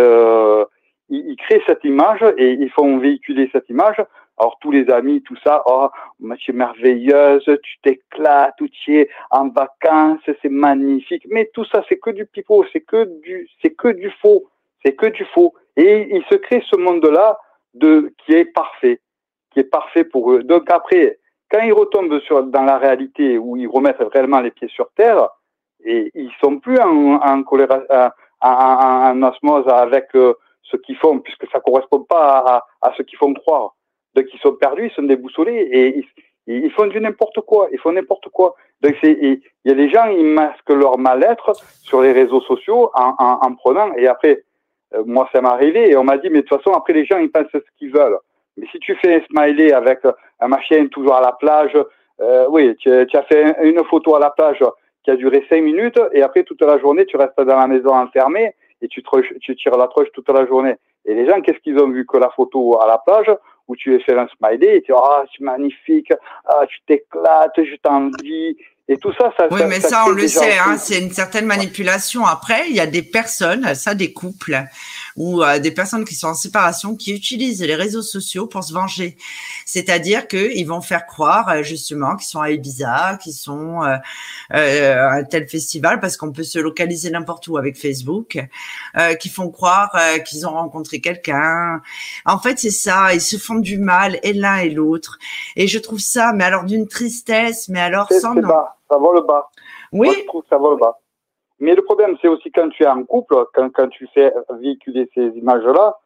ils, 1.11 1.37
créent 1.37 1.63
cette 1.67 1.85
image 1.85 2.25
et 2.39 2.53
ils 2.53 2.71
font 2.71 2.99
véhiculer 2.99 3.49
cette 3.53 3.69
image. 3.69 4.03
Alors 4.39 4.57
tous 4.61 4.73
les 4.73 4.91
amis, 4.91 5.23
tout 5.23 5.37
ça, 5.45 5.63
oh, 5.67 5.89
tu 6.39 6.53
merveilleuse, 6.53 7.45
tu 7.45 7.77
t'éclates, 7.83 8.55
tu 8.73 8.99
es 8.99 9.09
en 9.31 9.49
vacances, 9.51 10.21
c'est 10.43 10.49
magnifique. 10.49 11.25
Mais 11.31 11.51
tout 11.55 11.65
ça, 11.67 11.85
c'est 11.89 11.99
que 11.99 12.11
du 12.11 12.27
pipeau, 12.27 12.65
c'est 12.73 12.81
que 12.81 13.05
du, 13.23 13.49
c'est 13.63 13.75
que 13.75 13.89
du 13.89 14.11
faux, 14.23 14.49
c'est 14.85 14.95
que 14.95 15.07
du 15.07 15.25
faux. 15.27 15.55
Et 15.77 16.09
il 16.11 16.25
se 16.31 16.37
crée 16.37 16.63
ce 16.71 16.77
monde-là 16.77 17.39
de 17.75 18.13
qui 18.25 18.33
est 18.35 18.45
parfait, 18.45 19.01
qui 19.51 19.61
est 19.61 19.71
parfait 19.71 20.05
pour 20.05 20.33
eux. 20.33 20.43
Donc 20.43 20.71
après, 20.71 21.19
quand 21.51 21.61
ils 21.61 21.73
retombent 21.73 22.21
sur 22.21 22.43
dans 22.45 22.63
la 22.63 22.79
réalité 22.79 23.39
où 23.39 23.57
ils 23.57 23.67
remettent 23.67 24.03
réellement 24.13 24.41
les 24.41 24.51
pieds 24.51 24.69
sur 24.69 24.89
terre, 24.97 25.29
et 25.85 26.11
ils 26.15 26.33
sont 26.41 26.59
plus 26.59 26.79
en, 26.79 27.17
en 27.17 27.43
colère, 27.43 27.69
en, 28.41 29.23
osmose 29.23 29.69
avec 29.69 30.07
euh, 30.15 30.35
ce 30.63 30.77
qu'ils 30.79 30.97
font, 30.97 31.19
puisque 31.19 31.47
ça 31.51 31.61
correspond 31.61 32.01
pas 32.01 32.39
à, 32.39 32.89
à 32.89 32.95
ce 32.97 33.03
qu'ils 33.03 33.19
font 33.19 33.35
croire. 33.35 33.75
Donc 34.15 34.27
ils 34.33 34.41
sont 34.41 34.53
perdus, 34.53 34.87
ils 34.87 34.95
sont 34.95 35.03
déboussolés 35.03 35.69
et 35.73 35.99
ils, 35.99 36.07
ils 36.47 36.71
font 36.71 36.87
du 36.87 37.01
n'importe 37.01 37.41
quoi. 37.43 37.69
Ils 37.73 37.79
font 37.79 37.93
n'importe 37.93 38.29
quoi. 38.31 38.55
Donc 38.81 38.95
c'est, 39.03 39.13
il 39.13 39.41
y 39.65 39.71
a 39.71 39.75
des 39.75 39.91
gens, 39.91 40.07
ils 40.07 40.25
masquent 40.25 40.71
leur 40.71 40.99
mal-être 40.99 41.53
sur 41.83 42.01
les 42.01 42.13
réseaux 42.13 42.41
sociaux 42.43 42.91
en, 42.95 43.15
en, 43.19 43.39
en 43.43 43.55
prenant. 43.55 43.93
Et 43.95 44.07
après, 44.07 44.45
moi 45.07 45.29
ça 45.33 45.41
m'est 45.41 45.49
arrivé 45.49 45.91
et 45.91 45.97
on 45.97 46.05
m'a 46.05 46.19
dit 46.19 46.31
mais 46.31 46.43
de 46.43 46.47
toute 46.47 46.63
façon 46.63 46.77
après 46.77 46.93
les 46.93 47.05
gens 47.05 47.19
ils 47.19 47.31
pensent 47.31 47.47
ce 47.53 47.79
qu'ils 47.79 47.93
veulent. 47.93 48.19
Mais 48.57 48.67
si 48.71 48.79
tu 48.79 48.95
fais 48.97 49.17
un 49.17 49.21
smiley 49.27 49.73
avec 49.73 50.01
un 50.41 50.49
machin 50.49 50.87
toujours 50.87 51.17
à 51.17 51.21
la 51.21 51.33
plage, 51.33 51.77
euh, 52.21 52.47
oui, 52.49 52.75
tu, 52.77 52.91
tu, 53.09 53.17
as 53.17 53.23
fait 53.25 53.57
une 53.63 53.83
photo 53.85 54.15
à 54.15 54.21
la 54.21 54.31
plage 54.31 54.63
qui 55.03 55.11
a 55.11 55.17
duré 55.17 55.45
cinq 55.49 55.63
minutes 55.63 56.01
et 56.13 56.23
après 56.23 56.45
toute 56.45 56.63
la 56.63 56.79
journée 56.79 57.05
tu 57.07 57.17
restes 57.17 57.37
dans 57.37 57.59
la 57.59 57.67
maison 57.67 57.95
enfermé 57.95 58.55
et 58.81 58.89
tu, 58.89 59.03
tu 59.41 59.57
tires 59.57 59.77
la 59.77 59.89
troche 59.89 60.09
toute 60.13 60.29
la 60.29 60.47
journée. 60.47 60.77
Et 61.07 61.15
les 61.15 61.27
gens, 61.27 61.41
qu'est-ce 61.41 61.59
qu'ils 61.59 61.79
ont 61.79 61.91
vu 61.91 62.07
que 62.07 62.17
la 62.17 62.31
photo 62.31 62.81
à 62.81 62.87
la 62.87 62.99
plage 62.99 63.31
où 63.67 63.77
tu 63.77 63.95
es 63.95 64.01
fait 64.01 64.17
un 64.17 64.29
smiley 64.37 64.77
et 64.77 64.83
tu 64.83 64.93
dis 64.93 64.99
ah 64.99 65.25
c'est 65.33 65.43
magnifique, 65.43 66.13
ah 66.47 66.65
tu 66.67 66.79
t'éclates, 66.87 67.63
je 67.63 67.77
t'envie, 67.77 68.57
et 68.87 68.99
tout 68.99 69.13
ça, 69.19 69.33
ça. 69.37 69.47
Oui, 69.51 69.63
mais 69.67 69.81
ça, 69.81 70.05
on 70.07 70.11
le 70.11 70.29
sait, 70.29 70.59
hein, 70.59 70.77
c'est 70.77 70.99
une 70.99 71.13
certaine 71.13 71.47
manipulation. 71.47 72.27
Après, 72.27 72.69
il 72.69 72.77
y 72.77 72.81
a 72.81 72.87
des 72.87 73.03
personnes, 73.03 73.75
ça, 73.75 73.95
des 73.95 74.13
couples 74.13 74.63
ou 75.17 75.43
euh, 75.43 75.59
des 75.59 75.71
personnes 75.71 76.05
qui 76.05 76.15
sont 76.15 76.29
en 76.29 76.35
séparation, 76.35 76.95
qui 76.95 77.15
utilisent 77.15 77.63
les 77.63 77.77
réseaux 77.77 78.03
sociaux 78.03 78.47
pour 78.47 78.63
se 78.63 78.75
venger. 78.75 79.17
C'est-à-dire 79.65 80.29
qu'ils 80.29 80.67
vont 80.67 80.83
faire 80.83 81.07
croire 81.07 81.49
euh, 81.49 81.63
justement 81.63 82.15
qu'ils 82.17 82.29
sont 82.29 82.41
à 82.41 82.51
Ibiza, 82.51 83.19
qu'ils 83.23 83.33
sont 83.33 83.83
euh, 83.85 83.97
euh, 84.53 85.09
à 85.09 85.13
un 85.15 85.25
tel 85.25 85.49
festival, 85.49 85.99
parce 86.01 86.19
qu'on 86.19 86.33
peut 86.33 86.43
se 86.43 86.59
localiser 86.59 87.11
n'importe 87.11 87.49
où 87.49 87.57
avec 87.57 87.79
Facebook, 87.79 88.39
euh, 88.99 89.15
qui 89.15 89.31
font 89.31 89.49
croire 89.49 89.97
qu'ils 90.27 90.47
ont 90.47 90.53
rencontré 90.53 91.01
quelqu'un. 91.01 91.81
En 92.27 92.39
fait, 92.39 92.59
c'est 92.59 92.71
ça. 92.71 93.15
Ils 93.15 93.21
se 93.23 93.39
font 93.39 93.55
du 93.55 93.79
mal, 93.79 94.19
et 94.23 94.35
l'un 94.35 94.59
et 94.59 94.69
l'autre. 94.69 95.19
Et 95.57 95.69
je 95.69 95.79
trouve 95.79 96.01
ça, 96.01 96.33
mais 96.35 96.45
alors 96.45 96.65
d'une 96.65 96.87
tristesse, 96.87 97.69
mais 97.71 97.81
alors 97.81 98.13
sans 98.13 98.35
nom 98.35 98.53
ça 98.91 98.99
va 98.99 99.09
le 99.15 99.21
bas. 99.23 99.49
Oui. 99.93 100.07
Moi, 100.09 100.15
je 100.19 100.25
trouve 100.27 100.43
que 100.43 100.49
ça 100.49 100.59
va 100.59 100.71
le 100.71 100.77
bas. 100.77 100.99
Mais 101.61 101.75
le 101.75 101.83
problème, 101.83 102.17
c'est 102.21 102.29
aussi 102.29 102.51
quand 102.51 102.69
tu 102.71 102.83
es 102.83 102.87
en 102.87 103.05
couple, 103.05 103.37
quand, 103.55 103.71
quand 103.71 103.89
tu 103.89 104.09
fais 104.13 104.33
véhiculer 104.61 105.09
ces 105.15 105.27
images-là, 105.37 105.97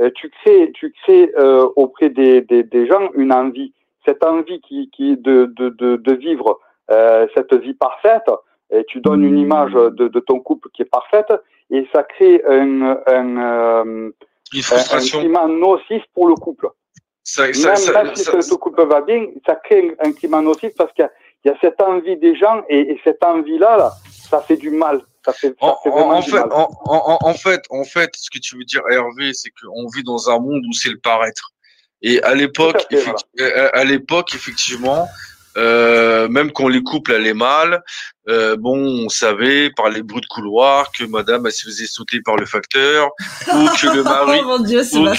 euh, 0.00 0.10
tu 0.14 0.30
crées, 0.30 0.70
tu 0.74 0.92
crées 1.02 1.30
euh, 1.36 1.68
auprès 1.76 2.08
des, 2.08 2.40
des, 2.42 2.62
des, 2.62 2.86
gens 2.86 3.10
une 3.14 3.32
envie. 3.32 3.72
Cette 4.06 4.24
envie 4.24 4.60
qui, 4.60 4.90
qui 4.90 5.16
de, 5.16 5.52
de, 5.56 5.70
de, 5.70 5.96
de 5.96 6.12
vivre 6.14 6.58
euh, 6.90 7.26
cette 7.34 7.52
vie 7.54 7.74
parfaite, 7.74 8.30
et 8.70 8.84
tu 8.84 9.00
donnes 9.00 9.24
une 9.24 9.38
image 9.38 9.72
de, 9.72 10.08
de, 10.08 10.20
ton 10.20 10.40
couple 10.40 10.68
qui 10.72 10.82
est 10.82 10.90
parfaite, 10.90 11.32
et 11.70 11.86
ça 11.92 12.02
crée 12.04 12.42
un, 12.46 12.98
un, 13.06 13.36
euh, 13.36 14.10
un 14.92 14.98
climat 15.00 15.46
nocif 15.46 16.02
pour 16.14 16.28
le 16.28 16.34
couple. 16.34 16.68
Ça, 17.24 17.44
Même 17.44 17.54
ça, 17.54 17.76
si 17.76 18.24
ça, 18.24 18.36
le 18.36 18.56
couple 18.56 18.86
va 18.86 19.02
bien, 19.02 19.26
ça 19.44 19.56
crée 19.56 19.94
un, 20.00 20.08
un 20.08 20.12
climat 20.12 20.40
nocif 20.40 20.72
parce 20.76 20.92
qu'il 20.92 21.02
y 21.02 21.06
a 21.06 21.12
il 21.44 21.48
y 21.48 21.50
a 21.50 21.56
cette 21.60 21.80
envie 21.80 22.16
des 22.16 22.36
gens 22.36 22.62
et, 22.68 22.92
et 22.92 23.00
cette 23.04 23.22
envie-là, 23.22 23.76
là, 23.76 23.92
ça 24.28 24.40
fait 24.40 24.56
du 24.56 24.70
mal. 24.70 25.02
Ça 25.24 25.32
fait, 25.32 25.54
ça 25.60 25.74
fait 25.82 25.90
en, 25.90 26.12
en, 26.12 26.22
fait, 26.22 26.40
en, 26.40 27.18
en, 27.20 27.34
fait, 27.34 27.62
en 27.70 27.84
fait, 27.84 28.10
ce 28.16 28.30
que 28.30 28.38
tu 28.38 28.56
veux 28.56 28.64
dire, 28.64 28.82
Hervé, 28.90 29.34
c'est 29.34 29.50
qu'on 29.50 29.86
vit 29.94 30.02
dans 30.02 30.30
un 30.30 30.38
monde 30.38 30.62
où 30.66 30.72
c'est 30.72 30.88
le 30.88 30.98
paraître. 30.98 31.52
Et 32.00 32.22
à 32.22 32.34
l'époque, 32.34 32.86
voilà. 32.90 33.68
à 33.74 33.84
l'époque, 33.84 34.34
effectivement, 34.34 35.06
euh, 35.56 36.28
même 36.28 36.52
quand 36.52 36.68
les 36.68 36.82
couples 36.82 37.12
allaient 37.12 37.34
mal, 37.34 37.82
euh, 38.28 38.56
bon, 38.56 38.78
on 39.04 39.08
savait 39.08 39.70
par 39.70 39.90
les 39.90 40.02
bruits 40.02 40.20
de 40.20 40.26
couloir 40.26 40.92
que 40.92 41.04
Madame 41.04 41.46
elle 41.46 41.52
se 41.52 41.64
faisait 41.64 41.86
sauter 41.86 42.20
par 42.20 42.36
le 42.36 42.46
facteur 42.46 43.10
ou 43.52 43.66
que 43.76 43.94
le 43.94 44.02
mari. 44.04 44.40
oh 44.42 44.46
mon 44.46 44.58
Dieu, 44.60 44.84
c'est 44.84 45.00
ma 45.00 45.14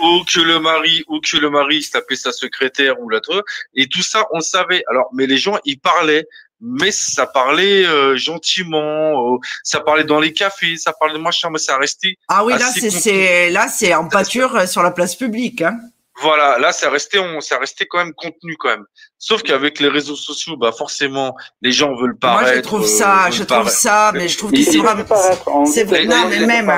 ou 0.00 0.24
que 0.24 0.40
le 0.40 0.58
mari 0.58 1.04
ou 1.08 1.20
que 1.20 1.36
le 1.36 1.50
mari 1.50 1.82
se 1.82 1.92
tapait 1.92 2.16
sa 2.16 2.32
secrétaire 2.32 3.00
ou 3.00 3.08
l'autre 3.08 3.44
et 3.74 3.88
tout 3.88 4.02
ça 4.02 4.26
on 4.32 4.40
savait 4.40 4.82
alors 4.88 5.08
mais 5.12 5.26
les 5.26 5.38
gens 5.38 5.58
ils 5.64 5.78
parlaient 5.78 6.26
mais 6.60 6.90
ça 6.90 7.26
parlait 7.26 7.84
euh, 7.84 8.16
gentiment 8.16 9.34
euh, 9.34 9.38
ça 9.62 9.80
parlait 9.80 10.04
dans 10.04 10.20
les 10.20 10.32
cafés 10.32 10.76
ça 10.76 10.92
parlait 10.92 11.14
de 11.14 11.18
machin 11.18 11.50
mais 11.50 11.58
ça 11.58 11.76
restait 11.76 12.16
ah 12.28 12.44
oui 12.44 12.54
là 12.54 12.70
c'est 12.70 13.50
là 13.50 13.68
c'est 13.68 13.94
en 13.94 14.08
pâture 14.08 14.56
euh, 14.56 14.66
sur 14.66 14.82
la 14.82 14.90
place 14.90 15.14
publique 15.16 15.62
hein. 15.62 15.78
Voilà, 16.20 16.58
là, 16.58 16.72
ça 16.72 16.90
restait, 16.90 17.18
on, 17.18 17.40
ça 17.40 17.58
restait 17.58 17.86
quand 17.86 17.98
même 17.98 18.14
contenu 18.14 18.56
quand 18.56 18.68
même. 18.68 18.86
Sauf 19.26 19.42
qu'avec 19.42 19.80
les 19.80 19.88
réseaux 19.88 20.16
sociaux, 20.16 20.58
bah 20.58 20.70
forcément, 20.70 21.34
les 21.62 21.72
gens 21.72 21.94
veulent 21.94 22.18
paraître. 22.18 22.42
Moi, 22.42 22.56
je 22.56 22.60
trouve 22.60 22.86
ça, 22.86 23.28
euh, 23.28 23.30
je 23.30 23.42
trouve 23.42 23.70
ça, 23.70 24.12
mais 24.12 24.28
je 24.28 24.36
trouve 24.36 24.52
que 24.52 24.62
c'est 24.62 24.76
vraiment, 24.76 25.64
c'est 25.64 25.84
vrai. 25.84 26.04
Non, 26.04 26.28
mais 26.28 26.44
même, 26.44 26.70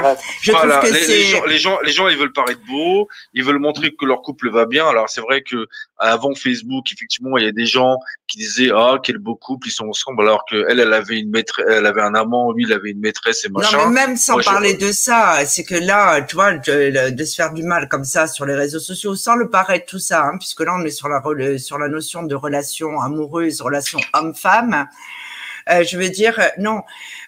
je 0.43 0.53
trouve 0.53 0.79
que 0.79 0.87
c'est. 0.87 1.43
Les 1.49 1.59
gens, 1.59 1.81
les 1.85 1.91
gens, 1.91 2.07
ils 2.07 2.17
veulent 2.17 2.33
paraître 2.33 2.61
beaux, 2.69 3.09
ils 3.35 3.43
veulent 3.43 3.59
montrer 3.59 3.91
que 3.97 4.07
leur 4.07 4.23
couple 4.23 4.49
va 4.53 4.65
bien. 4.65 4.87
Alors 4.87 5.09
c'est 5.09 5.23
vrai 5.23 5.43
que 5.43 5.67
avant 5.99 6.35
Facebook, 6.35 6.93
effectivement, 6.93 7.37
il 7.39 7.45
y 7.45 7.49
a 7.49 7.53
des 7.53 7.67
gens 7.67 7.97
qui 8.27 8.39
disaient 8.39 8.71
ah 8.75 8.97
quel 9.03 9.19
beau 9.19 9.35
couple, 9.35 9.69
ils 9.69 9.73
sont 9.73 9.87
ensemble, 9.87 10.23
alors 10.23 10.45
que 10.51 10.67
elle, 10.69 10.81
elle 10.81 10.93
avait 10.93 11.19
une 11.19 11.31
maîtresse, 11.31 11.67
elle 11.69 11.87
avait 11.87 12.03
un 12.03 12.15
amant, 12.15 12.53
lui, 12.53 12.65
il 12.65 12.73
avait 12.73 12.91
une 12.91 13.01
maîtresse 13.01 13.45
et 13.45 13.49
machin. 13.49 13.77
Non, 13.77 13.89
mais 13.89 14.07
même 14.07 14.17
sans 14.17 14.39
parler 14.41 14.75
de 14.75 14.93
ça, 14.93 15.45
c'est 15.47 15.65
que 15.65 15.75
là, 15.75 16.21
tu 16.23 16.37
vois, 16.37 16.55
de, 16.55 17.11
de, 17.11 17.25
se 17.25 17.35
faire 17.35 17.53
du 17.53 17.63
mal 17.63 17.89
comme 17.89 18.05
ça 18.05 18.27
sur 18.27 18.47
les 18.47 18.55
réseaux 18.55 18.81
sociaux 18.81 19.15
sans 19.15 19.37
le 19.37 19.49
paraître 19.49 19.87
tout 19.87 19.99
ça, 19.99 20.25
hein, 20.25 20.37
puisque 20.39 20.61
là 20.61 20.77
on 20.79 20.85
est 20.85 20.91
sur 20.91 21.09
la 21.09 21.23
sur 21.59 21.79
la 21.79 21.89
notion 21.89 22.23
de 22.23 22.35
relation 22.35 23.01
amoureuse, 23.01 23.61
relation 23.61 23.99
homme-femme. 24.13 24.87
Euh, 25.69 25.83
je 25.83 25.99
veux 25.99 26.11
dire, 26.11 26.39
non, 26.59 26.83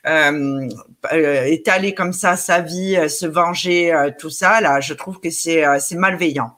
euh, 0.06 0.68
euh, 1.12 1.44
étaler 1.44 1.94
comme 1.94 2.12
ça 2.12 2.36
sa 2.36 2.60
vie, 2.60 2.96
euh, 2.96 3.08
se 3.08 3.26
venger, 3.26 3.92
euh, 3.92 4.10
tout 4.16 4.30
ça, 4.30 4.60
là, 4.60 4.80
je 4.80 4.94
trouve 4.94 5.18
que 5.18 5.30
c'est 5.30 5.64
c'est 5.80 5.96
malveillant. 5.96 6.57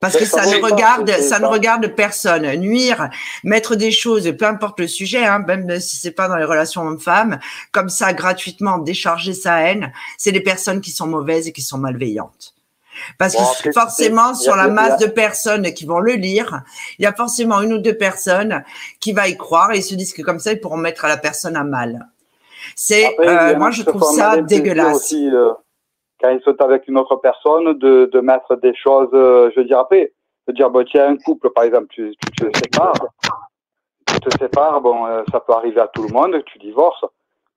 Parce 0.00 0.16
que 0.16 0.24
ça, 0.24 0.46
ne 0.46 0.62
regarde, 0.62 1.10
ça 1.10 1.40
ne 1.40 1.46
regarde 1.46 1.88
personne. 1.88 2.46
Nuire, 2.56 3.10
mettre 3.42 3.74
des 3.74 3.90
choses, 3.90 4.32
peu 4.38 4.44
importe 4.46 4.78
le 4.78 4.86
sujet, 4.86 5.24
hein, 5.24 5.40
même 5.40 5.80
si 5.80 5.96
c'est 5.96 6.12
pas 6.12 6.28
dans 6.28 6.36
les 6.36 6.44
relations 6.44 6.82
hommes-femmes, 6.82 7.40
comme 7.72 7.88
ça 7.88 8.12
gratuitement 8.12 8.78
décharger 8.78 9.34
sa 9.34 9.60
haine, 9.62 9.92
c'est 10.16 10.30
les 10.30 10.40
personnes 10.40 10.80
qui 10.80 10.92
sont 10.92 11.08
mauvaises 11.08 11.48
et 11.48 11.52
qui 11.52 11.62
sont 11.62 11.78
malveillantes. 11.78 12.54
Parce 13.16 13.34
que 13.62 13.72
forcément, 13.72 14.34
sur 14.34 14.56
la 14.56 14.68
masse 14.68 14.98
de 14.98 15.06
personnes 15.06 15.72
qui 15.72 15.84
vont 15.86 16.00
le 16.00 16.14
lire, 16.14 16.62
il 16.98 17.02
y 17.02 17.06
a 17.06 17.12
forcément 17.12 17.60
une 17.60 17.72
ou 17.72 17.78
deux 17.78 17.96
personnes 17.96 18.64
qui 19.00 19.12
va 19.12 19.28
y 19.28 19.36
croire 19.36 19.72
et 19.72 19.82
se 19.82 19.94
disent 19.94 20.12
que 20.12 20.22
comme 20.22 20.38
ça, 20.38 20.52
ils 20.52 20.60
pourront 20.60 20.76
mettre 20.76 21.06
la 21.06 21.16
personne 21.16 21.56
à 21.56 21.64
mal. 21.64 22.08
C'est, 22.74 23.16
euh, 23.20 23.56
moi, 23.56 23.70
je 23.70 23.82
trouve 23.82 24.02
ça 24.14 24.40
dégueulasse. 24.42 24.96
Aussi, 24.96 25.28
euh, 25.28 25.52
quand 26.20 26.30
ils 26.30 26.40
sont 26.42 26.60
avec 26.60 26.88
une 26.88 26.98
autre 26.98 27.16
personne, 27.16 27.78
de, 27.78 28.10
de 28.12 28.20
mettre 28.20 28.56
des 28.56 28.74
choses, 28.74 29.10
euh, 29.12 29.50
je 29.54 29.60
veux 29.60 29.66
dire 29.66 29.78
après, 29.78 30.12
de 30.48 30.52
dire, 30.52 30.70
bon, 30.70 30.84
tiens, 30.84 31.08
un 31.08 31.16
couple, 31.16 31.50
par 31.50 31.64
exemple, 31.64 31.86
tu, 31.90 32.12
tu 32.36 32.50
te 32.50 32.58
sépares, 32.58 33.06
tu 34.06 34.20
te 34.20 34.38
sépares, 34.38 34.80
bon, 34.80 35.06
euh, 35.06 35.22
ça 35.30 35.40
peut 35.40 35.52
arriver 35.52 35.80
à 35.80 35.88
tout 35.88 36.02
le 36.02 36.12
monde, 36.12 36.42
tu 36.46 36.58
divorces. 36.58 37.04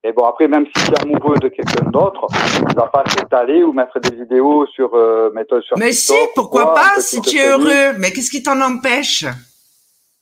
Et 0.04 0.12
bon, 0.12 0.24
après, 0.24 0.48
même 0.48 0.66
si 0.66 0.84
tu 0.84 0.92
es 0.92 1.00
amoureux 1.00 1.38
de 1.38 1.48
quelqu'un 1.48 1.88
d'autre, 1.90 2.26
tu 2.68 2.74
vas 2.74 2.88
pas 2.88 3.04
t'étaler 3.04 3.62
ou 3.62 3.72
mettre 3.72 4.00
des 4.00 4.16
vidéos 4.16 4.66
sur, 4.66 4.94
euh, 4.94 5.30
mettre 5.32 5.60
sur 5.60 5.78
Mais 5.78 5.92
si, 5.92 6.14
pourquoi 6.34 6.74
pas, 6.74 6.98
si 6.98 7.20
tu 7.20 7.38
es 7.38 7.48
heureux. 7.48 7.96
Mais 7.98 8.10
qu'est-ce 8.10 8.30
qui 8.30 8.42
t'en 8.42 8.60
empêche? 8.60 9.24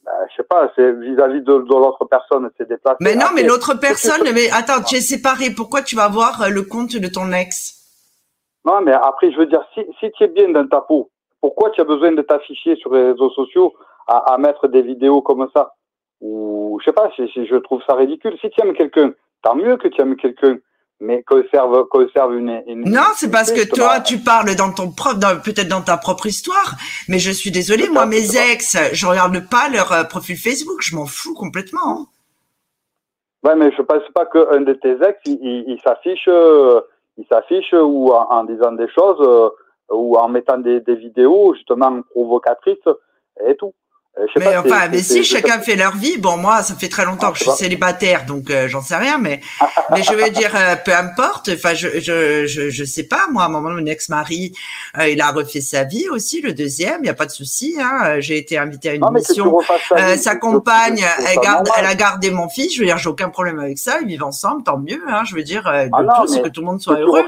Ben, 0.04 0.12
je 0.30 0.36
sais 0.36 0.46
pas, 0.48 0.70
c'est 0.76 0.92
vis-à-vis 0.92 1.40
de, 1.40 1.58
de 1.62 1.74
l'autre 1.74 2.04
personne, 2.04 2.50
c'est 2.58 2.68
déplacé. 2.68 2.96
Mais 3.00 3.14
non, 3.14 3.26
mais 3.34 3.42
l'autre 3.42 3.74
personne, 3.74 4.20
mais 4.34 4.50
attends, 4.50 4.82
tu 4.82 4.96
es 4.96 5.00
séparé, 5.00 5.50
pourquoi 5.50 5.80
tu 5.80 5.96
vas 5.96 6.08
voir 6.08 6.42
euh, 6.42 6.48
le 6.48 6.62
compte 6.62 6.96
de 6.96 7.08
ton 7.08 7.32
ex? 7.32 7.79
Non, 8.64 8.80
mais 8.82 8.92
après, 8.92 9.32
je 9.32 9.38
veux 9.38 9.46
dire, 9.46 9.64
si, 9.74 9.80
si 9.98 10.10
tu 10.12 10.24
es 10.24 10.28
bien 10.28 10.50
dans 10.50 10.66
ta 10.66 10.80
peau, 10.80 11.10
pourquoi 11.40 11.70
tu 11.70 11.80
as 11.80 11.84
besoin 11.84 12.12
de 12.12 12.22
t'afficher 12.22 12.76
sur 12.76 12.92
les 12.94 13.12
réseaux 13.12 13.30
sociaux 13.30 13.74
à, 14.06 14.34
à 14.34 14.38
mettre 14.38 14.68
des 14.68 14.82
vidéos 14.82 15.22
comme 15.22 15.48
ça? 15.54 15.74
Ou, 16.20 16.78
je 16.80 16.84
sais 16.84 16.92
pas, 16.92 17.10
si, 17.16 17.26
si 17.32 17.46
je 17.46 17.56
trouve 17.56 17.82
ça 17.86 17.94
ridicule. 17.94 18.36
Si 18.40 18.50
tu 18.50 18.60
aimes 18.60 18.74
quelqu'un, 18.74 19.12
tant 19.42 19.54
mieux 19.54 19.76
que 19.76 19.88
tu 19.88 20.00
aimes 20.00 20.16
quelqu'un. 20.16 20.58
mais 21.00 21.22
conserve, 21.22 21.86
conserve 21.88 22.36
une, 22.36 22.62
une 22.66 22.84
Non, 22.90 23.08
c'est 23.14 23.30
parce 23.30 23.50
que 23.50 23.66
toi, 23.74 24.00
tu 24.00 24.18
parles 24.18 24.54
dans 24.54 24.72
ton 24.72 24.92
propre, 24.92 25.18
peut-être 25.42 25.68
dans 25.68 25.80
ta 25.80 25.96
propre 25.96 26.26
histoire, 26.26 26.74
mais 27.08 27.18
je 27.18 27.30
suis 27.30 27.50
désolée, 27.50 27.88
moi, 27.88 28.04
mes 28.04 28.36
ex, 28.36 28.76
je 28.92 29.06
regarde 29.06 29.48
pas 29.48 29.68
leur 29.70 29.92
euh, 29.92 30.04
profil 30.04 30.36
Facebook, 30.36 30.80
je 30.82 30.94
m'en 30.94 31.06
fous 31.06 31.34
complètement. 31.34 31.80
Hein. 31.86 32.06
Ouais, 33.42 33.56
mais 33.56 33.72
je 33.74 33.80
pense 33.80 34.02
pas 34.14 34.26
qu'un 34.26 34.60
de 34.60 34.74
tes 34.74 34.92
ex, 35.02 35.18
il, 35.24 35.64
il, 35.66 35.80
s'affiche, 35.82 36.28
euh, 36.28 36.82
il 37.20 37.26
s'affiche 37.26 37.72
ou 37.72 38.12
en, 38.12 38.44
disant 38.44 38.72
des 38.72 38.88
choses, 38.88 39.20
euh, 39.20 39.50
ou 39.90 40.16
en 40.16 40.28
mettant 40.28 40.58
des, 40.58 40.80
des 40.80 40.96
vidéos 40.96 41.54
justement 41.54 42.02
provocatrices 42.10 42.88
et 43.46 43.54
tout. 43.56 43.74
Euh, 44.18 44.26
mais 44.36 44.56
enfin, 44.56 44.88
mais 44.90 45.02
si 45.02 45.22
chacun 45.22 45.60
fait 45.60 45.76
leur 45.76 45.96
vie, 45.96 46.18
bon 46.18 46.36
moi 46.36 46.64
ça 46.64 46.74
fait 46.74 46.88
très 46.88 47.04
longtemps 47.04 47.28
ah, 47.28 47.32
que 47.32 47.38
je 47.38 47.44
suis 47.44 47.52
célibataire, 47.52 48.26
donc 48.26 48.50
euh, 48.50 48.66
j'en 48.66 48.82
sais 48.82 48.96
rien, 48.96 49.18
mais 49.18 49.40
mais 49.90 50.02
je 50.02 50.12
veux 50.12 50.30
dire 50.30 50.50
euh, 50.56 50.74
peu 50.76 50.92
importe. 50.92 51.50
Enfin, 51.54 51.74
je, 51.74 52.00
je 52.00 52.44
je 52.46 52.70
je 52.70 52.84
sais 52.84 53.04
pas 53.04 53.28
moi. 53.30 53.44
À 53.44 53.46
un 53.46 53.48
moment, 53.48 53.70
mon 53.70 53.86
ex-mari, 53.86 54.52
il 55.08 55.20
a 55.20 55.30
refait 55.30 55.60
sa 55.60 55.84
vie 55.84 56.08
aussi, 56.08 56.40
le 56.40 56.52
deuxième, 56.52 57.04
il 57.04 57.06
y 57.06 57.10
a 57.10 57.14
pas 57.14 57.26
de 57.26 57.30
souci. 57.30 57.76
Hein, 57.80 58.18
j'ai 58.18 58.36
été 58.36 58.58
invitée 58.58 58.90
à 58.90 58.94
une 58.94 59.08
mission. 59.12 59.60
sa 60.16 60.36
compagne, 60.36 61.04
elle 61.28 61.38
garde, 61.40 61.68
elle 61.78 61.86
a 61.86 61.94
gardé 61.94 62.30
mon 62.30 62.48
fils. 62.48 62.74
Je 62.74 62.80
veux 62.80 62.86
dire, 62.86 62.98
j'ai 62.98 63.08
aucun 63.08 63.28
problème 63.28 63.60
avec 63.60 63.78
ça. 63.78 63.98
Ils 64.02 64.08
vivent 64.08 64.24
ensemble, 64.24 64.64
tant 64.64 64.78
mieux. 64.78 65.02
Hein, 65.08 65.22
je 65.24 65.34
veux 65.36 65.44
dire, 65.44 65.62
de 65.62 65.90
ah 65.92 66.20
tous, 66.20 66.40
que 66.40 66.48
tout 66.48 66.60
le 66.60 66.66
monde 66.66 66.80
soit 66.80 66.98
heureux. 66.98 67.24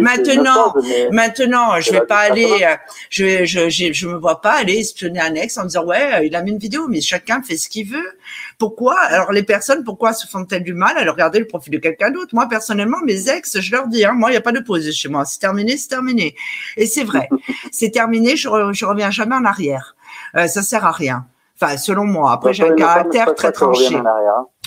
Maintenant, 0.00 0.74
maintenant, 1.10 1.78
je 1.80 1.92
vais 1.92 2.06
pas 2.06 2.20
aller, 2.20 2.66
je 3.10 3.44
je 3.44 3.68
je 3.68 4.08
me 4.08 4.16
vois 4.16 4.40
pas 4.40 4.52
aller 4.52 4.78
espionner 4.78 5.20
un 5.20 5.34
ex 5.34 5.58
en 5.58 5.64
disant 5.64 5.84
ouais 5.84 6.21
il 6.24 6.34
a 6.36 6.42
mis 6.42 6.50
une 6.50 6.58
vidéo, 6.58 6.88
mais 6.88 7.00
chacun 7.00 7.42
fait 7.42 7.56
ce 7.56 7.68
qu'il 7.68 7.88
veut. 7.88 8.18
Pourquoi 8.58 8.98
Alors 9.00 9.32
les 9.32 9.42
personnes, 9.42 9.84
pourquoi 9.84 10.12
se 10.12 10.26
font-elles 10.26 10.64
du 10.64 10.74
mal 10.74 10.96
à 10.96 11.10
regarder 11.10 11.38
le 11.38 11.46
profil 11.46 11.72
de 11.72 11.78
quelqu'un 11.78 12.10
d'autre? 12.10 12.34
Moi 12.34 12.48
personnellement, 12.48 12.98
mes 13.04 13.28
ex, 13.28 13.60
je 13.60 13.72
leur 13.72 13.88
dis, 13.88 14.04
hein, 14.04 14.12
moi 14.12 14.30
il 14.30 14.32
n'y 14.32 14.38
a 14.38 14.42
pas 14.42 14.52
de 14.52 14.60
pause 14.60 14.90
chez 14.92 15.08
moi, 15.08 15.24
c'est 15.24 15.38
terminé, 15.38 15.76
c'est 15.76 15.88
terminé. 15.88 16.34
Et 16.76 16.86
c'est 16.86 17.04
vrai, 17.04 17.28
c'est 17.72 17.90
terminé, 17.90 18.36
je, 18.36 18.48
je 18.72 18.84
reviens 18.84 19.10
jamais 19.10 19.34
en 19.34 19.44
arrière. 19.44 19.96
Euh, 20.36 20.46
ça 20.46 20.62
sert 20.62 20.84
à 20.84 20.92
rien. 20.92 21.26
Enfin, 21.60 21.76
selon 21.76 22.04
moi. 22.04 22.32
Après, 22.32 22.52
j'ai 22.52 22.64
un 22.64 22.74
caractère 22.74 23.34
très 23.34 23.52
tranché. 23.52 24.00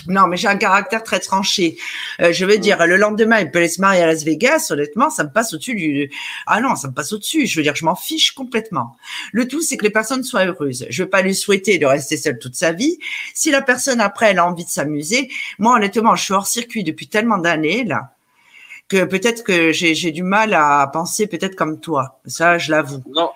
Non, 0.08 0.26
mais 0.28 0.36
j'ai 0.36 0.48
un 0.48 0.56
caractère 0.56 1.02
très 1.02 1.18
tranché. 1.18 1.78
Euh, 2.20 2.32
je 2.32 2.44
veux 2.44 2.58
dire, 2.58 2.86
le 2.86 2.96
lendemain, 2.96 3.40
il 3.40 3.50
peut 3.50 3.58
aller 3.58 3.68
se 3.68 3.80
marier 3.80 4.02
à 4.02 4.06
Las 4.06 4.24
Vegas. 4.24 4.68
Honnêtement, 4.70 5.10
ça 5.10 5.24
me 5.24 5.30
passe 5.30 5.52
au-dessus 5.52 5.74
du. 5.74 6.10
Ah 6.46 6.60
non, 6.60 6.76
ça 6.76 6.88
me 6.88 6.94
passe 6.94 7.12
au-dessus. 7.12 7.46
Je 7.46 7.56
veux 7.56 7.62
dire, 7.62 7.74
je 7.74 7.84
m'en 7.84 7.96
fiche 7.96 8.30
complètement. 8.32 8.96
Le 9.32 9.48
tout, 9.48 9.62
c'est 9.62 9.76
que 9.76 9.84
les 9.84 9.90
personnes 9.90 10.22
soient 10.22 10.44
heureuses. 10.44 10.86
Je 10.88 11.02
veux 11.02 11.08
pas 11.08 11.22
lui 11.22 11.34
souhaiter 11.34 11.78
de 11.78 11.86
rester 11.86 12.16
seule 12.16 12.38
toute 12.38 12.54
sa 12.54 12.72
vie. 12.72 12.98
Si 13.34 13.50
la 13.50 13.62
personne 13.62 14.00
après, 14.00 14.30
elle 14.30 14.38
a 14.38 14.46
envie 14.46 14.64
de 14.64 14.70
s'amuser, 14.70 15.28
moi, 15.58 15.74
honnêtement, 15.76 16.14
je 16.14 16.22
suis 16.22 16.34
hors 16.34 16.46
circuit 16.46 16.84
depuis 16.84 17.08
tellement 17.08 17.38
d'années 17.38 17.84
là 17.84 18.12
que 18.88 19.04
peut-être 19.04 19.42
que 19.42 19.72
j'ai 19.72 20.12
du 20.12 20.22
mal 20.22 20.54
à 20.54 20.88
penser 20.92 21.26
peut-être 21.26 21.56
comme 21.56 21.80
toi. 21.80 22.20
Ça, 22.26 22.58
je 22.58 22.70
l'avoue. 22.70 23.02
Non, 23.08 23.30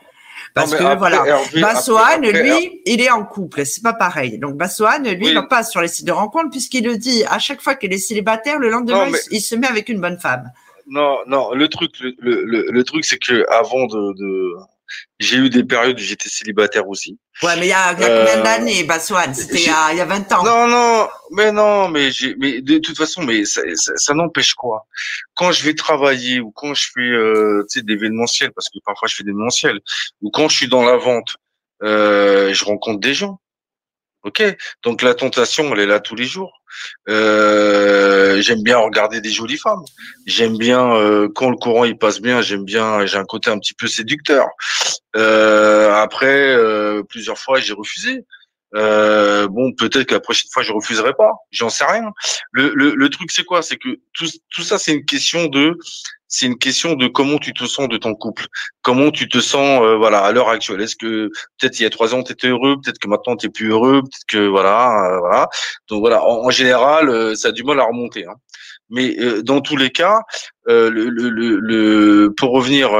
parce 0.55 0.75
que 0.75 0.97
voilà, 0.99 1.25
Bassoane, 1.61 2.27
lui, 2.27 2.83
il 2.87 3.01
est 3.01 3.11
en 3.11 3.25
couple, 3.25 3.65
c'est 3.65 3.83
pas 3.83 3.93
pareil. 3.93 4.39
Donc 4.39 4.57
Bassoane, 4.57 5.09
lui, 5.09 5.29
il 5.29 5.35
va 5.35 5.43
pas 5.43 5.63
sur 5.63 5.81
les 5.81 5.89
sites 5.89 6.07
de 6.07 6.13
rencontres 6.13 6.51
puisqu'il 6.51 6.85
le 6.85 6.97
dit 6.97 7.25
à 7.29 7.39
chaque 7.39 7.61
fois 7.61 7.75
qu'il 7.75 7.93
est 7.93 7.99
célibataire, 7.99 8.59
le 8.59 8.71
lendemain, 8.71 9.09
il, 9.31 9.41
se 9.41 9.55
met 9.55 9.67
avec 9.67 9.89
une 9.89 10.01
bonne 10.01 10.19
femme. 10.19 10.51
Non, 10.87 11.19
non, 11.27 11.53
le 11.55 11.69
truc, 11.69 11.93
le, 12.01 12.45
le, 12.45 12.67
le 12.71 12.85
truc, 12.85 13.05
c'est 13.05 13.19
que 13.19 13.49
avant 13.49 13.87
de, 13.87 14.13
de, 14.15 14.55
j'ai 15.19 15.37
eu 15.37 15.51
des 15.51 15.65
périodes 15.65 15.99
où 15.99 16.03
j'étais 16.03 16.29
célibataire 16.29 16.89
aussi. 16.89 17.19
Ouais, 17.43 17.57
mais 17.57 17.67
il 17.67 17.71
y 17.71 17.73
a, 17.73 17.95
combien 17.95 18.09
euh, 18.09 18.43
d'années, 18.43 18.85
Baswan? 18.85 19.35
C'était 19.35 19.61
il, 19.61 19.97
y 19.97 20.01
a 20.01 20.05
20 20.05 20.33
ans. 20.33 20.45
Non, 20.45 20.67
non, 20.67 21.09
mais 21.31 21.53
non, 21.53 21.89
mais 21.89 22.11
j'ai, 22.11 22.35
mais 22.37 22.61
de 22.61 22.79
toute 22.79 22.97
façon, 22.97 23.23
mais 23.23 23.45
ça, 23.45 23.63
ça, 23.75 24.15
n'empêche 24.15 24.55
quoi? 24.55 24.87
Quand 25.35 25.51
je 25.53 25.65
vais 25.65 25.75
travailler 25.75 26.41
ou 26.41 26.51
quand 26.51 26.75
je 26.75 26.89
fais, 26.95 27.01
euh, 27.01 27.65
tu 27.71 27.79
sais, 27.79 27.85
d'événementiel, 27.85 28.53
parce 28.53 28.69
que 28.69 28.79
parfois 28.85 29.09
je 29.09 29.17
fais 29.17 29.25
d'événementiel, 29.25 29.81
ou 30.21 30.31
quand 30.31 30.49
je 30.49 30.57
suis 30.57 30.69
dans 30.69 30.85
la 30.85 30.97
vente, 30.97 31.37
euh, 31.83 32.53
je 32.53 32.65
rencontre 32.65 33.01
des 33.01 33.15
gens. 33.15 33.40
Ok, 34.23 34.43
donc 34.83 35.01
la 35.01 35.15
tentation, 35.15 35.73
elle 35.73 35.81
est 35.81 35.87
là 35.87 35.99
tous 35.99 36.15
les 36.15 36.25
jours. 36.27 36.61
Euh, 37.09 38.41
j'aime 38.43 38.63
bien 38.63 38.77
regarder 38.77 39.21
des 39.23 39.31
jolies 39.31 39.57
femmes. 39.57 39.83
J'aime 40.27 40.59
bien 40.59 40.95
euh, 40.95 41.29
quand 41.35 41.49
le 41.49 41.57
courant 41.57 41.85
il 41.85 41.97
passe 41.97 42.21
bien. 42.21 42.43
J'aime 42.43 42.65
bien. 42.65 43.07
J'ai 43.07 43.17
un 43.17 43.25
côté 43.25 43.51
un 43.51 43.59
petit 43.59 43.75
peu 43.75 43.87
séducteur. 43.87 44.47
Euh, 45.17 45.93
après, 45.95 46.55
plusieurs 47.09 47.39
fois, 47.39 47.61
j'ai 47.61 47.73
refusé. 47.73 48.25
bon, 48.73 49.73
peut-être 49.73 50.05
que 50.05 50.15
la 50.15 50.21
prochaine 50.21 50.51
fois, 50.53 50.63
je 50.63 50.73
refuserai 50.73 51.15
pas. 51.15 51.33
J'en 51.51 51.71
sais 51.71 51.85
rien. 51.85 52.11
Le, 52.53 52.73
le, 52.75 52.95
le 52.95 53.09
truc, 53.09 53.31
c'est 53.31 53.45
quoi? 53.45 53.63
C'est 53.63 53.79
que 53.79 54.01
tout, 54.13 54.29
tout 54.51 54.63
ça, 54.63 54.79
c'est 54.79 54.93
une 54.93 55.07
question 55.07 55.47
de 55.47 55.79
c'est 56.31 56.47
une 56.47 56.57
question 56.57 56.95
de 56.95 57.09
comment 57.09 57.39
tu 57.39 57.53
te 57.53 57.65
sens 57.67 57.89
de 57.89 57.97
ton 57.97 58.15
couple, 58.15 58.47
comment 58.83 59.11
tu 59.11 59.29
te 59.29 59.41
sens 59.41 59.83
euh, 59.83 59.97
voilà 59.97 60.21
à 60.21 60.33
l'heure 60.33 60.49
actuelle? 60.49 60.81
Est-ce 60.81 60.97
que 60.97 61.29
peut-être 61.59 61.79
il 61.81 61.83
y 61.83 61.87
a 61.87 61.91
trois 61.91 62.15
ans 62.15 62.23
tu 62.23 62.33
étais 62.33 62.47
heureux, 62.47 62.77
peut-être 62.83 62.99
que 62.99 63.09
maintenant 63.09 63.37
tu 63.37 63.51
plus 63.51 63.69
heureux, 63.71 64.01
peut-être 64.03 64.27
que 64.29 64.47
voilà, 64.47 65.13
euh, 65.13 65.19
voilà. 65.19 65.49
Donc 65.89 66.01
voilà, 66.01 66.25
en, 66.25 66.51
général, 66.51 67.09
euh, 67.11 67.35
ça 67.35 67.49
a 67.49 67.53
du 67.53 67.65
mal 67.65 67.81
à 67.81 67.85
remonter. 67.85 68.27
Hein. 68.27 68.37
Mais 68.91 69.17
dans 69.43 69.61
tous 69.61 69.77
les 69.77 69.91
cas, 69.91 70.19
le, 70.67 70.89
le, 70.89 71.29
le, 71.31 72.35
pour 72.37 72.51
revenir 72.51 72.91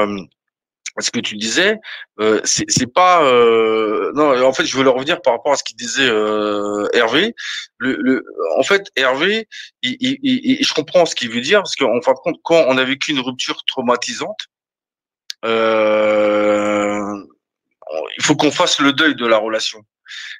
ce 0.99 1.11
que 1.11 1.19
tu 1.19 1.37
disais, 1.37 1.77
euh, 2.19 2.41
c'est 2.43 2.93
pas 2.93 3.23
euh, 3.23 4.11
non. 4.13 4.43
En 4.43 4.53
fait, 4.53 4.65
je 4.65 4.77
veux 4.77 4.87
revenir 4.89 5.21
par 5.21 5.33
rapport 5.33 5.53
à 5.53 5.55
ce 5.55 5.63
qu'il 5.63 5.77
disait 5.77 6.09
euh, 6.09 6.87
Hervé. 6.93 7.33
Le, 7.77 7.95
le, 7.95 8.25
en 8.57 8.63
fait, 8.63 8.87
Hervé, 8.95 9.47
il, 9.81 9.95
il, 9.99 10.17
il, 10.23 10.65
je 10.65 10.73
comprends 10.73 11.05
ce 11.05 11.15
qu'il 11.15 11.29
veut 11.29 11.41
dire 11.41 11.59
parce 11.59 11.75
qu'en 11.75 12.01
fin 12.01 12.13
de 12.13 12.19
compte, 12.19 12.39
quand 12.43 12.65
on 12.67 12.77
a 12.77 12.83
vécu 12.83 13.11
une 13.11 13.21
rupture 13.21 13.63
traumatisante, 13.65 14.47
euh, 15.45 17.15
il 18.17 18.23
faut 18.23 18.35
qu'on 18.35 18.51
fasse 18.51 18.79
le 18.79 18.93
deuil 18.93 19.15
de 19.15 19.25
la 19.25 19.37
relation. 19.37 19.79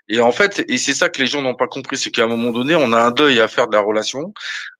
Et 0.09 0.19
en 0.19 0.31
fait, 0.31 0.65
et 0.67 0.77
c'est 0.77 0.93
ça 0.93 1.09
que 1.09 1.21
les 1.21 1.27
gens 1.27 1.41
n'ont 1.41 1.55
pas 1.55 1.67
compris, 1.67 1.97
c'est 1.97 2.11
qu'à 2.11 2.23
un 2.23 2.27
moment 2.27 2.51
donné, 2.51 2.75
on 2.75 2.91
a 2.91 3.01
un 3.01 3.11
deuil 3.11 3.39
à 3.39 3.47
faire 3.47 3.67
de 3.67 3.75
la 3.75 3.81
relation, 3.81 4.33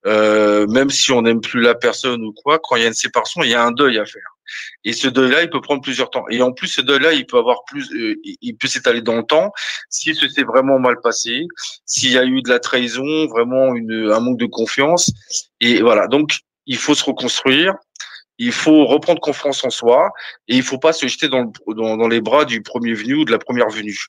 euh, 0.05 0.67
même 0.67 0.89
si 0.89 1.11
on 1.11 1.21
n'aime 1.21 1.41
plus 1.41 1.61
la 1.61 1.75
personne 1.75 2.21
ou 2.23 2.33
quoi. 2.33 2.59
Quand 2.61 2.75
il 2.75 2.81
y 2.81 2.85
a 2.85 2.87
une 2.89 2.93
séparation, 2.93 3.41
il 3.43 3.49
y 3.49 3.53
a 3.53 3.63
un 3.63 3.71
deuil 3.71 3.97
à 3.97 4.05
faire. 4.05 4.35
Et 4.83 4.93
ce 4.93 5.07
deuil-là, 5.07 5.43
il 5.43 5.49
peut 5.49 5.61
prendre 5.61 5.81
plusieurs 5.81 6.09
temps. 6.09 6.25
Et 6.29 6.41
en 6.41 6.51
plus, 6.51 6.67
ce 6.67 6.81
deuil-là, 6.81 7.13
il 7.13 7.25
peut 7.25 7.37
avoir 7.37 7.63
plus, 7.65 7.91
euh, 7.93 8.15
il 8.23 8.55
peut 8.55 8.67
s'étaler 8.67 9.01
dans 9.01 9.17
le 9.17 9.23
temps. 9.23 9.51
Si 9.89 10.13
ce 10.15 10.27
s'est 10.27 10.43
vraiment 10.43 10.79
mal 10.79 10.95
passé, 11.01 11.47
s'il 11.85 12.11
y 12.11 12.17
a 12.17 12.25
eu 12.25 12.41
de 12.41 12.49
la 12.49 12.59
trahison, 12.59 13.27
vraiment 13.27 13.75
une, 13.75 14.11
un 14.11 14.19
manque 14.19 14.39
de 14.39 14.45
confiance. 14.45 15.11
Et 15.59 15.81
voilà. 15.81 16.07
Donc, 16.07 16.39
il 16.65 16.77
faut 16.77 16.95
se 16.95 17.03
reconstruire. 17.03 17.75
Il 18.37 18.51
faut 18.51 18.85
reprendre 18.85 19.19
confiance 19.19 19.63
en 19.63 19.69
soi 19.69 20.09
et 20.47 20.55
il 20.55 20.63
faut 20.63 20.79
pas 20.79 20.93
se 20.93 21.05
jeter 21.05 21.29
dans, 21.29 21.51
dans, 21.67 21.95
dans 21.95 22.07
les 22.07 22.21
bras 22.21 22.43
du 22.43 22.63
premier 22.63 22.93
venu 22.93 23.13
ou 23.13 23.25
de 23.25 23.31
la 23.31 23.37
première 23.37 23.69
venue. 23.69 23.99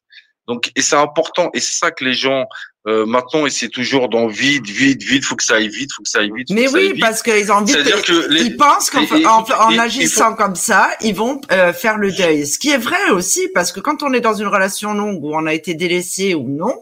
Donc, 0.49 0.73
et 0.75 0.83
c'est 0.83 0.97
important, 0.97 1.51
et 1.55 1.61
c'est 1.61 1.75
ça 1.75 1.91
que 1.91 2.05
les 2.05 2.15
gens 2.15 2.47
euh, 2.89 3.07
maintenant, 3.07 3.47
et 3.47 3.51
c'est 3.51 3.69
toujours 3.69 4.09
dans 4.09 4.27
vite, 4.27 4.67
vite, 4.67 5.03
vite, 5.05 5.25
faut 5.25 5.37
que 5.37 5.45
ça 5.45 5.55
aille 5.55 5.69
vite, 5.69 5.91
faut 5.95 6.03
que 6.03 6.09
ça 6.09 6.19
aille 6.19 6.33
vite. 6.35 6.49
Mais 6.51 6.69
oui, 6.69 6.99
parce 6.99 7.23
qu'ils 7.23 7.53
ont 7.53 7.57
envie. 7.57 7.73
Que 7.73 8.35
ils 8.35 8.57
pensent 8.57 8.91
qu'en 8.91 9.05
en, 9.05 9.79
agissant 9.79 10.35
comme 10.35 10.57
ça, 10.57 10.91
ils 11.01 11.15
vont 11.15 11.41
euh, 11.53 11.73
faire 11.73 11.97
le 11.97 12.11
deuil. 12.11 12.45
Ce 12.45 12.59
qui 12.59 12.71
est 12.71 12.79
vrai 12.79 13.11
aussi, 13.13 13.49
parce 13.55 13.71
que 13.71 13.79
quand 13.79 14.03
on 14.03 14.13
est 14.13 14.21
dans 14.21 14.35
une 14.35 14.49
relation 14.49 14.95
longue 14.95 15.23
où 15.23 15.33
on 15.33 15.47
a 15.47 15.55
été 15.55 15.75
délaissé 15.75 16.35
ou 16.35 16.49
non, 16.49 16.75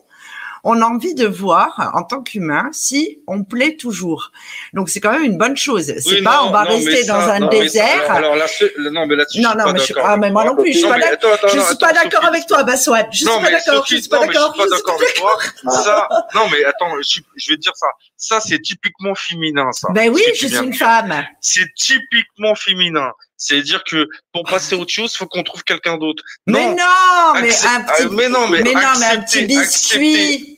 on 0.64 0.80
a 0.80 0.84
envie 0.84 1.14
de 1.14 1.26
voir 1.26 1.90
en 1.94 2.02
tant 2.02 2.22
qu'humain 2.22 2.68
si 2.72 3.20
on 3.26 3.44
plaît 3.44 3.76
toujours. 3.76 4.32
Donc 4.72 4.88
c'est 4.88 5.00
quand 5.00 5.12
même 5.12 5.24
une 5.24 5.38
bonne 5.38 5.56
chose. 5.56 5.92
C'est 5.98 6.22
pas 6.22 6.42
on 6.44 6.50
va 6.50 6.62
rester 6.62 7.04
dans 7.04 7.20
un 7.20 7.48
désert. 7.48 8.10
alors, 8.10 8.36
là, 8.36 8.46
non 8.92 9.06
mais 9.06 9.16
là-dessus, 9.16 9.40
non, 9.40 9.54
non, 9.56 9.72
mais, 9.72 9.80
je, 9.80 9.94
ah, 10.02 10.16
mais 10.16 10.30
moi 10.30 10.44
non 10.44 10.56
plus, 10.56 10.72
je 10.72 10.78
suis 10.78 10.88
pas 10.88 10.98
d'accord. 10.98 11.38
Je 11.52 11.60
suis 11.60 11.76
pas 11.76 11.92
d'accord 11.92 12.24
avec 12.24 12.46
toi, 12.46 12.62
Bassoine. 12.62 13.06
Je 13.12 13.18
suis 13.18 13.26
pas 13.26 13.50
d'accord. 13.50 13.86
Je 13.86 13.96
suis 13.96 14.08
pas 14.08 14.26
d'accord. 14.26 14.54
Je 14.56 14.62
suis 14.62 14.70
pas 14.70 14.76
d'accord 14.76 14.98
avec 15.00 15.14
toi. 15.14 15.72
Ça, 15.72 16.08
non 16.34 16.48
mais 16.50 16.64
attends, 16.64 16.90
je 17.00 17.50
vais 17.50 17.56
te 17.56 17.60
dire 17.60 17.76
ça. 17.76 17.88
Ça 18.16 18.40
c'est 18.40 18.60
typiquement 18.60 19.14
féminin, 19.14 19.72
ça. 19.72 19.88
Ben 19.92 20.10
oui, 20.10 20.22
je 20.34 20.46
suis 20.46 20.56
une 20.56 20.74
femme. 20.74 21.24
C'est 21.40 21.72
typiquement 21.74 22.54
féminin. 22.54 23.12
C'est-à-dire 23.40 23.82
que 23.84 24.06
pour 24.34 24.44
passer 24.44 24.74
à 24.74 24.78
autre 24.78 24.92
chose, 24.92 25.16
faut 25.16 25.26
qu'on 25.26 25.42
trouve 25.42 25.64
quelqu'un 25.64 25.96
d'autre. 25.96 26.22
Mais 26.46 26.74
non, 26.74 27.32
mais 27.40 27.48
un 27.48 27.80
petit, 27.80 28.02
ah, 28.04 28.08
mais 28.10 28.28
non, 28.28 28.46
mais, 28.48 28.62
mais, 28.62 28.74
non, 28.74 28.80
mais 28.98 29.06
un 29.06 29.22
petit 29.22 29.46
biscuit. 29.46 30.49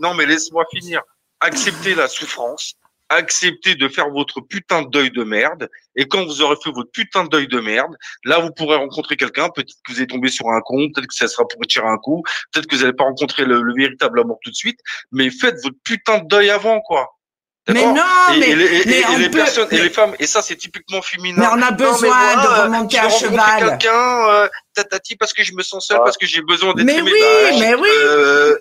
Non, 0.00 0.14
mais 0.14 0.26
laisse-moi 0.26 0.64
finir. 0.70 1.02
Accepter 1.40 1.94
la 1.94 2.08
souffrance, 2.08 2.74
accepter 3.08 3.74
de 3.74 3.88
faire 3.88 4.10
votre 4.10 4.40
putain 4.40 4.82
de 4.82 4.88
deuil 4.88 5.10
de 5.10 5.22
merde. 5.22 5.68
Et 5.94 6.06
quand 6.08 6.24
vous 6.24 6.42
aurez 6.42 6.56
fait 6.62 6.70
votre 6.70 6.90
putain 6.90 7.24
de 7.24 7.28
deuil 7.28 7.48
de 7.48 7.60
merde, 7.60 7.96
là, 8.24 8.38
vous 8.38 8.50
pourrez 8.50 8.76
rencontrer 8.76 9.16
quelqu'un. 9.16 9.48
Peut-être 9.50 9.74
que 9.84 9.92
vous 9.92 10.00
êtes 10.00 10.10
tombé 10.10 10.28
sur 10.28 10.48
un 10.48 10.60
con, 10.60 10.88
peut-être 10.92 11.08
que 11.08 11.14
ça 11.14 11.28
sera 11.28 11.46
pour 11.46 11.60
tirer 11.66 11.86
un 11.86 11.98
coup, 11.98 12.22
peut-être 12.52 12.66
que 12.66 12.76
vous 12.76 12.82
n'allez 12.82 12.96
pas 12.96 13.04
rencontrer 13.04 13.44
le, 13.44 13.62
le 13.62 13.74
véritable 13.74 14.20
amour 14.20 14.38
tout 14.42 14.50
de 14.50 14.56
suite. 14.56 14.80
Mais 15.12 15.30
faites 15.30 15.56
votre 15.62 15.76
putain 15.84 16.18
de 16.18 16.28
deuil 16.28 16.50
avant, 16.50 16.80
quoi. 16.80 17.15
Mais 17.68 17.82
non, 17.84 17.94
mais, 18.38 18.50
et, 18.50 18.54
les, 18.54 19.28
personnes 19.28 19.66
et 19.72 19.78
les 19.82 19.90
femmes 19.90 20.14
et 20.20 20.26
ça 20.26 20.40
c'est 20.40 20.54
typiquement 20.56 21.02
féminin. 21.02 21.36
Mais 21.38 21.46
on 21.52 21.66
a 21.66 21.72
besoin 21.72 22.34
de 22.36 22.62
remonter 22.62 22.98
à 22.98 23.08
cheval. 23.08 23.78
Quelqu'un, 23.78 24.28
euh, 24.28 24.48
tatati, 24.74 25.16
parce 25.16 25.32
que 25.32 25.42
je 25.42 25.52
me 25.52 25.62
sens 25.62 25.86
seul, 25.86 25.98
parce 26.04 26.16
que 26.16 26.26
j'ai 26.26 26.42
besoin 26.42 26.74
d'être 26.74 26.86
Mais 26.86 27.00
oui, 27.00 27.12
Bah, 27.20 27.56
mais 27.58 27.74
oui. 27.74 27.88
euh, 28.04 28.54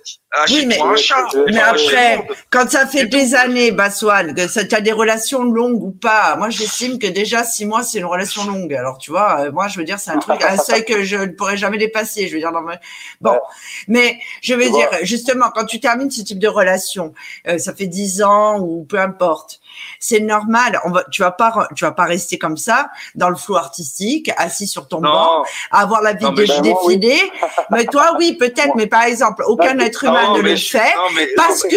Oui, 0.50 0.66
mais- 0.66 0.80
un 0.82 0.96
chat. 0.96 1.24
Mais 1.36 1.52
Mais 1.54 1.60
après, 1.62 2.28
quand 2.50 2.70
ça 2.70 2.88
fait 2.88 3.06
des 3.06 3.36
années, 3.36 3.72
Baswan, 3.72 4.34
que 4.34 4.64
tu 4.68 4.76
as 4.76 4.82
des 4.82 4.92
relations 4.92 5.44
longues 5.44 5.84
ou 5.84 5.92
pas, 5.92 6.36
moi 6.38 6.50
j'estime 6.50 6.98
que 7.00 7.08
déjà 7.08 7.44
six 7.44 7.66
mois 7.66 7.84
c'est 7.84 8.00
une 8.00 8.06
relation 8.06 8.44
longue. 8.46 8.74
Alors 8.74 8.98
tu 8.98 9.12
vois, 9.12 9.42
euh, 9.42 9.52
moi 9.52 9.68
je 9.68 9.78
veux 9.78 9.86
dire 9.86 10.00
c'est 10.00 10.12
un 10.12 10.18
truc, 10.18 10.42
un 10.44 10.58
seuil 10.58 10.84
que 10.84 11.04
je 11.04 11.16
ne 11.18 11.28
pourrais 11.28 11.58
jamais 11.58 11.78
dépasser. 11.78 12.28
Je 12.28 12.34
veux 12.34 12.40
dire, 12.40 12.52
non, 12.52 12.62
mais- 12.62 12.80
bon, 13.22 13.32
Ouais. 13.32 13.40
mais 13.88 14.20
je 14.42 14.56
veux 14.56 14.64
Tu 14.66 14.72
dire 14.72 14.90
vois. 14.90 15.04
justement 15.04 15.52
quand 15.54 15.66
tu 15.66 15.80
termines 15.80 16.10
ce 16.10 16.22
type 16.22 16.40
de 16.40 16.48
relation, 16.48 17.14
euh, 17.48 17.58
ça 17.58 17.74
fait 17.76 17.88
dix 17.88 18.22
ans 18.24 18.60
ou 18.60 18.84
peu 18.96 19.02
importe, 19.02 19.60
c'est 20.00 20.20
normal. 20.22 20.80
On 20.86 20.92
va, 20.92 21.04
tu 21.12 21.22
vas 21.22 21.32
pas, 21.32 21.68
tu 21.76 21.84
vas 21.84 21.92
pas 21.92 22.06
rester 22.06 22.38
comme 22.38 22.56
ça 22.58 22.90
dans 23.16 23.30
le 23.30 23.36
flou 23.36 23.58
artistique, 23.58 24.32
assis 24.38 24.68
sur 24.68 24.88
ton 24.88 25.02
banc, 25.02 25.40
Non, 25.40 25.44
avoir 25.72 26.02
la 26.02 26.14
vie 26.14 26.24
Non, 26.26 26.32
de 26.32 26.46
ben, 26.46 26.62
oui. 26.84 26.98
défiler. 26.98 27.32
mais 27.72 27.86
toi, 27.86 28.16
oui, 28.18 28.34
peut-être, 28.38 28.76
mais 28.76 28.88
par 28.88 29.04
exemple, 29.04 29.44
aucun 29.48 29.78
être 29.80 30.04
humain 30.06 30.28
non, 30.28 30.38
ne 30.38 30.42
le 30.44 30.56
fait. 30.56 30.94
mais- 31.14 31.28
Parce 31.36 31.64
que, 31.64 31.76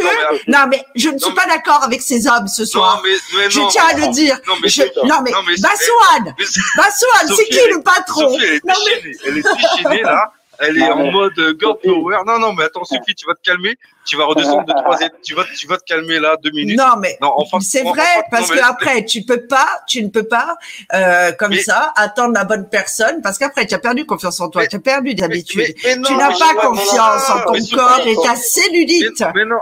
non, 0.50 0.66
mais 0.70 0.84
je 0.94 1.08
ne 1.08 1.18
suis 1.18 1.34
pas 1.34 1.46
d'accord 1.46 1.82
avec 1.82 2.00
ces 2.02 2.26
hommes 2.28 2.46
ce 2.46 2.64
soir. 2.64 2.96
Non, 2.96 3.02
mais, 3.04 3.16
mais 3.38 3.50
je 3.50 3.60
tiens 3.68 3.84
à 3.90 3.94
le 3.94 4.12
dire. 4.12 4.38
Non, 4.46 4.54
mais 4.62 4.68
Je- 4.68 4.82
mais, 4.82 5.32
c'est 7.36 7.44
qui 7.46 7.68
le 7.68 7.82
patron? 7.82 8.30
Non, 8.30 8.38
mais-. 8.38 9.12
Elle 9.24 9.98
est 9.98 10.02
là. 10.02 10.32
Elle 10.60 10.76
est 10.76 10.80
Non, 10.80 10.90
en 10.92 11.02
mais- 11.04 11.10
mode 11.12 11.38
euh, 11.38 11.54
girl 11.58 11.76
power. 11.82 12.16
Non, 12.26 12.38
non, 12.40 12.52
mais 12.52 12.64
attends, 12.64 12.84
Sophie, 12.84 13.14
tu 13.14 13.26
vas 13.26 13.34
te 13.34 13.42
calmer. 13.42 13.76
Tu 14.04 14.16
vas 14.16 14.24
redescendre 14.24 14.64
de 14.64 14.72
trois 14.82 14.96
étages. 14.96 15.20
Tu 15.22 15.34
vas, 15.34 15.44
tu 15.56 15.66
vas 15.68 15.76
te 15.78 15.84
calmer 15.84 16.18
là, 16.18 16.36
deux 16.42 16.50
minutes. 16.50 16.76
Non, 16.76 16.96
mais 16.98 17.16
Non, 17.22 17.32
enfin, 17.36 17.60
c'est 17.60 17.82
vrai 17.82 18.02
enfin, 18.02 18.22
parce 18.30 18.48
non, 18.50 18.56
que 18.56 18.60
après 18.64 19.04
tu 19.04 19.22
peux 19.22 19.46
pas, 19.46 19.68
tu 19.86 20.02
ne 20.02 20.08
peux 20.08 20.26
pas 20.26 20.56
euh, 20.94 21.30
comme 21.32 21.50
Mais- 21.50 21.62
ça 21.62 21.92
attendre 21.96 22.34
la 22.34 22.44
bonne 22.44 22.68
personne 22.68 23.22
parce 23.22 23.38
qu'après 23.38 23.66
tu 23.66 23.74
as 23.74 23.78
perdu 23.78 24.04
confiance 24.04 24.40
en 24.40 24.48
toi, 24.50 24.62
Mais- 24.62 24.68
tu 24.68 24.76
as 24.76 24.80
perdu 24.80 25.14
d'habitude. 25.14 25.74
Tu 25.80 26.14
n'as 26.16 26.36
pas 26.36 26.54
confiance 26.60 27.30
en 27.30 27.40
ton 27.52 27.66
corps 27.76 28.00
et 28.06 28.16
ta 28.16 28.34
cellulite. 28.36 29.22
mais 29.34 29.44
non. 29.44 29.58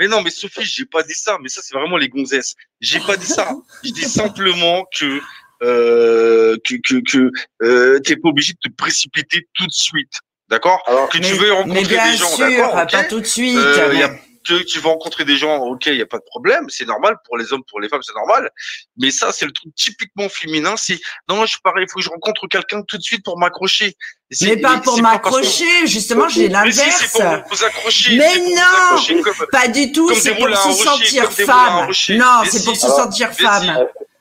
Mais 0.00 0.06
non, 0.06 0.22
mais 0.22 0.30
Sophie, 0.30 0.62
j'ai 0.64 0.84
pas 0.86 1.02
dit 1.02 1.14
ça. 1.14 1.36
Mais 1.42 1.48
ça, 1.48 1.60
c'est 1.64 1.74
vraiment 1.74 1.96
les 1.96 2.08
gonzesses. 2.08 2.54
J'ai 2.80 3.00
pas 3.00 3.16
dit 3.16 3.26
ça. 3.26 3.50
Je 3.82 3.90
dis 3.90 4.04
simplement 4.08 4.84
que 4.96 5.20
euh, 5.62 6.56
que 6.64 6.76
que, 6.76 7.00
que 7.02 7.30
euh, 7.62 7.98
t'es 8.00 8.16
pas 8.16 8.28
obligé 8.28 8.52
de 8.52 8.58
te 8.70 8.74
précipiter 8.76 9.48
tout 9.54 9.66
de 9.66 9.72
suite. 9.72 10.12
D'accord 10.48 10.82
Alors, 10.86 11.08
Que 11.08 11.18
tu 11.18 11.22
Mais, 11.22 11.32
veux 11.32 11.44
mais 11.48 11.50
rencontrer 11.50 11.82
bien 11.84 12.10
des 12.10 12.16
gens, 12.16 12.26
sûr, 12.28 12.48
d'accord 12.48 12.82
ok 12.82 12.90
pas 12.92 13.04
tout 13.04 13.20
de 13.20 13.26
suite. 13.26 13.56
Euh, 13.58 13.94
y 13.94 14.02
a- 14.02 14.10
que 14.46 14.62
tu 14.62 14.78
vas 14.78 14.88
rencontrer 14.90 15.26
des 15.26 15.36
gens, 15.36 15.58
ok, 15.58 15.86
il 15.86 15.96
y 15.96 16.00
a 16.00 16.06
pas 16.06 16.16
de 16.16 16.22
problème, 16.24 16.64
c'est 16.70 16.86
normal 16.86 17.16
pour 17.26 17.36
les 17.36 17.52
hommes, 17.52 17.64
pour 17.68 17.80
les 17.80 17.88
femmes, 17.90 18.00
c'est 18.02 18.14
normal. 18.14 18.48
Mais 18.96 19.10
ça, 19.10 19.30
c'est 19.30 19.44
le 19.44 19.52
truc 19.52 19.74
typiquement 19.74 20.26
féminin. 20.30 20.74
C'est 20.78 20.98
non, 21.28 21.42
je 21.44 21.50
suis 21.50 21.60
pareil, 21.60 21.84
il 21.86 21.90
faut 21.90 21.98
que 21.98 22.04
je 22.04 22.08
rencontre 22.08 22.46
quelqu'un 22.46 22.80
tout 22.80 22.96
de 22.96 23.02
suite 23.02 23.22
pour 23.22 23.38
m'accrocher. 23.38 23.94
Mais 24.40 24.56
pas 24.56 24.78
pour 24.78 25.02
m'accrocher, 25.02 25.66
justement, 25.86 26.28
j'ai 26.28 26.48
Mais 26.48 26.70
si, 26.72 26.78
l'inverse. 26.78 27.08
c'est 27.12 27.12
pour 27.12 27.44
vous 27.50 27.64
accrocher. 27.64 28.16
Mais 28.16 28.34
vous 28.38 28.48
non 28.54 28.62
accrocher 28.62 29.20
comme- 29.20 29.46
Pas 29.52 29.68
du 29.68 29.92
tout, 29.92 30.14
c'est 30.14 30.34
pour 30.34 30.48
se 30.56 30.72
sentir 30.82 31.30
femme. 31.30 31.86
Non, 32.16 32.40
c'est 32.44 32.58
si. 32.60 32.64
pour 32.64 32.76
se 32.76 32.86
sentir 32.88 33.32
femme. 33.34 33.64
si. 33.64 33.68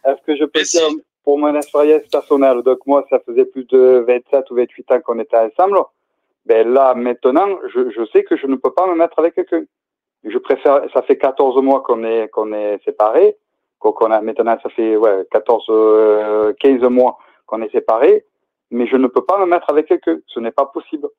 Est-ce 0.09 0.25
que 0.25 0.35
je 0.37 0.43
peux 0.43 0.61
dire 0.61 0.89
pour 1.23 1.37
mon 1.39 1.55
expérience 1.55 2.01
personnelle 2.11 2.61
Donc 2.65 2.79
moi, 2.85 3.05
ça 3.09 3.17
faisait 3.25 3.45
plus 3.45 3.63
de 3.65 4.03
27 4.05 4.49
ou 4.51 4.55
28 4.55 4.91
ans 4.91 4.99
qu'on 5.05 5.19
était 5.19 5.37
ensemble. 5.37 5.77
Ben 6.47 6.71
là, 6.71 6.93
maintenant, 6.95 7.59
je, 7.73 7.89
je 7.89 8.05
sais 8.13 8.23
que 8.23 8.37
je 8.37 8.47
ne 8.47 8.55
peux 8.55 8.71
pas 8.71 8.87
me 8.87 8.95
mettre 8.95 9.19
avec 9.19 9.35
quelqu'un. 9.35 9.63
Je 10.23 10.37
préfère. 10.37 10.81
Ça 10.93 11.01
fait 11.01 11.17
14 11.17 11.61
mois 11.61 11.81
qu'on 11.81 12.03
est 12.03 12.29
qu'on 12.29 12.53
est 12.53 12.81
séparés. 12.85 13.35
Qu'on 13.79 14.11
a 14.11 14.21
maintenant, 14.21 14.57
ça 14.63 14.69
fait 14.69 14.95
ouais 14.95 15.25
14, 15.31 15.65
euh, 15.69 16.53
15 16.59 16.81
mois 16.89 17.17
qu'on 17.45 17.61
est 17.61 17.71
séparés. 17.71 18.25
Mais 18.71 18.87
je 18.87 18.95
ne 18.95 19.07
peux 19.07 19.23
pas 19.23 19.37
me 19.39 19.45
mettre 19.45 19.69
avec 19.69 19.87
quelqu'un. 19.87 20.17
Ce 20.27 20.39
n'est 20.39 20.51
pas 20.51 20.65
possible. 20.65 21.09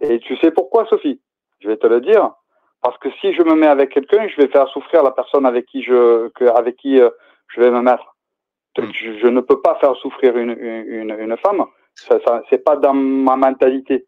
Et 0.00 0.18
tu 0.20 0.36
sais 0.36 0.50
pourquoi, 0.50 0.86
Sophie? 0.86 1.20
Je 1.60 1.68
vais 1.68 1.76
te 1.78 1.86
le 1.86 2.00
dire. 2.00 2.30
Parce 2.82 2.98
que 2.98 3.08
si 3.20 3.32
je 3.32 3.42
me 3.42 3.54
mets 3.54 3.66
avec 3.66 3.90
quelqu'un, 3.90 4.28
je 4.28 4.36
vais 4.36 4.48
faire 4.48 4.68
souffrir 4.68 5.02
la 5.02 5.10
personne 5.12 5.46
avec 5.46 5.64
qui 5.66 5.82
je 5.82 6.28
que, 6.28 6.44
avec 6.44 6.76
qui 6.76 7.00
euh, 7.00 7.08
je 7.48 7.60
vais 7.62 7.70
me 7.70 7.80
mettre. 7.80 8.14
Mm. 8.76 8.82
Je, 8.92 9.18
je 9.18 9.26
ne 9.28 9.40
peux 9.40 9.62
pas 9.62 9.76
faire 9.80 9.96
souffrir 9.96 10.36
une, 10.36 10.50
une, 10.50 11.10
une, 11.10 11.18
une 11.18 11.36
femme. 11.38 11.64
Ça, 11.94 12.18
ça, 12.26 12.42
c'est 12.50 12.62
pas 12.62 12.76
dans 12.76 12.92
ma 12.92 13.36
mentalité. 13.36 14.06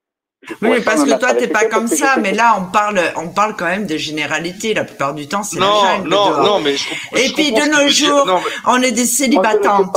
Oui, 0.62 0.80
parce 0.84 1.02
que 1.02 1.18
toi, 1.18 1.34
t'es 1.34 1.48
pas 1.48 1.64
comme 1.64 1.88
ça, 1.88 2.16
mais 2.18 2.32
là, 2.32 2.56
on 2.60 2.66
parle, 2.70 3.00
on 3.16 3.28
parle 3.30 3.56
quand 3.56 3.64
même 3.66 3.86
de 3.86 3.96
généralité. 3.96 4.74
La 4.74 4.84
plupart 4.84 5.12
du 5.14 5.26
temps, 5.26 5.42
c'est 5.42 5.58
la 5.58 5.66
Non, 5.66 5.80
jungle 5.82 6.08
non, 6.08 6.30
dehors. 6.30 6.42
non, 6.44 6.60
mais 6.60 6.76
je 6.76 6.88
comprends. 6.88 7.16
Et 7.16 7.26
je 7.28 7.34
puis, 7.34 7.52
de 7.52 7.82
nos 7.82 7.88
jours, 7.88 8.26
Non, 8.26 8.40
mais- 8.44 8.50
On 8.66 8.82
est 8.82 8.92
des 8.92 9.06
célibatantes. 9.06 9.96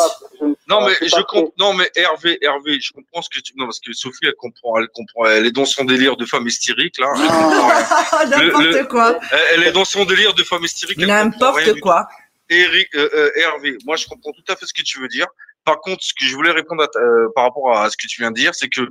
Non 0.67 0.85
mais 0.85 0.93
je 1.01 1.15
comprends. 1.23 1.51
Non 1.57 1.73
mais 1.73 1.89
Hervé, 1.95 2.37
Hervé, 2.43 2.79
je 2.79 2.93
comprends 2.93 3.23
ce 3.23 3.29
que 3.29 3.39
tu. 3.41 3.53
Non 3.57 3.65
parce 3.65 3.79
que 3.79 3.91
Sophie, 3.91 4.19
elle 4.23 4.35
comprend, 4.35 4.77
elle 4.77 4.87
comprend. 4.93 5.25
Elle 5.25 5.47
est 5.47 5.51
dans 5.51 5.65
son 5.65 5.83
délire 5.83 6.15
de 6.15 6.25
femme 6.25 6.47
hystérique 6.47 6.95
là. 6.99 7.07
N'importe 8.29 8.87
quoi. 8.87 9.19
Elle- 9.31 9.39
elle 9.55 9.63
est 9.67 9.71
dans 9.71 9.83
son 9.83 10.05
délire 10.05 10.33
de 10.35 10.43
femme 10.43 10.63
hystérique. 10.63 10.99
N'importe 10.99 11.79
quoi. 11.81 12.07
Eric, 12.49 12.87
euh, 12.95 13.09
euh, 13.13 13.31
Hervé, 13.35 13.77
moi 13.85 13.95
je 13.95 14.05
comprends 14.07 14.31
tout 14.31 14.43
à 14.47 14.55
fait 14.55 14.65
ce 14.67 14.73
que 14.73 14.83
tu 14.83 14.99
veux 14.99 15.07
dire. 15.07 15.25
Par 15.65 15.79
contre, 15.81 16.03
ce 16.03 16.13
que 16.13 16.23
je 16.25 16.35
voulais 16.35 16.51
répondre 16.51 16.83
à 16.83 16.87
ta- 16.87 16.99
euh, 16.99 17.27
par 17.35 17.45
rapport 17.45 17.75
à 17.75 17.89
ce 17.89 17.97
que 17.97 18.07
tu 18.07 18.21
viens 18.21 18.31
de 18.31 18.35
dire, 18.39 18.53
c'est 18.53 18.69
que 18.69 18.81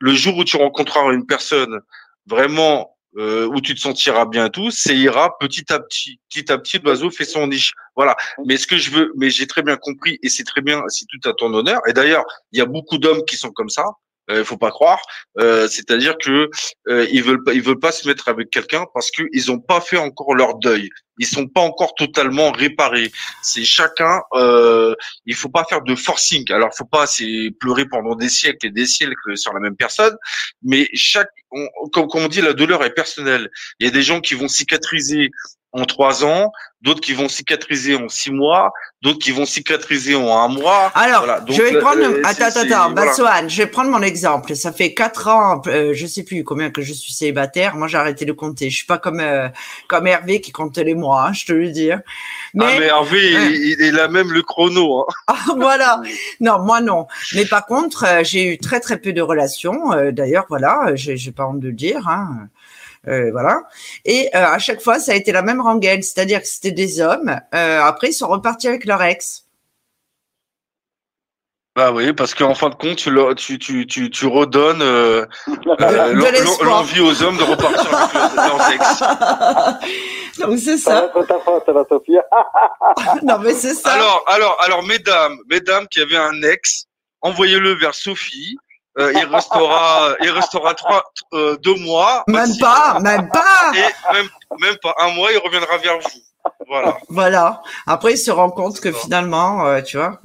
le 0.00 0.14
jour 0.14 0.36
où 0.36 0.44
tu 0.44 0.56
rencontreras 0.56 1.12
une 1.12 1.26
personne 1.26 1.80
vraiment 2.26 2.96
euh, 3.16 3.46
où 3.46 3.60
tu 3.60 3.74
te 3.74 3.80
sentiras 3.80 4.24
bien 4.24 4.48
tout, 4.48 4.70
c'est 4.70 4.96
ira 4.96 5.36
petit 5.38 5.72
à 5.72 5.80
petit, 5.80 6.20
petit 6.28 6.50
à 6.52 6.58
petit, 6.58 6.78
l'oiseau 6.78 7.10
fait 7.10 7.24
son 7.24 7.46
niche. 7.46 7.72
Voilà. 7.96 8.16
Mais 8.46 8.56
ce 8.56 8.66
que 8.66 8.76
je 8.76 8.90
veux, 8.90 9.12
mais 9.16 9.30
j'ai 9.30 9.46
très 9.46 9.62
bien 9.62 9.76
compris 9.76 10.18
et 10.22 10.28
c'est 10.28 10.44
très 10.44 10.60
bien, 10.60 10.82
c'est 10.88 11.06
tout 11.06 11.28
à 11.28 11.32
ton 11.32 11.52
honneur. 11.52 11.80
Et 11.88 11.92
d'ailleurs, 11.92 12.24
il 12.52 12.58
y 12.58 12.62
a 12.62 12.66
beaucoup 12.66 12.98
d'hommes 12.98 13.24
qui 13.24 13.36
sont 13.36 13.50
comme 13.50 13.68
ça. 13.68 13.84
Il 14.38 14.44
faut 14.44 14.56
pas 14.56 14.70
croire. 14.70 15.00
Euh, 15.38 15.68
C'est-à-dire 15.68 16.16
que 16.18 16.50
euh, 16.88 17.06
ils 17.10 17.22
veulent 17.22 17.42
pas, 17.44 17.52
ils 17.52 17.62
veulent 17.62 17.78
pas 17.78 17.92
se 17.92 18.06
mettre 18.08 18.28
avec 18.28 18.50
quelqu'un 18.50 18.86
parce 18.94 19.10
que 19.10 19.22
ils 19.32 19.50
ont 19.50 19.58
pas 19.60 19.80
fait 19.80 19.96
encore 19.98 20.34
leur 20.34 20.56
deuil. 20.58 20.88
Ils 21.18 21.26
sont 21.26 21.46
pas 21.48 21.60
encore 21.60 21.94
totalement 21.94 22.50
réparés. 22.50 23.12
C'est 23.42 23.64
chacun. 23.64 24.22
Euh, 24.34 24.94
il 25.26 25.34
faut 25.34 25.50
pas 25.50 25.64
faire 25.64 25.82
de 25.82 25.94
forcing. 25.94 26.50
Alors, 26.50 26.70
faut 26.74 26.86
pas 26.86 27.06
c'est 27.06 27.50
pleurer 27.60 27.84
pendant 27.86 28.14
des 28.14 28.30
siècles 28.30 28.66
et 28.68 28.70
des 28.70 28.86
siècles 28.86 29.36
sur 29.36 29.52
la 29.52 29.60
même 29.60 29.76
personne. 29.76 30.16
Mais 30.62 30.88
chaque, 30.94 31.28
on- 31.50 31.68
comme, 31.92 32.08
comme 32.08 32.24
on 32.24 32.28
dit, 32.28 32.40
la 32.40 32.54
douleur 32.54 32.82
est 32.84 32.94
personnelle. 32.94 33.50
Il 33.78 33.86
y 33.86 33.88
a 33.88 33.92
des 33.92 34.02
gens 34.02 34.20
qui 34.20 34.34
vont 34.34 34.48
cicatriser 34.48 35.30
en 35.72 35.84
trois 35.84 36.24
ans, 36.24 36.50
d'autres 36.82 37.00
qui 37.00 37.12
vont 37.12 37.28
cicatriser 37.28 37.94
en 37.94 38.08
six 38.08 38.32
mois, 38.32 38.72
d'autres 39.02 39.18
qui 39.20 39.30
vont 39.30 39.44
cicatriser 39.46 40.14
en 40.16 40.36
un 40.36 40.48
mois. 40.48 40.90
Alors, 40.94 41.24
Voilà, 41.24 41.40
donc, 41.40 41.54
je 41.56 41.62
vais 41.62 41.76
euh, 41.76 41.80
prendre. 41.80 42.02
euh, 42.02 42.22
attends, 42.24 42.46
attends, 42.46 42.90
voilà. 42.94 43.46
Je 43.46 43.56
vais 43.62 43.66
prendre 43.68 43.90
mon 43.90 44.02
exemple. 44.02 44.56
Ça 44.56 44.72
fait 44.72 44.94
quatre 44.94 45.28
ans, 45.28 45.62
euh, 45.68 45.92
je 45.94 46.06
sais 46.06 46.24
plus 46.24 46.42
combien 46.42 46.70
que 46.70 46.82
je 46.82 46.92
suis 46.92 47.12
célibataire. 47.12 47.76
Moi, 47.76 47.86
j'ai 47.86 47.98
arrêté 47.98 48.24
de 48.24 48.32
compter. 48.32 48.68
Je 48.70 48.76
suis 48.76 48.86
pas 48.86 48.98
comme 48.98 49.20
euh, 49.20 49.48
comme 49.88 50.06
Hervé 50.08 50.40
qui 50.40 50.50
compte 50.52 50.76
les 50.78 50.94
mois, 50.94 51.26
hein, 51.28 51.32
je 51.32 51.44
te 51.46 51.52
le 51.52 51.70
dis. 51.70 51.90
Mais, 52.54 52.64
ah 52.64 52.76
mais 52.80 52.86
Hervé, 52.86 53.18
il, 53.52 53.76
il 53.80 54.00
a 54.00 54.08
même 54.08 54.32
le 54.32 54.42
chrono. 54.42 55.06
Hein. 55.28 55.34
voilà. 55.56 56.00
Non, 56.40 56.58
moi 56.58 56.80
non. 56.80 57.06
Mais 57.34 57.44
par 57.44 57.66
contre, 57.66 58.04
euh, 58.06 58.20
j'ai 58.24 58.44
eu 58.54 58.58
très 58.58 58.80
très 58.80 58.98
peu 58.98 59.12
de 59.12 59.20
relations. 59.20 59.90
D'ailleurs, 60.10 60.46
voilà, 60.48 60.94
j'ai 60.94 61.16
j'ai 61.16 61.32
pas 61.32 61.46
honte 61.46 61.60
de 61.60 61.68
le 61.68 61.74
dire. 61.74 62.08
Hein. 62.08 62.48
Euh, 63.08 63.30
voilà. 63.32 63.62
Et 64.04 64.28
euh, 64.34 64.44
à 64.46 64.58
chaque 64.58 64.80
fois, 64.82 64.98
ça 64.98 65.12
a 65.12 65.14
été 65.14 65.32
la 65.32 65.42
même 65.42 65.60
rengaine, 65.60 66.02
c'est-à-dire 66.02 66.40
que 66.40 66.46
c'était 66.48 66.70
des 66.72 67.00
hommes. 67.00 67.34
Euh, 67.54 67.80
après, 67.82 68.08
ils 68.08 68.12
sont 68.12 68.28
repartis 68.28 68.68
avec 68.68 68.84
leur 68.84 69.02
ex. 69.02 69.46
Bah 71.76 71.92
oui, 71.92 72.12
parce 72.12 72.34
qu'en 72.34 72.54
fin 72.54 72.68
de 72.68 72.74
compte, 72.74 72.96
tu, 72.96 73.10
leur- 73.10 73.34
tu, 73.36 73.58
tu, 73.58 73.86
tu, 73.86 74.10
tu 74.10 74.26
redonnes 74.26 74.82
euh, 74.82 75.24
euh, 75.48 75.54
De 76.10 76.14
l'en- 76.14 76.30
l'espoir. 76.30 76.68
l'envie 76.68 77.00
aux 77.00 77.22
hommes 77.22 77.36
de 77.38 77.44
repartir 77.44 77.94
avec 77.94 78.34
leurs 78.36 78.70
ex. 78.72 80.38
Donc 80.40 80.58
c'est 80.58 80.76
Ça 80.78 80.90
va 80.94 81.00
ça. 81.00 81.06
être 81.06 81.26
ta 81.26 81.38
faute, 81.38 81.62
la 81.68 81.84
Sophie. 81.88 82.18
Non, 83.22 83.38
mais 83.38 83.54
c'est 83.54 83.74
ça. 83.74 83.92
Alors, 83.92 84.24
alors, 84.26 84.56
alors, 84.62 84.82
mesdames, 84.82 85.38
mesdames 85.48 85.86
qui 85.88 86.00
avaient 86.00 86.16
un 86.16 86.42
ex, 86.42 86.86
envoyez-le 87.22 87.72
vers 87.74 87.94
Sophie. 87.94 88.56
Euh, 89.00 89.12
il 89.14 89.24
restera, 89.24 90.14
il 90.20 90.30
restera 90.30 90.74
trois, 90.74 91.04
euh, 91.32 91.56
deux 91.58 91.76
mois. 91.76 92.22
même 92.26 92.56
pas, 92.58 92.98
même 93.00 93.28
pas. 93.30 93.72
Et 93.74 94.12
même, 94.12 94.28
même 94.60 94.76
pas 94.82 94.94
un 95.00 95.10
mois, 95.12 95.32
il 95.32 95.38
reviendra 95.38 95.78
vers 95.78 95.98
vous. 95.98 96.52
Voilà. 96.68 96.98
Voilà. 97.08 97.62
Après, 97.86 98.12
il 98.12 98.18
se 98.18 98.30
rend 98.30 98.50
compte 98.50 98.80
que 98.80 98.92
finalement, 98.92 99.66
euh, 99.66 99.80
tu 99.80 99.96
vois. 99.96 100.20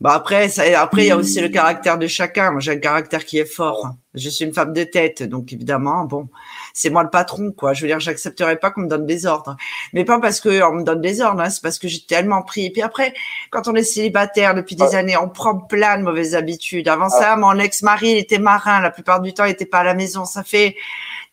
Bah 0.00 0.12
après, 0.12 0.48
ça, 0.48 0.62
après, 0.80 1.02
il 1.02 1.08
y 1.08 1.10
a 1.10 1.16
aussi 1.16 1.40
le 1.40 1.48
caractère 1.48 1.98
de 1.98 2.06
chacun. 2.06 2.52
Moi, 2.52 2.60
j'ai 2.60 2.70
un 2.70 2.78
caractère 2.78 3.24
qui 3.24 3.38
est 3.38 3.44
fort. 3.44 3.90
Je 4.14 4.28
suis 4.28 4.44
une 4.44 4.54
femme 4.54 4.72
de 4.72 4.84
tête, 4.84 5.24
donc 5.24 5.52
évidemment, 5.52 6.04
bon, 6.04 6.28
c'est 6.72 6.88
moi 6.88 7.02
le 7.02 7.10
patron, 7.10 7.50
quoi. 7.50 7.72
Je 7.72 7.82
veux 7.82 7.88
dire, 7.88 7.98
j'accepterai 7.98 8.58
pas 8.60 8.70
qu'on 8.70 8.82
me 8.82 8.88
donne 8.88 9.06
des 9.06 9.26
ordres, 9.26 9.56
mais 9.92 10.04
pas 10.04 10.20
parce 10.20 10.40
que 10.40 10.62
on 10.62 10.74
me 10.74 10.84
donne 10.84 11.00
des 11.00 11.20
ordres, 11.20 11.40
hein, 11.40 11.50
c'est 11.50 11.62
parce 11.62 11.80
que 11.80 11.88
j'ai 11.88 12.06
tellement 12.06 12.42
pris. 12.42 12.66
Et 12.66 12.70
puis 12.70 12.82
après, 12.82 13.12
quand 13.50 13.66
on 13.66 13.74
est 13.74 13.82
célibataire 13.82 14.54
depuis 14.54 14.76
des 14.76 14.94
années, 14.94 15.16
on 15.16 15.28
prend 15.28 15.58
plein 15.58 15.98
de 15.98 16.04
mauvaises 16.04 16.36
habitudes. 16.36 16.86
Avant 16.86 17.08
ça, 17.08 17.34
mon 17.34 17.58
ex-mari, 17.58 18.10
il 18.10 18.18
était 18.18 18.38
marin. 18.38 18.80
La 18.80 18.92
plupart 18.92 19.20
du 19.20 19.34
temps, 19.34 19.46
il 19.46 19.50
était 19.50 19.66
pas 19.66 19.80
à 19.80 19.84
la 19.84 19.94
maison. 19.94 20.24
Ça 20.24 20.44
fait 20.44 20.76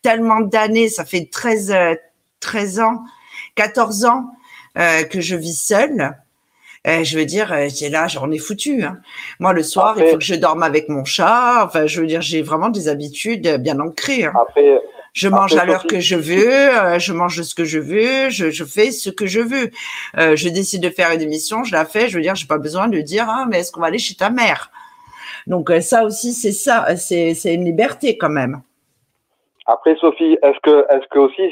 tellement 0.02 0.40
d'années, 0.40 0.88
ça 0.88 1.04
fait 1.04 1.28
13, 1.30 1.70
euh, 1.70 1.94
13 2.40 2.80
ans, 2.80 3.04
14 3.54 4.06
ans 4.06 4.32
euh, 4.76 5.04
que 5.04 5.20
je 5.20 5.36
vis 5.36 5.54
seule. 5.54 6.16
Eh, 6.86 7.04
je 7.04 7.18
veux 7.18 7.24
dire, 7.24 7.54
c'est 7.68 7.88
là, 7.88 8.06
j'en 8.06 8.30
ai 8.30 8.38
foutu. 8.38 8.84
Hein. 8.84 8.98
Moi, 9.40 9.52
le 9.52 9.62
soir, 9.62 9.96
il 9.98 10.06
faut 10.06 10.18
que 10.18 10.24
je 10.24 10.34
dorme 10.34 10.62
avec 10.62 10.88
mon 10.88 11.04
chat. 11.04 11.64
Enfin, 11.64 11.86
je 11.86 12.00
veux 12.00 12.06
dire, 12.06 12.22
j'ai 12.22 12.42
vraiment 12.42 12.68
des 12.68 12.88
habitudes 12.88 13.56
bien 13.58 13.80
ancrées. 13.80 14.24
Hein. 14.24 14.32
Après, 14.40 14.80
je 15.16 15.28
mange 15.28 15.56
à 15.56 15.64
l'heure 15.64 15.86
que 15.86 15.98
je 15.98 16.14
veux, 16.14 16.98
je 16.98 17.12
mange 17.14 17.40
ce 17.40 17.54
que 17.54 17.64
je 17.64 17.78
veux, 17.78 18.28
je, 18.28 18.50
je 18.50 18.64
fais 18.64 18.92
ce 18.92 19.08
que 19.08 19.26
je 19.26 19.40
veux. 19.40 19.70
Euh, 20.18 20.36
je 20.36 20.50
décide 20.50 20.82
de 20.82 20.90
faire 20.90 21.10
une 21.10 21.22
émission, 21.22 21.64
je 21.64 21.72
la 21.72 21.86
fais. 21.86 22.08
Je 22.08 22.16
veux 22.16 22.22
dire, 22.22 22.34
j'ai 22.34 22.46
pas 22.46 22.58
besoin 22.58 22.86
de 22.86 23.00
dire, 23.00 23.26
ah, 23.26 23.46
mais 23.48 23.60
est-ce 23.60 23.72
qu'on 23.72 23.80
va 23.80 23.86
aller 23.86 23.98
chez 23.98 24.14
ta 24.14 24.28
mère? 24.28 24.70
Donc 25.46 25.70
ça 25.80 26.04
aussi, 26.04 26.34
c'est 26.34 26.52
ça, 26.52 26.96
c'est 26.96 27.34
une 27.46 27.64
liberté 27.64 28.18
quand 28.18 28.28
même. 28.28 28.60
Après, 29.68 29.96
Sophie, 30.00 30.38
est-ce 30.42 30.60
que, 30.62 30.86
est-ce 30.90 31.08
que 31.10 31.18
aussi 31.18 31.42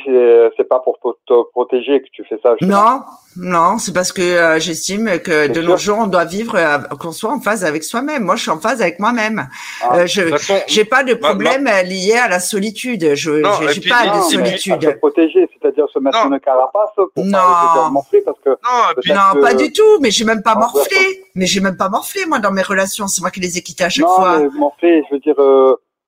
c'est 0.57 0.69
pas 0.69 0.79
pour 0.79 0.99
te 1.01 1.51
protéger 1.51 2.01
que 2.01 2.07
tu 2.13 2.25
fais 2.25 2.39
ça 2.43 2.55
Non, 2.61 3.01
non, 3.37 3.79
c'est 3.79 3.93
parce 3.93 4.13
que 4.13 4.23
euh, 4.23 4.61
j'estime 4.61 5.19
que 5.19 5.49
de 5.49 5.61
nos 5.61 5.77
jours 5.77 5.99
on 5.99 6.07
doit 6.07 6.25
vivre, 6.25 6.55
euh, 6.55 6.79
qu'on 7.01 7.11
soit 7.11 7.33
en 7.33 7.41
phase 7.41 7.65
avec 7.65 7.83
soi-même. 7.83 8.23
Moi, 8.23 8.37
je 8.37 8.43
suis 8.43 8.51
en 8.53 8.61
phase 8.61 8.81
avec 8.81 9.01
moi-même. 9.01 9.49
Ah. 9.83 9.97
Euh, 9.97 10.07
je, 10.07 10.23
j'ai 10.69 10.85
pas 10.85 11.03
de 11.03 11.15
problème 11.15 11.69
lié 11.87 12.15
à 12.15 12.29
la 12.29 12.39
solitude. 12.39 13.15
Je, 13.15 13.43
j'ai 13.73 13.89
pas 13.89 14.17
de 14.17 14.23
solitude. 14.23 14.81
Se 14.81 14.91
protéger, 14.91 15.49
c'est-à-dire 15.53 15.87
se 15.93 15.99
mettre 15.99 16.25
une 16.25 16.39
carapace 16.39 16.91
pour 16.95 17.25
non. 17.25 17.33
pas 17.33 17.91
morfler 17.91 18.23
parce 18.23 18.39
que. 18.45 18.51
Non, 18.51 19.15
non 19.35 19.41
pas 19.41 19.55
du 19.55 19.73
tout. 19.73 19.99
Mais 20.01 20.13
j'ai 20.13 20.25
même 20.25 20.43
pas 20.43 20.55
morflé. 20.55 21.25
Mais 21.35 21.47
j'ai 21.47 21.61
même 21.61 21.77
pas 21.77 21.89
morflé 21.89 22.27
moi 22.27 22.39
dans 22.39 22.53
mes 22.53 22.63
relations. 22.63 23.09
C'est 23.09 23.23
moi 23.23 23.33
qui 23.33 23.41
les 23.41 23.59
ai 23.59 23.63
quittés 23.63 23.83
à 23.83 23.89
chaque 23.89 24.07
fois. 24.07 24.39
Non, 24.39 24.51
morflé, 24.53 25.03
je 25.11 25.15
veux 25.15 25.21
dire. 25.21 25.35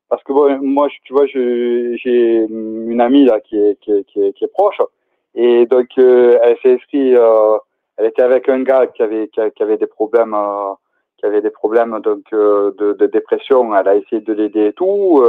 Euh 0.06 0.16
parce 0.16 0.22
que 0.22 0.32
bon, 0.32 0.58
moi, 0.62 0.88
tu 1.04 1.12
vois, 1.12 1.26
j'ai 1.26 2.46
une 2.48 3.00
amie 3.00 3.24
là 3.24 3.40
qui 3.40 3.58
est, 3.58 3.78
qui 3.80 3.92
est, 3.92 4.04
qui 4.04 4.22
est, 4.22 4.32
qui 4.32 4.44
est 4.44 4.52
proche, 4.52 4.80
et 5.34 5.66
donc 5.66 5.88
euh, 5.98 6.38
elle 6.42 6.56
s'est 6.62 6.74
inscrite, 6.74 7.16
euh, 7.16 7.58
elle 7.96 8.06
était 8.06 8.22
avec 8.22 8.48
un 8.48 8.62
gars 8.62 8.86
qui 8.86 9.02
avait, 9.02 9.28
qui, 9.28 9.62
avait 9.62 9.78
des 9.78 9.86
problèmes, 9.86 10.34
euh, 10.34 10.74
qui 11.18 11.26
avait 11.26 11.42
des 11.42 11.50
problèmes 11.50 11.98
donc 12.00 12.24
euh, 12.32 12.72
de, 12.78 12.92
de, 12.92 13.06
dépression. 13.06 13.74
Elle 13.76 13.88
a 13.88 13.96
essayé 13.96 14.20
de 14.20 14.32
l'aider 14.32 14.66
et 14.66 14.72
tout. 14.72 15.24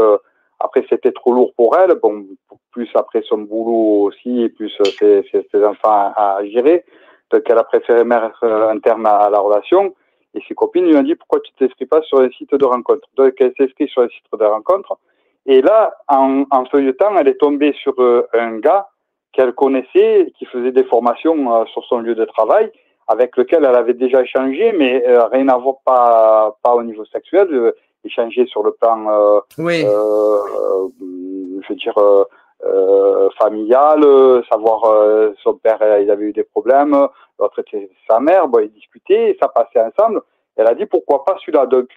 après, 0.59 0.85
c'était 0.89 1.11
trop 1.11 1.33
lourd 1.33 1.53
pour 1.55 1.75
elle. 1.77 1.95
Bon, 1.95 2.25
plus 2.71 2.89
après 2.95 3.23
son 3.23 3.39
boulot 3.39 4.07
aussi, 4.07 4.43
et 4.43 4.49
plus 4.49 4.71
ses, 4.99 5.23
ses, 5.51 5.65
enfants 5.65 6.13
à, 6.15 6.37
à, 6.37 6.45
gérer. 6.45 6.85
Donc, 7.31 7.41
elle 7.49 7.57
a 7.57 7.63
préféré 7.63 8.03
mettre 8.03 8.43
un 8.43 8.79
terme 8.79 9.05
à 9.05 9.29
la 9.29 9.39
relation. 9.39 9.93
Et 10.37 10.43
ses 10.47 10.53
copines 10.53 10.85
lui 10.85 10.95
ont 10.95 11.01
dit 11.01 11.15
pourquoi 11.15 11.39
tu 11.39 11.51
t'inscris 11.53 11.87
pas 11.87 12.01
sur 12.03 12.21
les 12.21 12.29
sites 12.31 12.53
de 12.53 12.65
rencontres? 12.65 13.07
Donc 13.15 13.33
elle 13.39 13.53
s'inscrit 13.57 13.87
sur 13.87 14.03
les 14.03 14.09
sites 14.09 14.39
de 14.39 14.45
rencontres. 14.45 14.97
Et 15.47 15.61
là, 15.61 15.93
en, 16.07 16.43
en 16.51 16.65
feuilletant, 16.65 17.17
elle 17.17 17.29
est 17.29 17.39
tombée 17.39 17.73
sur 17.81 17.93
euh, 17.99 18.27
un 18.33 18.59
gars 18.59 18.87
qu'elle 19.31 19.53
connaissait, 19.53 20.31
qui 20.37 20.45
faisait 20.45 20.71
des 20.71 20.83
formations 20.83 21.55
euh, 21.55 21.65
sur 21.65 21.83
son 21.85 21.99
lieu 21.99 22.13
de 22.13 22.25
travail, 22.25 22.71
avec 23.07 23.35
lequel 23.35 23.65
elle 23.65 23.75
avait 23.75 23.93
déjà 23.93 24.21
échangé, 24.21 24.73
mais 24.73 25.07
euh, 25.07 25.25
rien 25.27 25.47
à 25.47 25.57
voir, 25.57 25.77
pas, 25.85 26.57
pas 26.61 26.75
au 26.75 26.83
niveau 26.83 27.05
sexuel, 27.05 27.73
échangé 28.03 28.45
sur 28.45 28.61
le 28.63 28.73
plan, 28.73 29.41
oui. 29.57 29.81
je 29.81 31.67
veux 31.67 31.75
dire, 31.75 31.95
familial, 33.39 34.03
savoir 34.49 34.81
son 35.43 35.53
père, 35.55 35.79
il 36.01 36.09
avait 36.09 36.25
eu 36.25 36.33
des 36.33 36.43
problèmes, 36.43 37.07
l'autre 37.39 37.59
était 37.59 37.89
sa 38.09 38.19
mère, 38.19 38.47
bon, 38.47 38.59
ils 38.59 38.71
discutaient, 38.71 39.37
ça 39.39 39.47
passait 39.47 39.79
ensemble. 39.79 40.21
Elle 40.55 40.67
a 40.67 40.73
dit 40.73 40.85
pourquoi 40.87 41.23
pas 41.23 41.37
celui-là? 41.39 41.67
Donc, 41.67 41.87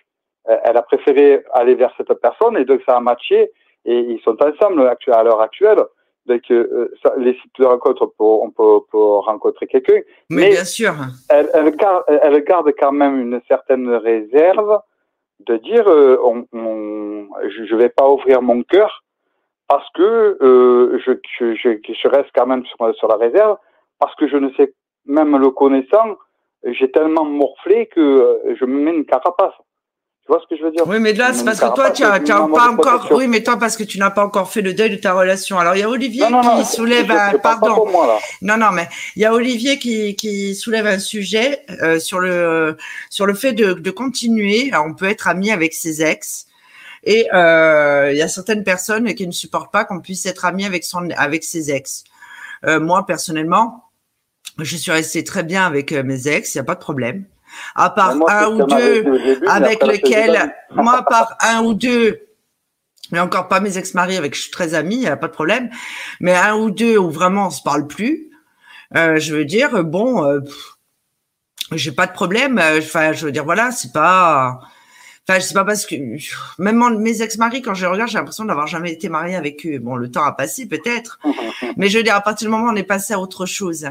elle 0.45 0.77
a 0.77 0.83
préféré 0.83 1.45
aller 1.53 1.75
vers 1.75 1.93
cette 1.97 2.13
personne 2.15 2.57
et 2.59 2.65
donc 2.65 2.83
ça 2.87 2.97
a 2.97 3.01
matché 3.01 3.51
et 3.85 3.99
ils 3.99 4.21
sont 4.21 4.37
ensemble 4.43 4.87
à 4.87 5.23
l'heure 5.23 5.41
actuelle. 5.41 5.83
Donc, 6.27 6.43
euh, 6.51 6.93
ça, 7.03 7.15
les 7.17 7.33
sites 7.35 7.59
de 7.59 7.65
rencontre, 7.65 8.03
on 8.19 8.51
peut, 8.51 8.63
on 8.69 8.83
peut, 8.83 8.99
rencontrer 8.99 9.67
quelqu'un. 9.67 10.01
Mais, 10.29 10.51
bien 10.51 10.65
sûr. 10.65 10.93
Elle, 11.29 11.51
elle, 11.55 11.75
garde, 11.75 12.05
elle, 12.09 12.45
garde, 12.45 12.71
quand 12.79 12.93
même 12.93 13.21
une 13.21 13.41
certaine 13.49 13.89
réserve 13.89 14.81
de 15.41 15.57
dire 15.57 15.89
euh, 15.89 16.21
on, 16.23 16.47
on, 16.53 17.29
je 17.49 17.75
ne 17.75 17.81
vais 17.81 17.89
pas 17.89 18.09
ouvrir 18.09 18.43
mon 18.43 18.63
cœur 18.63 19.03
parce 19.71 19.89
que 19.95 20.37
euh, 20.43 20.99
je, 21.07 21.13
je, 21.39 21.55
je, 21.55 22.09
reste 22.09 22.31
quand 22.35 22.47
même 22.47 22.65
sur, 22.67 22.95
sur 22.97 23.07
la 23.07 23.15
réserve 23.15 23.57
parce 24.01 24.13
que 24.17 24.29
je 24.29 24.37
ne 24.37 24.51
sais 24.55 24.75
même 25.07 25.37
le 25.37 25.51
connaissant, 25.51 26.17
j'ai 26.65 26.91
tellement 26.91 27.25
morflé 27.25 27.87
que 27.87 28.01
euh, 28.01 28.57
je 28.59 28.65
me 28.65 28.81
mets 28.81 28.91
une 28.91 29.05
carapace. 29.05 29.55
Tu 30.23 30.27
vois 30.27 30.41
ce 30.43 30.49
que 30.49 30.59
je 30.59 30.65
veux 30.65 30.73
dire? 30.73 30.83
Oui, 30.89 30.99
mais 30.99 31.13
là, 31.13 31.33
c'est 31.33 31.45
parce 31.45 31.61
que 31.61 31.73
toi, 31.73 31.93
tu 31.93 32.03
n'as 32.03 32.19
pas 32.19 32.69
encore. 32.69 33.09
Oui, 33.13 33.29
mais 33.29 33.45
toi, 33.45 33.59
parce 33.59 33.77
que 33.77 33.85
tu 33.85 34.01
n'as 34.01 34.11
pas 34.11 34.25
encore 34.25 34.51
fait 34.51 34.61
le 34.61 34.75
deuil 34.75 34.91
de 34.91 34.97
ta 34.97 35.13
relation. 35.13 35.59
Alors, 35.59 35.77
il 35.77 35.81
y 35.81 35.83
a 35.85 35.89
Olivier 35.89 36.27
qui 36.27 36.65
soulève 36.65 37.11
un. 37.11 37.39
Pardon. 37.39 37.87
non, 38.43 38.57
non, 38.57 38.73
mais 38.73 38.89
il 39.15 39.23
y 39.23 39.25
a 39.25 39.33
Olivier 39.33 39.79
qui, 39.79 40.17
qui 40.17 40.57
soulève 40.57 40.87
un 40.87 40.99
sujet 40.99 41.63
euh, 41.83 42.01
sur 42.01 42.19
le 42.19 42.77
sur 43.09 43.25
le 43.25 43.35
fait 43.35 43.53
de, 43.53 43.75
de 43.75 43.91
continuer. 43.93 44.71
Alors, 44.73 44.87
on 44.87 44.95
peut 44.95 45.09
être 45.09 45.29
ami 45.29 45.53
avec 45.53 45.75
ses 45.75 46.03
ex. 46.03 46.50
Et 47.05 47.29
euh, 47.33 48.11
il 48.13 48.19
y 48.19 48.23
a 48.23 48.29
certaines 48.29 48.65
personnes 48.65 49.15
qui 49.15 49.27
ne 49.27 49.33
supportent 49.33 49.73
pas 49.73 49.85
qu'on 49.85 50.01
puisse 50.01 50.27
être 50.27 50.45
ami 50.45 50.65
avec 50.65 50.85
son 50.85 51.09
avec 51.17 51.45
ses 51.45 51.71
ex. 51.71 52.05
Euh, 52.67 52.79
moi, 52.79 53.07
personnellement, 53.07 53.85
je 54.59 54.77
suis 54.77 54.93
restée 54.93 55.25
très 55.25 55.43
bien 55.43 55.65
avec 55.65 55.93
euh, 55.93 56.03
mes 56.03 56.29
ex, 56.29 56.55
il 56.55 56.59
n'y 56.59 56.61
a 56.61 56.65
pas 56.65 56.75
de 56.75 56.81
problème. 56.81 57.25
À 57.75 57.91
part 57.91 58.17
un 58.29 58.47
ou 58.49 58.67
deux 58.67 59.41
avec 59.49 59.83
lesquels, 59.85 60.55
moi, 60.73 60.99
à 60.99 61.03
part 61.03 61.37
un 61.41 61.63
ou 61.63 61.75
deux, 61.75 62.21
mais 63.11 63.19
encore 63.19 63.49
pas 63.49 63.61
mes 63.61 63.77
ex-maris 63.77 64.17
avec 64.17 64.35
je 64.35 64.43
suis 64.43 64.51
très 64.51 64.75
amie, 64.75 64.97
il 64.97 65.01
n'y 65.01 65.07
a 65.09 65.17
pas 65.17 65.29
de 65.29 65.33
problème. 65.33 65.71
Mais 66.21 66.37
un 66.37 66.55
ou 66.55 66.71
deux 66.71 66.97
où 66.97 67.11
vraiment 67.11 67.49
on 67.49 67.51
se 67.51 67.63
parle 67.63 67.87
plus, 67.87 68.31
euh, 68.97 69.19
je 69.19 69.35
veux 69.35 69.45
dire, 69.45 69.85
bon, 69.85 70.25
euh, 70.25 70.41
j'ai 71.73 71.93
pas 71.93 72.07
de 72.07 72.13
problème. 72.13 72.59
Euh, 72.59 72.79
enfin, 72.79 73.13
je 73.13 73.27
veux 73.27 73.33
dire, 73.33 73.45
voilà, 73.45 73.71
c'est 73.71 73.93
pas. 73.93 74.61
Enfin, 75.29 75.39
sais 75.41 75.55
pas 75.55 75.65
parce 75.65 75.87
que 75.87 75.95
même 76.59 76.99
mes 76.99 77.23
ex-maris, 77.23 77.63
quand 77.63 77.75
je 77.75 77.85
les 77.85 77.93
regarde, 77.93 78.11
j'ai 78.11 78.19
l'impression 78.19 78.45
d'avoir 78.45 78.67
jamais 78.67 78.91
été 78.91 79.09
mariée 79.09 79.37
avec 79.37 79.65
eux. 79.67 79.79
Bon, 79.79 79.97
le 79.97 80.11
temps 80.11 80.25
a 80.25 80.33
passé 80.33 80.67
peut-être, 80.67 81.21
mais 81.77 81.89
je 81.89 81.99
veux 81.99 82.05
dire, 82.05 82.17
à 82.17 82.21
partir 82.21 82.47
du 82.47 82.51
moment 82.51 82.71
où 82.71 82.73
on 82.73 82.77
est 82.77 82.83
passé 82.83 83.15
à 83.15 83.21
autre 83.21 83.47
chose. 83.47 83.87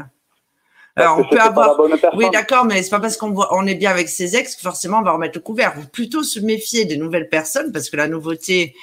Alors, 0.96 1.18
on 1.18 1.24
peut 1.24 1.40
avoir. 1.40 1.78
Oui, 2.14 2.26
d'accord, 2.30 2.64
mais 2.64 2.82
c'est 2.82 2.90
pas 2.90 3.00
parce 3.00 3.16
qu'on 3.16 3.34
on 3.50 3.66
est 3.66 3.74
bien 3.74 3.90
avec 3.90 4.08
ses 4.08 4.36
ex 4.36 4.56
que 4.56 4.60
forcément 4.62 4.98
on 4.98 5.02
va 5.02 5.12
remettre 5.12 5.38
le 5.38 5.42
couvert. 5.42 5.74
Faut 5.74 5.88
plutôt 5.88 6.22
se 6.22 6.40
méfier 6.40 6.84
des 6.84 6.96
nouvelles 6.96 7.28
personnes 7.28 7.72
parce 7.72 7.88
que 7.88 7.96
la 7.96 8.08
nouveauté 8.08 8.74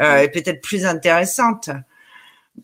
euh, 0.00 0.18
est 0.18 0.28
peut-être 0.28 0.60
plus 0.60 0.84
intéressante. 0.84 1.70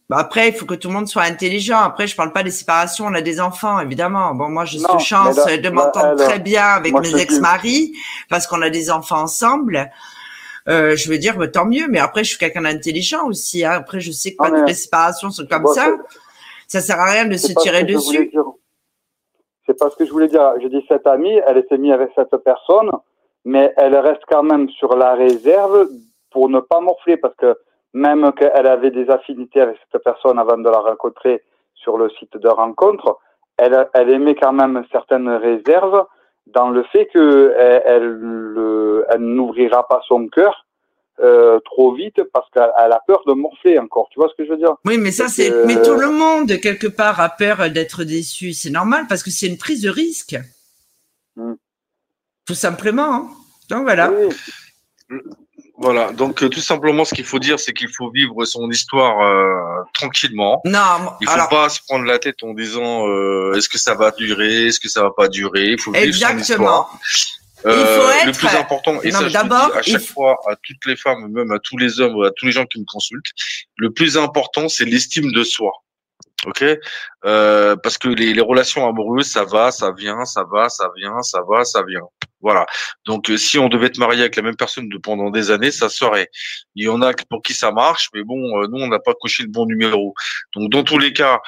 Bah, 0.08 0.18
après, 0.18 0.48
il 0.48 0.54
faut 0.54 0.66
que 0.66 0.74
tout 0.74 0.88
le 0.88 0.94
monde 0.94 1.08
soit 1.08 1.22
intelligent. 1.22 1.78
Après, 1.78 2.06
je 2.06 2.16
parle 2.16 2.32
pas 2.32 2.42
des 2.42 2.50
séparations. 2.50 3.06
On 3.06 3.14
a 3.14 3.20
des 3.20 3.40
enfants, 3.40 3.80
évidemment. 3.80 4.34
Bon, 4.34 4.48
moi, 4.48 4.64
j'ai 4.64 4.78
cette 4.78 5.00
chance 5.00 5.36
de 5.36 5.68
m'entendre 5.70 6.16
très 6.16 6.38
bien 6.38 6.64
avec 6.64 6.92
mes 6.92 7.20
ex-maris 7.20 7.94
parce 8.28 8.46
qu'on 8.46 8.62
a 8.62 8.70
des 8.70 8.90
enfants 8.90 9.22
ensemble. 9.22 9.90
Euh, 10.68 10.96
je 10.96 11.10
veux 11.10 11.18
dire, 11.18 11.36
bah, 11.36 11.48
tant 11.48 11.64
mieux. 11.64 11.88
Mais 11.88 11.98
après, 11.98 12.24
je 12.24 12.30
suis 12.30 12.38
quelqu'un 12.38 12.62
d'intelligent 12.62 13.26
aussi. 13.26 13.64
Hein. 13.64 13.72
Après, 13.72 14.00
je 14.00 14.12
sais 14.12 14.32
que 14.32 14.36
pas 14.36 14.50
toutes 14.50 14.68
les 14.68 14.74
séparations 14.74 15.30
sont 15.30 15.46
comme 15.46 15.66
ça. 15.68 15.88
Ça 16.68 16.80
sert 16.80 17.00
à 17.00 17.10
rien 17.10 17.26
de 17.26 17.36
se 17.36 17.52
tirer 17.60 17.84
dessus. 17.84 18.32
C'est 19.66 19.78
pas 19.78 19.90
ce 19.90 19.96
que 19.96 20.06
je 20.06 20.10
voulais 20.10 20.28
dire. 20.28 20.54
Je 20.62 20.68
dis 20.68 20.84
cette 20.88 21.06
amie, 21.06 21.40
elle 21.46 21.64
s'est 21.68 21.78
mise 21.78 21.92
avec 21.92 22.10
cette 22.14 22.36
personne, 22.44 22.90
mais 23.44 23.72
elle 23.76 23.96
reste 23.96 24.22
quand 24.28 24.42
même 24.42 24.68
sur 24.70 24.96
la 24.96 25.14
réserve 25.14 25.88
pour 26.30 26.48
ne 26.48 26.60
pas 26.60 26.80
morfler 26.80 27.16
parce 27.16 27.34
que 27.36 27.56
même 27.94 28.32
qu'elle 28.32 28.66
avait 28.66 28.90
des 28.90 29.08
affinités 29.10 29.60
avec 29.60 29.76
cette 29.90 30.02
personne 30.02 30.38
avant 30.38 30.58
de 30.58 30.68
la 30.68 30.78
rencontrer 30.78 31.42
sur 31.74 31.98
le 31.98 32.10
site 32.10 32.36
de 32.36 32.48
rencontre, 32.48 33.18
elle, 33.56 33.88
elle 33.94 34.10
émet 34.10 34.34
quand 34.34 34.52
même 34.52 34.84
certaines 34.90 35.28
réserves 35.28 36.06
dans 36.46 36.70
le 36.70 36.82
fait 36.84 37.06
qu'elle 37.06 37.54
elle, 37.84 39.04
elle 39.10 39.20
n'ouvrira 39.20 39.86
pas 39.86 40.00
son 40.06 40.28
cœur 40.28 40.66
euh, 41.20 41.60
trop 41.60 41.94
vite 41.94 42.20
parce 42.32 42.48
qu'elle 42.50 42.62
a 42.64 43.00
peur 43.06 43.22
de 43.26 43.32
morfler 43.34 43.78
encore. 43.78 44.08
Tu 44.10 44.18
vois 44.18 44.28
ce 44.28 44.34
que 44.34 44.44
je 44.44 44.50
veux 44.52 44.56
dire? 44.56 44.74
Oui, 44.84 44.98
mais 44.98 45.12
ça, 45.12 45.28
c'est. 45.28 45.64
Mais 45.66 45.80
tout 45.82 45.94
le 45.94 46.10
monde, 46.10 46.58
quelque 46.60 46.86
part, 46.86 47.20
a 47.20 47.28
peur 47.28 47.70
d'être 47.70 48.02
déçu. 48.02 48.52
C'est 48.54 48.70
normal 48.70 49.04
parce 49.08 49.22
que 49.22 49.30
c'est 49.30 49.46
une 49.46 49.58
prise 49.58 49.82
de 49.82 49.90
risque. 49.90 50.36
Hmm. 51.36 51.54
Tout 52.46 52.54
simplement. 52.54 53.14
Hein. 53.14 53.28
Donc 53.68 53.82
voilà. 53.82 54.10
Voilà, 55.82 56.12
donc 56.12 56.42
euh, 56.42 56.48
tout 56.48 56.60
simplement, 56.60 57.04
ce 57.04 57.12
qu'il 57.12 57.24
faut 57.24 57.40
dire, 57.40 57.58
c'est 57.58 57.72
qu'il 57.72 57.88
faut 57.88 58.08
vivre 58.10 58.44
son 58.44 58.70
histoire 58.70 59.20
euh, 59.20 59.82
tranquillement. 59.92 60.60
Non, 60.64 60.78
il 61.20 61.28
faut 61.28 61.48
pas 61.50 61.68
se 61.68 61.80
prendre 61.86 62.04
la 62.04 62.18
tête 62.20 62.42
en 62.42 62.54
disant 62.54 63.04
est-ce 63.54 63.68
que 63.68 63.78
ça 63.78 63.94
va 63.94 64.12
durer, 64.12 64.68
est-ce 64.68 64.78
que 64.80 64.88
ça 64.88 65.02
va 65.02 65.10
pas 65.10 65.28
durer? 65.28 65.70
Il 65.72 65.80
faut 65.80 65.92
vivre 65.92 66.14
son 66.14 66.38
histoire. 66.38 66.98
Euh, 67.64 68.24
le 68.24 68.32
plus 68.32 68.48
important, 68.48 69.00
et 69.02 69.10
ça 69.12 69.20
je 69.22 69.28
dis 69.28 69.36
à 69.36 69.82
chaque 69.82 70.02
fois 70.02 70.36
à 70.48 70.56
toutes 70.56 70.84
les 70.86 70.96
femmes, 70.96 71.28
même 71.30 71.52
à 71.52 71.58
tous 71.60 71.76
les 71.76 72.00
hommes, 72.00 72.20
à 72.24 72.30
tous 72.36 72.46
les 72.46 72.52
gens 72.52 72.66
qui 72.66 72.80
me 72.80 72.84
consultent, 72.84 73.30
le 73.76 73.92
plus 73.92 74.16
important, 74.16 74.68
c'est 74.68 74.84
l'estime 74.84 75.30
de 75.30 75.44
soi. 75.44 75.70
Ok, 76.46 76.64
euh, 77.24 77.76
parce 77.76 77.98
que 77.98 78.08
les, 78.08 78.34
les, 78.34 78.40
relations 78.40 78.88
amoureuses, 78.88 79.30
ça 79.30 79.44
va, 79.44 79.70
ça 79.70 79.92
vient, 79.92 80.24
ça 80.24 80.44
va, 80.50 80.68
ça 80.68 80.90
vient, 80.96 81.22
ça 81.22 81.40
va, 81.48 81.64
ça 81.64 81.84
vient. 81.86 82.02
Voilà. 82.40 82.66
Donc, 83.06 83.30
euh, 83.30 83.36
si 83.36 83.58
on 83.60 83.68
devait 83.68 83.86
être 83.86 83.98
marié 83.98 84.22
avec 84.22 84.34
la 84.34 84.42
même 84.42 84.56
personne 84.56 84.88
pendant 85.04 85.30
des 85.30 85.52
années, 85.52 85.70
ça 85.70 85.88
serait. 85.88 86.28
Il 86.74 86.84
y 86.84 86.88
en 86.88 87.00
a 87.00 87.12
pour 87.30 87.42
qui 87.42 87.54
ça 87.54 87.70
marche, 87.70 88.08
mais 88.12 88.24
bon, 88.24 88.66
nous, 88.68 88.78
on 88.78 88.88
n'a 88.88 88.98
pas 88.98 89.14
coché 89.20 89.44
le 89.44 89.50
bon 89.50 89.66
numéro. 89.66 90.14
Donc, 90.56 90.70
dans 90.72 90.82
tous 90.82 90.98
les 90.98 91.12
cas, 91.12 91.40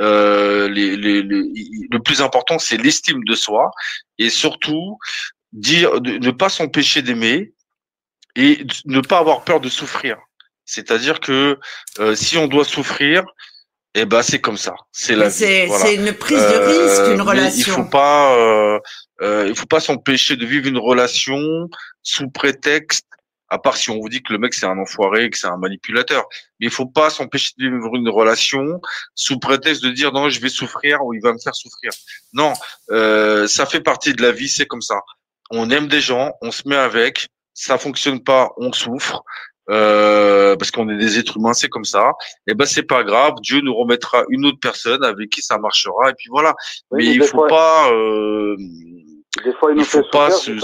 euh, 0.00 0.68
les, 0.68 0.96
les, 0.96 1.22
le 1.22 1.98
plus 1.98 2.22
important, 2.22 2.58
c'est 2.58 2.78
l'estime 2.78 3.22
de 3.24 3.34
soi 3.34 3.70
et 4.18 4.30
surtout 4.30 4.98
dire 5.52 6.00
ne 6.00 6.30
pas 6.30 6.48
s'empêcher 6.48 7.02
d'aimer 7.02 7.52
et 8.36 8.64
ne 8.86 9.00
pas 9.00 9.18
avoir 9.18 9.44
peur 9.44 9.60
de 9.60 9.68
souffrir. 9.68 10.16
C'est-à-dire 10.64 11.20
que 11.20 11.58
euh, 11.98 12.14
si 12.14 12.38
on 12.38 12.46
doit 12.46 12.64
souffrir, 12.64 13.24
eh 13.94 14.04
ben 14.04 14.22
c'est 14.22 14.40
comme 14.40 14.56
ça, 14.56 14.74
c'est 14.92 15.16
la 15.16 15.30
C'est 15.30 15.66
une 15.94 16.12
prise 16.12 16.38
de 16.38 16.42
risque, 16.42 17.14
une 17.14 17.22
relation. 17.22 17.72
Il 17.72 17.72
faut 17.72 17.90
pas, 17.90 18.36
euh, 18.36 18.78
euh, 19.20 19.46
il 19.48 19.56
faut 19.56 19.66
pas 19.66 19.80
s'empêcher 19.80 20.36
de 20.36 20.46
vivre 20.46 20.68
une 20.68 20.78
relation 20.78 21.68
sous 22.02 22.30
prétexte 22.30 23.06
à 23.50 23.58
part 23.58 23.76
si 23.76 23.90
on 23.90 23.98
vous 23.98 24.08
dit 24.08 24.22
que 24.22 24.32
le 24.32 24.38
mec 24.38 24.54
c'est 24.54 24.66
un 24.66 24.78
enfoiré, 24.78 25.28
que 25.28 25.36
c'est 25.36 25.48
un 25.48 25.56
manipulateur. 25.56 26.24
Mais 26.58 26.66
il 26.66 26.70
faut 26.70 26.86
pas 26.86 27.10
s'empêcher 27.10 27.52
de 27.58 27.64
vivre 27.64 27.94
une 27.96 28.08
relation 28.08 28.80
sous 29.14 29.38
prétexte 29.38 29.82
de 29.82 29.90
dire 29.90 30.12
non, 30.12 30.28
je 30.28 30.40
vais 30.40 30.48
souffrir 30.48 31.04
ou 31.04 31.12
il 31.14 31.20
va 31.20 31.32
me 31.32 31.38
faire 31.38 31.54
souffrir. 31.54 31.90
Non, 32.32 32.52
euh, 32.90 33.48
ça 33.48 33.66
fait 33.66 33.80
partie 33.80 34.14
de 34.14 34.22
la 34.22 34.30
vie, 34.30 34.48
c'est 34.48 34.66
comme 34.66 34.82
ça. 34.82 35.00
On 35.50 35.68
aime 35.70 35.88
des 35.88 36.00
gens, 36.00 36.32
on 36.42 36.52
se 36.52 36.66
met 36.68 36.76
avec, 36.76 37.28
ça 37.52 37.76
fonctionne 37.76 38.22
pas, 38.22 38.50
on 38.56 38.72
souffre. 38.72 39.24
Euh, 39.70 40.56
parce 40.56 40.70
qu'on 40.70 40.88
est 40.88 40.96
des 40.96 41.18
êtres 41.18 41.36
humains, 41.36 41.52
c'est 41.52 41.68
comme 41.68 41.84
ça. 41.84 42.12
Et 42.46 42.52
eh 42.52 42.54
ben 42.54 42.66
c'est 42.66 42.82
pas 42.82 43.04
grave, 43.04 43.34
Dieu 43.40 43.60
nous 43.60 43.74
remettra 43.74 44.24
une 44.28 44.44
autre 44.46 44.58
personne 44.60 45.04
avec 45.04 45.30
qui 45.30 45.42
ça 45.42 45.58
marchera 45.58 46.10
et 46.10 46.14
puis 46.14 46.28
voilà. 46.30 46.54
mais 46.92 47.04
il 47.04 47.22
faut 47.22 47.46
pas 47.46 47.90
euh, 47.92 48.56
des 49.44 49.52
fois, 49.52 49.70
il 49.74 49.84
faut 49.84 50.02
pas 50.10 50.30
se, 50.32 50.58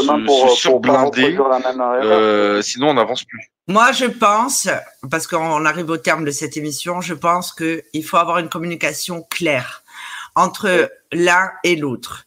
surblinder, 0.57 1.39
euh, 1.39 2.61
sinon 2.63 2.91
on 2.91 2.95
n'avance 2.95 3.25
plus. 3.25 3.53
Moi, 3.69 3.93
je 3.93 4.07
pense, 4.07 4.69
parce 5.09 5.27
qu'on 5.27 5.65
arrive 5.65 5.89
au 5.89 5.97
terme 5.97 6.25
de 6.25 6.31
cette 6.33 6.57
émission, 6.57 7.01
je 7.01 7.15
pense 7.15 7.53
qu'il 7.53 8.05
faut 8.05 8.17
avoir 8.17 8.39
une 8.39 8.49
communication 8.49 9.25
claire 9.31 9.85
entre 10.35 10.91
l'un 11.13 11.51
et 11.63 11.77
l'autre. 11.77 12.27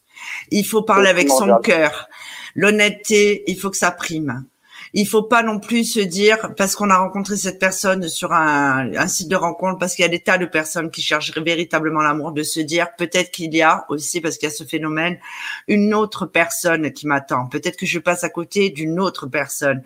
Il 0.50 0.64
faut 0.64 0.82
parler 0.82 1.10
avec 1.10 1.28
son 1.28 1.58
cœur. 1.58 2.08
L'honnêteté, 2.54 3.44
il 3.46 3.58
faut 3.58 3.70
que 3.70 3.76
ça 3.76 3.90
prime. 3.90 4.44
Il 4.92 5.06
faut 5.06 5.22
pas 5.22 5.42
non 5.42 5.60
plus 5.60 5.84
se 5.84 6.00
dire 6.00 6.52
parce 6.56 6.74
qu'on 6.74 6.90
a 6.90 6.98
rencontré 6.98 7.36
cette 7.36 7.58
personne 7.58 8.08
sur 8.08 8.32
un, 8.32 8.92
un 8.94 9.08
site 9.08 9.28
de 9.28 9.36
rencontre, 9.36 9.78
parce 9.78 9.94
qu'il 9.94 10.02
y 10.02 10.06
a 10.06 10.10
des 10.10 10.20
tas 10.20 10.38
de 10.38 10.46
personnes 10.46 10.90
qui 10.90 11.02
cherchent 11.02 11.36
véritablement 11.36 12.00
l'amour, 12.00 12.32
de 12.32 12.42
se 12.42 12.60
dire 12.60 12.88
peut-être 12.96 13.30
qu'il 13.30 13.54
y 13.54 13.62
a 13.62 13.84
aussi 13.88 14.20
parce 14.20 14.36
qu'il 14.36 14.48
y 14.48 14.52
a 14.52 14.54
ce 14.54 14.64
phénomène 14.64 15.18
une 15.68 15.94
autre 15.94 16.26
personne 16.26 16.92
qui 16.92 17.06
m'attend. 17.06 17.46
Peut-être 17.46 17.76
que 17.76 17.86
je 17.86 17.98
passe 17.98 18.24
à 18.24 18.28
côté 18.28 18.70
d'une 18.70 19.00
autre 19.00 19.26
personne. 19.26 19.82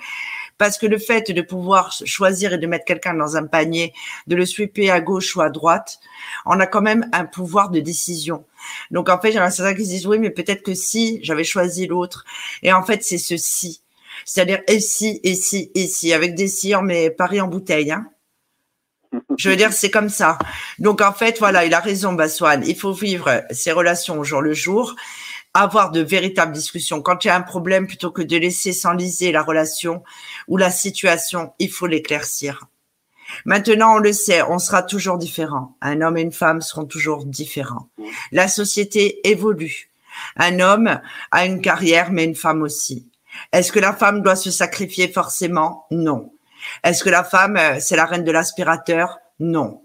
Parce 0.57 0.79
que 0.79 0.87
le 0.87 0.99
fait 0.99 1.33
de 1.33 1.43
pouvoir 1.43 1.93
choisir 2.05 2.53
et 2.53 2.59
de 2.59 2.67
mettre 2.67 2.85
quelqu'un 2.85 3.15
dans 3.15 3.37
un 3.37 3.47
panier, 3.47 3.93
de 4.27 4.37
le 4.37 4.47
sweeper 4.47 4.91
à 4.91 5.01
gauche 5.01 5.35
ou 5.37 5.41
à 5.41 5.51
droite, 5.51 5.99
on 6.47 6.61
a 6.61 6.67
quand 6.67 6.83
même 6.83 7.09
un 7.13 7.25
pouvoir 7.25 7.71
de 7.71 7.81
décision. 7.81 8.45
Donc 8.91 9.09
en 9.09 9.21
fait, 9.21 9.31
il 9.31 9.35
y 9.35 9.39
en 9.39 9.43
a 9.43 9.51
certains 9.51 9.75
qui 9.75 9.85
se 9.85 9.91
disent 9.91 10.07
oui, 10.07 10.19
mais 10.19 10.31
peut-être 10.31 10.63
que 10.63 10.75
si 10.75 11.21
j'avais 11.23 11.45
choisi 11.45 11.87
l'autre. 11.87 12.25
Et 12.63 12.73
en 12.73 12.83
fait, 12.83 13.03
c'est 13.03 13.19
ceci. 13.19 13.84
C'est-à-dire 14.25 14.61
et 14.69 14.81
si, 14.81 15.21
et 15.23 15.35
si, 15.35 15.71
et 15.75 15.87
si, 15.87 16.13
avec 16.13 16.35
des 16.35 16.49
si, 16.49 16.75
on 16.75 16.83
met 16.83 17.11
Paris 17.11 17.41
en 17.41 17.49
bouteille. 17.49 17.93
Hein. 17.93 18.07
Je 19.39 19.51
veux 19.51 19.57
dire, 19.57 19.73
c'est 19.73 19.91
comme 19.91 20.09
ça. 20.09 20.39
Donc 20.79 21.01
en 21.01 21.13
fait, 21.13 21.39
voilà, 21.39 21.65
il 21.65 21.75
a 21.75 21.81
raison, 21.81 22.13
Baswan. 22.13 22.63
Il 22.67 22.77
faut 22.77 22.93
vivre 22.93 23.43
ses 23.51 23.73
relations 23.73 24.19
au 24.19 24.25
jour 24.25 24.41
le 24.41 24.55
jour, 24.55 24.95
avoir 25.53 25.91
de 25.91 26.01
véritables 26.01 26.53
discussions. 26.53 27.03
Quand 27.03 27.25
il 27.25 27.29
y 27.29 27.31
a 27.31 27.37
un 27.37 27.43
problème, 27.43 27.87
plutôt 27.87 28.11
que 28.11 28.23
de 28.23 28.37
laisser 28.37 28.73
s'enliser 28.73 29.33
la 29.33 29.43
relation 29.43 30.03
ou 30.49 30.57
la 30.57 30.71
situation, 30.71 31.53
il 31.59 31.71
faut 31.71 31.87
l'éclaircir. 31.87 32.67
Maintenant, 33.45 33.97
on 33.97 33.99
le 33.99 34.13
sait, 34.13 34.43
on 34.43 34.59
sera 34.59 34.83
toujours 34.83 35.19
différent. 35.19 35.77
Un 35.81 36.03
homme 36.03 36.17
et 36.17 36.23
une 36.23 36.33
femme 36.33 36.61
seront 36.61 36.85
toujours 36.85 37.25
différents. 37.25 37.89
La 38.33 38.49
société 38.49 39.27
évolue. 39.29 39.91
Un 40.37 40.61
homme 40.61 41.01
a 41.31 41.47
une 41.47 41.61
carrière, 41.61 42.13
mais 42.13 42.25
une 42.25 42.35
femme 42.35 42.63
aussi. 42.63 43.09
Est-ce 43.53 43.73
que 43.73 43.81
la 43.81 43.93
femme 43.93 44.23
doit 44.23 44.37
se 44.37 44.51
sacrifier 44.51 45.09
forcément? 45.09 45.87
Non. 45.91 46.33
Est-ce 46.83 47.05
que 47.05 47.11
la 47.11 47.25
femme, 47.25 47.57
euh, 47.57 47.77
c'est 47.79 47.97
la 47.97 48.07
reine 48.07 48.25
de 48.25 48.33
l'aspirateur? 48.33 49.19
Non. 49.39 49.83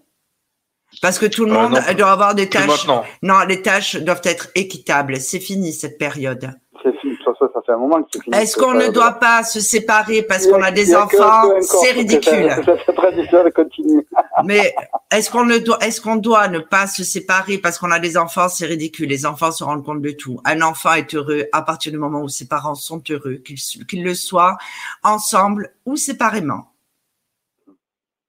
Parce 1.02 1.20
que 1.20 1.26
tout 1.26 1.46
le 1.46 1.52
euh, 1.52 1.56
monde 1.56 1.80
doit 1.98 2.12
avoir 2.12 2.36
des 2.36 2.50
tâches. 2.50 2.88
Non, 3.22 3.42
les 3.48 3.62
tâches 3.62 3.96
doivent 3.98 4.22
être 4.24 4.50
équitables. 4.56 5.18
C'est 5.18 5.40
fini 5.40 5.72
cette 5.72 5.98
période. 5.98 6.52
C'est 6.84 6.98
fini. 7.00 7.16
Ça, 7.24 7.32
ça, 7.40 7.62
fait 7.66 7.74
un 7.74 7.78
moment 7.78 8.02
que 8.02 8.10
c'est 8.14 8.24
fini. 8.24 8.36
Est-ce 8.36 8.58
qu'on 8.58 8.74
ne 8.74 8.88
doit 8.88 9.14
pas 9.14 9.44
se 9.44 9.60
séparer 9.60 10.24
parce 10.24 10.48
qu'on 10.48 10.64
a 10.64 10.72
des 10.72 10.96
enfants? 10.96 11.44
C'est 11.62 11.92
ridicule. 11.92 12.50
Mais 14.46 14.74
est-ce 15.12 15.30
qu'on 15.30 15.46
ne 15.46 15.58
doit, 15.58 15.78
est-ce 15.80 16.02
qu'on 16.02 16.16
doit 16.16 16.48
ne 16.48 16.60
pas 16.60 16.88
se 16.88 17.04
séparer 17.04 17.58
parce 17.58 17.78
qu'on 17.78 17.92
a 17.92 18.00
des 18.00 18.18
enfants? 18.18 18.50
C'est 18.50 18.66
ridicule. 18.66 19.10
Les 19.10 19.26
enfants 19.26 19.52
se 19.52 19.64
rendent 19.64 19.86
compte 19.86 20.02
de 20.02 20.12
tout. 20.12 20.42
Un 20.46 20.62
enfant 20.62 20.94
est 20.94 21.14
heureux 21.16 21.46
à 21.52 21.62
partir 21.62 21.92
du 21.92 21.98
moment 21.98 22.22
où 22.22 22.30
ses 22.30 22.48
parents 22.48 22.76
sont 22.76 23.04
heureux, 23.10 23.42
qu'ils 23.88 24.04
le 24.04 24.16
soient 24.16 24.58
ensemble 25.04 25.74
ou 25.86 25.96
séparément. 25.96 26.72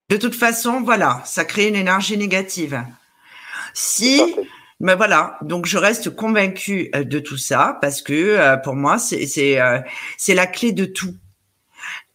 De 0.09 0.17
toute 0.17 0.35
façon, 0.35 0.81
voilà, 0.81 1.23
ça 1.25 1.45
crée 1.45 1.69
une 1.69 1.77
énergie 1.77 2.19
négative. 2.19 2.83
Si, 3.75 4.21
mais 4.81 4.97
voilà, 4.97 5.39
donc 5.43 5.67
je 5.67 5.79
reste 5.79 6.11
convaincue 6.11 6.91
euh, 6.95 7.05
de 7.05 7.19
tout 7.21 7.37
ça 7.37 7.79
parce 7.81 8.03
que 8.03 8.13
euh, 8.13 8.57
pour 8.57 8.75
moi, 8.75 8.99
c'est 8.99 9.27
c'est 9.27 9.61
euh, 9.61 9.79
c'est 10.17 10.35
la 10.35 10.47
clé 10.47 10.73
de 10.73 10.85
tout. 10.85 11.15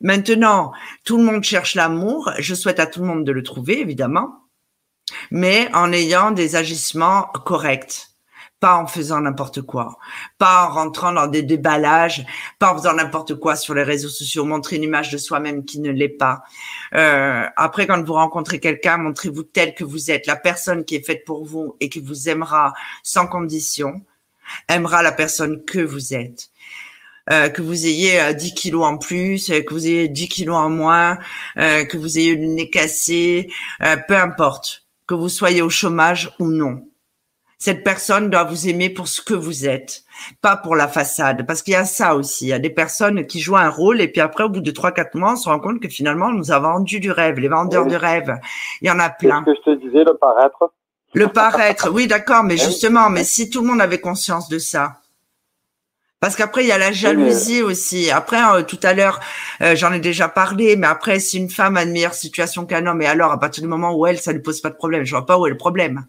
Maintenant, 0.02 0.72
tout 1.04 1.18
le 1.18 1.24
monde 1.24 1.44
cherche 1.44 1.76
l'amour. 1.76 2.32
Je 2.40 2.56
souhaite 2.56 2.80
à 2.80 2.86
tout 2.86 3.00
le 3.02 3.08
monde 3.08 3.24
de 3.24 3.32
le 3.32 3.44
trouver, 3.44 3.80
évidemment, 3.80 4.46
mais 5.32 5.70
en 5.74 5.92
ayant 5.92 6.32
des 6.32 6.56
agissements 6.56 7.24
corrects. 7.46 8.08
Pas 8.62 8.78
en 8.78 8.88
faisant 8.88 9.20
n'importe 9.20 9.62
quoi, 9.62 9.98
pas 10.38 10.66
en 10.66 10.74
rentrant 10.74 11.12
dans 11.12 11.28
des 11.28 11.44
déballages, 11.44 12.26
pas 12.58 12.74
en 12.74 12.78
faisant 12.78 12.94
n'importe 12.94 13.36
quoi 13.36 13.58
sur 13.58 13.74
les 13.74 13.84
réseaux 13.84 14.10
sociaux, 14.10 14.46
montrer 14.46 14.78
une 14.78 14.84
image 14.84 15.12
de 15.12 15.18
soi-même 15.18 15.66
qui 15.66 15.82
ne 15.82 15.92
l'est 15.92 16.08
pas. 16.08 16.42
Euh, 16.96 17.44
après, 17.58 17.86
quand 17.86 18.02
vous 18.02 18.14
rencontrez 18.14 18.62
quelqu'un, 18.62 18.98
montrez-vous 18.98 19.44
tel 19.44 19.76
que 19.76 19.84
vous 19.84 20.10
êtes, 20.10 20.26
la 20.26 20.38
personne 20.38 20.86
qui 20.86 20.96
est 20.96 21.06
faite 21.06 21.26
pour 21.26 21.46
vous 21.46 21.76
et 21.82 21.90
qui 21.90 22.00
vous 22.00 22.30
aimera 22.30 22.74
sans 23.04 23.28
condition, 23.28 24.02
aimera 24.70 25.04
la 25.04 25.12
personne 25.12 25.64
que 25.66 25.80
vous 25.80 26.14
êtes. 26.14 26.50
Euh, 27.32 27.50
que 27.50 27.64
vous 27.64 27.88
ayez 27.88 28.34
10 28.36 28.52
euh, 28.52 28.54
kilos 28.54 28.86
en 28.86 28.98
plus, 28.98 29.50
euh, 29.50 29.62
que 29.62 29.74
vous 29.74 29.88
ayez 29.88 30.08
10 30.08 30.28
kilos 30.28 30.56
en 30.56 30.70
moins, 30.70 31.18
que 31.56 31.98
vous 31.98 32.20
ayez 32.20 32.36
le 32.36 32.46
nez 32.46 32.70
cassé, 32.70 33.52
peu 34.08 34.16
importe, 34.16 34.86
que 35.08 35.16
vous 35.16 35.30
soyez 35.30 35.62
au 35.62 35.70
chômage 35.70 36.32
ou 36.40 36.48
non. 36.48 36.84
Cette 37.58 37.84
personne 37.84 38.30
doit 38.30 38.44
vous 38.44 38.68
aimer 38.68 38.90
pour 38.90 39.08
ce 39.08 39.22
que 39.22 39.34
vous 39.34 39.66
êtes, 39.66 40.04
pas 40.42 40.56
pour 40.56 40.76
la 40.76 40.88
façade. 40.88 41.48
Parce 41.48 41.64
qu'il 41.64 41.74
y 41.74 41.78
a 41.78 41.86
ça 41.86 42.16
aussi. 42.16 42.46
Il 42.46 42.50
y 42.50 42.54
a 42.54 42.60
des 42.60 42.70
personnes 42.70 43.26
qui 43.26 43.40
jouent 43.40 43.56
un 43.56 43.70
rôle 43.70 44.02
et 44.02 44.08
puis 44.08 44.22
après, 44.22 44.44
au 44.44 44.50
bout 44.50 44.60
de 44.60 44.72
3-4 44.72 45.18
mois, 45.18 45.34
on 45.34 45.36
se 45.36 45.50
rend 45.50 45.60
compte 45.60 45.80
que 45.80 45.88
finalement, 45.88 46.28
on 46.28 46.34
nous 46.34 46.52
a 46.52 46.60
vendu 46.60 47.00
du 47.00 47.12
rêve, 47.12 47.40
les 47.40 47.48
vendeurs 47.48 47.88
de 47.88 47.96
rêve. 47.96 48.38
Il 48.82 48.88
y 48.88 48.92
en 48.92 49.00
a 49.00 49.10
plein. 49.10 49.44
Ce 49.46 49.52
que 49.52 49.58
je 49.58 49.72
te 49.72 49.84
disais, 49.84 50.04
le 50.04 50.16
paraître. 50.16 50.72
Le 51.14 51.28
paraître, 51.30 51.90
oui, 51.92 52.08
d'accord, 52.08 52.44
mais 52.44 52.58
justement, 52.58 53.10
mais 53.10 53.24
si 53.24 53.50
tout 53.50 53.62
le 53.62 53.68
monde 53.68 53.82
avait 53.82 54.02
conscience 54.02 54.50
de 54.50 54.60
ça, 54.60 55.00
parce 56.26 56.36
qu'après, 56.36 56.64
il 56.64 56.68
y 56.68 56.72
a 56.72 56.80
la 56.80 56.92
jalousie 56.92 57.62
aussi. 57.62 58.10
Après, 58.10 58.42
euh, 58.42 58.64
tout 58.64 58.80
à 58.82 58.96
l'heure, 58.96 59.20
euh, 59.62 59.76
j'en 59.76 59.94
ai 59.94 60.00
déjà 60.00 60.28
parlé, 60.28 60.76
mais 60.76 60.88
après, 60.88 61.20
si 61.20 61.38
une 61.38 61.52
femme 61.52 61.78
a 61.78 61.84
une 61.84 61.92
meilleure 61.92 62.16
situation 62.16 62.66
qu'un 62.66 62.88
homme, 62.88 63.04
et 63.04 63.06
alors, 63.06 63.32
à 63.32 63.40
partir 63.40 63.62
du 63.62 63.70
moment 63.70 63.96
où 63.96 64.08
elle, 64.08 64.18
ça 64.18 64.34
ne 64.34 64.40
pose 64.40 64.60
pas 64.60 64.72
de 64.72 64.76
problème, 64.76 65.04
je 65.04 65.12
vois 65.12 65.28
pas 65.28 65.38
où 65.38 65.46
est 65.46 65.52
le 65.52 65.58
problème. 65.58 66.08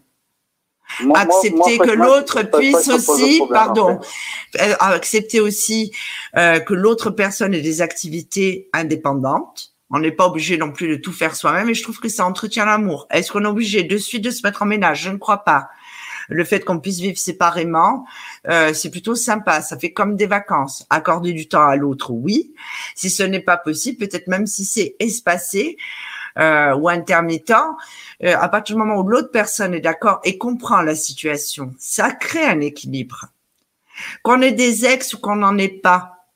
accepter 1.13 1.77
que 1.77 1.91
l'autre 1.91 2.41
puisse 2.41 2.87
aussi, 2.87 3.43
pardon, 3.47 3.99
euh, 4.59 4.73
accepter 4.79 5.39
aussi 5.39 5.91
que 6.33 6.73
l'autre 6.73 7.11
personne 7.11 7.53
ait 7.53 7.61
des 7.61 7.83
activités 7.83 8.71
indépendantes. 8.73 9.75
On 9.91 9.99
n'est 9.99 10.11
pas 10.11 10.25
obligé 10.25 10.57
non 10.57 10.71
plus 10.71 10.87
de 10.87 10.95
tout 10.95 11.13
faire 11.13 11.35
soi-même, 11.35 11.69
et 11.69 11.75
je 11.75 11.83
trouve 11.83 11.99
que 11.99 12.09
ça 12.09 12.25
entretient 12.25 12.65
l'amour. 12.65 13.05
Est-ce 13.11 13.31
qu'on 13.31 13.43
est 13.43 13.47
obligé 13.47 13.83
de 13.83 13.97
suite 13.99 14.23
de 14.23 14.31
se 14.31 14.41
mettre 14.41 14.63
en 14.63 14.65
ménage? 14.65 15.03
Je 15.03 15.11
ne 15.11 15.17
crois 15.17 15.43
pas 15.43 15.69
le 16.27 16.43
fait 16.43 16.63
qu'on 16.63 16.79
puisse 16.79 16.99
vivre 16.99 17.17
séparément, 17.17 18.05
euh, 18.47 18.73
c'est 18.73 18.89
plutôt 18.89 19.15
sympa. 19.15 19.61
Ça 19.61 19.77
fait 19.77 19.91
comme 19.91 20.15
des 20.15 20.27
vacances. 20.27 20.85
Accorder 20.89 21.33
du 21.33 21.47
temps 21.47 21.67
à 21.67 21.75
l'autre, 21.75 22.11
oui. 22.11 22.53
Si 22.95 23.09
ce 23.09 23.23
n'est 23.23 23.41
pas 23.41 23.57
possible, 23.57 23.97
peut-être 23.97 24.27
même 24.27 24.47
si 24.47 24.65
c'est 24.65 24.95
espacé 24.99 25.77
euh, 26.37 26.75
ou 26.75 26.89
intermittent, 26.89 27.51
euh, 28.23 28.35
à 28.37 28.49
partir 28.49 28.75
du 28.75 28.79
moment 28.79 28.99
où 28.99 29.07
l'autre 29.07 29.31
personne 29.31 29.73
est 29.73 29.81
d'accord 29.81 30.19
et 30.23 30.37
comprend 30.37 30.81
la 30.81 30.95
situation, 30.95 31.73
ça 31.79 32.11
crée 32.11 32.45
un 32.45 32.59
équilibre. 32.61 33.27
Qu'on 34.21 34.41
ait 34.41 34.51
des 34.51 34.85
ex 34.85 35.13
ou 35.13 35.19
qu'on 35.19 35.37
n'en 35.37 35.57
ait 35.57 35.69
pas, 35.69 36.27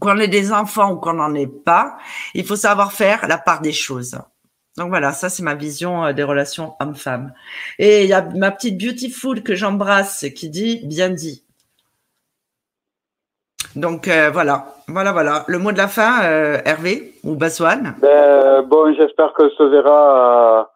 qu'on 0.00 0.18
ait 0.18 0.28
des 0.28 0.52
enfants 0.52 0.92
ou 0.92 0.96
qu'on 0.96 1.14
n'en 1.14 1.34
ait 1.34 1.46
pas, 1.46 1.98
il 2.34 2.46
faut 2.46 2.56
savoir 2.56 2.92
faire 2.92 3.26
la 3.28 3.36
part 3.36 3.60
des 3.60 3.72
choses. 3.72 4.18
Donc 4.78 4.90
voilà, 4.90 5.10
ça 5.10 5.28
c'est 5.28 5.42
ma 5.42 5.56
vision 5.56 6.04
euh, 6.04 6.12
des 6.12 6.22
relations 6.22 6.74
homme-femme. 6.78 7.32
Et 7.80 8.04
il 8.04 8.08
y 8.08 8.12
a 8.12 8.22
ma 8.22 8.52
petite 8.52 8.78
beautiful 8.80 9.42
que 9.42 9.56
j'embrasse 9.56 10.24
qui 10.36 10.48
dit 10.48 10.86
bien 10.86 11.10
dit. 11.10 11.44
Donc 13.74 14.06
euh, 14.06 14.30
voilà, 14.32 14.66
voilà, 14.86 15.12
voilà. 15.12 15.44
Le 15.48 15.58
mot 15.58 15.72
de 15.72 15.78
la 15.78 15.88
fin, 15.88 16.22
euh, 16.22 16.58
Hervé 16.64 17.14
ou 17.24 17.34
Baswan? 17.34 17.96
Ben, 18.00 18.62
Bon, 18.62 18.94
j'espère 18.94 19.32
que 19.34 19.50
se 19.50 19.62
verra 19.64 20.70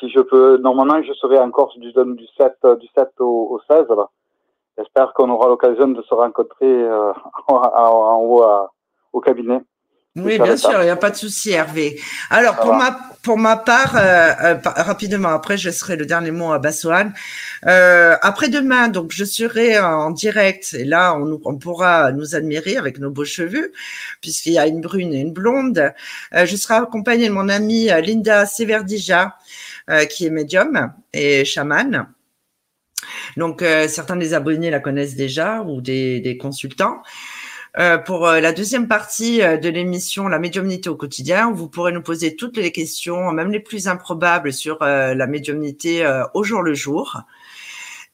si 0.00 0.10
je 0.10 0.20
peux, 0.20 0.56
normalement, 0.56 1.00
je 1.02 1.12
serai 1.12 1.38
en 1.38 1.50
Corse 1.50 1.78
du, 1.78 1.92
du 1.92 2.26
7, 2.36 2.52
du 2.80 2.88
7 2.96 3.08
au, 3.20 3.60
16. 3.70 3.84
J'espère 4.76 5.12
qu'on 5.12 5.30
aura 5.30 5.48
l'occasion 5.48 5.86
de 5.88 6.02
se 6.02 6.14
rencontrer 6.14 6.88
en, 7.48 8.18
haut 8.22 8.44
au 9.12 9.20
cabinet. 9.20 9.60
Oui, 10.14 10.38
bien 10.38 10.58
sûr, 10.58 10.74
il 10.80 10.84
n'y 10.84 10.90
a 10.90 10.96
pas 10.96 11.10
de 11.10 11.16
souci, 11.16 11.52
Hervé. 11.52 11.98
Alors, 12.28 12.56
pour 12.56 12.74
ma, 12.74 13.00
pour 13.22 13.38
ma 13.38 13.56
part, 13.56 13.96
euh, 13.96 14.32
euh, 14.42 14.56
rapidement, 14.62 15.30
après, 15.30 15.56
je 15.56 15.70
serai 15.70 15.96
le 15.96 16.04
dernier 16.04 16.32
mot 16.32 16.52
à 16.52 16.58
Bassoane. 16.58 17.14
Euh, 17.66 18.14
après-demain, 18.20 18.88
donc, 18.88 19.12
je 19.12 19.24
serai 19.24 19.78
en 19.78 20.10
direct 20.10 20.74
et 20.74 20.84
là, 20.84 21.16
on, 21.16 21.40
on, 21.46 21.56
pourra 21.56 22.12
nous 22.12 22.34
admirer 22.34 22.76
avec 22.76 22.98
nos 22.98 23.10
beaux 23.10 23.24
cheveux, 23.24 23.72
puisqu'il 24.20 24.52
y 24.52 24.58
a 24.58 24.66
une 24.66 24.82
brune 24.82 25.14
et 25.14 25.20
une 25.20 25.32
blonde. 25.32 25.94
je 26.32 26.56
serai 26.56 26.74
accompagnée 26.74 27.28
de 27.28 27.32
mon 27.32 27.48
amie 27.48 27.86
Linda 27.86 28.44
Severdija, 28.44 29.38
qui 30.10 30.26
est 30.26 30.30
médium 30.30 30.92
et 31.14 31.46
chamane. 31.46 32.06
Donc, 33.38 33.64
certains 33.88 34.16
des 34.16 34.34
abonnés 34.34 34.70
la 34.70 34.80
connaissent 34.80 35.16
déjà 35.16 35.62
ou 35.62 35.80
des, 35.80 36.20
des 36.20 36.36
consultants. 36.36 37.02
Euh, 37.78 37.96
pour 37.96 38.26
euh, 38.26 38.40
la 38.40 38.52
deuxième 38.52 38.86
partie 38.86 39.40
euh, 39.40 39.56
de 39.56 39.70
l'émission 39.70 40.28
La 40.28 40.38
médiumnité 40.38 40.90
au 40.90 40.96
quotidien, 40.96 41.50
vous 41.52 41.68
pourrez 41.68 41.92
nous 41.92 42.02
poser 42.02 42.36
toutes 42.36 42.58
les 42.58 42.70
questions, 42.70 43.32
même 43.32 43.50
les 43.50 43.60
plus 43.60 43.88
improbables, 43.88 44.52
sur 44.52 44.78
la 44.80 45.26
médiumnité 45.26 46.06
au 46.34 46.44
jour 46.44 46.62
le 46.62 46.74
jour. 46.74 47.22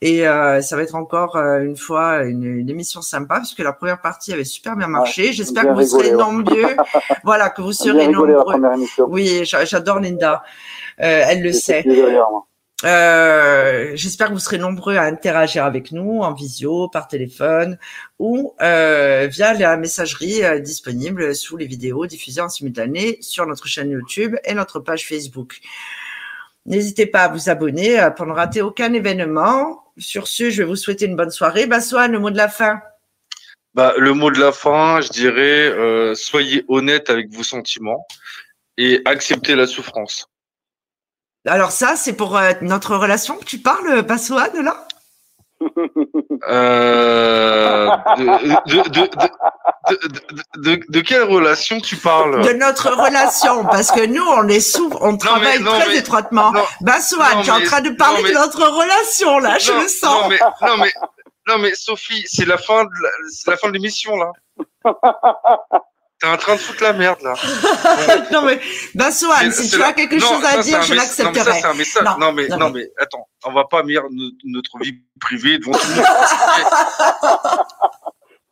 Et 0.00 0.20
ça 0.22 0.76
va 0.76 0.82
être 0.82 0.94
encore 0.94 1.36
une 1.36 1.76
fois 1.76 2.24
une, 2.24 2.68
émission 2.68 3.02
sympa 3.02 3.38
puisque 3.38 3.58
la 3.60 3.72
première 3.72 4.00
partie 4.00 4.32
avait 4.32 4.44
super 4.44 4.76
bien 4.76 4.86
marché. 4.86 5.32
J'espère 5.32 5.64
que 5.64 5.72
vous 5.72 5.86
serez 5.86 6.12
nombreux. 6.12 6.76
voilà, 7.24 7.50
que 7.50 7.62
vous 7.62 7.72
serez 7.72 8.08
nombreux. 8.08 8.36
Oui, 9.08 9.42
j'adore 9.44 10.00
Linda. 10.00 10.42
elle 10.96 11.42
le 11.42 11.52
sait. 11.52 11.84
Euh, 12.84 13.90
j'espère 13.94 14.28
que 14.28 14.34
vous 14.34 14.38
serez 14.38 14.58
nombreux 14.58 14.96
à 14.96 15.02
interagir 15.02 15.64
avec 15.64 15.90
nous 15.90 16.20
en 16.20 16.32
visio, 16.32 16.88
par 16.88 17.08
téléphone 17.08 17.76
ou 18.20 18.54
euh, 18.62 19.26
via 19.28 19.52
la 19.54 19.76
messagerie 19.76 20.44
euh, 20.44 20.60
disponible 20.60 21.34
sous 21.34 21.56
les 21.56 21.66
vidéos 21.66 22.06
diffusées 22.06 22.40
en 22.40 22.48
simultané 22.48 23.18
sur 23.20 23.46
notre 23.46 23.66
chaîne 23.66 23.90
YouTube 23.90 24.36
et 24.44 24.54
notre 24.54 24.78
page 24.78 25.08
Facebook. 25.08 25.58
N'hésitez 26.66 27.06
pas 27.06 27.24
à 27.24 27.28
vous 27.28 27.50
abonner 27.50 28.08
pour 28.16 28.26
ne 28.26 28.32
rater 28.32 28.62
aucun 28.62 28.92
événement. 28.92 29.84
Sur 29.96 30.28
ce, 30.28 30.50
je 30.50 30.62
vais 30.62 30.68
vous 30.68 30.76
souhaiter 30.76 31.06
une 31.06 31.16
bonne 31.16 31.30
soirée. 31.30 31.66
Bassoine, 31.66 32.12
le 32.12 32.20
mot 32.20 32.30
de 32.30 32.36
la 32.36 32.48
fin. 32.48 32.80
Bah, 33.74 33.94
le 33.96 34.12
mot 34.12 34.30
de 34.30 34.38
la 34.38 34.52
fin, 34.52 35.00
je 35.00 35.08
dirais, 35.08 36.14
soyez 36.14 36.64
honnête 36.68 37.10
avec 37.10 37.30
vos 37.30 37.42
sentiments 37.42 38.06
et 38.76 39.00
acceptez 39.06 39.56
la 39.56 39.66
souffrance. 39.66 40.28
Alors 41.46 41.70
ça, 41.70 41.96
c'est 41.96 42.14
pour 42.14 42.36
euh, 42.36 42.52
notre 42.62 42.96
relation 42.96 43.36
que 43.36 43.44
tu 43.44 43.58
parles, 43.58 44.02
Bassoane, 44.02 44.62
là? 44.62 44.86
Euh, 46.48 47.88
de, 50.56 51.00
quelle 51.00 51.24
relation 51.24 51.80
tu 51.80 51.96
parles? 51.96 52.44
De 52.44 52.52
notre 52.52 52.90
relation, 52.90 53.64
parce 53.64 53.90
que 53.90 54.06
nous, 54.06 54.22
on 54.22 54.46
est 54.48 54.60
sous, 54.60 54.90
on 55.00 55.16
travaille 55.16 55.62
très 55.62 55.96
étroitement. 55.96 56.52
Bassoane, 56.80 57.42
tu 57.42 57.48
es 57.48 57.52
en 57.52 57.62
train 57.62 57.80
de 57.80 57.90
parler 57.90 58.22
de 58.22 58.34
notre 58.34 58.62
relation, 58.62 59.38
là, 59.38 59.58
je 59.58 59.72
le 59.72 59.88
sens. 59.88 60.22
Non 60.22 60.28
mais, 60.28 60.38
non 60.62 60.76
mais, 60.78 60.92
non 61.48 61.58
mais 61.58 61.74
Sophie, 61.74 62.24
c'est 62.26 62.46
la 62.46 62.58
fin 62.58 62.84
de 62.84 62.90
la 63.46 63.56
fin 63.56 63.68
de 63.68 63.72
l'émission, 63.72 64.16
là. 64.16 64.32
T'es 66.20 66.26
en 66.26 66.36
train 66.36 66.56
de 66.56 66.60
foutre 66.60 66.82
la 66.82 66.92
merde 66.92 67.22
là. 67.22 67.34
non 68.32 68.42
mais 68.42 68.60
Bassoane, 68.94 69.52
si 69.52 69.70
tu 69.70 69.80
as 69.80 69.92
quelque 69.92 70.18
chose 70.18 70.44
à 70.44 70.60
dire, 70.62 70.82
je 70.82 70.94
l'accepterai. 70.94 71.62
Non, 71.62 71.74
mais 71.76 71.84
ça, 71.84 72.16
non, 72.18 72.32
mais 72.32 72.48
non, 72.48 72.70
mais 72.70 72.90
attends, 72.98 73.28
on 73.44 73.52
va 73.52 73.64
pas 73.64 73.84
mettre 73.84 74.08
notre 74.44 74.78
vie 74.80 75.00
privée 75.20 75.58
devant 75.58 75.72
tout 75.72 75.86
le 75.86 75.94
monde. 75.94 76.04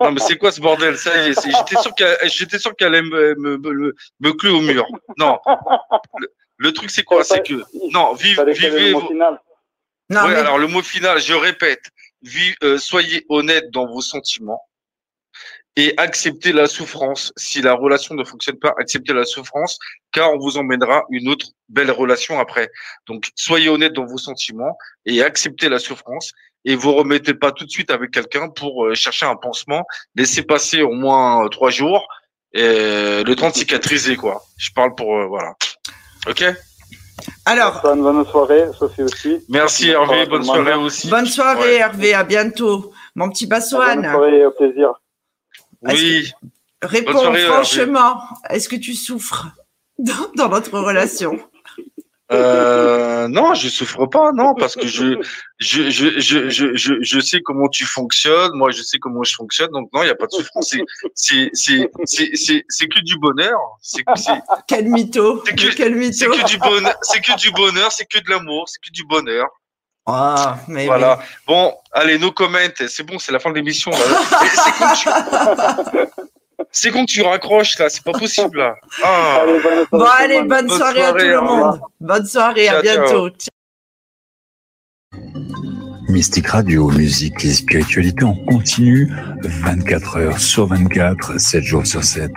non 0.00 0.12
mais 0.12 0.20
c'est 0.20 0.36
quoi 0.36 0.52
ce 0.52 0.60
bordel? 0.60 0.96
Ça 0.96 1.10
j'étais 1.24 1.80
sûr 1.80 1.92
qu'elle, 1.96 2.16
j'étais 2.24 2.60
sûr 2.60 2.76
qu'elle 2.76 2.94
allait 2.94 3.02
me, 3.02 3.34
me, 3.34 3.58
me, 3.58 3.96
me 4.20 4.32
clouer 4.32 4.52
au 4.52 4.60
mur. 4.60 4.86
Non. 5.18 5.40
Le, 6.58 6.72
truc 6.72 6.90
c'est 6.90 7.02
quoi? 7.02 7.24
C'est 7.24 7.44
que 7.44 7.64
non, 7.90 8.14
vive, 8.14 8.40
vivez. 8.46 8.92
Le 8.92 9.00
final. 9.00 9.40
Non, 10.08 10.26
ouais, 10.26 10.36
alors 10.36 10.58
le 10.58 10.68
mot 10.68 10.82
final, 10.82 11.20
je 11.20 11.34
répète, 11.34 11.82
vive, 12.22 12.54
euh, 12.62 12.78
soyez 12.78 13.26
honnête 13.28 13.72
dans 13.72 13.88
vos 13.88 14.00
sentiments 14.00 14.62
et 15.76 15.92
accepter 15.98 16.52
la 16.52 16.66
souffrance. 16.66 17.32
Si 17.36 17.60
la 17.60 17.74
relation 17.74 18.14
ne 18.14 18.24
fonctionne 18.24 18.58
pas, 18.58 18.74
acceptez 18.78 19.12
la 19.12 19.24
souffrance, 19.24 19.78
car 20.10 20.32
on 20.32 20.38
vous 20.38 20.56
emmènera 20.56 21.04
une 21.10 21.28
autre 21.28 21.46
belle 21.68 21.90
relation 21.90 22.40
après. 22.40 22.70
Donc, 23.06 23.28
soyez 23.34 23.68
honnête 23.68 23.92
dans 23.92 24.06
vos 24.06 24.18
sentiments 24.18 24.76
et 25.04 25.22
acceptez 25.22 25.68
la 25.68 25.78
souffrance. 25.78 26.32
Et 26.64 26.74
vous 26.74 26.94
remettez 26.94 27.34
pas 27.34 27.52
tout 27.52 27.64
de 27.64 27.70
suite 27.70 27.90
avec 27.90 28.10
quelqu'un 28.10 28.48
pour 28.48 28.86
euh, 28.86 28.94
chercher 28.94 29.26
un 29.26 29.36
pansement. 29.36 29.84
Laissez 30.16 30.42
passer 30.42 30.82
au 30.82 30.92
moins 30.92 31.44
euh, 31.44 31.48
trois 31.48 31.70
jours 31.70 32.08
et 32.52 32.62
euh, 32.62 33.22
le 33.22 33.36
temps 33.36 33.50
de 33.50 33.54
cicatriser, 33.54 34.16
quoi. 34.16 34.42
Je 34.56 34.70
parle 34.74 34.94
pour 34.96 35.28
voilà. 35.28 35.54
Ok? 36.28 36.44
Alors. 37.44 37.80
Bonne, 37.82 38.26
soirée, 38.26 38.64
Sophie 38.76 39.02
aussi. 39.02 39.44
Merci 39.48 39.90
Hervé, 39.90 40.26
bonne 40.26 40.42
soirée 40.42 40.74
aussi. 40.74 41.08
Bonne 41.08 41.26
soirée 41.26 41.76
Hervé, 41.76 42.14
à 42.14 42.24
bientôt. 42.24 42.92
Mon 43.14 43.28
petit 43.28 43.46
Bassoane. 43.46 44.02
Bonne 44.02 44.10
soirée, 44.10 44.46
au 44.46 44.50
plaisir. 44.50 44.94
Oui. 45.88 46.32
Réponds 46.82 47.32
franchement, 47.34 48.20
est-ce 48.50 48.68
que 48.68 48.76
tu 48.76 48.94
souffres 48.94 49.46
dans, 49.98 50.48
notre 50.48 50.78
relation? 50.78 51.38
Euh, 52.32 53.28
non, 53.28 53.54
je 53.54 53.68
souffre 53.68 54.06
pas, 54.06 54.32
non, 54.32 54.54
parce 54.56 54.74
que 54.74 54.86
je, 54.86 55.20
je, 55.58 55.90
je, 55.90 56.18
je, 56.18 56.48
je, 56.50 56.94
je, 57.00 57.20
sais 57.20 57.40
comment 57.40 57.68
tu 57.68 57.84
fonctionnes, 57.84 58.50
moi 58.54 58.72
je 58.72 58.82
sais 58.82 58.98
comment 58.98 59.22
je 59.22 59.32
fonctionne, 59.32 59.70
donc 59.70 59.88
non, 59.92 60.02
il 60.02 60.06
n'y 60.06 60.10
a 60.10 60.16
pas 60.16 60.26
de 60.26 60.32
souffrance. 60.32 60.74
C'est, 61.14 61.50
c'est, 61.52 61.88
c'est, 62.04 62.64
c'est, 62.68 62.88
que 62.88 62.98
du 63.04 63.16
bonheur. 63.18 63.60
C'est, 63.80 64.02
quel 64.66 64.88
mytho. 64.88 65.44
C'est 65.46 65.54
que, 65.54 65.74
quel 65.76 65.94
mytho. 65.94 66.12
C'est 66.12 66.26
que 66.26 66.46
du 66.48 66.58
bonheur, 66.58 66.98
c'est 67.02 67.20
que 67.20 67.36
du 67.38 67.50
bonheur, 67.52 67.92
c'est 67.92 68.06
que 68.06 68.18
de 68.18 68.28
l'amour, 68.28 68.68
c'est 68.68 68.80
que 68.80 68.90
du 68.90 69.04
bonheur. 69.04 69.46
Ah, 70.06 70.58
mais 70.68 70.86
voilà. 70.86 71.18
Bon, 71.46 71.74
allez, 71.92 72.18
nos 72.18 72.30
comments. 72.30 72.58
C'est 72.86 73.02
bon, 73.02 73.18
c'est 73.18 73.32
la 73.32 73.40
fin 73.40 73.50
de 73.50 73.56
l'émission. 73.56 73.90
C'est 76.72 76.90
quand 76.90 77.04
tu 77.04 77.22
raccroches 77.22 77.78
là, 77.78 77.88
c'est 77.88 78.02
pas 78.02 78.12
possible 78.12 78.58
là. 78.58 78.74
Ah. 79.02 79.44
bon, 79.90 80.04
allez, 80.18 80.42
bonne, 80.42 80.68
soirée, 80.68 81.02
à 81.02 81.12
tout 81.12 81.18
le 81.18 81.40
monde. 81.40 81.80
Bonne 82.00 82.26
soirée, 82.26 82.68
à 82.68 82.82
bientôt. 82.82 83.30
Mystique 86.08 86.48
Radio, 86.48 86.90
musique 86.90 87.44
et 87.44 87.52
spiritualité 87.52 88.24
en 88.24 88.34
continu, 88.34 89.12
24 89.42 90.16
heures 90.18 90.38
sur 90.38 90.66
24, 90.66 91.38
7 91.38 91.62
jours 91.62 91.86
sur 91.86 92.04
7. 92.04 92.30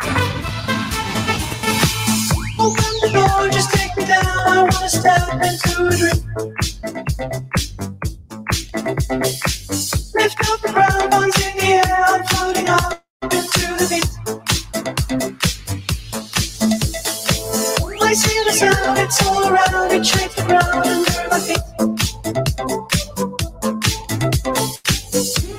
Lift 10.16 10.40
up 10.52 10.62
the 10.62 10.72
brown 10.74 11.10
ones 11.12 11.36
in 11.46 11.58
the 11.58 11.68
air, 11.74 12.06
I'm 12.08 12.24
floating 12.28 12.70
up 12.70 13.04
into 13.24 13.68
the 13.80 13.88
beat. 13.90 14.10
I 18.02 18.14
see 18.14 18.44
the 18.46 18.54
sound, 18.54 19.00
it's 19.00 19.26
all 19.28 19.44
around, 19.50 19.94
the 20.36 20.44
ground 20.44 20.88
under 20.88 21.30
my 21.30 21.40
feet. 21.40 21.64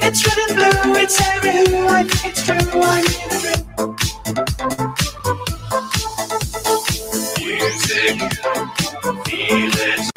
It's 0.03 0.27
red 0.27 0.39
and 0.49 0.57
blue, 0.57 0.95
it's 1.03 1.21
everywhere, 1.35 1.89
I 1.89 2.05
think 2.05 2.27
it's 2.33 2.47
true, 2.47 2.83
I 2.83 3.03
need 3.03 3.33
a. 3.33 3.65
Music, 7.41 8.21
feel 9.51 9.73
it, 9.75 10.11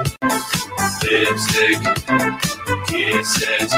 lipstick 1.03 1.79
kisses, 2.87 3.73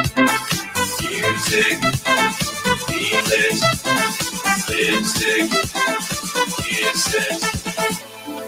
music, 1.02 1.78
feel 2.88 3.32
it, 3.42 3.64
lipstick, 4.70 5.52
kisses. 6.58 7.44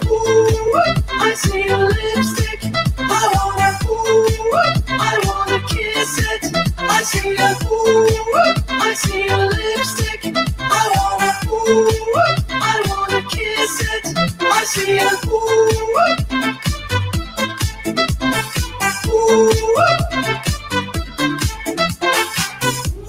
Ooh, 0.06 0.82
I 1.10 1.34
see 1.36 1.66
your 1.66 1.78
lipstick. 1.88 2.60
I 2.98 3.32
wanna, 3.34 3.78
ooh, 3.90 4.56
I 4.88 5.20
wanna 5.26 5.60
kiss 5.68 6.18
it. 6.18 6.56
I 6.78 7.02
see 7.04 7.30
your, 7.30 7.56
ooh, 7.72 8.38
I 8.68 8.94
see 8.94 9.26
your 9.26 9.46
lipstick. 9.48 10.36
I 10.58 10.92
wanna, 10.96 11.52
ooh, 11.52 11.90
I 12.50 12.84
wanna 12.88 13.22
kiss 13.30 13.82
it. 13.82 14.18
I 14.42 14.64
see 14.66 14.96
your, 14.96 15.12
ooh. 15.32 16.17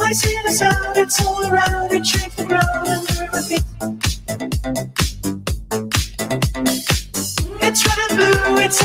I 0.01 0.11
see 0.11 0.35
the 0.43 0.51
sound, 0.51 0.97
it's 0.97 1.25
all 1.25 1.45
around, 1.45 1.93
it 1.93 2.05
shakes 2.05 2.35
the 2.35 2.45
ground 2.45 2.87
under 2.87 3.29
my 3.31 3.41
feet. 3.41 3.63
It's 7.61 7.85
red 7.87 7.99
and 8.09 8.17
blue, 8.17 8.57
it's 8.57 8.79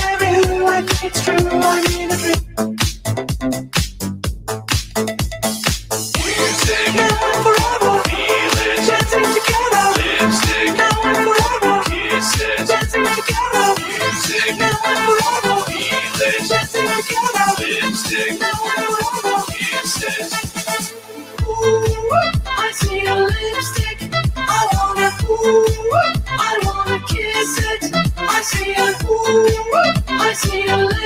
I 30.26 30.32
see 30.36 30.66
your 30.66 30.76
lips. 30.76 31.03